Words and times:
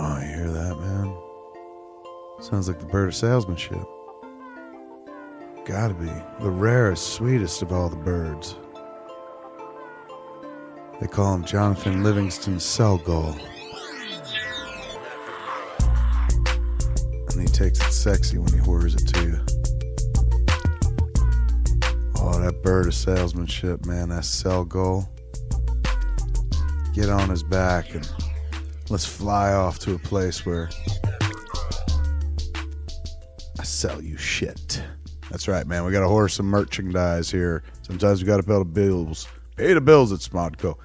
Oh, 0.00 0.20
you 0.20 0.28
hear 0.28 0.50
that, 0.50 0.78
man? 0.78 1.12
Sounds 2.40 2.68
like 2.68 2.78
the 2.78 2.86
bird 2.86 3.08
of 3.08 3.16
salesmanship. 3.16 3.82
Gotta 5.64 5.92
be 5.94 6.06
the 6.40 6.50
rarest, 6.52 7.14
sweetest 7.14 7.62
of 7.62 7.72
all 7.72 7.88
the 7.88 7.96
birds. 7.96 8.54
They 11.00 11.08
call 11.08 11.34
him 11.34 11.44
Jonathan 11.44 12.04
Livingston 12.04 12.58
Selgull. 12.58 13.36
And 17.32 17.42
he 17.42 17.48
takes 17.48 17.80
it 17.80 17.92
sexy 17.92 18.38
when 18.38 18.52
he 18.52 18.60
whirs 18.60 18.94
it 18.94 19.08
to 19.08 19.22
you. 19.24 19.40
Oh, 22.20 22.40
that 22.40 22.60
bird 22.62 22.86
of 22.86 22.94
salesmanship, 22.94 23.84
man, 23.84 24.10
that 24.10 24.22
Selgull. 24.22 25.08
Get 26.94 27.10
on 27.10 27.28
his 27.28 27.42
back 27.42 27.96
and 27.96 28.08
let's 28.90 29.04
fly 29.04 29.52
off 29.52 29.78
to 29.80 29.94
a 29.94 29.98
place 29.98 30.46
where 30.46 30.70
I 33.58 33.64
sell 33.64 34.02
you 34.02 34.16
shit. 34.16 34.82
That's 35.30 35.46
right, 35.46 35.66
man. 35.66 35.84
We 35.84 35.92
got 35.92 36.00
to 36.00 36.06
order 36.06 36.28
some 36.28 36.46
merchandise 36.46 37.30
here. 37.30 37.62
Sometimes 37.82 38.22
we 38.22 38.26
got 38.26 38.38
to 38.38 38.42
pay 38.42 38.58
the 38.58 38.64
bills. 38.64 39.28
Pay 39.56 39.74
the 39.74 39.80
bills 39.80 40.12
at 40.12 40.20
Smodco. 40.20 40.76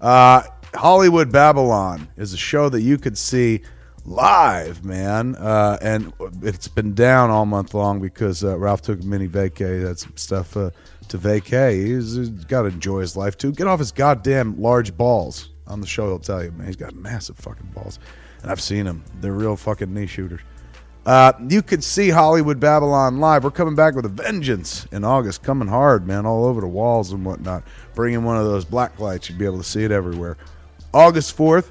Uh, 0.00 0.42
Hollywood 0.74 1.32
Babylon 1.32 2.08
is 2.16 2.32
a 2.32 2.36
show 2.36 2.68
that 2.68 2.82
you 2.82 2.98
could 2.98 3.18
see 3.18 3.62
live, 4.04 4.84
man. 4.84 5.34
Uh, 5.36 5.78
and 5.82 6.12
it's 6.42 6.68
been 6.68 6.94
down 6.94 7.30
all 7.30 7.46
month 7.46 7.74
long 7.74 8.00
because 8.00 8.44
uh, 8.44 8.56
Ralph 8.56 8.82
took 8.82 9.00
a 9.00 9.04
mini 9.04 9.26
vacay. 9.26 9.84
Had 9.84 9.98
some 9.98 10.16
stuff 10.16 10.56
uh, 10.56 10.70
to 11.08 11.18
vacay. 11.18 11.84
He's, 11.84 12.14
he's 12.14 12.28
got 12.28 12.62
to 12.62 12.68
enjoy 12.68 13.00
his 13.00 13.16
life 13.16 13.36
too. 13.36 13.50
Get 13.52 13.66
off 13.66 13.80
his 13.80 13.90
goddamn 13.90 14.60
large 14.60 14.96
balls. 14.96 15.48
On 15.68 15.80
the 15.80 15.86
show, 15.86 16.06
he'll 16.06 16.18
tell 16.18 16.42
you, 16.42 16.50
man, 16.50 16.66
he's 16.66 16.76
got 16.76 16.94
massive 16.94 17.36
fucking 17.36 17.70
balls. 17.74 17.98
And 18.42 18.50
I've 18.50 18.60
seen 18.60 18.84
them. 18.84 19.04
They're 19.20 19.32
real 19.32 19.56
fucking 19.56 19.92
knee 19.92 20.06
shooters. 20.06 20.40
Uh, 21.06 21.32
you 21.48 21.62
can 21.62 21.80
see 21.80 22.10
Hollywood 22.10 22.60
Babylon 22.60 23.18
live. 23.18 23.44
We're 23.44 23.50
coming 23.50 23.74
back 23.74 23.94
with 23.94 24.04
a 24.04 24.10
vengeance 24.10 24.86
in 24.92 25.04
August, 25.04 25.42
coming 25.42 25.68
hard, 25.68 26.06
man, 26.06 26.26
all 26.26 26.44
over 26.44 26.60
the 26.60 26.68
walls 26.68 27.12
and 27.12 27.24
whatnot. 27.24 27.64
Bringing 27.94 28.24
one 28.24 28.36
of 28.36 28.44
those 28.44 28.64
black 28.64 28.98
lights, 28.98 29.28
you'd 29.28 29.38
be 29.38 29.46
able 29.46 29.58
to 29.58 29.64
see 29.64 29.84
it 29.84 29.90
everywhere. 29.90 30.36
August 30.92 31.36
4th, 31.36 31.70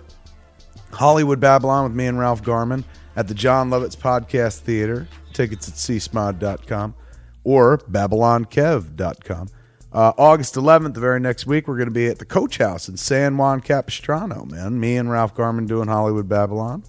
Hollywood 0.91 1.39
Babylon 1.39 1.83
with 1.83 1.93
me 1.93 2.07
and 2.07 2.17
Ralph 2.17 2.41
Garman 2.41 2.83
at 3.15 3.27
the 3.27 3.33
Jon 3.33 3.69
Lovitz 3.69 3.95
Podcast 3.95 4.59
Theater. 4.59 5.07
Tickets 5.33 5.67
at 5.67 5.75
csmod.com 5.75 6.95
or 7.43 7.77
babylonkev.com. 7.77 9.49
Uh, 9.97 10.13
August 10.15 10.53
11th, 10.53 10.93
the 10.93 10.99
very 10.99 11.19
next 11.19 11.47
week, 11.47 11.67
we're 11.67 11.75
going 11.75 11.87
to 11.87 11.91
be 11.91 12.05
at 12.05 12.19
the 12.19 12.25
Coach 12.25 12.59
House 12.59 12.87
in 12.87 12.95
San 12.97 13.35
Juan 13.35 13.61
Capistrano, 13.61 14.45
man. 14.45 14.79
Me 14.79 14.95
and 14.95 15.09
Ralph 15.09 15.33
Garman 15.33 15.65
doing 15.65 15.87
Hollywood 15.87 16.29
Babylon. 16.29 16.83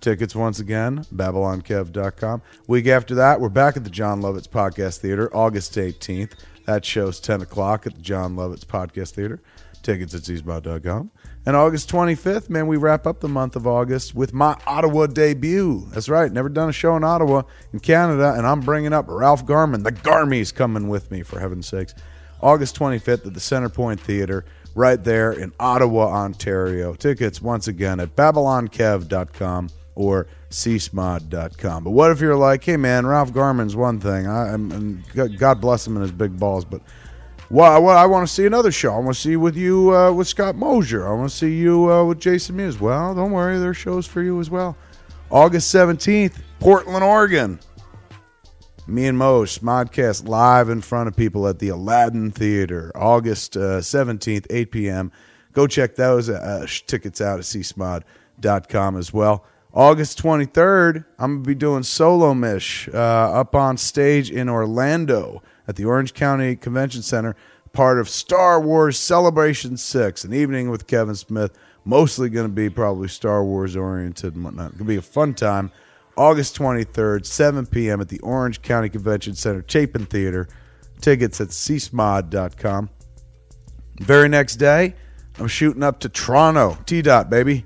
Tickets 0.00 0.34
once 0.34 0.58
again, 0.60 1.04
babylonkev.com. 1.14 2.40
Week 2.66 2.86
after 2.86 3.14
that, 3.16 3.38
we're 3.38 3.50
back 3.50 3.76
at 3.76 3.84
the 3.84 3.90
Jon 3.90 4.22
Lovitz 4.22 4.48
Podcast 4.48 4.96
Theater, 5.00 5.28
August 5.36 5.74
18th. 5.74 6.32
That 6.64 6.86
show's 6.86 7.20
10 7.20 7.42
o'clock 7.42 7.86
at 7.86 7.96
the 7.96 8.00
Jon 8.00 8.34
Lovitz 8.34 8.64
Podcast 8.64 9.10
Theater. 9.10 9.42
Tickets 9.82 10.14
at 10.14 10.22
csmod.com. 10.22 11.10
And 11.44 11.56
August 11.56 11.90
25th, 11.90 12.48
man, 12.48 12.66
we 12.66 12.78
wrap 12.78 13.06
up 13.06 13.20
the 13.20 13.28
month 13.28 13.56
of 13.56 13.66
August 13.66 14.14
with 14.14 14.32
my 14.32 14.56
Ottawa 14.66 15.06
debut. 15.06 15.86
That's 15.90 16.08
right, 16.08 16.32
never 16.32 16.48
done 16.48 16.70
a 16.70 16.72
show 16.72 16.96
in 16.96 17.04
Ottawa, 17.04 17.42
in 17.74 17.80
Canada, 17.80 18.32
and 18.34 18.46
I'm 18.46 18.60
bringing 18.60 18.94
up 18.94 19.04
Ralph 19.06 19.44
Garman. 19.44 19.82
The 19.82 19.92
Garmy's 19.92 20.50
coming 20.50 20.88
with 20.88 21.10
me, 21.10 21.22
for 21.22 21.40
heaven's 21.40 21.66
sakes. 21.66 21.94
August 22.44 22.78
25th 22.78 23.26
at 23.26 23.32
the 23.32 23.40
Centrepointe 23.40 24.00
Theater, 24.00 24.44
right 24.74 25.02
there 25.02 25.32
in 25.32 25.50
Ottawa, 25.58 26.08
Ontario. 26.08 26.94
Tickets, 26.94 27.40
once 27.40 27.68
again, 27.68 28.00
at 28.00 28.14
babylonkev.com 28.14 29.70
or 29.94 30.26
csmod.com. 30.50 31.84
But 31.84 31.90
what 31.90 32.10
if 32.10 32.20
you're 32.20 32.36
like, 32.36 32.62
hey, 32.62 32.76
man, 32.76 33.06
Ralph 33.06 33.32
Garman's 33.32 33.74
one 33.74 33.98
thing. 33.98 34.26
I, 34.26 34.52
I'm, 34.52 35.02
God 35.38 35.62
bless 35.62 35.86
him 35.86 35.96
and 35.96 36.02
his 36.02 36.12
big 36.12 36.38
balls, 36.38 36.66
but 36.66 36.82
well, 37.48 37.82
well, 37.82 37.96
I 37.96 38.04
want 38.04 38.28
to 38.28 38.32
see 38.32 38.44
another 38.44 38.70
show. 38.70 38.92
I 38.92 38.98
want 38.98 39.14
to 39.14 39.20
see 39.22 39.36
with 39.36 39.56
you 39.56 39.94
uh, 39.96 40.12
with 40.12 40.28
Scott 40.28 40.54
Mosier. 40.54 41.08
I 41.08 41.12
want 41.12 41.30
to 41.30 41.36
see 41.36 41.56
you 41.56 41.90
uh, 41.90 42.04
with 42.04 42.20
Jason 42.20 42.56
Mewes. 42.56 42.78
Well, 42.78 43.14
don't 43.14 43.30
worry, 43.30 43.58
there's 43.58 43.78
shows 43.78 44.06
for 44.06 44.22
you 44.22 44.38
as 44.38 44.50
well. 44.50 44.76
August 45.30 45.74
17th, 45.74 46.34
Portland, 46.60 47.02
Oregon. 47.02 47.58
Me 48.86 49.06
and 49.06 49.18
Moj, 49.18 49.58
Smodcast 49.58 50.28
live 50.28 50.68
in 50.68 50.82
front 50.82 51.08
of 51.08 51.16
people 51.16 51.48
at 51.48 51.58
the 51.58 51.70
Aladdin 51.70 52.30
Theater. 52.30 52.92
August 52.94 53.56
uh, 53.56 53.78
17th, 53.80 54.46
8 54.50 54.70
p.m. 54.70 55.10
Go 55.54 55.66
check 55.66 55.96
those 55.96 56.28
uh, 56.28 56.66
tickets 56.86 57.18
out 57.22 57.38
at 57.38 57.46
csmod.com 57.46 58.96
as 58.98 59.10
well. 59.10 59.46
August 59.72 60.22
23rd, 60.22 61.06
I'm 61.18 61.36
going 61.36 61.42
to 61.44 61.48
be 61.48 61.54
doing 61.54 61.82
Solo 61.82 62.34
Mish 62.34 62.86
uh, 62.92 62.98
up 62.98 63.54
on 63.54 63.78
stage 63.78 64.30
in 64.30 64.50
Orlando 64.50 65.42
at 65.66 65.76
the 65.76 65.86
Orange 65.86 66.12
County 66.12 66.54
Convention 66.54 67.00
Center, 67.00 67.34
part 67.72 67.98
of 67.98 68.10
Star 68.10 68.60
Wars 68.60 68.98
Celebration 68.98 69.78
6, 69.78 70.24
an 70.24 70.34
evening 70.34 70.68
with 70.68 70.86
Kevin 70.86 71.14
Smith. 71.14 71.56
Mostly 71.86 72.28
going 72.28 72.48
to 72.48 72.52
be 72.52 72.68
probably 72.68 73.08
Star 73.08 73.42
Wars 73.42 73.76
oriented 73.76 74.34
and 74.34 74.44
whatnot. 74.44 74.72
Going 74.72 74.78
to 74.78 74.84
be 74.84 74.96
a 74.96 75.02
fun 75.02 75.32
time. 75.32 75.72
August 76.16 76.56
23rd, 76.58 77.26
7 77.26 77.66
p.m. 77.66 78.00
at 78.00 78.08
the 78.08 78.20
Orange 78.20 78.62
County 78.62 78.88
Convention 78.88 79.34
Center, 79.34 79.64
Chapin 79.66 80.06
Theater. 80.06 80.48
Tickets 81.00 81.40
at 81.40 81.48
csmod.com. 81.48 82.88
Very 84.00 84.28
next 84.28 84.56
day, 84.56 84.94
I'm 85.38 85.48
shooting 85.48 85.82
up 85.82 86.00
to 86.00 86.08
Toronto. 86.08 86.78
T 86.86 87.02
dot, 87.02 87.30
baby. 87.30 87.64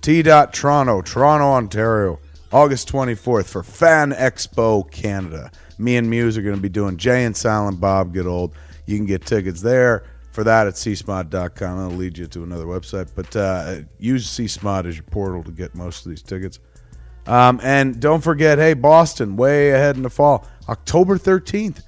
T 0.00 0.22
dot 0.22 0.52
Toronto, 0.52 1.00
Toronto, 1.00 1.46
Ontario. 1.46 2.20
August 2.52 2.88
24th 2.92 3.46
for 3.46 3.62
Fan 3.62 4.12
Expo 4.12 4.88
Canada. 4.90 5.50
Me 5.78 5.96
and 5.96 6.08
Mewes 6.08 6.38
are 6.38 6.42
going 6.42 6.54
to 6.54 6.60
be 6.60 6.68
doing 6.68 6.96
Jay 6.96 7.24
and 7.24 7.36
Silent 7.36 7.80
Bob 7.80 8.14
Get 8.14 8.26
Old. 8.26 8.54
You 8.86 8.96
can 8.96 9.06
get 9.06 9.26
tickets 9.26 9.60
there 9.60 10.04
for 10.30 10.44
that 10.44 10.66
at 10.66 10.74
csmod.com. 10.74 11.86
It'll 11.86 11.98
lead 11.98 12.18
you 12.18 12.26
to 12.26 12.42
another 12.44 12.66
website, 12.66 13.10
but 13.14 13.34
uh, 13.34 13.78
use 13.98 14.28
csmod 14.28 14.86
as 14.86 14.96
your 14.96 15.04
portal 15.04 15.42
to 15.42 15.50
get 15.50 15.74
most 15.74 16.06
of 16.06 16.10
these 16.10 16.22
tickets. 16.22 16.60
Um, 17.26 17.60
and 17.62 18.00
don't 18.00 18.20
forget, 18.20 18.58
hey, 18.58 18.74
Boston, 18.74 19.36
way 19.36 19.70
ahead 19.70 19.96
in 19.96 20.02
the 20.02 20.10
fall. 20.10 20.46
October 20.68 21.18
13th, 21.18 21.82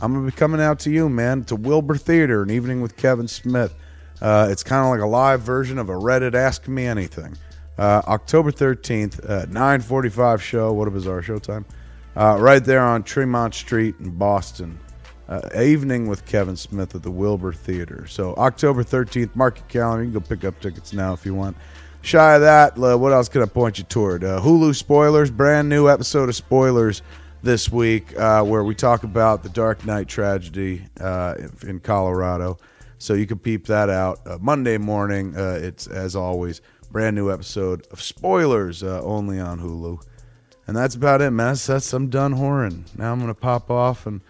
I'm 0.00 0.12
going 0.12 0.26
to 0.26 0.32
be 0.32 0.36
coming 0.36 0.60
out 0.60 0.78
to 0.80 0.90
you, 0.90 1.08
man, 1.08 1.44
to 1.44 1.56
Wilbur 1.56 1.96
Theater, 1.96 2.42
an 2.42 2.50
evening 2.50 2.82
with 2.82 2.96
Kevin 2.96 3.28
Smith. 3.28 3.74
Uh, 4.20 4.48
it's 4.50 4.62
kind 4.62 4.84
of 4.84 4.90
like 4.90 5.00
a 5.00 5.06
live 5.06 5.40
version 5.40 5.78
of 5.78 5.88
a 5.88 5.94
Reddit 5.94 6.34
Ask 6.34 6.68
Me 6.68 6.86
Anything. 6.86 7.36
Uh, 7.78 8.02
October 8.06 8.52
13th, 8.52 9.28
uh, 9.28 9.46
9.45 9.46 10.40
show. 10.40 10.72
What 10.72 10.88
a 10.88 10.90
bizarre 10.90 11.22
showtime. 11.22 11.64
Uh, 12.14 12.36
right 12.38 12.62
there 12.62 12.82
on 12.82 13.02
Tremont 13.02 13.54
Street 13.54 13.94
in 13.98 14.10
Boston. 14.10 14.78
Uh, 15.28 15.40
evening 15.62 16.06
with 16.06 16.26
Kevin 16.26 16.56
Smith 16.56 16.94
at 16.94 17.02
the 17.02 17.10
Wilbur 17.10 17.52
Theater. 17.54 18.06
So 18.06 18.34
October 18.34 18.84
13th, 18.84 19.34
mark 19.34 19.58
your 19.58 19.66
calendar. 19.68 20.04
You 20.04 20.10
can 20.10 20.20
go 20.20 20.26
pick 20.26 20.44
up 20.44 20.60
tickets 20.60 20.92
now 20.92 21.14
if 21.14 21.24
you 21.24 21.34
want. 21.34 21.56
Shy 22.04 22.34
of 22.34 22.40
that, 22.40 22.76
uh, 22.76 22.98
what 22.98 23.12
else 23.12 23.28
can 23.28 23.42
I 23.42 23.46
point 23.46 23.78
you 23.78 23.84
toward? 23.84 24.24
Uh, 24.24 24.40
Hulu 24.40 24.74
spoilers, 24.74 25.30
brand 25.30 25.68
new 25.68 25.88
episode 25.88 26.28
of 26.28 26.34
spoilers 26.34 27.00
this 27.44 27.70
week 27.70 28.18
uh, 28.18 28.42
where 28.42 28.64
we 28.64 28.74
talk 28.74 29.04
about 29.04 29.44
the 29.44 29.48
Dark 29.48 29.86
Knight 29.86 30.08
tragedy 30.08 30.84
uh, 31.00 31.36
in 31.62 31.78
Colorado. 31.78 32.58
So 32.98 33.14
you 33.14 33.24
can 33.24 33.38
peep 33.38 33.66
that 33.66 33.88
out 33.88 34.20
uh, 34.26 34.36
Monday 34.40 34.78
morning. 34.78 35.34
It's 35.36 35.86
as 35.86 36.16
always 36.16 36.60
brand 36.90 37.14
new 37.14 37.30
episode 37.30 37.86
of 37.92 38.02
spoilers 38.02 38.82
only 38.82 39.38
on 39.38 39.60
Hulu. 39.60 40.04
And 40.66 40.76
that's 40.76 40.96
about 40.96 41.22
it, 41.22 41.30
man. 41.30 41.48
That's, 41.48 41.66
that's 41.66 41.92
I'm 41.92 42.10
done 42.10 42.34
whoring. 42.34 42.82
Now 42.98 43.12
I'm 43.12 43.20
gonna 43.20 43.32
pop 43.32 43.70
off 43.70 44.06
and 44.06 44.22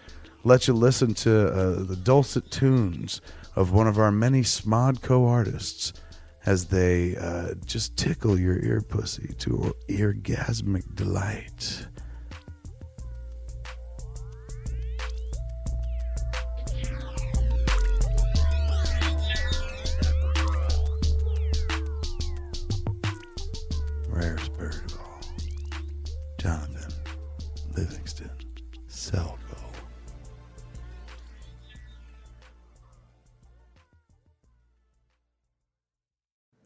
let 0.43 0.67
you 0.67 0.75
listen 0.75 1.15
to 1.15 1.29
the 1.29 1.95
dulcet 1.95 2.51
tunes 2.51 3.19
of 3.55 3.71
one 3.71 3.87
of 3.87 3.97
our 3.97 4.11
many 4.11 4.41
Smodco 4.41 5.27
artists 5.27 5.91
as 6.45 6.65
they 6.65 7.15
uh, 7.17 7.53
just 7.65 7.95
tickle 7.97 8.39
your 8.39 8.59
ear 8.63 8.81
pussy 8.81 9.33
to 9.39 9.73
orgasmic 9.89 10.83
delight. 10.95 11.87
Rarest 24.09 24.53
bird 24.53 24.75
of 24.75 24.99
all, 24.99 25.21
Jonathan 26.37 26.93
Livingston 27.75 28.02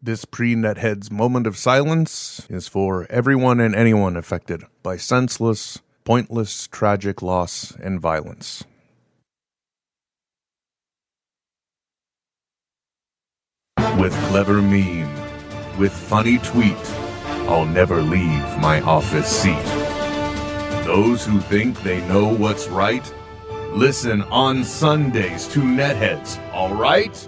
This 0.02 0.26
pre 0.26 0.54
Netheads 0.54 1.10
moment 1.10 1.48
of 1.48 1.58
silence 1.58 2.46
is 2.52 2.68
for 2.68 3.08
everyone 3.10 3.60
and 3.60 3.74
anyone 3.74 4.16
affected 4.16 4.64
by 4.84 4.96
senseless, 4.96 5.80
pointless, 6.04 6.68
tragic 6.68 7.24
loss 7.24 7.72
and 7.82 8.00
violence. 8.00 8.64
With 13.98 14.14
clever 14.28 14.62
meme, 14.62 15.12
with 15.80 15.92
funny 15.92 16.38
tweet, 16.38 16.78
I'll 17.50 17.66
never 17.66 18.00
leave 18.00 18.44
my 18.60 18.82
office 18.82 19.28
seat. 19.28 19.66
Those 20.86 21.26
who 21.26 21.40
think 21.40 21.82
they 21.82 22.08
know 22.08 22.36
what's 22.36 22.68
right, 22.68 23.12
listen 23.72 24.22
on 24.24 24.64
Sundays 24.64 25.48
to 25.48 25.60
Netheads, 25.60 26.38
alright? 26.54 27.28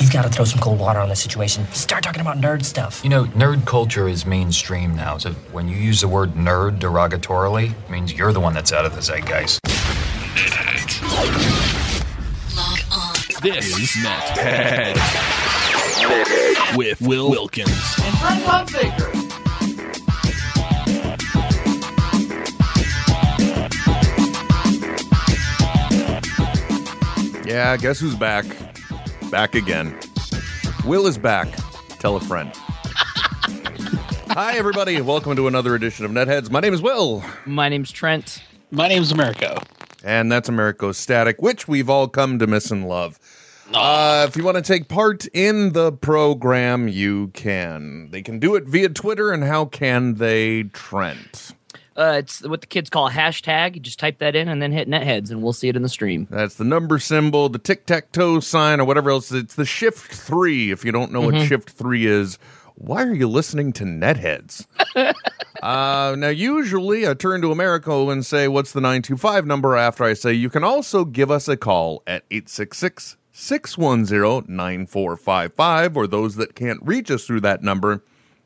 You've 0.00 0.10
got 0.10 0.22
to 0.22 0.30
throw 0.30 0.46
some 0.46 0.58
cold 0.58 0.78
water 0.80 1.00
on 1.00 1.10
this 1.10 1.20
situation. 1.20 1.66
Start 1.72 2.02
talking 2.02 2.22
about 2.22 2.38
nerd 2.38 2.64
stuff. 2.64 3.02
You 3.04 3.10
know, 3.10 3.24
nerd 3.26 3.66
culture 3.66 4.08
is 4.08 4.24
mainstream 4.24 4.96
now, 4.96 5.18
so 5.18 5.32
when 5.52 5.68
you 5.68 5.76
use 5.76 6.00
the 6.00 6.08
word 6.08 6.32
nerd 6.32 6.78
derogatorily, 6.78 7.72
it 7.72 7.90
means 7.90 8.10
you're 8.14 8.32
the 8.32 8.40
one 8.40 8.54
that's 8.54 8.72
out 8.72 8.86
of 8.86 8.94
the 8.94 9.02
zeitgeist. 9.02 9.60
Log 12.56 12.78
on. 12.90 13.14
This 13.42 13.66
is 13.78 13.90
Nethead 14.02 14.96
with 16.74 16.98
Will 17.02 17.28
Wilkins. 17.28 17.68
And 17.68 18.16
Fred 18.18 18.42
Ludbaker. 18.44 19.12
Yeah, 27.44 27.76
guess 27.76 28.00
who's 28.00 28.14
back? 28.14 28.46
Back 29.32 29.54
again. 29.54 29.98
Will 30.84 31.06
is 31.06 31.16
back. 31.16 31.48
Tell 31.98 32.16
a 32.16 32.20
friend. 32.20 32.52
Hi, 34.28 34.58
everybody. 34.58 35.00
Welcome 35.00 35.36
to 35.36 35.46
another 35.48 35.74
edition 35.74 36.04
of 36.04 36.10
Netheads. 36.10 36.50
My 36.50 36.60
name 36.60 36.74
is 36.74 36.82
Will, 36.82 37.24
My 37.46 37.70
name's 37.70 37.90
Trent. 37.90 38.42
My 38.70 38.88
name's 38.88 39.10
Americo. 39.10 39.56
and 40.04 40.30
that's 40.30 40.50
Americo's 40.50 40.98
Static, 40.98 41.40
which 41.40 41.66
we've 41.66 41.88
all 41.88 42.08
come 42.08 42.38
to 42.40 42.46
miss 42.46 42.70
and 42.70 42.86
love. 42.86 43.18
Uh, 43.72 44.26
if 44.28 44.36
you 44.36 44.44
want 44.44 44.58
to 44.58 44.62
take 44.62 44.88
part 44.88 45.24
in 45.28 45.72
the 45.72 45.92
program, 45.92 46.88
you 46.88 47.28
can. 47.28 48.10
They 48.10 48.20
can 48.20 48.38
do 48.38 48.54
it 48.54 48.64
via 48.64 48.90
Twitter, 48.90 49.32
and 49.32 49.44
how 49.44 49.64
can 49.64 50.16
they, 50.16 50.64
Trent? 50.64 51.52
Uh, 51.96 52.16
it's 52.18 52.42
what 52.42 52.60
the 52.60 52.66
kids 52.66 52.88
call 52.88 53.08
a 53.08 53.10
hashtag. 53.10 53.74
You 53.74 53.80
just 53.80 53.98
type 53.98 54.18
that 54.18 54.34
in 54.34 54.48
and 54.48 54.62
then 54.62 54.72
hit 54.72 54.88
netheads, 54.88 55.30
and 55.30 55.42
we'll 55.42 55.52
see 55.52 55.68
it 55.68 55.76
in 55.76 55.82
the 55.82 55.88
stream. 55.88 56.26
That's 56.30 56.54
the 56.54 56.64
number 56.64 56.98
symbol, 56.98 57.48
the 57.48 57.58
tic 57.58 57.86
tac 57.86 58.12
toe 58.12 58.40
sign, 58.40 58.80
or 58.80 58.84
whatever 58.84 59.10
else. 59.10 59.30
It's 59.32 59.54
the 59.54 59.64
shift 59.64 60.12
three. 60.12 60.70
If 60.70 60.84
you 60.84 60.92
don't 60.92 61.12
know 61.12 61.20
what 61.20 61.46
shift 61.46 61.70
three 61.70 62.06
is, 62.06 62.38
why 62.76 63.02
are 63.04 63.14
you 63.14 63.28
listening 63.28 63.72
to 63.74 63.84
netheads? 63.84 64.66
uh, 65.62 66.16
now, 66.18 66.28
usually 66.28 67.06
I 67.06 67.14
turn 67.14 67.42
to 67.42 67.52
Americo 67.52 68.10
and 68.10 68.24
say, 68.24 68.48
What's 68.48 68.72
the 68.72 68.80
925 68.80 69.46
number? 69.46 69.76
After 69.76 70.04
I 70.04 70.14
say, 70.14 70.32
You 70.32 70.50
can 70.50 70.64
also 70.64 71.04
give 71.04 71.30
us 71.30 71.46
a 71.48 71.56
call 71.56 72.02
at 72.06 72.24
866 72.30 73.16
610 73.32 74.54
9455, 74.54 75.96
or 75.96 76.06
those 76.06 76.36
that 76.36 76.54
can't 76.54 76.80
reach 76.82 77.10
us 77.10 77.26
through 77.26 77.40
that 77.40 77.62
number, 77.62 78.02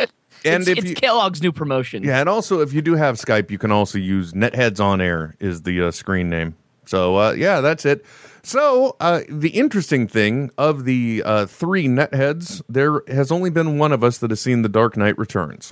and 0.45 0.61
it's, 0.61 0.69
if 0.69 0.77
it's 0.79 0.89
you 0.89 0.95
Kellogg's 0.95 1.41
new 1.41 1.51
promotion. 1.51 2.03
Yeah, 2.03 2.19
and 2.19 2.27
also 2.29 2.61
if 2.61 2.73
you 2.73 2.81
do 2.81 2.95
have 2.95 3.15
Skype, 3.17 3.51
you 3.51 3.57
can 3.57 3.71
also 3.71 3.97
use 3.97 4.33
Netheads 4.33 4.79
on 4.79 5.01
Air 5.01 5.35
is 5.39 5.61
the 5.63 5.81
uh, 5.87 5.91
screen 5.91 6.29
name. 6.29 6.55
So 6.85 7.17
uh, 7.17 7.31
yeah, 7.33 7.61
that's 7.61 7.85
it. 7.85 8.05
So 8.43 8.95
uh, 8.99 9.21
the 9.29 9.49
interesting 9.49 10.07
thing 10.07 10.49
of 10.57 10.85
the 10.85 11.21
uh, 11.25 11.45
three 11.45 11.87
Netheads, 11.87 12.61
there 12.67 13.01
has 13.07 13.31
only 13.31 13.49
been 13.51 13.77
one 13.77 13.91
of 13.91 14.03
us 14.03 14.17
that 14.17 14.31
has 14.31 14.41
seen 14.41 14.63
The 14.63 14.69
Dark 14.69 14.97
Knight 14.97 15.17
Returns. 15.17 15.71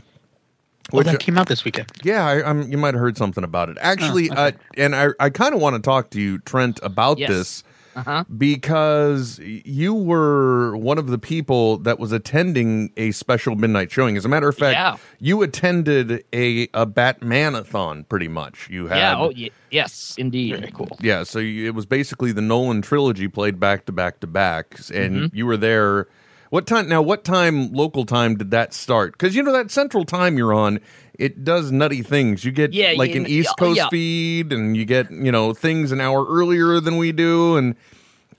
Well, 0.91 0.99
Which- 0.99 1.07
that 1.07 1.19
came 1.19 1.37
out 1.37 1.47
this 1.47 1.65
weekend. 1.65 1.91
Yeah, 2.03 2.25
I, 2.25 2.47
I'm, 2.47 2.71
you 2.71 2.77
might 2.77 2.93
have 2.93 3.01
heard 3.01 3.17
something 3.17 3.43
about 3.43 3.69
it. 3.69 3.77
Actually, 3.81 4.29
Oh, 4.31 4.35
uh, 4.35 4.51
and 4.77 4.95
I, 4.95 5.09
I 5.19 5.29
kind 5.29 5.53
of 5.55 5.61
want 5.61 5.75
to 5.75 5.81
talk 5.81 6.09
to 6.11 6.21
you, 6.21 6.39
Trent, 6.39 6.79
about 6.83 7.17
Yes. 7.19 7.29
this 7.29 7.63
Uh-huh. 7.99 8.23
because 8.37 9.39
you 9.39 9.93
were 9.93 10.75
one 10.77 10.97
of 10.97 11.07
the 11.07 11.17
people 11.17 11.77
that 11.79 11.99
was 11.99 12.11
attending 12.11 12.91
a 12.97 13.11
special 13.11 13.55
midnight 13.55 13.91
showing. 13.91 14.17
As 14.17 14.25
a 14.25 14.29
matter 14.29 14.49
of 14.49 14.57
fact, 14.57 14.75
Yeah. 14.75 14.97
you 15.19 15.41
attended 15.41 16.23
a 16.33 16.63
a 16.73 16.85
Batmanathon, 16.85 18.07
pretty 18.09 18.27
much. 18.27 18.69
You 18.69 18.87
had 18.87 18.97
Yeah. 18.97 19.17
Oh, 19.17 19.31
y- 19.35 19.49
yes, 19.71 20.15
indeed. 20.17 20.55
Very 20.57 20.71
cool. 20.71 20.97
yeah, 21.01 21.23
so 21.23 21.39
you, 21.39 21.65
it 21.67 21.75
was 21.75 21.85
basically 21.85 22.31
the 22.31 22.41
Nolan 22.41 22.81
trilogy 22.81 23.27
played 23.27 23.59
back 23.59 23.85
to 23.85 23.91
back 23.91 24.19
to 24.21 24.27
back, 24.27 24.79
and 24.93 25.15
Mm-hmm. 25.15 25.35
you 25.35 25.45
were 25.45 25.57
there. 25.57 26.07
What 26.49 26.65
time? 26.65 26.89
Now, 26.89 27.01
what 27.01 27.23
time? 27.23 27.71
Local 27.71 28.05
time 28.05 28.35
did 28.35 28.51
that 28.51 28.73
start? 28.73 29.11
Because 29.13 29.35
you 29.35 29.43
know 29.43 29.51
that 29.51 29.69
Central 29.71 30.03
Time 30.03 30.37
you're 30.37 30.53
on, 30.53 30.79
it 31.13 31.43
does 31.43 31.71
nutty 31.71 32.01
things. 32.01 32.43
You 32.43 32.51
get 32.51 32.73
Yeah, 32.73 32.93
like 32.97 33.13
you 33.13 33.21
an 33.21 33.27
East 33.27 33.53
Coast 33.59 33.77
yeah. 33.77 33.89
feed, 33.89 34.51
and 34.51 34.75
you 34.75 34.85
get 34.85 35.11
you 35.11 35.31
know 35.31 35.53
things 35.53 35.91
an 35.91 36.01
hour 36.01 36.25
earlier 36.25 36.79
than 36.79 36.97
we 36.97 37.11
do, 37.11 37.55
and 37.57 37.75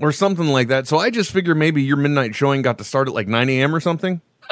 or 0.01 0.11
something 0.13 0.47
like 0.49 0.69
that. 0.69 0.89
So 0.89 0.99
I 0.99 1.11
just 1.11 1.31
figure 1.31 1.55
maybe 1.55 1.83
your 1.83 1.97
midnight 1.99 2.35
showing 2.35 2.63
got 2.63 2.79
to 2.79 2.85
start 2.85 3.07
at 3.07 3.15
like 3.15 3.29
9 3.29 3.49
a.m. 3.51 3.75
or 3.75 3.81
something. 3.81 4.21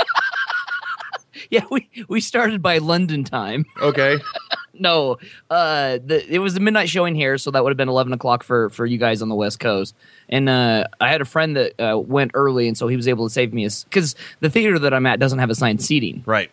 Yeah, 1.50 1.64
we 1.70 1.88
we 2.08 2.20
started 2.20 2.60
by 2.60 2.76
London 2.78 3.24
time. 3.24 3.64
Okay, 3.80 4.16
No, 4.74 5.18
uh, 5.50 5.98
the 6.04 6.24
it 6.28 6.38
was 6.38 6.54
the 6.54 6.60
midnight 6.60 6.88
showing 6.88 7.14
here, 7.14 7.38
so 7.38 7.50
that 7.50 7.62
would 7.64 7.70
have 7.70 7.76
been 7.76 7.88
eleven 7.88 8.12
o'clock 8.12 8.42
for 8.42 8.70
for 8.70 8.86
you 8.86 8.98
guys 8.98 9.22
on 9.22 9.28
the 9.28 9.34
West 9.34 9.58
Coast. 9.60 9.94
And 10.28 10.48
uh, 10.48 10.84
I 11.00 11.08
had 11.08 11.20
a 11.20 11.24
friend 11.24 11.56
that 11.56 11.80
uh, 11.80 11.98
went 11.98 12.32
early, 12.34 12.68
and 12.68 12.76
so 12.76 12.86
he 12.88 12.96
was 12.96 13.08
able 13.08 13.26
to 13.26 13.32
save 13.32 13.52
me 13.52 13.68
because 13.84 14.14
the 14.40 14.50
theater 14.50 14.78
that 14.78 14.94
I'm 14.94 15.06
at 15.06 15.18
doesn't 15.18 15.38
have 15.38 15.50
assigned 15.50 15.82
seating. 15.82 16.22
right. 16.26 16.50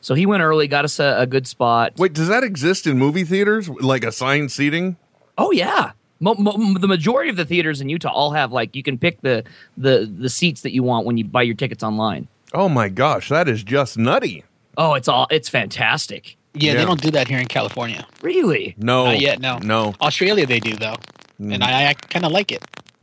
So 0.00 0.12
he 0.14 0.26
went 0.26 0.42
early, 0.42 0.68
got 0.68 0.84
us 0.84 0.98
a, 1.00 1.16
a 1.20 1.26
good 1.26 1.46
spot. 1.46 1.94
Wait, 1.96 2.12
does 2.12 2.28
that 2.28 2.44
exist 2.44 2.86
in 2.86 2.98
movie 2.98 3.24
theaters? 3.24 3.70
Like 3.70 4.04
assigned 4.04 4.52
seating? 4.52 4.98
Oh 5.38 5.50
yeah. 5.50 5.92
Mo- 6.20 6.34
mo- 6.34 6.74
the 6.78 6.86
majority 6.86 7.30
of 7.30 7.36
the 7.36 7.46
theaters 7.46 7.80
in 7.80 7.88
Utah 7.88 8.10
all 8.12 8.32
have 8.32 8.52
like 8.52 8.76
you 8.76 8.82
can 8.82 8.98
pick 8.98 9.22
the 9.22 9.44
the 9.78 10.10
the 10.18 10.28
seats 10.28 10.60
that 10.60 10.72
you 10.74 10.82
want 10.82 11.06
when 11.06 11.16
you 11.16 11.24
buy 11.24 11.40
your 11.42 11.54
tickets 11.54 11.82
online. 11.82 12.28
Oh 12.52 12.68
my 12.68 12.90
gosh, 12.90 13.30
that 13.30 13.48
is 13.48 13.64
just 13.64 13.96
nutty. 13.96 14.44
Oh, 14.76 14.92
it's 14.92 15.08
all 15.08 15.26
it's 15.30 15.48
fantastic. 15.48 16.36
Yeah, 16.54 16.72
Yeah. 16.72 16.78
they 16.78 16.84
don't 16.84 17.00
do 17.00 17.10
that 17.12 17.28
here 17.28 17.38
in 17.38 17.46
California. 17.46 18.06
Really? 18.22 18.74
No, 18.78 19.06
Not 19.06 19.20
yet, 19.20 19.40
no. 19.40 19.58
no. 19.58 19.94
Australia, 20.00 20.46
they 20.46 20.60
do, 20.60 20.74
though. 20.74 20.96
And 21.38 21.62
I, 21.64 21.88
I 21.90 21.94
kind 21.94 22.24
of 22.24 22.32
like 22.32 22.52
it. 22.52 22.62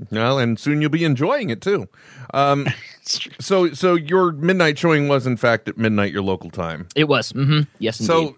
Well, 0.09 0.39
and 0.39 0.57
soon 0.59 0.81
you'll 0.81 0.89
be 0.89 1.03
enjoying 1.03 1.49
it 1.49 1.61
too. 1.61 1.87
Um, 2.33 2.67
so, 3.39 3.71
so 3.73 3.95
your 3.95 4.31
midnight 4.31 4.79
showing 4.79 5.07
was 5.07 5.27
in 5.27 5.37
fact 5.37 5.67
at 5.67 5.77
midnight 5.77 6.11
your 6.11 6.23
local 6.23 6.49
time. 6.49 6.87
It 6.95 7.03
was. 7.09 7.31
Mm-hmm. 7.33 7.61
Yes, 7.79 7.99
indeed. 7.99 8.07
So, 8.07 8.35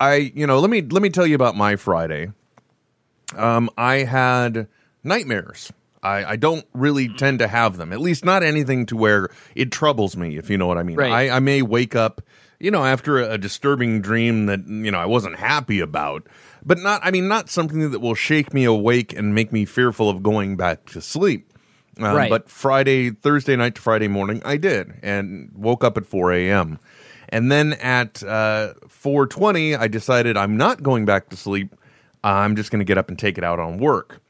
I, 0.00 0.32
you 0.34 0.46
know, 0.46 0.58
let 0.58 0.70
me 0.70 0.80
let 0.82 1.02
me 1.02 1.10
tell 1.10 1.26
you 1.26 1.34
about 1.34 1.54
my 1.56 1.76
Friday. 1.76 2.32
Um, 3.36 3.70
I 3.76 3.96
had 3.96 4.66
nightmares. 5.04 5.70
I, 6.02 6.24
I 6.24 6.36
don't 6.36 6.64
really 6.72 7.08
tend 7.08 7.40
to 7.40 7.46
have 7.48 7.76
them, 7.76 7.92
at 7.92 8.00
least 8.00 8.24
not 8.24 8.42
anything 8.42 8.86
to 8.86 8.96
where 8.96 9.28
it 9.54 9.70
troubles 9.70 10.16
me, 10.16 10.38
if 10.38 10.48
you 10.48 10.56
know 10.56 10.66
what 10.66 10.78
I 10.78 10.82
mean. 10.82 10.96
Right. 10.96 11.12
I, 11.30 11.36
I 11.36 11.38
may 11.40 11.60
wake 11.60 11.94
up, 11.94 12.22
you 12.60 12.70
know, 12.70 12.84
after 12.84 13.18
a, 13.18 13.32
a 13.32 13.38
disturbing 13.38 14.00
dream 14.00 14.46
that, 14.46 14.66
you 14.66 14.90
know, 14.90 14.98
I 14.98 15.06
wasn't 15.06 15.36
happy 15.36 15.80
about, 15.80 16.26
but 16.64 16.78
not, 16.78 17.00
I 17.02 17.10
mean, 17.10 17.26
not 17.26 17.48
something 17.50 17.90
that 17.90 18.00
will 18.00 18.14
shake 18.14 18.52
me 18.54 18.64
awake 18.64 19.12
and 19.16 19.34
make 19.34 19.52
me 19.52 19.64
fearful 19.64 20.08
of 20.08 20.22
going 20.22 20.56
back 20.56 20.84
to 20.90 21.00
sleep. 21.00 21.52
Um, 21.98 22.16
Right. 22.16 22.30
But 22.30 22.48
Friday, 22.48 23.10
Thursday 23.10 23.56
night 23.56 23.74
to 23.74 23.80
Friday 23.82 24.08
morning, 24.08 24.40
I 24.44 24.56
did 24.56 24.92
and 25.02 25.50
woke 25.54 25.82
up 25.84 25.96
at 25.96 26.06
4 26.06 26.32
a.m. 26.32 26.78
And 27.30 27.50
then 27.50 27.74
at 27.74 28.22
uh, 28.22 28.74
4:20, 28.88 29.78
I 29.78 29.86
decided 29.88 30.36
I'm 30.36 30.56
not 30.56 30.82
going 30.82 31.04
back 31.04 31.28
to 31.30 31.36
sleep. 31.36 31.74
I'm 32.24 32.56
just 32.56 32.70
going 32.70 32.80
to 32.80 32.84
get 32.84 32.98
up 32.98 33.08
and 33.08 33.18
take 33.18 33.38
it 33.38 33.44
out 33.44 33.58
on 33.58 33.78
work. 33.78 34.20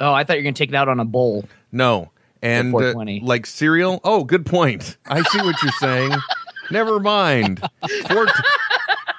oh, 0.00 0.12
I 0.12 0.24
thought 0.24 0.34
you 0.34 0.40
were 0.40 0.44
gonna 0.44 0.52
take 0.54 0.68
it 0.68 0.74
out 0.74 0.88
on 0.88 1.00
a 1.00 1.04
bowl. 1.04 1.44
No, 1.72 2.10
and 2.42 2.74
uh, 2.74 2.92
like 3.22 3.46
cereal. 3.46 4.00
Oh, 4.04 4.24
good 4.24 4.44
point. 4.44 4.96
I 5.06 5.22
see 5.22 5.38
what 5.38 5.60
you're 5.62 5.72
saying. 5.72 6.12
Never 6.70 7.00
mind. 7.00 7.60
Four 8.08 8.26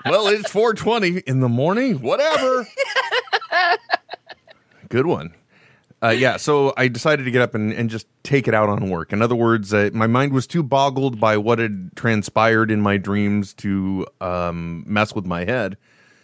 well, 0.05 0.27
it's 0.27 0.51
4:20 0.51 1.23
in 1.23 1.39
the 1.39 1.49
morning. 1.49 2.01
Whatever. 2.01 2.67
good 4.89 5.05
one. 5.05 5.33
Uh, 6.03 6.09
yeah, 6.09 6.37
so 6.37 6.73
I 6.77 6.87
decided 6.87 7.23
to 7.23 7.31
get 7.31 7.41
up 7.41 7.55
and, 7.55 7.73
and 7.73 7.89
just 7.89 8.05
take 8.21 8.47
it 8.47 8.53
out 8.53 8.69
on 8.69 8.89
work. 8.89 9.11
In 9.11 9.21
other 9.21 9.35
words, 9.35 9.73
uh, 9.73 9.89
my 9.93 10.05
mind 10.05 10.33
was 10.33 10.45
too 10.45 10.61
boggled 10.61 11.19
by 11.19 11.37
what 11.37 11.57
had 11.57 11.95
transpired 11.95 12.69
in 12.69 12.81
my 12.81 12.97
dreams 12.97 13.53
to 13.55 14.05
um, 14.21 14.83
mess 14.85 15.15
with 15.15 15.25
my 15.25 15.45
head. 15.45 15.77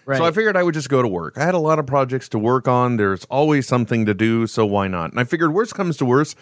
So 0.08 0.26
I 0.26 0.32
figured 0.32 0.58
I 0.58 0.64
would 0.64 0.74
just 0.74 0.90
go 0.90 1.02
to 1.02 1.08
work. 1.08 1.38
I 1.38 1.46
had 1.46 1.54
a 1.54 1.60
lot 1.60 1.80
of 1.80 1.88
projects 1.88 2.28
to 2.30 2.40
work 2.40 2.68
on. 2.68 2.98
There's 2.98 3.24
always 3.26 3.66
something 3.66 4.06
to 4.08 4.14
do, 4.14 4.46
so 4.46 4.66
why 4.66 4.90
not? 4.90 5.12
And 5.12 5.20
I 5.20 5.24
figured, 5.24 5.54
worst 5.54 5.74
comes 5.74 5.96
to 5.98 6.06
worst, 6.06 6.38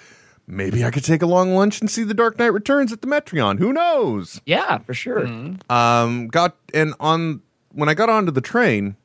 maybe 0.50 0.84
I 0.84 0.92
could 0.92 1.04
take 1.06 1.22
a 1.22 1.26
long 1.28 1.54
lunch 1.56 1.80
and 1.80 1.90
see 1.90 2.04
The 2.04 2.14
Dark 2.14 2.38
Knight 2.40 2.48
Returns 2.54 2.92
at 2.92 3.02
the 3.02 3.08
Metreon. 3.08 3.60
Who 3.60 3.72
knows? 3.72 4.42
Yeah, 4.46 4.80
for 4.80 4.94
sure. 4.94 5.26
um 5.70 6.28
got 6.28 6.56
and 6.74 6.94
on 7.00 7.42
when 7.72 7.88
i 7.88 7.94
got 7.94 8.10
onto 8.10 8.32
the 8.32 8.42
train 8.42 8.96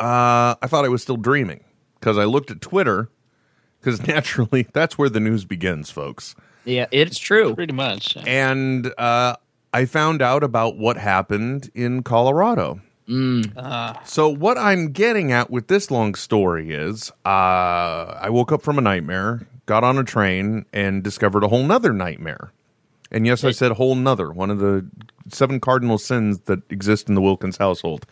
uh 0.00 0.54
i 0.60 0.66
thought 0.66 0.84
i 0.84 0.88
was 0.88 1.02
still 1.02 1.16
dreaming 1.16 1.62
because 1.98 2.18
i 2.18 2.24
looked 2.24 2.50
at 2.50 2.60
twitter 2.60 3.08
because 3.80 4.02
naturally 4.06 4.66
that's 4.72 4.98
where 4.98 5.08
the 5.08 5.20
news 5.20 5.44
begins 5.44 5.90
folks 5.90 6.34
Yeah, 6.64 6.86
it's 6.90 7.18
true. 7.18 7.54
Pretty 7.54 7.72
much. 7.72 8.16
and 8.26 8.92
uh 8.98 9.36
i 9.72 9.84
found 9.86 10.20
out 10.22 10.42
about 10.42 10.76
what 10.76 10.96
happened 10.96 11.70
in 11.74 12.02
colorado 12.02 12.80
Uh, 13.08 13.94
so 14.04 14.28
what 14.28 14.58
i'm 14.58 14.90
getting 14.92 15.30
at 15.32 15.50
with 15.50 15.68
this 15.68 15.90
long 15.90 16.14
story 16.14 16.72
is 16.72 17.10
uh 17.24 18.18
i 18.20 18.28
woke 18.30 18.50
up 18.52 18.62
from 18.62 18.78
a 18.78 18.82
nightmare 18.82 19.46
got 19.66 19.84
on 19.84 19.98
a 19.98 20.04
train 20.04 20.64
and 20.72 21.02
discovered 21.02 21.42
a 21.44 21.48
whole 21.48 21.62
nother 21.64 21.92
nightmare 21.92 22.52
and 23.10 23.26
yes 23.26 23.44
i 23.44 23.50
said 23.50 23.72
whole 23.72 23.94
nother 23.94 24.30
one 24.30 24.50
of 24.50 24.58
the 24.58 24.86
seven 25.28 25.60
cardinal 25.60 25.98
sins 25.98 26.40
that 26.40 26.60
exist 26.70 27.08
in 27.08 27.14
the 27.14 27.20
wilkins 27.22 27.56
household 27.56 28.06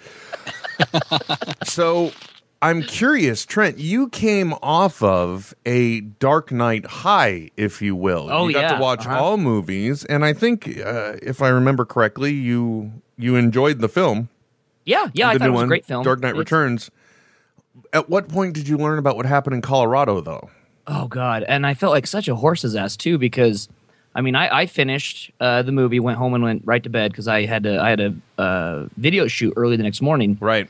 so 1.65 2.13
i'm 2.61 2.83
curious 2.83 3.45
trent 3.45 3.79
you 3.79 4.09
came 4.09 4.53
off 4.63 5.03
of 5.03 5.55
a 5.67 6.01
dark 6.01 6.51
knight 6.53 6.87
high 6.87 7.51
if 7.57 7.83
you 7.83 7.95
will 7.97 8.29
Oh, 8.31 8.49
you 8.49 8.55
got 8.55 8.63
yeah. 8.63 8.75
to 8.77 8.81
watch 8.83 9.07
Uh-huh. 9.07 9.23
all 9.23 9.37
movies 9.37 10.05
and 10.07 10.25
i 10.25 10.33
think 10.33 10.69
uh, 10.79 11.15
if 11.23 11.43
i 11.43 11.49
remember 11.49 11.85
correctly 11.85 12.33
you 12.33 12.93
you 13.19 13.37
enjoyed 13.37 13.81
the 13.81 13.89
film 13.89 14.29
Yeah, 14.85 15.09
yeah, 15.15 15.29
I 15.29 15.35
the 15.35 15.39
thought 15.41 15.49
it 15.49 15.51
was 15.53 15.57
one, 15.59 15.65
a 15.65 15.69
great 15.69 15.85
film. 15.87 16.03
Dark 16.03 16.21
Knight 16.21 16.31
It's- 16.31 16.39
Returns. 16.41 16.91
At 17.93 18.09
what 18.11 18.29
point 18.29 18.53
did 18.55 18.67
you 18.67 18.77
learn 18.77 18.99
about 18.99 19.17
what 19.17 19.27
happened 19.27 19.55
in 19.55 19.63
Colorado, 19.63 20.21
though? 20.21 20.51
Oh 20.87 21.07
god, 21.07 21.45
and 21.47 21.67
I 21.67 21.75
felt 21.75 21.93
like 21.93 22.07
such 22.07 22.27
a 22.29 22.35
horse's 22.35 22.75
ass 22.75 22.97
too 22.97 23.17
because, 23.19 23.69
I 24.15 24.21
mean, 24.21 24.35
I, 24.35 24.63
I 24.63 24.67
finished 24.67 25.31
uh, 25.41 25.63
the 25.63 25.71
movie, 25.73 26.01
went 26.01 26.19
home 26.19 26.35
and 26.35 26.43
went 26.43 26.63
right 26.65 26.83
to 26.83 26.91
bed 26.91 27.13
because 27.13 27.29
I 27.29 27.47
had 27.47 27.63
to 27.65 27.81
I 27.81 27.91
had 27.91 28.01
a 28.01 28.15
uh, 28.39 28.87
video 28.97 29.29
shoot 29.29 29.53
early 29.57 29.77
the 29.77 29.85
next 29.85 30.03
morning, 30.03 30.37
Right. 30.41 30.69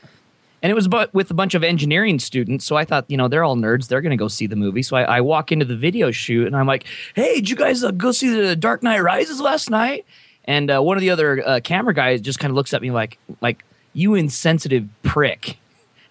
and 0.61 0.69
it 0.69 0.75
was 0.75 0.87
but 0.87 1.11
with 1.15 1.31
a 1.31 1.33
bunch 1.33 1.55
of 1.55 1.63
engineering 1.63 2.19
students. 2.19 2.63
So 2.63 2.75
I 2.75 2.85
thought, 2.85 3.05
you 3.09 3.17
know, 3.17 3.27
they're 3.27 3.43
all 3.43 3.55
nerds, 3.57 3.87
they're 3.87 4.01
gonna 4.01 4.15
go 4.17 4.27
see 4.27 4.45
the 4.45 4.55
movie. 4.55 4.83
So 4.83 4.95
I, 4.97 5.17
I 5.17 5.21
walk 5.21 5.51
into 5.51 5.65
the 5.65 5.75
video 5.75 6.11
shoot 6.11 6.45
and 6.45 6.55
I'm 6.55 6.67
like, 6.67 6.85
hey, 7.15 7.35
did 7.35 7.49
you 7.49 7.55
guys 7.55 7.83
uh, 7.83 7.89
go 7.91 8.11
see 8.11 8.29
the 8.29 8.55
Dark 8.55 8.83
Knight 8.83 8.99
Rises 8.99 9.41
last 9.41 9.69
night? 9.71 10.05
And 10.45 10.69
uh, 10.69 10.81
one 10.81 10.97
of 10.97 11.01
the 11.01 11.09
other 11.09 11.41
uh, 11.47 11.59
camera 11.63 11.93
guys 11.93 12.21
just 12.21 12.37
kind 12.37 12.51
of 12.51 12.55
looks 12.55 12.73
at 12.73 12.81
me 12.83 12.91
like, 12.91 13.17
like 13.41 13.63
you 13.93 14.13
insensitive 14.13 14.87
prick. 15.01 15.57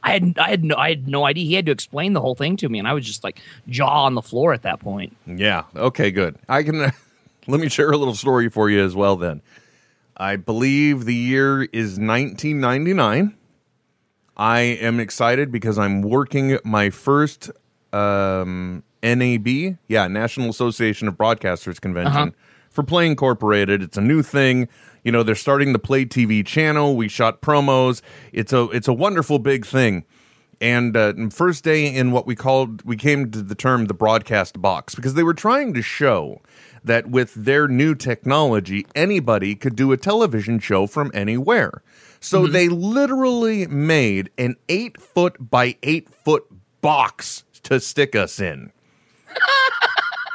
I 0.02 0.12
had 0.12 0.38
I 0.38 0.50
had 0.50 0.64
no 0.64 0.76
I 0.76 0.90
had 0.90 1.08
no 1.08 1.24
idea. 1.24 1.44
He 1.44 1.54
had 1.54 1.66
to 1.66 1.72
explain 1.72 2.12
the 2.12 2.20
whole 2.20 2.34
thing 2.34 2.56
to 2.58 2.68
me, 2.68 2.78
and 2.78 2.88
I 2.88 2.92
was 2.92 3.06
just 3.06 3.22
like 3.24 3.40
jaw 3.68 4.04
on 4.04 4.14
the 4.14 4.22
floor 4.22 4.52
at 4.52 4.62
that 4.62 4.80
point. 4.80 5.16
Yeah. 5.26 5.64
Okay. 5.76 6.10
Good. 6.10 6.36
I 6.48 6.62
can. 6.62 6.92
let 7.46 7.60
me 7.60 7.68
share 7.68 7.90
a 7.90 7.96
little 7.96 8.14
story 8.14 8.48
for 8.48 8.70
you 8.70 8.82
as 8.84 8.94
well. 8.94 9.16
Then, 9.16 9.42
I 10.16 10.36
believe 10.36 11.04
the 11.04 11.14
year 11.14 11.62
is 11.62 11.98
1999. 11.98 13.36
I 14.36 14.60
am 14.60 14.98
excited 14.98 15.52
because 15.52 15.78
I'm 15.78 16.02
working 16.02 16.58
my 16.64 16.90
first 16.90 17.50
um, 17.92 18.82
NAB, 19.02 19.76
yeah, 19.88 20.08
National 20.08 20.48
Association 20.48 21.06
of 21.06 21.14
Broadcasters 21.14 21.80
convention 21.80 22.34
for 22.72 22.82
Play 22.82 23.06
Incorporated. 23.06 23.82
It's 23.82 23.96
a 23.96 24.02
new 24.02 24.22
thing. 24.22 24.68
You 25.04 25.12
know, 25.12 25.22
they're 25.22 25.34
starting 25.34 25.72
the 25.72 25.78
Play 25.78 26.04
TV 26.04 26.44
channel. 26.44 26.96
We 26.96 27.08
shot 27.08 27.40
promos. 27.40 28.02
It's 28.32 28.52
a 28.52 28.64
it's 28.70 28.88
a 28.88 28.92
wonderful 28.92 29.38
big 29.38 29.66
thing. 29.66 30.04
And 30.60 30.96
uh, 30.96 31.12
first 31.30 31.64
day 31.64 31.92
in 31.92 32.12
what 32.12 32.24
we 32.24 32.36
called, 32.36 32.84
we 32.84 32.96
came 32.96 33.32
to 33.32 33.42
the 33.42 33.56
term 33.56 33.86
the 33.86 33.94
broadcast 33.94 34.62
box 34.62 34.94
because 34.94 35.14
they 35.14 35.24
were 35.24 35.34
trying 35.34 35.74
to 35.74 35.82
show 35.82 36.40
that 36.84 37.08
with 37.08 37.34
their 37.34 37.66
new 37.66 37.96
technology, 37.96 38.86
anybody 38.94 39.56
could 39.56 39.74
do 39.74 39.90
a 39.90 39.96
television 39.96 40.60
show 40.60 40.86
from 40.86 41.10
anywhere. 41.14 41.82
So 42.20 42.46
they 42.46 42.68
literally 42.68 43.66
made 43.66 44.30
an 44.38 44.54
eight 44.68 45.00
foot 45.00 45.50
by 45.50 45.76
eight 45.82 46.08
foot 46.08 46.44
box 46.80 47.42
to 47.64 47.80
stick 47.80 48.14
us 48.14 48.38
in. 48.38 48.70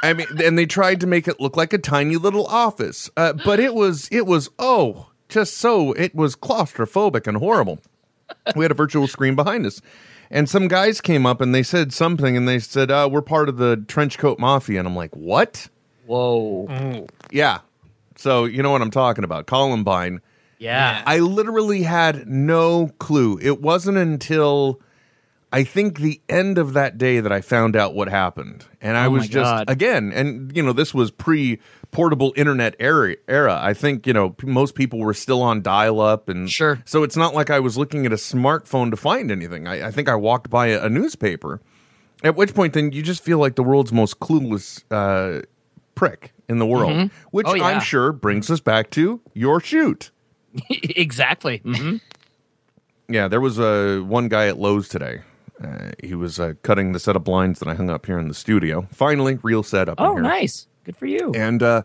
I 0.07 0.13
mean, 0.13 0.27
and 0.43 0.57
they 0.57 0.65
tried 0.65 1.01
to 1.01 1.07
make 1.07 1.27
it 1.27 1.39
look 1.39 1.57
like 1.57 1.73
a 1.73 1.77
tiny 1.77 2.15
little 2.15 2.45
office, 2.47 3.09
uh, 3.17 3.33
but 3.33 3.59
it 3.59 3.73
was 3.73 4.07
it 4.11 4.25
was 4.25 4.49
oh, 4.57 5.11
just 5.29 5.57
so 5.57 5.91
it 5.93 6.15
was 6.15 6.35
claustrophobic 6.35 7.27
and 7.27 7.37
horrible. 7.37 7.79
We 8.55 8.63
had 8.63 8.71
a 8.71 8.75
virtual 8.75 9.07
screen 9.07 9.35
behind 9.35 9.65
us, 9.65 9.81
and 10.31 10.49
some 10.49 10.67
guys 10.67 11.01
came 11.01 11.25
up 11.25 11.41
and 11.41 11.53
they 11.53 11.63
said 11.63 11.93
something, 11.93 12.37
and 12.37 12.47
they 12.47 12.59
said, 12.59 12.89
uh, 12.89 13.09
"We're 13.11 13.21
part 13.21 13.49
of 13.49 13.57
the 13.57 13.83
trench 13.87 14.17
coat 14.17 14.39
mafia," 14.39 14.79
and 14.79 14.87
I'm 14.87 14.95
like, 14.95 15.15
"What?" 15.15 15.69
Whoa. 16.05 17.07
Yeah, 17.31 17.59
so 18.15 18.45
you 18.45 18.63
know 18.63 18.71
what 18.71 18.81
I'm 18.81 18.91
talking 18.91 19.23
about, 19.23 19.45
Columbine. 19.45 20.21
Yeah. 20.59 21.03
I 21.05 21.19
literally 21.19 21.83
had 21.83 22.27
no 22.27 22.91
clue. 22.99 23.39
It 23.41 23.61
wasn't 23.61 23.97
until 23.97 24.81
I 25.57 25.63
think 25.63 25.99
the 25.99 26.21
end 26.29 26.57
of 26.57 26.73
that 26.73 26.97
day 26.97 27.19
that 27.19 27.31
I 27.31 27.41
found 27.41 27.75
out 27.75 27.95
what 27.95 28.09
happened. 28.09 28.65
And 28.81 28.95
I 28.97 29.05
Oh 29.05 29.11
was 29.11 29.27
just 29.27 29.49
God. 29.51 29.69
again, 29.69 30.11
and 30.13 30.55
you 30.55 30.61
know, 30.61 30.73
this 30.73 30.93
was 30.93 31.09
pre 31.09 31.59
portable 31.91 32.33
internet 32.35 32.75
era 32.79 33.15
era. 33.27 33.57
I 33.61 33.73
think, 33.73 34.05
you 34.05 34.13
know, 34.13 34.29
p- 34.31 34.45
most 34.45 34.75
people 34.75 34.99
were 34.99 35.13
still 35.13 35.41
on 35.41 35.61
dial 35.61 35.99
up 35.99 36.29
and 36.29 36.49
Sure. 36.49 36.81
so 36.85 37.01
it's 37.03 37.15
not 37.17 37.33
like 37.33 37.49
I 37.49 37.59
was 37.59 37.77
looking 37.77 38.05
at 38.05 38.11
a 38.11 38.17
smartphone 38.17 38.91
to 38.91 38.97
find 38.97 39.31
anything. 39.31 39.67
I, 39.67 39.87
I 39.87 39.91
think 39.91 40.07
I 40.09 40.15
walked 40.15 40.49
by 40.49 40.67
a, 40.67 40.83
a 40.85 40.89
newspaper. 40.89 41.59
At 42.23 42.35
which 42.35 42.53
point 42.53 42.73
then 42.73 42.91
you 42.91 43.01
just 43.01 43.23
feel 43.23 43.39
like 43.39 43.55
the 43.55 43.63
world's 43.63 43.91
most 43.93 44.19
clueless 44.19 44.83
uh 44.91 45.41
prick 45.95 46.33
in 46.49 46.59
the 46.59 46.65
world. 46.67 47.09
Which 47.31 47.47
Oh, 47.49 47.55
yeah. 47.55 47.65
I'm 47.65 47.79
sure 47.81 48.11
brings 48.11 48.51
us 48.51 48.59
back 48.59 48.91
to 48.91 49.21
your 49.33 49.59
shoot. 49.59 50.11
exactly. 50.69 51.57
hmm 51.63 51.97
Yeah, 53.09 53.27
there 53.27 53.41
was 53.41 53.57
uh, 53.59 54.01
one 54.05 54.27
guy 54.27 54.47
at 54.47 54.57
Lowe's 54.59 54.87
today. 54.89 55.21
Uh, 55.63 55.91
he 56.03 56.13
was 56.13 56.39
uh, 56.39 56.53
cutting 56.61 56.91
the 56.91 56.99
set 56.99 57.15
of 57.15 57.23
blinds 57.23 57.59
that 57.59 57.67
I 57.67 57.73
hung 57.73 57.89
up 57.89 58.05
here 58.05 58.19
in 58.19 58.27
the 58.27 58.33
studio. 58.33 58.87
Finally, 58.91 59.39
real 59.41 59.63
setup. 59.63 59.95
Oh, 59.99 60.13
here. 60.13 60.21
nice. 60.21 60.67
Good 60.83 60.95
for 60.97 61.07
you. 61.07 61.31
And 61.33 61.63
uh, 61.63 61.81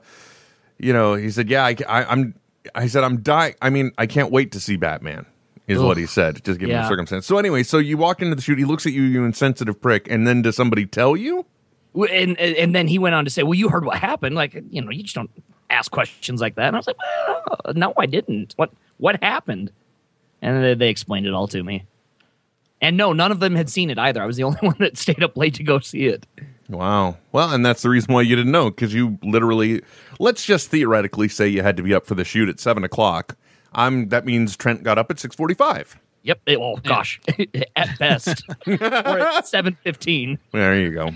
you 0.78 0.92
know, 0.92 1.14
he 1.14 1.30
said, 1.30 1.48
"Yeah, 1.48 1.64
I, 1.64 1.76
I, 1.88 2.12
am 2.12 2.34
I 2.74 2.86
said, 2.86 3.02
"I'm 3.04 3.20
dying. 3.22 3.54
I 3.62 3.70
mean, 3.70 3.92
I 3.98 4.06
can't 4.06 4.30
wait 4.30 4.52
to 4.52 4.60
see 4.60 4.76
Batman." 4.76 5.26
Is 5.68 5.78
what 5.78 5.96
he 5.96 6.04
said. 6.06 6.44
Just 6.44 6.58
given 6.60 6.74
the 6.76 6.82
Yeah. 6.82 6.88
circumstance. 6.88 7.24
So 7.24 7.38
anyway, 7.38 7.62
so 7.62 7.78
you 7.78 7.96
walk 7.96 8.20
into 8.20 8.34
the 8.34 8.42
shoot. 8.42 8.58
He 8.58 8.64
looks 8.66 8.84
at 8.84 8.92
you, 8.92 9.02
you 9.02 9.24
insensitive 9.24 9.80
prick, 9.80 10.06
and 10.10 10.26
then 10.26 10.42
does 10.42 10.54
somebody 10.54 10.84
tell 10.84 11.16
you? 11.16 11.46
And 11.94 12.38
and 12.38 12.74
then 12.74 12.88
he 12.88 12.98
went 12.98 13.14
on 13.14 13.24
to 13.24 13.30
say, 13.30 13.42
"Well, 13.42 13.54
you 13.54 13.70
heard 13.70 13.86
what 13.86 13.96
happened. 13.96 14.34
Like, 14.34 14.54
you 14.70 14.82
know, 14.82 14.90
you 14.90 15.02
just 15.04 15.14
don't 15.14 15.30
ask 15.70 15.90
questions 15.90 16.42
like 16.42 16.56
that." 16.56 16.66
And 16.66 16.76
I 16.76 16.78
was 16.80 16.86
like, 16.86 16.96
well, 17.64 17.72
"No, 17.74 17.94
I 17.96 18.04
didn't. 18.04 18.52
What 18.56 18.70
what 18.98 19.22
happened?" 19.22 19.70
And 20.42 20.62
they, 20.62 20.74
they 20.74 20.88
explained 20.90 21.26
it 21.26 21.32
all 21.32 21.48
to 21.48 21.62
me. 21.62 21.84
And 22.82 22.96
no, 22.96 23.12
none 23.12 23.30
of 23.30 23.40
them 23.40 23.54
had 23.54 23.70
seen 23.70 23.88
it 23.88 23.98
either. 23.98 24.20
I 24.20 24.26
was 24.26 24.36
the 24.36 24.42
only 24.42 24.58
one 24.60 24.76
that 24.80 24.98
stayed 24.98 25.22
up 25.22 25.36
late 25.36 25.54
to 25.54 25.62
go 25.62 25.78
see 25.78 26.06
it. 26.06 26.26
Wow. 26.68 27.16
Well, 27.32 27.50
and 27.50 27.64
that's 27.64 27.82
the 27.82 27.88
reason 27.90 28.12
why 28.12 28.22
you 28.22 28.36
didn't 28.36 28.52
know 28.52 28.70
because 28.70 28.92
you 28.92 29.18
literally, 29.22 29.82
let's 30.18 30.44
just 30.44 30.70
theoretically 30.70 31.28
say 31.28 31.46
you 31.48 31.62
had 31.62 31.76
to 31.76 31.82
be 31.82 31.94
up 31.94 32.06
for 32.06 32.14
the 32.14 32.24
shoot 32.24 32.48
at 32.48 32.60
seven 32.60 32.84
o'clock. 32.84 33.36
I'm. 33.74 34.08
That 34.10 34.26
means 34.26 34.54
Trent 34.56 34.82
got 34.82 34.98
up 34.98 35.10
at 35.10 35.18
six 35.18 35.34
forty-five. 35.34 35.98
Yep. 36.24 36.40
It, 36.44 36.58
oh 36.58 36.76
gosh, 36.76 37.20
at 37.76 37.98
best, 37.98 38.44
or 38.66 38.82
at 38.82 39.48
seven 39.48 39.78
fifteen. 39.82 40.38
There 40.52 40.78
you 40.78 40.90
go. 40.92 41.10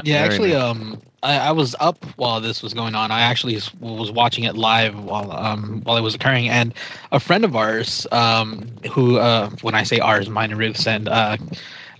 Yeah, 0.00 0.22
Very 0.22 0.24
actually, 0.24 0.54
nice. 0.54 0.54
um, 0.54 1.00
I, 1.22 1.38
I 1.38 1.52
was 1.52 1.74
up 1.80 2.04
while 2.16 2.40
this 2.40 2.62
was 2.62 2.74
going 2.74 2.94
on. 2.94 3.10
I 3.10 3.20
actually 3.22 3.54
was 3.80 4.10
watching 4.10 4.44
it 4.44 4.56
live 4.56 4.98
while 5.04 5.30
um 5.32 5.80
while 5.84 5.96
it 5.96 6.00
was 6.02 6.14
occurring, 6.14 6.48
and 6.48 6.74
a 7.12 7.20
friend 7.20 7.44
of 7.44 7.54
ours, 7.56 8.06
um, 8.12 8.68
who 8.90 9.18
uh, 9.18 9.50
when 9.62 9.74
I 9.74 9.84
say 9.84 9.98
ours, 10.00 10.28
mine 10.28 10.50
and 10.50 10.58
Ruth's, 10.60 10.86
and 10.86 11.08
uh, 11.08 11.36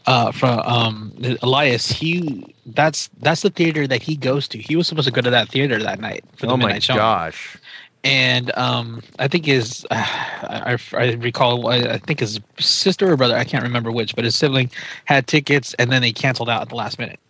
uh, 0.07 0.33
from 0.33 0.61
um 0.61 1.13
Elias, 1.43 1.89
he 1.91 2.55
that's 2.67 3.09
that's 3.21 3.43
the 3.43 3.51
theater 3.51 3.87
that 3.87 4.03
he 4.03 4.17
goes 4.17 4.49
to. 4.49 4.59
He 4.59 4.77
was 4.77 4.89
supposed 4.89 5.07
to 5.09 5.13
go 5.13 5.21
to 5.23 5.31
that 5.31 5.49
theater 5.49 5.79
that 5.83 6.01
night 6.01 6.25
for 6.37 6.47
the 6.47 6.53
Oh 6.53 6.57
my 6.57 6.73
midnight 6.73 6.83
showing 6.83 6.99
gosh. 6.99 7.61
and 8.05 8.57
um, 8.59 9.03
I 9.19 9.29
think 9.29 9.47
his, 9.47 9.87
uh, 9.91 9.97
I, 9.97 10.79
I 10.95 11.13
recall, 11.15 11.69
I, 11.69 11.77
I 11.79 11.99
think 11.99 12.21
his 12.21 12.41
sister 12.59 13.13
or 13.13 13.17
brother, 13.17 13.37
I 13.37 13.45
can't 13.45 13.63
remember 13.63 13.93
which, 13.93 14.15
but 14.17 14.25
his 14.25 14.35
sibling 14.35 14.71
had 15.05 15.27
tickets, 15.27 15.75
and 15.75 15.91
then 15.93 16.03
they 16.03 16.13
canceled 16.13 16.49
out 16.51 16.63
at 16.63 16.69
the 16.69 16.75
last 16.77 16.99
minute. 16.99 17.21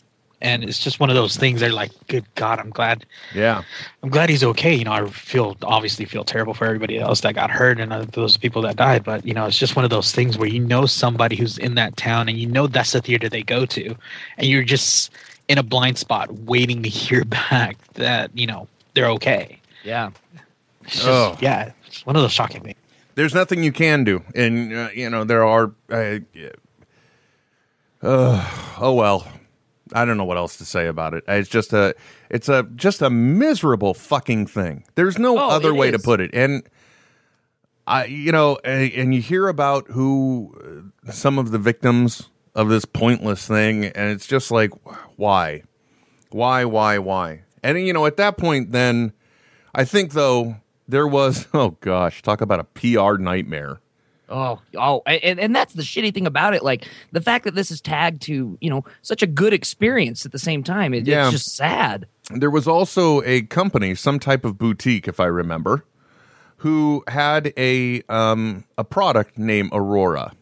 And 0.43 0.63
it's 0.63 0.79
just 0.79 1.01
one 1.01 1.09
of 1.09 1.17
those 1.17 1.37
things. 1.37 1.61
They're 1.61 1.73
like, 1.73 1.91
"Good 2.09 2.27
God, 2.35 2.59
I'm 2.59 2.69
glad, 2.69 3.07
Yeah. 3.35 3.63
I'm 4.03 4.11
glad 4.11 4.29
he's 4.29 4.45
okay." 4.45 4.75
You 4.75 4.85
know, 4.85 4.93
I 4.93 5.07
feel 5.09 5.57
obviously 5.63 6.05
feel 6.05 6.25
terrible 6.25 6.53
for 6.53 6.67
everybody 6.67 6.99
else 6.99 7.23
that 7.23 7.35
got 7.35 7.51
hurt 7.51 7.81
and 7.81 7.91
those 8.13 8.37
people 8.37 8.61
that 8.63 8.77
died, 8.77 9.03
but 9.05 9.25
you 9.27 9.33
know, 9.33 9.47
it's 9.47 9.59
just 9.59 9.75
one 9.77 9.85
of 9.87 9.91
those 9.91 10.13
things 10.13 10.37
where 10.37 10.49
you 10.49 10.61
know 10.61 10.85
somebody 10.85 11.37
who's 11.37 11.57
in 11.57 11.75
that 11.77 11.97
town, 11.97 12.29
and 12.29 12.37
you 12.39 12.47
know 12.47 12.67
that's 12.67 12.93
the 12.93 13.01
theater 13.01 13.29
they 13.31 13.43
go 13.43 13.65
to, 13.65 13.95
and 14.37 14.47
you're 14.47 14.63
just 14.65 15.11
in 15.49 15.57
a 15.59 15.63
blind 15.63 15.97
spot 15.99 16.31
waiting 16.41 16.83
to 16.83 16.89
hear 16.91 17.25
back 17.51 17.77
that 17.95 18.31
you 18.35 18.47
know 18.47 18.69
they're 18.95 19.09
okay. 19.11 19.59
Yeah. 19.85 20.11
It's 20.85 20.97
just, 20.97 21.07
Oh. 21.09 21.37
yeah, 21.41 21.73
it's 21.87 22.05
one 22.05 22.17
of 22.17 22.23
those 22.23 22.33
shocking 22.33 22.61
things. 22.63 22.77
There's 23.15 23.35
nothing 23.35 23.63
you 23.63 23.73
can 23.73 24.05
do, 24.05 24.23
and 24.35 24.73
uh, 24.75 24.89
you 24.95 25.09
know 25.11 25.23
there 25.25 25.45
are. 25.45 25.71
Uh, 25.91 26.19
uh, 28.03 28.75
oh 28.81 28.93
well, 28.95 29.27
I 29.95 30.05
don't 30.05 30.17
know 30.17 30.25
what 30.25 30.37
else 30.37 30.57
to 30.59 30.65
say 30.65 30.87
about 30.87 31.15
it. 31.15 31.25
It's 31.29 31.49
just 31.49 31.73
a, 31.73 31.95
it's 32.31 32.49
a 32.49 32.65
just 32.75 33.03
a 33.03 33.11
miserable 33.11 33.95
fucking 33.95 34.47
thing. 34.47 34.85
There's 34.95 35.19
no 35.19 35.39
Oh, 35.39 35.51
other 35.51 35.75
way 35.75 35.91
to 35.91 35.99
put 35.99 36.21
it, 36.21 36.31
and 36.35 36.63
I, 37.87 38.05
you 38.07 38.33
know, 38.33 38.59
and, 38.65 38.93
and 38.93 39.15
you 39.15 39.21
hear 39.21 39.49
about 39.49 39.89
who 39.89 40.91
uh, 41.07 41.13
some 41.13 41.39
of 41.39 41.51
the 41.51 41.59
victims 41.59 42.29
of 42.55 42.69
this 42.69 42.85
pointless 42.85 43.47
thing, 43.47 43.85
and 43.87 44.11
it's 44.11 44.27
just 44.27 44.51
like, 44.51 44.71
why, 45.17 45.63
why, 46.31 46.65
why, 46.65 46.99
why? 46.99 47.43
And 47.63 47.79
you 47.87 47.93
know, 47.93 48.07
at 48.07 48.17
that 48.19 48.37
point, 48.39 48.73
then 48.73 49.13
I 49.75 49.85
think 49.85 50.13
though 50.13 50.57
there 50.89 51.07
was, 51.07 51.47
oh 51.55 51.77
gosh, 51.81 52.23
talk 52.23 52.41
about 52.41 52.61
a 52.61 52.65
PR 52.65 53.17
nightmare. 53.19 53.81
Oh, 54.33 54.61
oh, 54.77 55.03
and, 55.07 55.39
and 55.39 55.55
that's 55.55 55.75
the 55.75 55.83
shitty 55.83 56.15
thing 56.15 56.27
about 56.27 56.55
it. 56.55 56.62
Like 56.62 56.89
the 57.12 57.21
fact 57.21 57.45
that 57.45 57.55
this 57.55 57.71
is 57.71 57.81
tagged 57.81 58.23
to, 58.23 58.57
you 58.61 58.71
know, 58.71 58.85
such 59.03 59.23
a 59.23 59.27
good 59.27 59.53
experience 59.53 60.25
at 60.25 60.33
the 60.33 60.39
same 60.39 60.65
time. 60.65 60.95
It, 60.95 61.07
Yeah. 61.07 61.25
It's 61.25 61.33
just 61.33 61.55
sad. 61.55 62.07
There 62.31 62.51
was 62.51 62.67
also 62.67 63.23
a 63.23 63.43
company, 63.43 63.95
some 63.95 64.19
type 64.19 64.45
of 64.45 64.57
boutique, 64.57 65.07
if 65.07 65.21
I 65.21 65.27
remember, 65.27 65.85
who 66.57 67.05
had 67.09 67.53
a 67.59 68.03
um, 68.09 68.65
a 68.79 68.85
product 68.85 69.37
named 69.37 69.71
Aurora, 69.73 70.33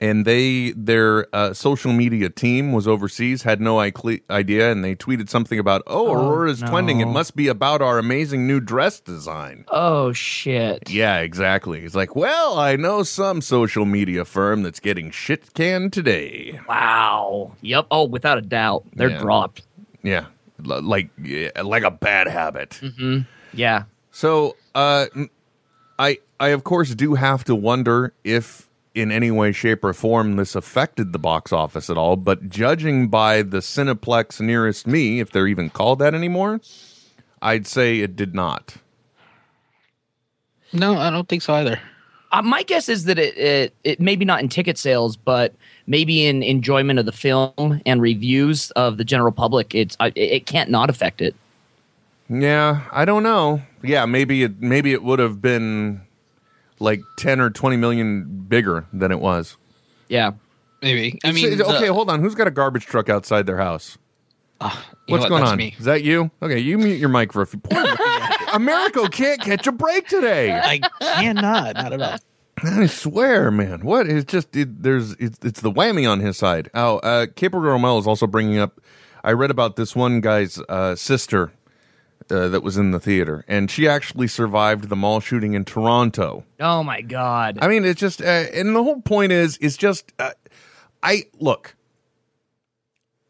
and 0.00 0.24
they 0.26 0.72
their 0.72 1.26
uh, 1.34 1.52
social 1.54 1.92
media 1.92 2.28
team 2.28 2.72
was 2.72 2.86
overseas, 2.86 3.42
had 3.44 3.60
no 3.60 3.80
i- 3.80 3.92
idea, 4.30 4.70
and 4.70 4.84
they 4.84 4.94
tweeted 4.94 5.28
something 5.30 5.58
about, 5.58 5.82
"Oh, 5.86 6.12
Aurora's 6.12 6.60
trending. 6.60 7.00
It 7.00 7.06
must 7.06 7.34
be 7.36 7.48
about 7.48 7.80
our 7.80 7.98
amazing 7.98 8.46
new 8.46 8.60
dress 8.60 9.00
design." 9.00 9.64
Oh 9.68 10.12
shit. 10.12 10.90
Yeah, 10.90 11.18
exactly. 11.20 11.84
It's 11.84 11.94
like, 11.94 12.14
well, 12.14 12.58
I 12.58 12.76
know 12.76 13.02
some 13.02 13.40
social 13.40 13.84
media 13.86 14.24
firm 14.24 14.62
that's 14.62 14.80
getting 14.80 15.10
shit 15.10 15.54
canned 15.54 15.92
today. 15.92 16.60
Wow. 16.68 17.52
Yep. 17.62 17.86
Oh, 17.90 18.04
without 18.04 18.38
a 18.38 18.42
doubt, 18.42 18.84
they're 18.94 19.10
Yeah. 19.10 19.18
dropped. 19.20 19.62
Yeah, 20.02 20.26
L- 20.68 20.82
like 20.82 21.08
yeah, 21.22 21.50
like 21.62 21.82
a 21.84 21.90
bad 21.90 22.28
habit. 22.28 22.80
Yeah. 23.52 23.84
So, 24.10 24.56
uh, 24.74 25.06
I 25.98 26.18
I 26.38 26.48
of 26.48 26.64
course 26.64 26.94
do 26.94 27.14
have 27.14 27.44
to 27.44 27.54
wonder 27.54 28.12
if 28.24 28.68
in 28.96 29.12
any 29.12 29.30
way, 29.30 29.52
shape, 29.52 29.84
or 29.84 29.92
form 29.92 30.36
this 30.36 30.54
affected 30.54 31.12
the 31.12 31.18
box 31.18 31.52
office 31.52 31.90
at 31.90 31.98
all. 31.98 32.16
But 32.16 32.48
judging 32.48 33.08
by 33.08 33.42
the 33.42 33.58
Cineplex 33.58 34.40
nearest 34.40 34.86
me, 34.86 35.20
if 35.20 35.30
they're 35.30 35.46
even 35.46 35.70
called 35.70 35.98
that 35.98 36.14
anymore, 36.14 36.60
I'd 37.42 37.66
say 37.66 38.00
it 38.00 38.16
did 38.16 38.34
not. 38.34 38.76
No, 40.72 40.96
I 40.96 41.10
don't 41.10 41.28
think 41.28 41.42
so 41.42 41.54
either. 41.54 41.80
Uh, 42.32 42.42
my 42.42 42.62
guess 42.64 42.88
is 42.88 43.04
that 43.04 43.18
it, 43.18 43.36
it 43.38 43.74
it 43.84 44.00
maybe 44.00 44.24
not 44.24 44.40
in 44.40 44.48
ticket 44.48 44.76
sales, 44.76 45.16
but 45.16 45.54
maybe 45.86 46.26
in 46.26 46.42
enjoyment 46.42 46.98
of 46.98 47.06
the 47.06 47.12
film 47.12 47.80
and 47.86 48.02
reviews 48.02 48.72
of 48.72 48.96
the 48.96 49.04
general 49.04 49.32
public. 49.32 49.74
It's 49.74 49.96
I, 50.00 50.08
it, 50.08 50.16
it 50.16 50.46
can't 50.46 50.70
not 50.70 50.90
affect 50.90 51.20
it. 51.20 51.34
Yeah, 52.28 52.82
I 52.90 53.04
don't 53.04 53.22
know. 53.22 53.62
Yeah, 53.82 54.06
maybe 54.06 54.42
it 54.42 54.60
maybe 54.60 54.92
it 54.92 55.04
would 55.04 55.20
have 55.20 55.40
been 55.40 56.05
like 56.78 57.00
ten 57.18 57.40
or 57.40 57.50
twenty 57.50 57.76
million 57.76 58.44
bigger 58.48 58.86
than 58.92 59.12
it 59.12 59.20
was. 59.20 59.56
Yeah. 60.08 60.32
Maybe. 60.82 61.18
I 61.24 61.32
mean, 61.32 61.50
So- 61.50 61.56
the- 61.56 61.76
okay, 61.76 61.86
hold 61.88 62.10
on. 62.10 62.20
Who's 62.20 62.34
got 62.34 62.46
a 62.46 62.50
garbage 62.50 62.86
truck 62.86 63.08
outside 63.08 63.46
their 63.46 63.58
house? 63.58 63.98
you 64.60 64.66
know 64.68 64.72
What's 65.08 65.22
what, 65.22 65.28
going 65.28 65.40
that's 65.42 65.52
on? 65.52 65.58
Me. 65.58 65.74
Is 65.78 65.84
that 65.84 66.02
you? 66.02 66.30
Okay, 66.40 66.58
you 66.58 66.78
mute 66.78 66.98
your 66.98 67.08
mic 67.10 67.32
for 67.32 67.42
a 67.42 67.46
few. 67.46 67.60
America 68.52 69.08
can't 69.10 69.40
catch 69.40 69.66
a 69.66 69.72
break 69.72 70.08
today. 70.08 70.52
I 70.52 70.80
cannot. 71.00 71.74
Not 71.76 71.92
at 71.92 72.00
all. 72.02 72.18
I 72.64 72.86
swear, 72.86 73.50
man. 73.50 73.80
What 73.84 74.06
is 74.06 74.24
just 74.24 74.56
it, 74.56 74.82
there's 74.82 75.12
it's, 75.14 75.38
it's 75.42 75.60
the 75.60 75.70
whammy 75.70 76.10
on 76.10 76.20
his 76.20 76.38
side. 76.38 76.70
Oh, 76.72 76.98
uh, 76.98 77.26
Capo 77.26 77.58
Romel 77.58 78.00
is 78.00 78.06
also 78.06 78.26
bringing 78.26 78.58
up. 78.58 78.80
I 79.22 79.32
read 79.32 79.50
about 79.50 79.76
this 79.76 79.94
one 79.94 80.20
guy's 80.22 80.58
uh, 80.68 80.94
sister 80.96 81.52
uh, 82.30 82.48
that 82.48 82.62
was 82.62 82.76
in 82.76 82.90
the 82.90 83.00
theater, 83.00 83.44
and 83.46 83.70
she 83.70 83.86
actually 83.88 84.26
survived 84.28 84.88
the 84.88 84.96
mall 84.96 85.20
shooting 85.20 85.54
in 85.54 85.64
Toronto. 85.64 86.44
Oh 86.60 86.82
my 86.82 87.00
god. 87.00 87.58
I 87.60 87.68
mean, 87.68 87.84
it's 87.84 88.00
just, 88.00 88.20
uh, 88.20 88.24
and 88.24 88.74
the 88.74 88.82
whole 88.82 89.00
point 89.00 89.32
is, 89.32 89.56
is 89.58 89.76
just, 89.76 90.12
uh, 90.18 90.32
I 91.02 91.24
look. 91.38 91.76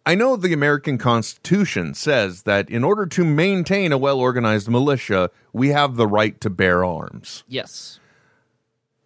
I 0.09 0.15
know 0.15 0.37
the 0.37 0.53
American 0.53 0.99
Constitution 0.99 1.93
says 1.95 2.43
that 2.43 2.71
in 2.71 2.85
order 2.85 3.07
to 3.07 3.25
maintain 3.25 3.91
a 3.91 3.99
well 3.99 4.21
organized 4.21 4.69
militia, 4.69 5.31
we 5.53 5.71
have 5.71 5.97
the 5.97 6.07
right 6.07 6.41
to 6.41 6.51
bear 6.51 6.85
arms. 6.85 7.45
yes. 7.49 7.99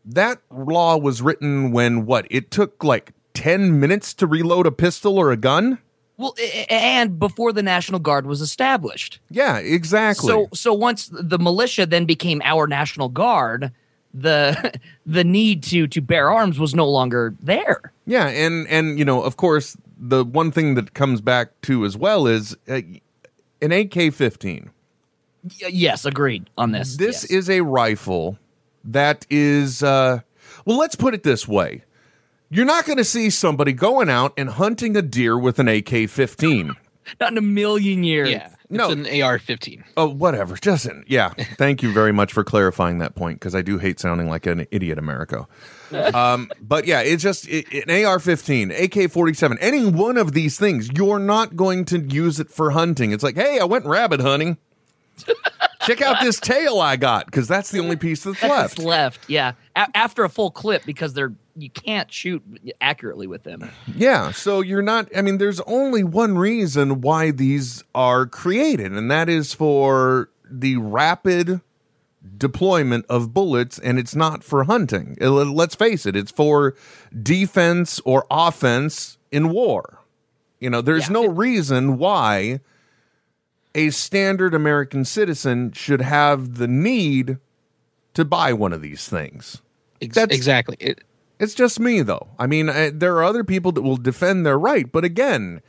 That 0.03 0.41
law 0.51 0.97
was 0.97 1.21
written 1.21 1.73
when 1.73 2.07
what? 2.07 2.27
It 2.31 2.51
took 2.51 2.83
like 2.83 3.13
10 3.35 3.79
minutes 3.79 4.15
to 4.15 4.27
reload 4.27 4.67
a 4.67 4.73
pistol 4.73 5.19
or 5.19 5.31
a 5.31 5.37
gun? 5.37 5.79
Well, 6.21 6.35
and 6.69 7.19
before 7.19 7.51
the 7.51 7.63
National 7.63 7.99
Guard 7.99 8.27
was 8.27 8.43
established. 8.43 9.21
Yeah, 9.31 9.57
exactly. 9.57 10.29
So 10.29 10.49
so 10.53 10.75
once 10.75 11.09
the 11.11 11.39
militia 11.39 11.87
then 11.87 12.05
became 12.05 12.43
our 12.45 12.67
National 12.67 13.09
Guard, 13.09 13.73
the 14.13 14.79
the 15.07 15.25
need 15.25 15.63
to 15.65 15.87
to 15.87 16.03
bear 16.03 16.31
arms 16.31 16.59
was 16.59 16.75
no 16.75 16.87
longer 16.87 17.35
there. 17.41 17.93
yeah, 18.05 18.27
and 18.27 18.69
and 18.69 18.99
you 18.99 19.05
know, 19.07 19.23
of 19.23 19.39
course, 19.39 19.79
the 19.97 20.23
one 20.23 20.53
thing 20.53 20.75
that 20.75 20.93
comes 20.93 21.23
back 21.23 21.59
to 21.63 21.87
as 21.87 21.97
well 21.97 22.27
is 22.27 22.55
uh, 22.69 22.83
an 23.63 23.73
AK-15. 23.73 24.69
Y- 25.43 25.51
yes, 25.71 26.05
agreed 26.05 26.51
on 26.59 26.73
this. 26.73 26.99
This 26.99 27.23
yes. 27.23 27.31
is 27.31 27.49
a 27.49 27.63
rifle 27.63 28.39
that 28.85 29.27
is 29.31 29.83
uh 29.83 30.21
well 30.67 30.77
let's 30.79 30.97
put 30.97 31.15
it 31.15 31.23
this 31.23 31.49
way 31.49 31.83
you're 32.51 32.67
not 32.67 32.85
going 32.85 32.99
to 32.99 33.05
see 33.05 33.31
somebody 33.31 33.73
going 33.73 34.11
out 34.11 34.33
and 34.37 34.49
hunting 34.51 34.97
a 34.97 35.03
deer 35.03 35.39
with 35.39 35.59
an 35.59 35.69
AK-15 35.69 36.75
not 37.21 37.33
in 37.33 37.39
a 37.39 37.43
million 37.43 38.05
years. 38.05 38.31
Yeah. 38.31 38.49
It's 38.49 38.79
No. 38.79 38.91
an 38.91 39.01
AR-15. 39.05 39.83
oh 39.97 40.09
whatever 40.11 40.55
just 40.57 40.87
yeah 41.09 41.31
thank 41.59 41.83
you 41.83 41.93
very 41.93 42.13
much 42.13 42.33
for 42.33 42.45
clarifying 42.45 42.99
that 42.99 43.17
point 43.17 43.41
because 43.41 43.53
i 43.57 43.63
do 43.63 43.79
hate 43.79 43.99
sounding 43.99 44.29
like 44.29 44.47
an 44.47 44.65
idiot 44.71 44.97
America. 44.97 45.49
um 46.15 46.49
but 46.63 46.87
yeah 46.87 47.01
it's 47.01 47.21
just 47.21 47.49
it, 47.49 47.67
an 47.89 48.05
ar-15 48.07 48.71
ak-47 48.71 49.57
any 49.61 49.87
one 49.87 50.17
of 50.17 50.35
these 50.35 50.57
things 50.57 50.89
you're 50.97 51.19
not 51.19 51.57
going 51.57 51.85
to 51.87 51.99
use 51.99 52.39
it 52.39 52.49
for 52.49 52.71
hunting 52.71 53.11
it's 53.11 53.25
like 53.25 53.35
hey 53.35 53.59
i 53.59 53.65
went 53.65 53.85
rabbit 53.87 54.21
hunting 54.21 54.57
check 55.83 56.01
out 56.01 56.21
this 56.21 56.39
tail 56.39 56.79
i 56.79 56.95
got 56.97 57.27
because 57.27 57.49
that's 57.49 57.71
the 57.73 57.81
only 57.81 57.97
piece 57.97 58.23
that's 58.23 58.41
That's 58.41 58.53
left 58.53 58.79
what's 58.79 58.87
left. 58.87 59.21
Yeah, 59.29 59.53
a- 59.75 59.89
after 59.97 60.23
a 60.25 60.29
full 60.29 60.51
clip 60.53 60.85
because 60.87 61.13
they're 61.13 61.33
you 61.63 61.71
can't 61.71 62.11
shoot 62.13 62.43
accurately 62.81 63.27
with 63.27 63.43
them. 63.45 63.71
Yeah, 63.97 64.31
so 64.33 64.61
you're 64.61 64.83
not 64.83 65.09
I 65.17 65.23
mean 65.23 65.39
there's 65.39 65.61
only 65.61 66.03
one 66.05 66.37
reason 66.39 67.01
why 67.01 67.31
these 67.31 67.83
are 67.95 68.27
created 68.27 68.93
and 68.93 69.11
that 69.11 69.29
is 69.29 69.53
for 69.55 70.31
the 70.51 70.77
rapid 70.77 71.61
deployment 72.37 73.07
of 73.09 73.33
bullets 73.33 73.79
and 73.79 73.99
it's 73.99 74.15
not 74.15 74.45
for 74.45 74.65
hunting. 74.65 75.17
Uh, 75.21 75.31
let- 75.31 75.47
Let's 75.49 75.75
face 75.75 76.05
it, 76.07 76.17
it's 76.17 76.31
for 76.31 76.75
defense 77.23 78.01
or 78.05 78.27
offense 78.31 79.19
in 79.31 79.51
war. 79.51 80.01
You 80.59 80.69
know, 80.71 80.81
there's 80.83 81.07
Yeah. 81.09 81.15
no 81.15 81.27
reason 81.29 81.97
why 81.99 82.61
a 83.75 83.91
standard 83.91 84.53
American 84.55 85.05
citizen 85.05 85.73
should 85.73 86.01
have 86.03 86.57
the 86.57 86.67
need 86.69 87.39
to 88.15 88.25
buy 88.25 88.53
one 88.53 88.73
of 88.73 88.83
these 88.83 89.09
things. 89.09 89.63
That's- 90.01 90.37
exactly. 90.37 90.77
It, 90.81 91.03
It's 91.41 91.55
just 91.55 91.81
me, 91.81 92.03
though. 92.03 92.29
I 92.39 92.47
mean, 92.47 92.69
I, 92.69 92.91
there 92.91 93.17
are 93.17 93.25
other 93.25 93.45
people 93.45 93.73
that 93.73 93.83
will 93.83 93.97
defend 93.97 94.45
their 94.45 94.59
right, 94.59 94.91
but 94.91 95.05
again, 95.05 95.63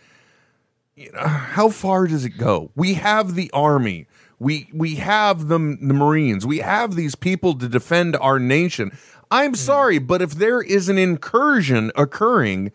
you 0.95 1.12
know, 1.13 1.25
how 1.25 1.69
far 1.69 2.07
does 2.07 2.25
it 2.25 2.38
go? 2.38 2.71
We 2.75 2.95
have 2.95 3.36
the 3.36 3.49
army. 3.53 4.05
We 4.38 4.67
we 4.73 4.95
have 4.95 5.47
the, 5.47 5.57
the 5.57 5.93
Marines. 5.93 6.45
We 6.45 6.60
have 6.60 6.95
these 6.95 7.15
people 7.15 7.57
to 7.57 7.69
defend 7.69 8.17
our 8.17 8.38
nation. 8.38 8.91
I'm 9.31 9.51
hmm. 9.51 9.55
sorry, 9.55 9.97
but 9.97 10.21
if 10.21 10.31
there 10.31 10.62
is 10.62 10.89
an 10.89 10.97
incursion 10.97 11.91
occurring, 11.95 12.73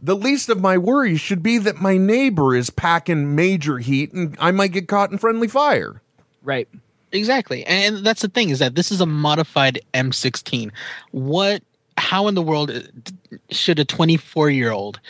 the 0.00 0.14
least 0.14 0.48
of 0.48 0.60
my 0.60 0.78
worries 0.78 1.20
should 1.20 1.42
be 1.42 1.58
that 1.58 1.80
my 1.80 1.96
neighbor 1.96 2.54
is 2.54 2.70
packing 2.70 3.34
major 3.34 3.78
heat 3.78 4.12
and 4.12 4.36
I 4.38 4.52
might 4.52 4.72
get 4.72 4.86
caught 4.86 5.10
in 5.10 5.18
friendly 5.18 5.48
fire. 5.48 6.00
Right. 6.42 6.68
Exactly. 7.10 7.64
And 7.64 8.06
that's 8.06 8.22
the 8.22 8.28
thing 8.28 8.50
is 8.50 8.58
that 8.60 8.74
this 8.74 8.92
is 8.92 9.00
a 9.00 9.06
modified 9.06 9.80
M16. 9.94 10.70
What 11.10 11.62
how 11.98 12.28
in 12.28 12.34
the 12.34 12.42
world 12.42 12.70
should 13.50 13.78
a 13.78 13.84
24-year-old 13.84 15.00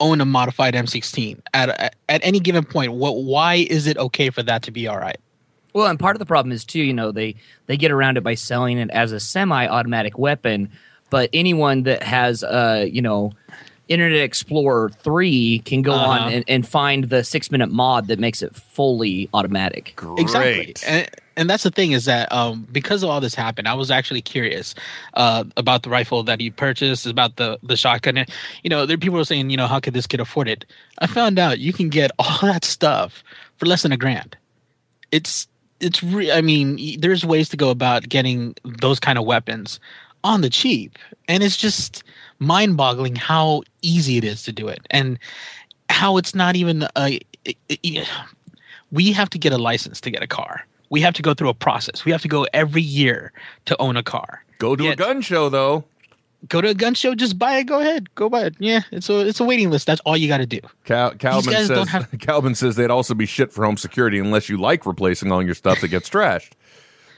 own 0.00 0.20
a 0.20 0.24
modified 0.24 0.74
M16 0.74 1.40
at 1.54 1.94
at 2.08 2.20
any 2.22 2.38
given 2.40 2.64
point? 2.64 2.92
What 2.92 3.16
why 3.24 3.66
is 3.70 3.86
it 3.86 3.96
okay 3.98 4.30
for 4.30 4.42
that 4.42 4.62
to 4.62 4.70
be 4.70 4.86
all 4.88 4.98
right? 4.98 5.18
Well, 5.72 5.86
and 5.86 5.98
part 5.98 6.16
of 6.16 6.20
the 6.20 6.26
problem 6.26 6.52
is 6.52 6.64
too, 6.64 6.80
you 6.80 6.92
know, 6.94 7.12
they 7.12 7.34
they 7.66 7.76
get 7.76 7.90
around 7.90 8.16
it 8.16 8.22
by 8.24 8.34
selling 8.34 8.78
it 8.78 8.90
as 8.90 9.12
a 9.12 9.20
semi-automatic 9.20 10.16
weapon, 10.18 10.70
but 11.10 11.28
anyone 11.32 11.82
that 11.84 12.02
has 12.02 12.42
uh, 12.42 12.86
you 12.90 13.02
know, 13.02 13.32
Internet 13.88 14.20
Explorer 14.20 14.88
3 14.90 15.60
can 15.60 15.82
go 15.82 15.92
Uh-huh. 15.92 16.10
on 16.26 16.32
and, 16.32 16.44
and 16.48 16.66
find 16.66 17.04
the 17.04 17.16
6-minute 17.22 17.70
mod 17.70 18.08
that 18.08 18.18
makes 18.18 18.42
it 18.42 18.54
fully 18.56 19.28
automatic. 19.32 19.94
Exactly. 20.18 20.74
And 20.86 21.08
and 21.36 21.50
that's 21.50 21.62
the 21.64 21.70
thing 21.70 21.92
is 21.92 22.06
that 22.06 22.30
um, 22.32 22.66
because 22.72 23.02
of 23.02 23.10
all 23.10 23.20
this 23.20 23.34
happened, 23.34 23.68
I 23.68 23.74
was 23.74 23.90
actually 23.90 24.22
curious 24.22 24.74
uh, 25.14 25.44
about 25.56 25.82
the 25.82 25.90
rifle 25.90 26.22
that 26.22 26.40
he 26.40 26.50
purchased, 26.50 27.06
about 27.06 27.36
the 27.36 27.58
the 27.62 27.76
shotgun. 27.76 28.24
You 28.62 28.70
know, 28.70 28.86
there 28.86 28.96
people 28.96 29.18
were 29.18 29.24
saying, 29.24 29.50
you 29.50 29.56
know, 29.56 29.66
how 29.66 29.80
could 29.80 29.94
this 29.94 30.06
kid 30.06 30.20
afford 30.20 30.48
it? 30.48 30.64
I 30.98 31.06
found 31.06 31.38
out 31.38 31.58
you 31.58 31.72
can 31.72 31.88
get 31.88 32.10
all 32.18 32.38
that 32.42 32.64
stuff 32.64 33.22
for 33.56 33.66
less 33.66 33.82
than 33.82 33.92
a 33.92 33.96
grand. 33.96 34.36
It's 35.12 35.46
it's 35.80 36.02
re- 36.02 36.32
I 36.32 36.40
mean, 36.40 36.98
there's 37.00 37.24
ways 37.24 37.48
to 37.50 37.56
go 37.56 37.70
about 37.70 38.08
getting 38.08 38.54
those 38.80 38.98
kind 38.98 39.18
of 39.18 39.26
weapons 39.26 39.78
on 40.24 40.40
the 40.40 40.50
cheap, 40.50 40.98
and 41.28 41.42
it's 41.42 41.56
just 41.56 42.02
mind-boggling 42.38 43.14
how 43.16 43.62
easy 43.82 44.16
it 44.16 44.24
is 44.24 44.42
to 44.44 44.52
do 44.52 44.68
it, 44.68 44.80
and 44.90 45.18
how 45.90 46.16
it's 46.16 46.34
not 46.34 46.56
even 46.56 46.86
a. 46.96 47.20
it- 47.44 47.56
it- 47.68 48.08
we 48.92 49.12
have 49.12 49.28
to 49.30 49.38
get 49.38 49.52
a 49.52 49.58
license 49.58 50.00
to 50.00 50.10
get 50.12 50.22
a 50.22 50.26
car. 50.28 50.64
We 50.90 51.00
have 51.00 51.14
to 51.14 51.22
go 51.22 51.34
through 51.34 51.48
a 51.48 51.54
process. 51.54 52.04
We 52.04 52.12
have 52.12 52.22
to 52.22 52.28
go 52.28 52.46
every 52.52 52.82
year 52.82 53.32
to 53.66 53.76
own 53.80 53.96
a 53.96 54.02
car. 54.02 54.44
Go 54.58 54.76
to 54.76 54.88
a 54.88 54.96
gun 54.96 55.20
show 55.20 55.48
though. 55.48 55.84
Go 56.48 56.60
to 56.60 56.68
a 56.68 56.74
gun 56.74 56.94
show, 56.94 57.14
just 57.14 57.38
buy 57.38 57.58
it. 57.58 57.64
Go 57.64 57.80
ahead, 57.80 58.14
go 58.14 58.28
buy 58.28 58.42
it. 58.44 58.54
Yeah, 58.60 58.80
it's 58.92 59.08
a 59.10 59.26
it's 59.26 59.40
a 59.40 59.44
waiting 59.44 59.70
list. 59.70 59.86
That's 59.86 60.00
all 60.02 60.16
you 60.16 60.28
got 60.28 60.38
to 60.38 60.46
do. 60.46 60.60
Cal- 60.84 61.14
Calvin 61.14 61.52
says 61.66 61.88
have- 61.88 62.08
Calvin 62.20 62.54
says 62.54 62.76
they'd 62.76 62.90
also 62.90 63.14
be 63.14 63.26
shit 63.26 63.52
for 63.52 63.64
home 63.64 63.76
security 63.76 64.18
unless 64.18 64.48
you 64.48 64.56
like 64.56 64.86
replacing 64.86 65.32
all 65.32 65.42
your 65.42 65.54
stuff 65.54 65.80
that 65.80 65.88
gets 65.88 66.08
trashed. 66.08 66.52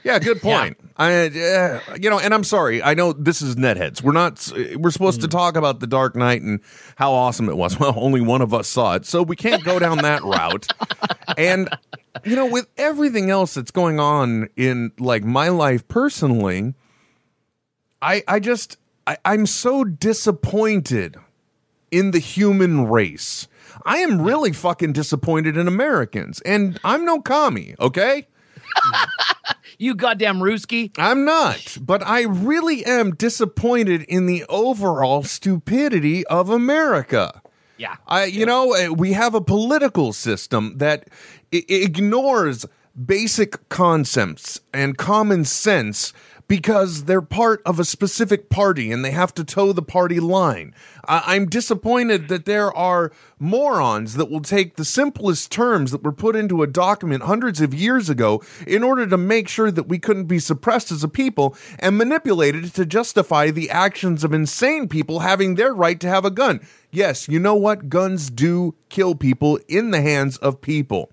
Yeah, 0.03 0.17
good 0.17 0.41
point. 0.41 0.77
I, 0.97 1.27
uh, 1.27 1.79
you 1.99 2.09
know, 2.09 2.17
and 2.19 2.33
I'm 2.33 2.45
sorry. 2.45 2.81
I 2.81 2.93
know 2.93 3.11
this 3.13 3.41
is 3.41 3.55
netheads. 3.57 4.01
We're 4.01 4.13
not. 4.13 4.51
We're 4.77 4.89
supposed 4.91 5.21
to 5.21 5.27
Mm. 5.27 5.31
talk 5.31 5.57
about 5.57 5.79
the 5.81 5.87
Dark 5.87 6.15
Knight 6.15 6.41
and 6.41 6.61
how 6.95 7.11
awesome 7.11 7.49
it 7.49 7.57
was. 7.57 7.75
Well, 7.79 7.93
only 7.97 8.21
one 8.21 8.41
of 8.41 8.53
us 8.53 8.67
saw 8.67 8.95
it, 8.95 9.05
so 9.05 9.21
we 9.21 9.35
can't 9.35 9.63
go 9.63 9.77
down 9.77 9.97
that 9.99 10.23
route. 10.23 10.67
And 11.37 11.69
you 12.23 12.35
know, 12.35 12.45
with 12.45 12.67
everything 12.77 13.29
else 13.29 13.53
that's 13.53 13.71
going 13.71 13.99
on 13.99 14.49
in 14.55 14.91
like 14.99 15.23
my 15.23 15.49
life 15.49 15.87
personally, 15.87 16.73
I 18.01 18.23
I 18.27 18.39
just 18.39 18.77
I, 19.07 19.17
I'm 19.25 19.45
so 19.45 19.83
disappointed 19.83 21.17
in 21.91 22.11
the 22.11 22.19
human 22.19 22.87
race. 22.87 23.47
I 23.85 23.97
am 23.97 24.21
really 24.21 24.51
fucking 24.51 24.93
disappointed 24.93 25.57
in 25.57 25.67
Americans, 25.67 26.41
and 26.41 26.79
I'm 26.83 27.05
no 27.05 27.21
commie, 27.21 27.75
okay? 27.79 28.27
You 29.81 29.95
goddamn 29.95 30.39
Ruski. 30.39 30.91
I'm 30.97 31.23
not, 31.23 31.77
but 31.79 32.05
I 32.05 32.23
really 32.23 32.85
am 32.85 33.15
disappointed 33.15 34.01
in 34.03 34.25
the 34.25 34.43
overall 34.49 35.23
stupidity 35.23 36.27
of 36.27 36.49
America. 36.49 37.41
Yeah. 37.79 37.95
I, 38.07 38.25
you 38.25 38.45
know, 38.45 38.75
uh, 38.75 38.93
we 38.93 39.13
have 39.13 39.33
a 39.33 39.41
political 39.41 40.11
system 40.11 40.77
that 40.77 41.07
ignores 41.51 42.65
basic 43.05 43.69
concepts 43.69 44.59
and 44.73 44.97
common 44.97 45.45
sense 45.45 46.11
because 46.49 47.05
they're 47.05 47.21
part 47.21 47.61
of 47.63 47.79
a 47.79 47.85
specific 47.85 48.49
party 48.49 48.91
and 48.91 49.05
they 49.05 49.11
have 49.11 49.33
to 49.35 49.43
toe 49.43 49.71
the 49.71 49.83
party 49.83 50.19
line. 50.19 50.73
I- 51.07 51.35
I'm 51.35 51.45
disappointed 51.45 52.27
that 52.27 52.45
there 52.45 52.75
are 52.75 53.11
morons 53.39 54.15
that 54.15 54.31
will 54.31 54.41
take 54.41 54.75
the 54.75 54.83
simplest 54.83 55.51
terms 55.51 55.91
that 55.91 56.03
were 56.03 56.11
put 56.11 56.35
into 56.35 56.63
a 56.63 56.67
document 56.67 57.23
hundreds 57.23 57.61
of 57.61 57.73
years 57.73 58.09
ago 58.09 58.41
in 58.65 58.83
order 58.83 59.05
to 59.05 59.15
make 59.15 59.47
sure 59.47 59.69
that 59.69 59.87
we 59.87 59.99
couldn't 59.99 60.25
be 60.25 60.39
suppressed 60.39 60.91
as 60.91 61.03
a 61.03 61.07
people 61.07 61.55
and 61.77 61.97
manipulated 61.99 62.73
to 62.73 62.85
justify 62.85 63.51
the 63.51 63.69
actions 63.69 64.23
of 64.23 64.33
insane 64.33 64.87
people 64.87 65.19
having 65.19 65.53
their 65.53 65.73
right 65.73 65.99
to 65.99 66.09
have 66.09 66.25
a 66.25 66.31
gun. 66.31 66.61
Yes, 66.89 67.29
you 67.29 67.39
know 67.39 67.55
what? 67.55 67.89
Guns 67.89 68.31
do 68.31 68.73
kill 68.89 69.13
people 69.13 69.59
in 69.67 69.91
the 69.91 70.01
hands 70.01 70.35
of 70.37 70.61
people. 70.61 71.11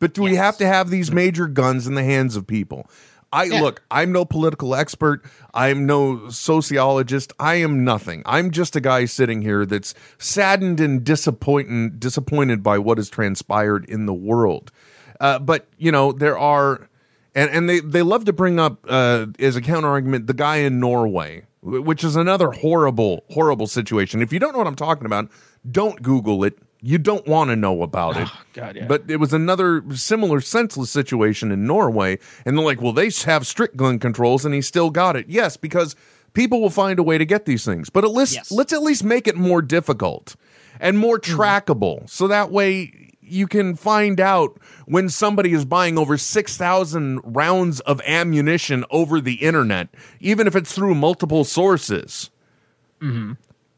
But 0.00 0.14
do 0.14 0.22
we 0.22 0.34
have 0.34 0.58
to 0.58 0.66
have 0.66 0.90
these 0.90 1.12
major 1.12 1.46
guns 1.46 1.86
in 1.86 1.94
the 1.94 2.02
hands 2.02 2.34
of 2.34 2.48
people? 2.48 2.90
I 3.32 3.48
look, 3.48 3.82
I'm 3.90 4.12
no 4.12 4.24
political 4.24 4.74
expert. 4.74 5.24
I'm 5.54 5.86
no 5.86 6.28
sociologist. 6.28 7.32
I 7.38 7.56
am 7.56 7.82
nothing. 7.82 8.22
I'm 8.26 8.50
just 8.50 8.76
a 8.76 8.80
guy 8.80 9.06
sitting 9.06 9.40
here 9.40 9.64
that's 9.64 9.94
saddened 10.18 10.80
and 10.80 11.02
disappointed 11.02 11.98
disappointed 11.98 12.62
by 12.62 12.78
what 12.78 12.98
has 12.98 13.08
transpired 13.08 13.86
in 13.86 14.06
the 14.06 14.14
world. 14.14 14.70
Uh, 15.18 15.38
but 15.38 15.66
you 15.78 15.90
know, 15.90 16.12
there 16.12 16.38
are 16.38 16.88
and 17.34 17.50
and 17.50 17.68
they 17.68 17.80
they 17.80 18.02
love 18.02 18.26
to 18.26 18.32
bring 18.32 18.60
up 18.60 18.84
uh, 18.88 19.26
as 19.38 19.56
a 19.56 19.62
counter 19.62 19.88
argument 19.88 20.26
the 20.26 20.34
guy 20.34 20.56
in 20.56 20.78
Norway, 20.78 21.46
which 21.62 22.04
is 22.04 22.16
another 22.16 22.50
horrible 22.50 23.24
horrible 23.30 23.66
situation. 23.66 24.20
If 24.20 24.32
you 24.32 24.38
don't 24.38 24.52
know 24.52 24.58
what 24.58 24.66
I'm 24.66 24.76
talking 24.76 25.06
about, 25.06 25.30
don't 25.70 26.02
Google 26.02 26.44
it. 26.44 26.58
You 26.84 26.98
don't 26.98 27.26
want 27.28 27.50
to 27.50 27.56
know 27.56 27.82
about 27.82 28.16
it. 28.16 28.28
God, 28.54 28.74
yeah. 28.74 28.86
But 28.88 29.04
it 29.08 29.18
was 29.18 29.32
another 29.32 29.84
similar 29.94 30.40
senseless 30.40 30.90
situation 30.90 31.52
in 31.52 31.64
Norway, 31.64 32.18
and 32.44 32.58
they're 32.58 32.64
like, 32.64 32.82
"Well, 32.82 32.92
they 32.92 33.10
have 33.24 33.46
strict 33.46 33.76
gun 33.76 33.98
controls, 34.00 34.44
and 34.44 34.52
he 34.52 34.60
still 34.60 34.90
got 34.90 35.14
it." 35.14 35.26
Yes, 35.28 35.56
because 35.56 35.94
people 36.32 36.60
will 36.60 36.70
find 36.70 36.98
a 36.98 37.02
way 37.04 37.18
to 37.18 37.24
get 37.24 37.44
these 37.44 37.64
things, 37.64 37.88
but 37.88 38.04
at 38.04 38.10
least 38.10 38.34
Yes. 38.34 38.50
let's 38.50 38.72
at 38.72 38.82
least 38.82 39.04
make 39.04 39.28
it 39.28 39.36
more 39.36 39.62
difficult 39.62 40.34
and 40.80 40.98
more 40.98 41.18
Mm-hmm. 41.20 41.40
trackable, 41.40 42.10
so 42.10 42.26
that 42.26 42.50
way 42.50 43.10
you 43.20 43.46
can 43.46 43.76
find 43.76 44.18
out 44.20 44.58
when 44.86 45.08
somebody 45.08 45.52
is 45.52 45.64
buying 45.64 45.96
over 45.96 46.18
6,000 46.18 47.20
rounds 47.22 47.78
of 47.80 48.00
ammunition 48.06 48.84
over 48.90 49.20
the 49.20 49.34
internet, 49.34 49.88
even 50.20 50.46
if 50.48 50.56
it's 50.56 50.72
through 50.72 50.94
multiple 50.96 51.44
sources. 51.44 52.30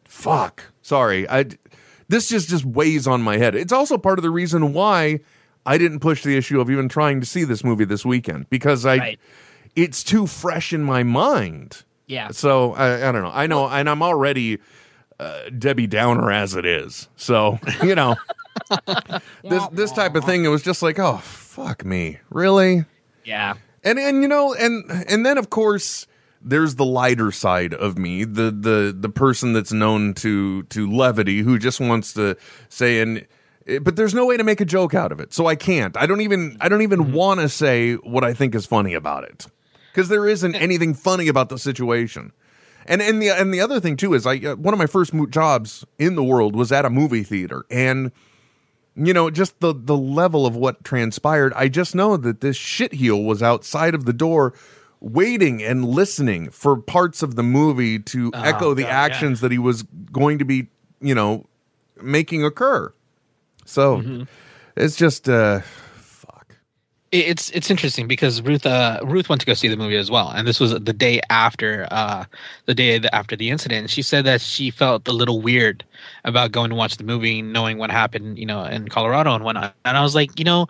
Fuck. 0.04 0.64
Sorry. 0.82 1.28
I, 1.28 1.46
this 2.08 2.28
just, 2.28 2.48
just 2.48 2.64
weighs 2.64 3.06
on 3.06 3.22
my 3.22 3.38
head. 3.38 3.54
It's 3.54 3.72
also 3.72 3.98
part 3.98 4.18
of 4.18 4.22
the 4.22 4.30
reason 4.30 4.72
why 4.72 5.20
I 5.66 5.78
didn't 5.78 6.00
push 6.00 6.22
the 6.22 6.36
issue 6.36 6.60
of 6.60 6.70
even 6.70 6.88
trying 6.88 7.20
to 7.20 7.26
see 7.26 7.44
this 7.44 7.64
movie 7.64 7.84
this 7.84 8.04
weekend 8.04 8.48
because 8.50 8.84
I, 8.84 8.96
Right. 8.98 9.20
it's 9.76 10.04
too 10.04 10.26
fresh 10.26 10.72
in 10.72 10.82
my 10.82 11.02
mind. 11.02 11.84
Yeah. 12.06 12.30
So 12.32 12.72
I, 12.74 13.08
I 13.08 13.12
don't 13.12 13.22
know. 13.22 13.30
I 13.32 13.46
know, 13.46 13.66
and 13.68 13.88
I'm 13.88 14.02
already 14.02 14.58
uh, 15.18 15.48
Debbie 15.58 15.86
Downer 15.86 16.30
as 16.30 16.54
it 16.54 16.66
is. 16.66 17.08
So 17.16 17.58
you 17.82 17.94
know, 17.94 18.16
this 19.42 19.66
this 19.72 19.92
type 19.92 20.14
of 20.14 20.24
thing. 20.24 20.44
It 20.44 20.48
was 20.48 20.62
just 20.62 20.82
like, 20.82 20.98
oh 20.98 21.16
fuck 21.18 21.84
me, 21.84 22.18
really. 22.30 22.84
Yeah. 23.24 23.54
And 23.82 23.98
and 23.98 24.20
you 24.22 24.28
know, 24.28 24.52
and 24.54 24.84
and 25.08 25.24
then 25.24 25.38
of 25.38 25.48
course 25.50 26.06
there's 26.44 26.76
the 26.76 26.84
lighter 26.84 27.32
side 27.32 27.74
of 27.74 27.98
me, 27.98 28.24
the 28.24 28.50
the 28.50 28.94
the 28.96 29.08
person 29.08 29.52
that's 29.52 29.72
known 29.72 30.14
to 30.14 30.62
to 30.64 30.90
levity 30.90 31.40
who 31.40 31.58
just 31.58 31.80
wants 31.80 32.12
to 32.14 32.36
say 32.68 33.00
and 33.00 33.26
eh, 33.66 33.78
but 33.78 33.96
there's 33.96 34.14
no 34.14 34.26
way 34.26 34.36
to 34.36 34.44
make 34.44 34.60
a 34.60 34.64
joke 34.64 34.94
out 34.94 35.10
of 35.10 35.20
it. 35.20 35.32
So 35.32 35.46
I 35.46 35.56
can't. 35.56 35.96
I 35.96 36.06
don't 36.06 36.20
even 36.20 36.56
I 36.60 36.68
don't 36.68 36.82
even 36.82 37.00
mm-hmm. 37.00 37.14
want 37.14 37.40
to 37.40 37.48
say 37.48 37.94
what 37.94 38.22
I 38.22 38.34
think 38.34 38.54
is 38.54 38.66
funny 38.66 38.94
about 38.94 39.24
it. 39.24 39.46
Cuz 39.94 40.08
there 40.08 40.28
isn't 40.28 40.54
eh. 40.54 40.58
anything 40.58 40.94
funny 40.94 41.28
about 41.28 41.48
the 41.48 41.58
situation. 41.58 42.32
And 42.86 43.00
and 43.00 43.22
the 43.22 43.30
and 43.30 43.52
the 43.52 43.62
other 43.62 43.80
thing 43.80 43.96
too 43.96 44.12
is 44.12 44.26
I 44.26 44.36
uh, 44.36 44.56
one 44.56 44.74
of 44.74 44.78
my 44.78 44.86
first 44.86 45.14
mo- 45.14 45.26
jobs 45.26 45.84
in 45.98 46.14
the 46.14 46.24
world 46.24 46.54
was 46.54 46.70
at 46.70 46.84
a 46.84 46.90
movie 46.90 47.22
theater 47.22 47.64
and 47.70 48.12
you 48.96 49.12
know, 49.12 49.28
just 49.28 49.58
the 49.60 49.74
the 49.76 49.96
level 49.96 50.46
of 50.46 50.54
what 50.54 50.84
transpired, 50.84 51.52
I 51.54 51.68
just 51.68 51.94
know 51.94 52.16
that 52.16 52.40
this 52.40 52.56
shitheel 52.56 53.24
was 53.24 53.42
outside 53.42 53.94
of 53.94 54.04
the 54.04 54.12
door 54.12 54.54
waiting 55.04 55.62
and 55.62 55.84
listening 55.84 56.50
for 56.50 56.76
parts 56.76 57.22
of 57.22 57.36
the 57.36 57.42
movie 57.42 57.98
to 57.98 58.30
echo 58.34 58.72
the 58.72 58.82
God, 58.82 58.88
yeah. 58.88 59.00
actions 59.00 59.40
that 59.42 59.52
he 59.52 59.58
was 59.58 59.82
going 60.10 60.38
to 60.38 60.44
be, 60.44 60.66
you 61.00 61.14
know, 61.14 61.46
making 62.00 62.42
occur. 62.42 62.92
So 63.66 64.26
it's 64.76 64.96
just 64.96 65.28
uh 65.28 65.60
fuck. 65.96 66.56
It's 67.12 67.50
it's 67.50 67.70
interesting 67.70 68.08
because 68.08 68.40
Ruth 68.42 68.64
uh, 68.66 69.00
Ruth 69.04 69.28
went 69.28 69.40
to 69.42 69.46
go 69.46 69.54
see 69.54 69.68
the 69.68 69.76
movie 69.76 69.96
as 69.96 70.10
well, 70.10 70.30
and 70.30 70.48
this 70.48 70.58
was 70.58 70.72
the 70.72 70.92
day 70.92 71.20
after 71.30 71.86
uh, 71.90 72.24
the 72.64 72.74
day 72.74 73.00
after 73.12 73.36
the 73.36 73.50
incident. 73.50 73.90
She 73.90 74.02
said 74.02 74.24
that 74.24 74.40
she 74.40 74.70
felt 74.70 75.06
a 75.06 75.12
little 75.12 75.40
weird 75.40 75.84
about 76.24 76.50
going 76.50 76.70
to 76.70 76.76
watch 76.76 76.96
the 76.96 77.04
movie, 77.04 77.40
knowing 77.42 77.78
what 77.78 77.90
happened, 77.90 78.38
you 78.38 78.46
know, 78.46 78.64
in 78.64 78.88
Colorado 78.88 79.34
and 79.34 79.44
whatnot. 79.44 79.74
And 79.84 79.96
I 79.96 80.02
was 80.02 80.14
like, 80.14 80.38
you 80.38 80.44
know, 80.44 80.66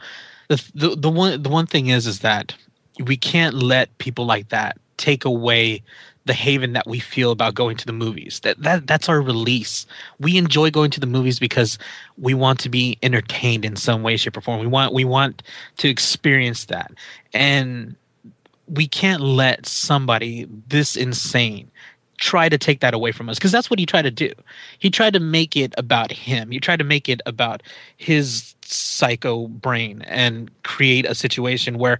the 0.48 0.62
the, 0.74 0.96
the 0.96 1.10
one 1.10 1.42
the 1.42 1.48
one 1.48 1.66
thing 1.66 1.86
is 1.86 2.06
is 2.06 2.18
that 2.20 2.54
we 3.00 3.16
can't 3.16 3.54
let 3.54 3.96
people 3.98 4.26
like 4.26 4.48
that 4.50 4.78
take 4.96 5.24
away 5.24 5.82
the 6.26 6.32
haven 6.32 6.72
that 6.72 6.86
we 6.86 6.98
feel 6.98 7.30
about 7.30 7.54
going 7.54 7.76
to 7.76 7.86
the 7.86 7.92
movies. 7.92 8.40
That 8.40 8.62
that 8.62 8.86
that's 8.86 9.08
our 9.08 9.20
release. 9.20 9.86
We 10.18 10.38
enjoy 10.38 10.70
going 10.70 10.90
to 10.92 11.00
the 11.00 11.06
movies 11.06 11.38
because 11.38 11.78
we 12.16 12.34
want 12.34 12.60
to 12.60 12.68
be 12.68 12.98
entertained 13.02 13.64
in 13.64 13.76
some 13.76 14.02
way, 14.02 14.16
shape, 14.16 14.36
or 14.36 14.40
form. 14.40 14.60
We 14.60 14.66
want 14.66 14.94
we 14.94 15.04
want 15.04 15.42
to 15.78 15.88
experience 15.88 16.66
that, 16.66 16.92
and 17.32 17.94
we 18.68 18.86
can't 18.86 19.20
let 19.20 19.66
somebody 19.66 20.48
this 20.68 20.96
insane 20.96 21.70
try 22.16 22.48
to 22.48 22.56
take 22.56 22.80
that 22.80 22.94
away 22.94 23.12
from 23.12 23.28
us 23.28 23.38
because 23.38 23.52
that's 23.52 23.68
what 23.68 23.78
he 23.78 23.84
tried 23.84 24.02
to 24.02 24.10
do. 24.10 24.30
He 24.78 24.88
tried 24.88 25.12
to 25.14 25.20
make 25.20 25.56
it 25.56 25.74
about 25.76 26.10
him. 26.12 26.50
He 26.50 26.60
tried 26.60 26.78
to 26.78 26.84
make 26.84 27.08
it 27.08 27.20
about 27.26 27.62
his 27.96 28.54
psycho 28.64 29.48
brain 29.48 30.02
and 30.02 30.50
create 30.62 31.04
a 31.06 31.14
situation 31.14 31.76
where 31.76 31.98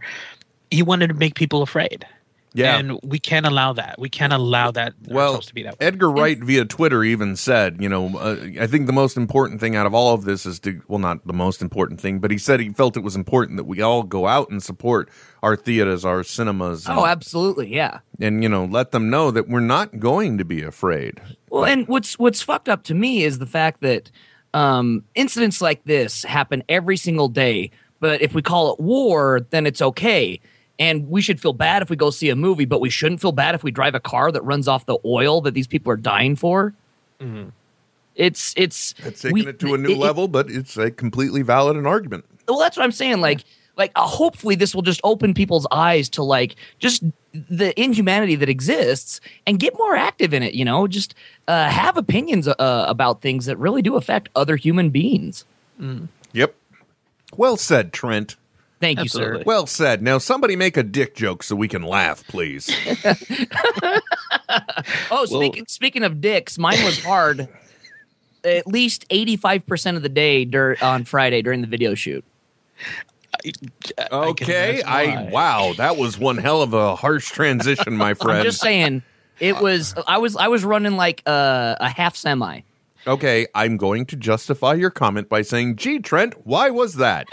he 0.71 0.83
wanted 0.83 1.09
to 1.09 1.15
make 1.15 1.35
people 1.35 1.63
afraid. 1.63 2.07
Yeah. 2.57 2.79
And 2.79 3.01
we 3.03 3.19
can't 3.19 3.47
allow 3.47 3.73
that. 3.73 3.97
We 3.99 4.09
can't 4.09 4.33
allow 4.33 4.71
that 4.71 4.95
well, 5.09 5.27
ourselves 5.27 5.49
to 5.49 5.55
be 5.55 5.65
that 5.65 5.73
way. 5.73 5.87
Edgar 5.89 6.09
Wright 6.09 6.39
via 6.39 6.65
Twitter 6.65 7.03
even 7.03 7.35
said, 7.35 7.83
you 7.83 7.89
know, 7.89 8.17
uh, 8.17 8.37
I 8.61 8.69
think 8.69 8.87
the 8.87 8.93
most 8.93 9.17
important 9.17 9.59
thing 9.59 9.75
out 9.75 9.87
of 9.87 9.95
all 9.95 10.15
of 10.15 10.25
this 10.25 10.47
is 10.47 10.61
to, 10.61 10.81
well, 10.87 11.01
not 11.01 11.27
the 11.27 11.33
most 11.33 11.61
important 11.61 12.01
thing, 12.01 12.21
but 12.21 12.31
he 12.31 12.39
said 12.39 12.61
he 12.61 12.69
felt 12.69 12.97
it 12.97 13.03
was 13.03 13.17
important 13.17 13.57
that 13.57 13.65
we 13.65 13.83
all 13.83 14.05
go 14.05 14.29
out 14.29 14.51
and 14.51 14.63
support 14.63 15.11
our 15.43 15.57
theaters, 15.57 16.05
our 16.05 16.23
cinemas, 16.23 16.87
and, 16.87 16.97
Oh, 16.97 17.07
absolutely, 17.07 17.75
yeah. 17.75 17.99
and 18.21 18.41
you 18.45 18.49
know, 18.49 18.65
let 18.67 18.93
them 18.93 19.11
know 19.11 19.33
that 19.33 19.49
we're 19.49 19.59
not 19.59 19.99
going 19.99 20.39
to 20.39 20.45
be 20.45 20.63
afraid. 20.63 21.21
Well, 21.51 21.65
and 21.65 21.89
what's 21.89 22.21
what's 22.21 22.41
fucked 22.41 22.69
up 22.69 22.85
to 22.85 22.95
me 22.95 23.25
is 23.25 23.41
the 23.41 23.47
fact 23.47 23.81
that 23.81 24.13
um, 24.55 25.03
incidents 25.17 25.61
like 25.61 25.83
this 25.85 26.23
happen 26.23 26.63
every 26.69 26.97
single 26.97 27.29
day. 27.29 27.73
But 27.99 28.23
if 28.23 28.33
we 28.33 28.43
call 28.43 28.73
it 28.73 28.81
war, 28.81 29.41
then 29.51 29.67
it's 29.67 29.83
okay. 29.83 30.41
And 30.79 31.09
we 31.09 31.23
should 31.23 31.41
feel 31.41 31.53
bad 31.53 31.83
if 31.83 31.91
we 31.91 31.97
go 31.97 32.11
see 32.11 32.31
a 32.31 32.37
movie, 32.37 32.65
but 32.65 32.81
we 32.81 32.91
shouldn't 32.91 33.21
feel 33.21 33.31
bad 33.33 33.55
if 33.55 33.63
we 33.63 33.71
drive 33.71 33.95
a 33.95 34.01
car 34.01 34.33
that 34.33 34.43
runs 34.43 34.67
off 34.67 34.87
the 34.87 34.99
oil 35.05 35.41
that 35.43 35.55
these 35.55 35.67
people 35.69 35.93
are 35.93 35.97
dying 35.97 36.35
for. 36.37 36.75
It's 38.17 38.55
it's 38.57 38.95
It's 39.05 39.23
taking 39.23 39.35
we- 39.35 39.47
it 39.47 39.59
to 39.61 39.75
a 39.75 39.79
new 39.79 39.91
it- 39.93 39.99
level, 39.99 40.29
but 40.29 40.51
it's 40.51 40.77
a 40.77 40.91
completely 40.91 41.43
valid 41.43 41.77
an 41.77 41.87
argument. 41.87 42.25
well 42.49 42.59
that's 42.59 42.77
what 42.77 42.83
i'm 42.85 42.93
saying 42.93 43.21
like 43.23 43.43
like 43.77 43.91
uh, 43.97 44.07
hopefully 44.07 44.55
this 44.55 44.75
will 44.75 44.83
just 44.83 45.01
open 45.03 45.33
people's 45.33 45.67
eyes 45.73 46.09
to 46.11 46.23
like 46.23 46.55
just 46.79 47.03
the 47.33 47.73
inhumanity 47.81 48.35
that 48.37 48.49
exists 48.51 49.19
and 49.47 49.59
get 49.59 49.73
more 49.79 49.97
active 49.97 50.35
in 50.35 50.43
it 50.43 50.53
you 50.55 50.65
know 50.65 50.87
just 50.87 51.15
uh, 51.49 51.69
have 51.71 51.97
opinions 51.97 52.47
uh, 52.47 52.55
about 52.87 53.23
things 53.23 53.47
that 53.47 53.57
really 53.59 53.81
do 53.83 53.97
affect 53.97 54.29
other 54.37 54.57
human 54.57 54.91
beings 54.91 55.45
Yep. 56.35 56.55
Well 57.37 57.57
said, 57.57 57.93
Trent. 57.93 58.37
Thank 58.85 59.03
you 59.03 59.09
sir 59.09 59.43
Well 59.47 59.67
said. 59.67 60.03
Now, 60.03 60.19
somebody 60.19 60.57
make 60.57 60.77
a 60.77 60.83
dick 60.83 61.15
joke 61.15 61.43
so 61.43 61.57
we 61.57 61.69
can 61.69 61.83
laugh, 61.83 62.27
please. 62.27 62.69
oh 65.11 65.25
speaking, 65.27 65.65
speaking 65.69 66.03
of 66.03 66.21
dicks 66.21 66.59
mine 66.59 66.83
was 66.85 67.03
hard 67.03 67.49
at 68.45 68.67
least 68.67 69.09
85% 69.09 69.97
of 69.97 70.03
the 70.03 70.09
day 70.11 70.45
dur- 70.45 70.77
on 70.83 71.05
friday 71.05 71.41
during 71.43 71.61
the 71.63 71.67
video 71.67 71.95
shoot 71.95 72.25
Okay. 74.13 74.77
guess 74.77 74.85
I, 74.87 75.29
wow, 75.31 75.75
that 75.77 75.97
was 75.97 76.19
one 76.19 76.39
hell 76.39 76.63
of 76.63 76.73
a 76.73 76.97
harsh 76.97 77.31
transition, 77.31 77.97
my 77.97 78.15
friend. 78.23 78.39
i'm 78.39 78.45
just 78.45 78.61
saying 78.61 79.03
it 79.41 79.61
was 79.61 79.95
i 80.07 80.19
was 80.19 80.37
i 80.37 80.49
was 80.49 80.65
running 80.65 80.97
like 80.97 81.23
uh, 81.27 81.77
a 81.81 81.89
half 81.89 82.17
semi 82.17 82.61
Okay, 83.07 83.47
I'm 83.55 83.77
going 83.77 84.07
to 84.07 84.17
justify 84.17 84.75
your 84.75 84.91
comment 84.91 85.29
by 85.29 85.43
saying, 85.43 85.77
"Gee, 85.77 85.99
Trent, 85.99 86.35
why 86.47 86.71
was 86.71 86.95
that?" 86.95 87.27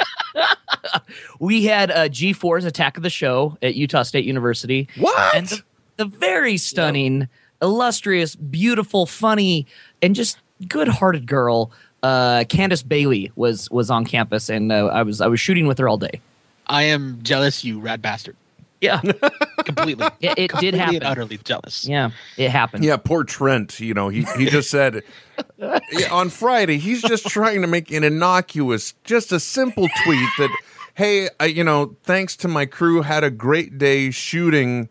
we 1.39 1.65
had 1.65 1.89
a 1.91 2.09
G4's 2.09 2.65
Attack 2.65 2.97
of 2.97 3.03
the 3.03 3.09
Show 3.09 3.57
at 3.61 3.75
Utah 3.75 4.03
State 4.03 4.25
University. 4.25 4.87
What? 4.97 5.35
And 5.35 5.47
the, 5.47 5.63
the 5.97 6.05
very 6.05 6.57
stunning, 6.57 7.27
illustrious, 7.61 8.35
beautiful, 8.35 9.05
funny, 9.05 9.65
and 10.01 10.13
just 10.15 10.37
good-hearted 10.67 11.25
girl, 11.25 11.71
uh, 12.03 12.43
Candace 12.49 12.83
Bailey 12.83 13.31
was 13.35 13.69
was 13.71 13.89
on 13.89 14.05
campus, 14.05 14.49
and 14.49 14.71
uh, 14.71 14.87
I 14.87 15.03
was 15.03 15.21
I 15.21 15.27
was 15.27 15.39
shooting 15.39 15.67
with 15.67 15.77
her 15.77 15.87
all 15.87 15.97
day. 15.97 16.19
I 16.67 16.83
am 16.83 17.19
jealous, 17.21 17.63
you 17.63 17.79
rat 17.79 18.01
bastard. 18.01 18.35
Yeah, 18.81 18.99
Completely. 19.65 20.07
it, 20.19 20.37
it 20.39 20.51
did 20.59 20.73
happen. 20.73 20.95
and 20.95 21.03
utterly 21.05 21.37
jealous. 21.37 21.87
Yeah, 21.87 22.09
it 22.35 22.49
happened. 22.49 22.83
yeah, 22.83 22.97
poor 22.97 23.23
Trent. 23.23 23.79
You 23.79 23.93
know, 23.93 24.09
he 24.09 24.23
he 24.37 24.47
just 24.47 24.69
said 24.71 25.03
on 26.11 26.29
Friday 26.29 26.77
he's 26.77 27.01
just 27.01 27.27
trying 27.27 27.61
to 27.61 27.67
make 27.67 27.91
an 27.91 28.03
innocuous, 28.03 28.93
just 29.03 29.31
a 29.31 29.39
simple 29.39 29.87
tweet 30.03 30.29
that, 30.39 30.49
"Hey, 30.95 31.29
I, 31.39 31.45
you 31.45 31.63
know, 31.63 31.95
thanks 32.03 32.35
to 32.37 32.47
my 32.47 32.65
crew, 32.65 33.03
had 33.03 33.23
a 33.23 33.29
great 33.31 33.77
day 33.77 34.09
shooting 34.11 34.89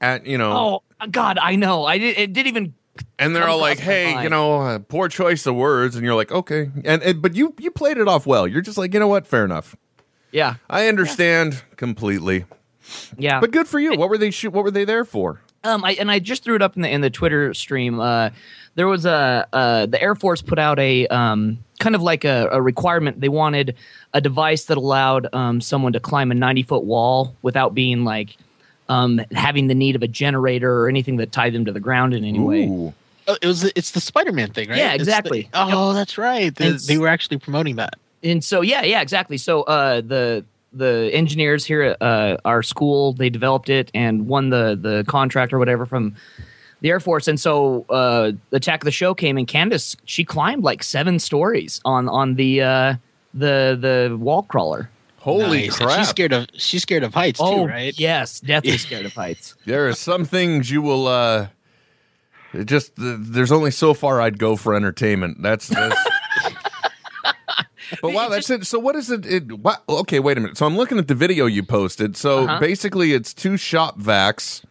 at 0.00 0.24
you 0.26 0.38
know." 0.38 0.82
Oh 1.00 1.06
God, 1.10 1.38
I 1.40 1.54
know. 1.56 1.84
I 1.84 1.98
did. 1.98 2.16
It 2.18 2.32
didn't 2.32 2.48
even. 2.48 2.74
And 3.18 3.36
they're 3.36 3.46
all 3.46 3.60
like, 3.60 3.78
"Hey, 3.78 4.12
mind. 4.14 4.24
you 4.24 4.30
know, 4.30 4.60
uh, 4.62 4.78
poor 4.80 5.08
choice 5.08 5.46
of 5.46 5.54
words," 5.54 5.94
and 5.96 6.04
you're 6.04 6.16
like, 6.16 6.32
"Okay," 6.32 6.70
and, 6.84 7.02
and 7.02 7.22
but 7.22 7.34
you 7.36 7.54
you 7.60 7.70
played 7.70 7.98
it 7.98 8.08
off 8.08 8.26
well. 8.26 8.48
You're 8.48 8.62
just 8.62 8.78
like, 8.78 8.92
you 8.94 9.00
know 9.00 9.06
what? 9.06 9.26
Fair 9.26 9.44
enough. 9.44 9.76
Yeah, 10.32 10.54
I 10.68 10.88
understand 10.88 11.62
completely. 11.76 12.44
Yeah. 13.18 13.40
But 13.40 13.50
good 13.50 13.68
for 13.68 13.78
you. 13.80 13.94
What 13.96 14.08
were 14.08 14.18
they 14.18 14.30
shoot? 14.30 14.52
What 14.52 14.64
were 14.64 14.70
they 14.70 14.84
there 14.84 15.04
for? 15.04 15.40
Um, 15.64 15.84
I, 15.84 15.92
and 15.94 16.10
I 16.10 16.18
just 16.20 16.44
threw 16.44 16.54
it 16.54 16.62
up 16.62 16.76
in 16.76 16.82
the 16.82 16.88
in 16.90 17.00
the 17.00 17.10
Twitter 17.10 17.52
stream. 17.54 17.98
Uh, 18.00 18.30
there 18.76 18.86
was 18.86 19.04
a 19.06 19.46
uh, 19.52 19.86
the 19.86 20.00
Air 20.00 20.14
Force 20.14 20.40
put 20.40 20.58
out 20.58 20.78
a 20.78 21.06
um, 21.08 21.58
kind 21.80 21.94
of 21.96 22.02
like 22.02 22.24
a, 22.24 22.48
a 22.52 22.62
requirement. 22.62 23.20
They 23.20 23.28
wanted 23.28 23.74
a 24.14 24.20
device 24.20 24.66
that 24.66 24.78
allowed 24.78 25.26
um, 25.32 25.60
someone 25.60 25.92
to 25.94 26.00
climb 26.00 26.30
a 26.30 26.34
ninety 26.34 26.62
foot 26.62 26.84
wall 26.84 27.34
without 27.42 27.74
being 27.74 28.04
like 28.04 28.36
um, 28.88 29.20
having 29.32 29.66
the 29.66 29.74
need 29.74 29.96
of 29.96 30.02
a 30.02 30.08
generator 30.08 30.72
or 30.80 30.88
anything 30.88 31.16
that 31.16 31.32
tied 31.32 31.52
them 31.54 31.64
to 31.64 31.72
the 31.72 31.80
ground 31.80 32.14
in 32.14 32.24
any 32.24 32.38
way. 32.38 32.68
Oh, 33.26 33.36
it 33.42 33.46
was 33.46 33.64
it's 33.64 33.90
the 33.90 34.00
Spider-Man 34.00 34.52
thing, 34.52 34.68
right? 34.70 34.78
Yeah, 34.78 34.94
It's 34.94 35.04
the- 35.04 35.10
exactly. 35.10 35.50
oh, 35.52 35.92
that's 35.92 36.16
right. 36.16 36.54
They, 36.54 36.70
they 36.70 36.96
were 36.98 37.08
actually 37.08 37.38
promoting 37.38 37.76
that. 37.76 37.94
And 38.22 38.42
so 38.42 38.62
yeah, 38.62 38.82
yeah, 38.82 39.02
exactly. 39.02 39.36
So 39.38 39.62
uh, 39.64 40.00
the 40.00 40.44
the 40.72 41.10
engineers 41.12 41.64
here 41.64 41.82
at 41.82 42.02
uh, 42.02 42.36
our 42.44 42.62
school 42.62 43.12
they 43.12 43.30
developed 43.30 43.68
it 43.70 43.90
and 43.94 44.26
won 44.26 44.50
the 44.50 44.78
the 44.80 45.04
contract 45.08 45.52
or 45.52 45.58
whatever 45.58 45.86
from 45.86 46.14
the 46.80 46.90
Air 46.90 47.00
Force. 47.00 47.26
And 47.26 47.40
so 47.40 47.84
uh, 47.90 48.32
the 48.50 48.56
Attack 48.58 48.82
of 48.82 48.84
the 48.84 48.92
Show 48.92 49.14
came 49.14 49.36
and 49.36 49.48
Candace 49.48 49.96
she 50.04 50.24
climbed 50.24 50.62
like 50.62 50.82
seven 50.82 51.18
stories 51.18 51.80
on 51.84 52.08
on 52.08 52.34
the 52.34 52.62
uh, 52.62 52.94
the 53.34 53.78
the 53.80 54.16
wall 54.16 54.42
crawler. 54.42 54.90
Holy 55.18 55.66
Nice. 55.66 55.80
And 55.80 55.88
crap! 55.88 55.98
She's 55.98 56.08
scared 56.08 56.32
of 56.32 56.46
she's 56.54 56.82
scared 56.82 57.02
of 57.02 57.14
heights 57.14 57.40
oh 57.42 57.66
too, 57.66 57.66
right? 57.66 57.98
yes, 57.98 58.40
deathly 58.40 58.78
scared 58.78 59.06
of 59.06 59.12
heights. 59.14 59.54
There 59.66 59.88
are 59.88 59.94
some 59.94 60.24
things 60.24 60.70
you 60.70 60.82
will. 60.82 61.06
uh 61.06 61.48
it 62.54 62.64
Just 62.64 62.92
there's 62.96 63.52
only 63.52 63.70
so 63.70 63.92
far 63.92 64.20
I'd 64.20 64.38
go 64.38 64.56
for 64.56 64.74
entertainment. 64.74 65.42
That's. 65.42 65.68
that's 65.68 65.96
But 68.02 68.12
wow, 68.12 68.28
that's 68.28 68.50
it. 68.50 68.66
So 68.66 68.78
what 68.78 68.96
is 68.96 69.10
it? 69.10 69.24
it 69.26 69.44
okay, 69.88 70.18
wait 70.20 70.36
a 70.38 70.40
minute. 70.40 70.56
So 70.58 70.66
I'm 70.66 70.76
looking 70.76 70.98
at 70.98 71.08
the 71.08 71.14
video 71.14 71.46
you 71.46 71.62
posted. 71.62 72.16
So 72.16 72.44
Uh-huh. 72.44 72.60
basically, 72.60 73.12
it's 73.12 73.32
two 73.34 73.56
shop 73.56 73.98
vacs 73.98 74.62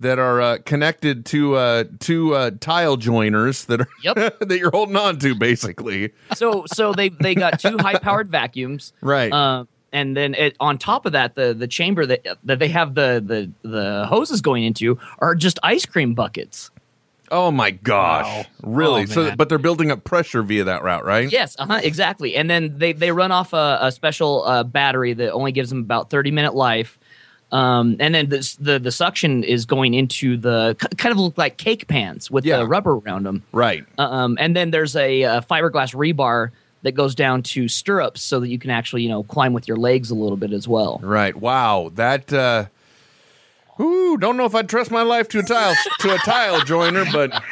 that 0.00 0.18
are 0.18 0.40
uh, 0.42 0.58
connected 0.66 1.24
to 1.26 1.54
uh, 1.56 1.84
two 2.00 2.34
uh, 2.34 2.50
tile 2.60 2.96
joiners 2.96 3.64
that 3.64 3.80
are 3.80 3.88
Yep. 4.02 4.38
that 4.40 4.58
you're 4.58 4.70
holding 4.70 4.96
on 4.96 5.18
to, 5.20 5.34
basically. 5.34 6.12
So 6.34 6.64
so 6.72 6.92
they 6.92 7.08
they 7.08 7.34
got 7.34 7.58
two 7.60 7.76
high 7.80 7.98
powered 7.98 8.28
vacuums. 8.30 8.92
Right. 9.00 9.32
Uh, 9.32 9.64
and 9.92 10.14
then 10.16 10.34
it, 10.34 10.54
on 10.60 10.76
top 10.76 11.06
of 11.06 11.12
that, 11.12 11.34
the 11.36 11.54
the 11.54 11.66
chamber 11.66 12.04
that 12.06 12.26
that 12.44 12.58
they 12.58 12.68
have 12.68 12.94
the 12.94 13.22
the 13.24 13.68
the 13.68 14.06
hoses 14.06 14.42
going 14.42 14.64
into 14.64 14.98
are 15.20 15.34
just 15.34 15.58
ice 15.62 15.86
cream 15.86 16.12
buckets. 16.14 16.70
Oh 17.30 17.50
my 17.50 17.70
gosh! 17.70 18.24
Wow. 18.24 18.44
Really? 18.62 19.02
Oh, 19.02 19.06
so, 19.06 19.36
but 19.36 19.48
they're 19.48 19.58
building 19.58 19.90
up 19.90 20.04
pressure 20.04 20.42
via 20.42 20.64
that 20.64 20.82
route, 20.82 21.04
right? 21.04 21.30
Yes, 21.30 21.56
uh-huh, 21.58 21.80
exactly. 21.82 22.36
And 22.36 22.48
then 22.48 22.78
they 22.78 22.92
they 22.92 23.10
run 23.12 23.32
off 23.32 23.52
a, 23.52 23.78
a 23.82 23.92
special 23.92 24.44
uh, 24.44 24.62
battery 24.64 25.12
that 25.14 25.32
only 25.32 25.52
gives 25.52 25.70
them 25.70 25.80
about 25.80 26.10
thirty 26.10 26.30
minute 26.30 26.54
life. 26.54 26.98
Um, 27.52 27.96
and 28.00 28.12
then 28.14 28.28
this, 28.28 28.56
the 28.56 28.78
the 28.80 28.90
suction 28.90 29.44
is 29.44 29.66
going 29.66 29.94
into 29.94 30.36
the 30.36 30.74
kind 30.98 31.12
of 31.12 31.18
look 31.18 31.38
like 31.38 31.56
cake 31.58 31.86
pans 31.86 32.28
with 32.30 32.44
Yeah. 32.44 32.56
the 32.58 32.66
rubber 32.66 32.96
around 32.96 33.24
them. 33.24 33.44
Right. 33.52 33.84
Um, 33.98 34.36
and 34.40 34.56
then 34.56 34.70
there's 34.72 34.96
a, 34.96 35.22
uh 35.22 35.40
fiberglass 35.42 35.94
rebar 35.94 36.50
that 36.82 36.92
goes 36.92 37.14
down 37.14 37.42
to 37.42 37.68
stirrups 37.68 38.20
so 38.22 38.40
that 38.40 38.48
you 38.48 38.58
can 38.58 38.70
actually 38.70 39.02
you 39.02 39.08
know 39.08 39.22
climb 39.22 39.52
with 39.52 39.68
your 39.68 39.76
legs 39.76 40.10
a 40.10 40.14
little 40.16 40.36
bit 40.36 40.52
as 40.52 40.66
well. 40.66 40.98
Right. 41.02 41.36
Wow. 41.36 41.90
That. 41.94 42.32
uh 42.32 42.66
Ooh, 43.80 44.16
don't 44.16 44.36
know 44.38 44.46
if 44.46 44.54
I'd 44.54 44.68
trust 44.68 44.90
my 44.90 45.02
life 45.02 45.28
to 45.28 45.40
a 45.40 45.42
tile 45.42 45.74
to 46.00 46.14
a 46.14 46.18
tile 46.18 46.62
joiner, 46.64 47.04
but 47.12 47.42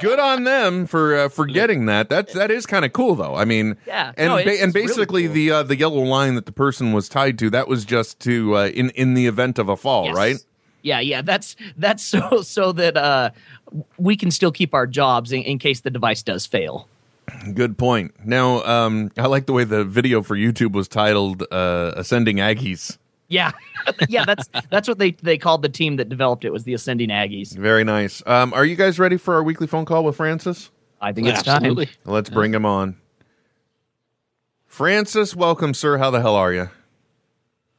good 0.00 0.18
on 0.18 0.44
them 0.44 0.86
for 0.86 1.14
uh, 1.16 1.28
for 1.28 1.44
getting 1.46 1.86
that. 1.86 2.08
That 2.08 2.28
that 2.32 2.50
is 2.50 2.64
kind 2.64 2.84
of 2.84 2.92
cool, 2.94 3.14
though. 3.14 3.34
I 3.34 3.44
mean, 3.44 3.76
Yeah. 3.86 4.12
and 4.16 4.28
No, 4.28 4.36
ba- 4.36 4.40
and 4.42 4.50
it's 4.50 4.74
really 4.74 4.86
basically 4.86 5.24
cool. 5.26 5.34
the 5.34 5.50
uh, 5.50 5.62
the 5.62 5.76
yellow 5.76 6.02
line 6.02 6.36
that 6.36 6.46
the 6.46 6.52
person 6.52 6.92
was 6.92 7.08
tied 7.08 7.38
to 7.40 7.50
that 7.50 7.68
was 7.68 7.84
just 7.84 8.18
to 8.20 8.56
uh, 8.56 8.66
in 8.68 8.90
in 8.90 9.14
the 9.14 9.26
event 9.26 9.58
of 9.58 9.68
a 9.68 9.76
fall, 9.76 10.06
Yes. 10.06 10.16
right? 10.16 10.36
Yeah, 10.82 11.00
yeah. 11.00 11.20
That's 11.22 11.54
that's 11.76 12.02
so 12.12 12.40
so 12.42 12.72
that 12.72 12.96
uh, 12.96 13.30
we 13.98 14.16
can 14.16 14.30
still 14.30 14.52
keep 14.52 14.72
our 14.72 14.86
jobs 14.86 15.32
in, 15.32 15.42
in 15.42 15.58
case 15.58 15.80
the 15.80 15.90
device 15.90 16.22
does 16.22 16.46
fail. 16.46 16.88
Good 17.54 17.78
point. 17.78 18.12
Now, 18.24 18.62
um, 18.64 19.10
I 19.16 19.26
like 19.26 19.46
the 19.46 19.54
way 19.54 19.64
the 19.64 19.82
video 19.84 20.22
for 20.22 20.36
YouTube 20.36 20.72
was 20.72 20.88
titled 20.88 21.42
uh, 21.50 21.92
"Ascending 21.96 22.36
Aggies." 22.36 22.96
Yeah, 23.28 23.52
yeah. 24.08 24.24
That's 24.24 24.48
that's 24.70 24.88
what 24.88 24.98
they 24.98 25.12
they 25.12 25.38
called 25.38 25.62
the 25.62 25.68
team 25.68 25.96
that 25.96 26.08
developed 26.08 26.44
it 26.44 26.52
was 26.52 26.64
the 26.64 26.74
Ascending 26.74 27.08
Aggies. 27.08 27.56
Very 27.56 27.84
nice. 27.84 28.22
Um, 28.26 28.52
are 28.52 28.64
you 28.64 28.76
guys 28.76 28.98
ready 28.98 29.16
for 29.16 29.34
our 29.34 29.42
weekly 29.42 29.66
phone 29.66 29.84
call 29.84 30.04
with 30.04 30.16
Francis? 30.16 30.70
I 31.00 31.12
think 31.12 31.28
it's 31.28 31.42
time. 31.42 31.56
Absolutely. 31.56 31.88
Let's 32.04 32.30
bring 32.30 32.54
him 32.54 32.64
on. 32.64 32.96
Francis, 34.66 35.36
welcome, 35.36 35.74
sir. 35.74 35.98
How 35.98 36.10
the 36.10 36.20
hell 36.20 36.34
are 36.34 36.52
you? 36.52 36.68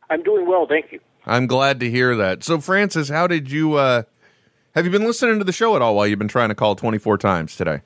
I'm 0.10 0.24
doing 0.24 0.48
well, 0.48 0.68
thank 0.68 0.92
you. 0.92 1.00
I'm 1.26 1.48
glad 1.48 1.80
to 1.80 1.90
hear 1.90 2.16
that. 2.16 2.44
So, 2.44 2.60
Francis, 2.62 3.10
how 3.10 3.28
did 3.28 3.52
you 3.52 3.74
uh, 3.74 4.04
Have 4.76 4.86
you 4.86 4.92
been 4.92 5.04
listening 5.04 5.40
to 5.40 5.44
the 5.44 5.52
show 5.52 5.76
at 5.76 5.82
all 5.82 5.96
while 5.96 6.06
you've 6.08 6.20
been 6.20 6.28
trying 6.28 6.50
to 6.50 6.56
call 6.56 6.76
24 6.76 7.18
times 7.18 7.56
today? 7.56 7.82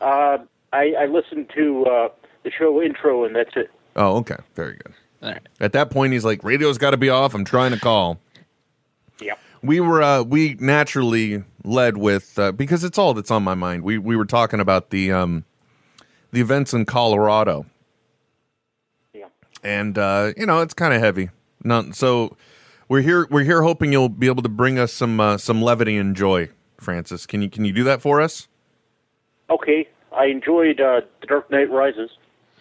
Uh, 0.00 0.38
I, 0.72 0.92
I 1.00 1.06
listened 1.06 1.50
to 1.56 1.84
uh, 1.86 2.08
the 2.44 2.50
show 2.50 2.80
intro, 2.82 3.24
and 3.24 3.34
that's 3.34 3.56
it. 3.56 3.70
Oh, 3.96 4.16
okay. 4.18 4.36
Very 4.54 4.76
good. 4.76 4.94
All 5.22 5.30
right. 5.30 5.42
At 5.60 5.72
that 5.72 5.90
point, 5.90 6.12
he's 6.12 6.24
like, 6.24 6.44
radio's 6.44 6.78
got 6.78 6.90
to 6.90 6.96
be 6.96 7.08
off. 7.08 7.34
I'm 7.34 7.44
trying 7.44 7.72
to 7.72 7.80
call. 7.80 8.20
Yep. 9.20 9.38
We 9.62 9.80
were, 9.80 10.02
uh, 10.02 10.22
we 10.22 10.56
naturally 10.60 11.42
led 11.64 11.96
with, 11.96 12.38
uh, 12.38 12.52
because 12.52 12.84
it's 12.84 12.98
all 12.98 13.14
that's 13.14 13.30
on 13.30 13.42
my 13.42 13.54
mind. 13.54 13.82
We, 13.82 13.98
we 13.98 14.16
were 14.16 14.26
talking 14.26 14.60
about 14.60 14.90
the, 14.90 15.10
um, 15.12 15.44
the 16.32 16.40
events 16.40 16.74
in 16.74 16.84
Colorado. 16.84 17.66
Yeah. 19.12 19.26
And, 19.64 19.96
uh, 19.96 20.32
you 20.36 20.46
know, 20.46 20.60
it's 20.60 20.74
kind 20.74 20.92
of 20.94 21.00
heavy. 21.00 21.30
Not, 21.64 21.94
so 21.96 22.36
we're 22.88 23.00
here, 23.00 23.26
we're 23.30 23.44
here 23.44 23.62
hoping 23.62 23.90
you'll 23.90 24.08
be 24.10 24.26
able 24.26 24.42
to 24.42 24.48
bring 24.48 24.78
us 24.78 24.92
some, 24.92 25.18
uh, 25.18 25.38
some 25.38 25.62
levity 25.62 25.96
and 25.96 26.14
joy, 26.14 26.50
Francis. 26.78 27.26
Can 27.26 27.42
you, 27.42 27.48
can 27.50 27.64
you 27.64 27.72
do 27.72 27.82
that 27.84 28.02
for 28.02 28.20
us? 28.20 28.48
Okay. 29.48 29.88
I 30.12 30.26
enjoyed 30.26 30.80
uh, 30.80 31.00
The 31.20 31.26
Dark 31.26 31.50
Knight 31.50 31.70
Rises. 31.70 32.10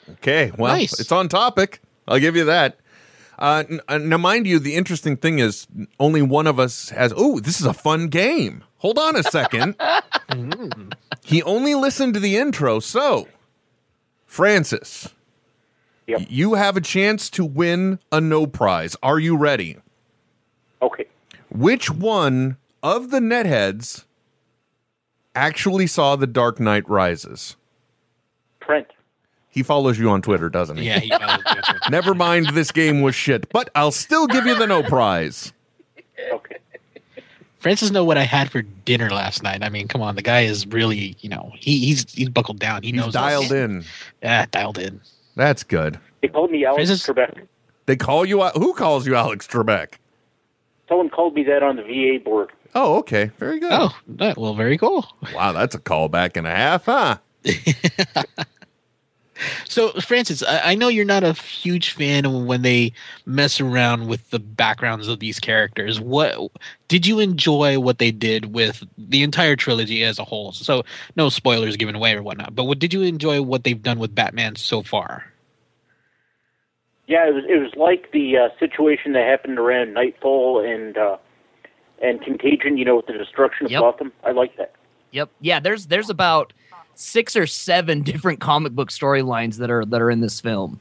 Okay, 0.09 0.51
well, 0.57 0.73
Nice. 0.75 0.99
it's 0.99 1.11
on 1.11 1.29
topic. 1.29 1.81
I'll 2.07 2.19
give 2.19 2.35
you 2.35 2.45
that. 2.45 2.77
Uh, 3.37 3.63
n- 3.69 3.81
uh, 3.87 3.97
now, 3.97 4.17
mind 4.17 4.47
you, 4.47 4.59
the 4.59 4.75
interesting 4.75 5.17
thing 5.17 5.39
is 5.39 5.67
only 5.99 6.21
one 6.21 6.47
of 6.47 6.59
us 6.59 6.89
has. 6.89 7.13
Oh, 7.15 7.39
this 7.39 7.59
is 7.59 7.65
a 7.65 7.73
fun 7.73 8.07
game. 8.07 8.63
Hold 8.77 8.97
on 8.97 9.15
a 9.15 9.23
second. 9.23 9.75
he 11.23 11.41
only 11.43 11.75
listened 11.75 12.13
to 12.13 12.19
the 12.19 12.37
intro. 12.37 12.79
So, 12.79 13.27
Francis, 14.25 15.09
Yep. 16.07 16.27
you 16.29 16.53
have 16.53 16.77
a 16.77 16.81
chance 16.81 17.29
to 17.31 17.43
win 17.43 17.99
a 18.11 18.21
no 18.21 18.45
prize. 18.45 18.95
Are 19.01 19.19
you 19.19 19.35
ready? 19.35 19.77
Okay. 20.81 21.05
Which 21.49 21.89
one 21.89 22.57
of 22.83 23.09
the 23.09 23.19
netheads 23.19 24.05
actually 25.33 25.87
saw 25.87 26.15
The 26.15 26.27
Dark 26.27 26.59
Knight 26.59 26.87
Rises? 26.87 27.55
Trent. 28.61 28.87
He 29.55 29.63
follows 29.63 29.97
you 29.97 30.09
on 30.11 30.21
Twitter, 30.21 30.49
doesn't 30.49 30.77
he? 30.77 30.85
Yeah, 30.85 30.99
he 30.99 31.09
knows. 31.09 31.39
Never 31.89 32.13
mind, 32.13 32.49
this 32.53 32.71
game 32.71 33.01
was 33.01 33.15
shit, 33.15 33.49
but 33.49 33.69
I'll 33.73 33.91
still 33.91 34.27
give 34.27 34.45
you 34.45 34.53
the 34.53 34.67
no 34.67 34.83
prize. 34.83 35.53
Okay. 36.31 36.57
Francis 37.59 37.89
know 37.89 38.03
what 38.03 38.17
I 38.17 38.23
had 38.23 38.51
for 38.51 38.61
dinner 38.61 39.09
last 39.09 39.41
night. 39.41 39.63
I 39.63 39.69
mean, 39.69 39.87
come 39.87 40.01
on, 40.01 40.15
the 40.15 40.21
guy 40.21 40.41
is 40.41 40.67
really, 40.67 41.15
you 41.21 41.29
know, 41.29 41.51
he, 41.55 41.79
he's 41.85 42.11
he's 42.13 42.29
buckled 42.29 42.59
down. 42.59 42.83
He 42.83 42.91
He's 42.91 42.99
knows 43.01 43.13
dialed 43.13 43.45
us. 43.45 43.51
in. 43.53 43.85
Yeah, 44.21 44.45
dialed 44.51 44.77
in. 44.77 44.99
That's 45.35 45.63
good. 45.63 45.99
They 46.21 46.27
called 46.27 46.51
me 46.51 46.63
Alex 46.65 46.87
Francis- 46.89 47.07
Trebek. 47.07 47.47
They 47.87 47.95
call 47.95 48.25
you 48.25 48.43
out. 48.43 48.55
Who 48.57 48.73
calls 48.73 49.07
you 49.07 49.15
Alex 49.15 49.47
Trebek? 49.47 49.93
Someone 50.89 51.09
called 51.09 51.33
me 51.33 51.43
that 51.45 51.63
on 51.63 51.77
the 51.77 51.83
VA 51.83 52.23
board. 52.23 52.51
Oh, 52.75 52.97
okay. 52.97 53.31
Very 53.39 53.59
good. 53.59 53.71
Oh, 53.71 53.95
that- 54.07 54.37
well, 54.37 54.53
very 54.53 54.77
cool. 54.77 55.05
Wow, 55.33 55.53
that's 55.53 55.75
a 55.75 55.79
callback 55.79 56.35
and 56.35 56.45
a 56.45 56.51
half, 56.51 56.85
huh? 56.85 57.17
So, 59.67 59.91
Francis, 59.93 60.43
I, 60.43 60.71
I 60.71 60.75
know 60.75 60.87
you're 60.87 61.05
not 61.05 61.23
a 61.23 61.33
huge 61.33 61.91
fan 61.91 62.25
of 62.25 62.33
when 62.45 62.61
they 62.61 62.93
mess 63.25 63.59
around 63.59 64.07
with 64.07 64.29
the 64.29 64.39
backgrounds 64.39 65.07
of 65.07 65.19
these 65.19 65.39
characters. 65.39 65.99
What 65.99 66.51
did 66.87 67.05
you 67.05 67.19
enjoy 67.19 67.79
what 67.79 67.97
they 67.99 68.11
did 68.11 68.53
with 68.53 68.83
the 68.97 69.23
entire 69.23 69.55
trilogy 69.55 70.03
as 70.03 70.19
a 70.19 70.23
whole? 70.23 70.51
So, 70.53 70.83
no 71.15 71.29
spoilers 71.29 71.75
given 71.77 71.95
away 71.95 72.13
or 72.15 72.23
whatnot. 72.23 72.55
But 72.55 72.65
what 72.65 72.79
did 72.79 72.93
you 72.93 73.01
enjoy 73.01 73.41
what 73.41 73.63
they've 73.63 73.81
done 73.81 73.99
with 73.99 74.15
Batman 74.15 74.55
so 74.55 74.81
far? 74.81 75.25
Yeah, 77.07 77.27
it 77.27 77.33
was 77.35 77.43
it 77.47 77.57
was 77.61 77.71
like 77.75 78.11
the 78.13 78.37
uh, 78.37 78.49
situation 78.59 79.13
that 79.13 79.27
happened 79.27 79.59
around 79.59 79.93
Nightfall 79.93 80.59
and 80.65 80.97
uh, 80.97 81.17
and 82.01 82.21
Contagion. 82.21 82.77
You 82.77 82.85
know, 82.85 82.95
with 82.95 83.05
the 83.05 83.13
destruction 83.13 83.67
of 83.67 83.71
Yep. 83.71 83.81
Gotham. 83.81 84.11
I 84.23 84.31
like 84.31 84.57
that. 84.57 84.73
Yep. 85.11 85.29
Yeah, 85.39 85.59
there's 85.59 85.85
there's 85.85 86.09
about 86.09 86.51
six 86.95 87.35
or 87.35 87.47
seven 87.47 88.01
different 88.03 88.39
comic 88.39 88.73
book 88.73 88.89
storylines 88.89 89.57
that 89.57 89.69
are 89.69 89.85
that 89.85 90.01
are 90.01 90.09
in 90.11 90.21
this 90.21 90.39
film. 90.41 90.79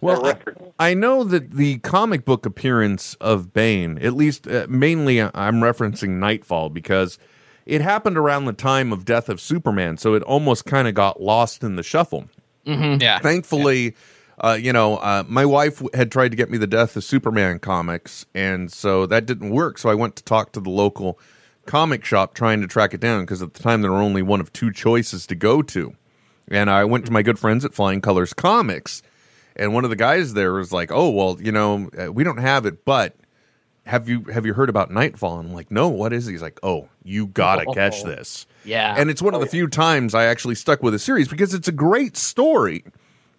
Well, 0.00 0.20
A 0.24 0.28
I, 0.28 0.32
reference. 0.32 0.72
I 0.78 0.94
know 0.94 1.24
that 1.24 1.50
the 1.50 1.78
comic 1.78 2.24
book 2.24 2.46
appearance 2.46 3.14
of 3.20 3.52
Bane, 3.52 3.98
at 3.98 4.12
least 4.14 4.46
uh, 4.46 4.66
mainly 4.68 5.20
I'm 5.20 5.56
referencing 5.56 6.20
Nightfall 6.20 6.70
because 6.70 7.18
it 7.64 7.80
happened 7.80 8.16
around 8.16 8.44
the 8.44 8.52
time 8.52 8.92
of 8.92 9.04
Death 9.04 9.28
of 9.28 9.40
Superman, 9.40 9.96
so 9.96 10.14
it 10.14 10.22
almost 10.22 10.66
kind 10.66 10.86
of 10.86 10.94
got 10.94 11.20
lost 11.20 11.64
in 11.64 11.74
the 11.74 11.82
shuffle. 11.82 12.28
Yeah. 12.64 13.20
thankfully 13.20 13.94
uh, 14.40 14.58
you 14.60 14.72
know 14.72 14.96
uh, 14.96 15.22
my 15.28 15.44
wife 15.46 15.80
had 15.94 16.10
tried 16.10 16.30
to 16.30 16.36
get 16.36 16.50
me 16.50 16.58
the 16.58 16.66
death 16.66 16.96
of 16.96 17.04
superman 17.04 17.60
comics 17.60 18.26
and 18.34 18.72
so 18.72 19.06
that 19.06 19.24
didn't 19.24 19.50
work 19.50 19.78
so 19.78 19.88
i 19.88 19.94
went 19.94 20.16
to 20.16 20.24
talk 20.24 20.50
to 20.50 20.58
the 20.60 20.68
local 20.68 21.16
comic 21.66 22.04
shop 22.04 22.34
trying 22.34 22.60
to 22.60 22.66
track 22.66 22.94
it 22.94 23.00
down 23.00 23.22
because 23.22 23.42
at 23.42 23.54
the 23.54 23.62
time 23.62 23.82
there 23.82 23.90
were 23.92 23.98
only 23.98 24.22
one 24.22 24.40
of 24.40 24.52
two 24.52 24.70
choices 24.72 25.26
to 25.26 25.34
go 25.34 25.62
to 25.62 25.94
and 26.48 26.70
i 26.70 26.84
went 26.84 27.04
to 27.06 27.12
my 27.12 27.22
good 27.22 27.38
friends 27.38 27.64
at 27.64 27.74
flying 27.74 28.00
colors 28.00 28.32
comics 28.32 29.02
and 29.56 29.72
one 29.74 29.84
of 29.84 29.90
the 29.90 29.96
guys 29.96 30.34
there 30.34 30.52
was 30.52 30.72
like 30.72 30.90
oh 30.92 31.10
well 31.10 31.36
you 31.40 31.52
know 31.52 31.90
uh, 31.98 32.12
we 32.12 32.22
don't 32.24 32.38
have 32.38 32.64
it 32.66 32.84
but 32.84 33.16
have 33.84 34.08
you 34.08 34.22
have 34.32 34.44
you 34.44 34.52
heard 34.54 34.68
about 34.68 34.90
nightfall 34.90 35.38
and 35.38 35.48
i'm 35.48 35.54
like 35.54 35.70
no 35.70 35.88
what 35.88 36.12
is 36.12 36.26
it 36.28 36.32
he's 36.32 36.42
like 36.42 36.58
oh 36.62 36.88
you 37.04 37.26
gotta 37.26 37.64
catch 37.74 38.02
this 38.02 38.46
Yeah. 38.64 38.94
and 38.98 39.10
it's 39.10 39.22
one 39.22 39.34
of 39.34 39.40
the 39.40 39.46
few 39.46 39.68
times 39.68 40.14
I 40.14 40.24
actually 40.24 40.56
stuck 40.56 40.82
with 40.82 40.92
a 40.94 40.98
series 40.98 41.28
because 41.28 41.54
it's 41.54 41.68
a 41.68 41.72
great 41.72 42.16
story. 42.16 42.84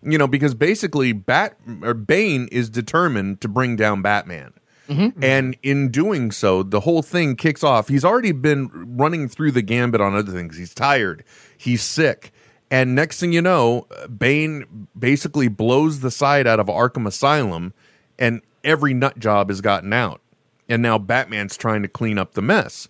You 0.03 0.17
know, 0.17 0.27
because 0.27 0.53
basically 0.53 1.11
Bat 1.11 1.57
or 1.81 1.93
Bane 1.95 2.47
is 2.51 2.69
determined 2.69 3.41
to 3.41 3.47
bring 3.49 3.75
down 3.75 4.01
Batman. 4.01 4.53
Mm-hmm. 4.88 5.23
And 5.23 5.58
in 5.63 5.89
doing 5.89 6.32
so, 6.32 6.63
the 6.63 6.80
whole 6.80 7.02
thing 7.02 7.36
kicks 7.36 7.63
off. 7.63 7.88
He's 7.88 8.06
already 8.06 8.32
been 8.32 8.69
running 8.97 9.28
through 9.28 9.52
the 9.52 9.62
gambit 9.62 10.02
on 10.02 10.15
other 10.15 10.32
things. 10.32 10.58
He's 10.58 10.73
tired. 10.73 11.23
He's 11.58 11.82
sick. 11.82 12.32
And 12.69 12.95
next 12.95 13.19
thing 13.19 13.34
you 13.34 13.41
know, 13.41 13.88
Bane 14.17 14.88
basically 14.97 15.47
blows 15.47 16.02
the 16.02 16.12
side 16.12 16.47
out 16.47 16.60
of 16.60 16.67
Arkham 16.67 17.08
Asylum 17.08 17.73
and 18.19 18.41
every 18.63 18.93
nut 18.93 19.19
job 19.19 19.50
has 19.50 19.62
gotten 19.62 19.93
out. 19.93 20.21
And 20.69 20.82
now 20.82 20.97
Batman's 20.97 21.56
trying 21.56 21.82
to 21.84 21.88
clean 21.88 22.17
up 22.17 22.34
the 22.34 22.41
mess. 22.41 22.89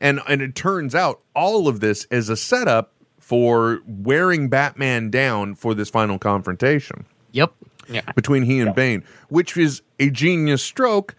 And 0.00 0.20
and 0.28 0.40
it 0.40 0.54
turns 0.54 0.94
out 0.94 1.20
all 1.34 1.68
of 1.68 1.80
this 1.80 2.06
is 2.10 2.28
a 2.28 2.36
setup 2.36 2.92
for 3.18 3.82
wearing 3.86 4.48
Batman 4.48 5.10
down 5.10 5.54
for 5.54 5.74
this 5.74 5.90
final 5.90 6.18
confrontation 6.18 7.04
yep. 7.32 7.52
Yeah. 7.88 8.00
between 8.14 8.42
he 8.42 8.60
and 8.60 8.74
Bane, 8.74 9.04
which 9.28 9.56
is 9.56 9.82
a 9.98 10.08
genius 10.10 10.62
stroke, 10.62 11.14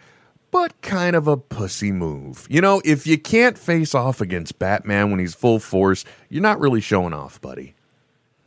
but 0.51 0.79
kind 0.81 1.15
of 1.15 1.27
a 1.27 1.37
pussy 1.37 1.91
move. 1.91 2.47
You 2.49 2.61
know, 2.61 2.81
if 2.85 3.05
you 3.07 3.17
can't 3.17 3.57
face 3.57 3.93
off 3.95 4.21
against 4.21 4.59
Batman 4.59 5.11
when 5.11 5.19
he's 5.19 5.35
full 5.35 5.59
force, 5.59 6.05
you're 6.29 6.41
not 6.41 6.59
really 6.59 6.81
showing 6.81 7.13
off, 7.13 7.39
buddy. 7.41 7.75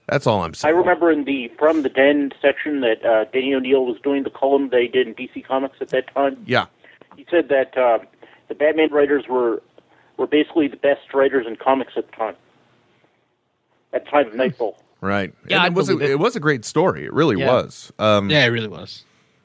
That's 0.09 0.27
all 0.27 0.43
I'm 0.43 0.53
saying. 0.55 0.75
I 0.75 0.79
remember 0.79 1.11
in 1.13 1.25
the 1.25 1.49
From 1.59 1.83
the 1.83 1.89
Den 1.89 2.33
section 2.43 2.81
that 2.81 3.05
uh, 3.05 3.25
Danny 3.33 3.55
O'Neil 3.55 3.85
was 3.87 3.99
doing 4.03 4.25
the 4.25 4.31
column 4.31 4.69
they 4.71 4.87
did 4.89 5.07
in 5.07 5.15
DC 5.15 5.47
Comics 5.47 5.77
at 5.81 5.89
that 5.91 6.13
time. 6.13 6.43
Yeah. 6.47 6.67
He 7.17 7.25
said 7.31 7.49
that 7.49 7.77
uh, 7.79 7.99
the 8.49 8.55
Batman 8.55 8.91
writers 8.93 9.25
were 9.29 9.63
were 10.19 10.27
basically 10.27 10.69
the 10.69 10.77
best 10.77 11.15
writers 11.15 11.47
in 11.47 11.57
comics 11.57 11.93
at 11.97 12.11
the 12.11 12.17
time. 12.17 12.35
At 13.93 14.05
the 14.05 14.11
time 14.11 14.27
of 14.29 14.35
Nightfall. 14.35 14.77
Right. 15.01 15.33
Yeah, 15.49 15.65
And 15.65 15.73
it 15.73 15.77
was 15.77 15.89
a, 15.89 15.99
it. 15.99 16.11
it 16.13 16.19
was 16.19 16.37
a 16.37 16.41
great 16.41 16.65
story. 16.65 17.05
It 17.05 17.13
really 17.13 17.39
Yeah. 17.39 17.53
was. 17.53 17.93
Um, 17.99 18.29
Yeah, 18.31 18.45
it 18.45 18.49
really 18.49 18.69
was. 18.69 19.05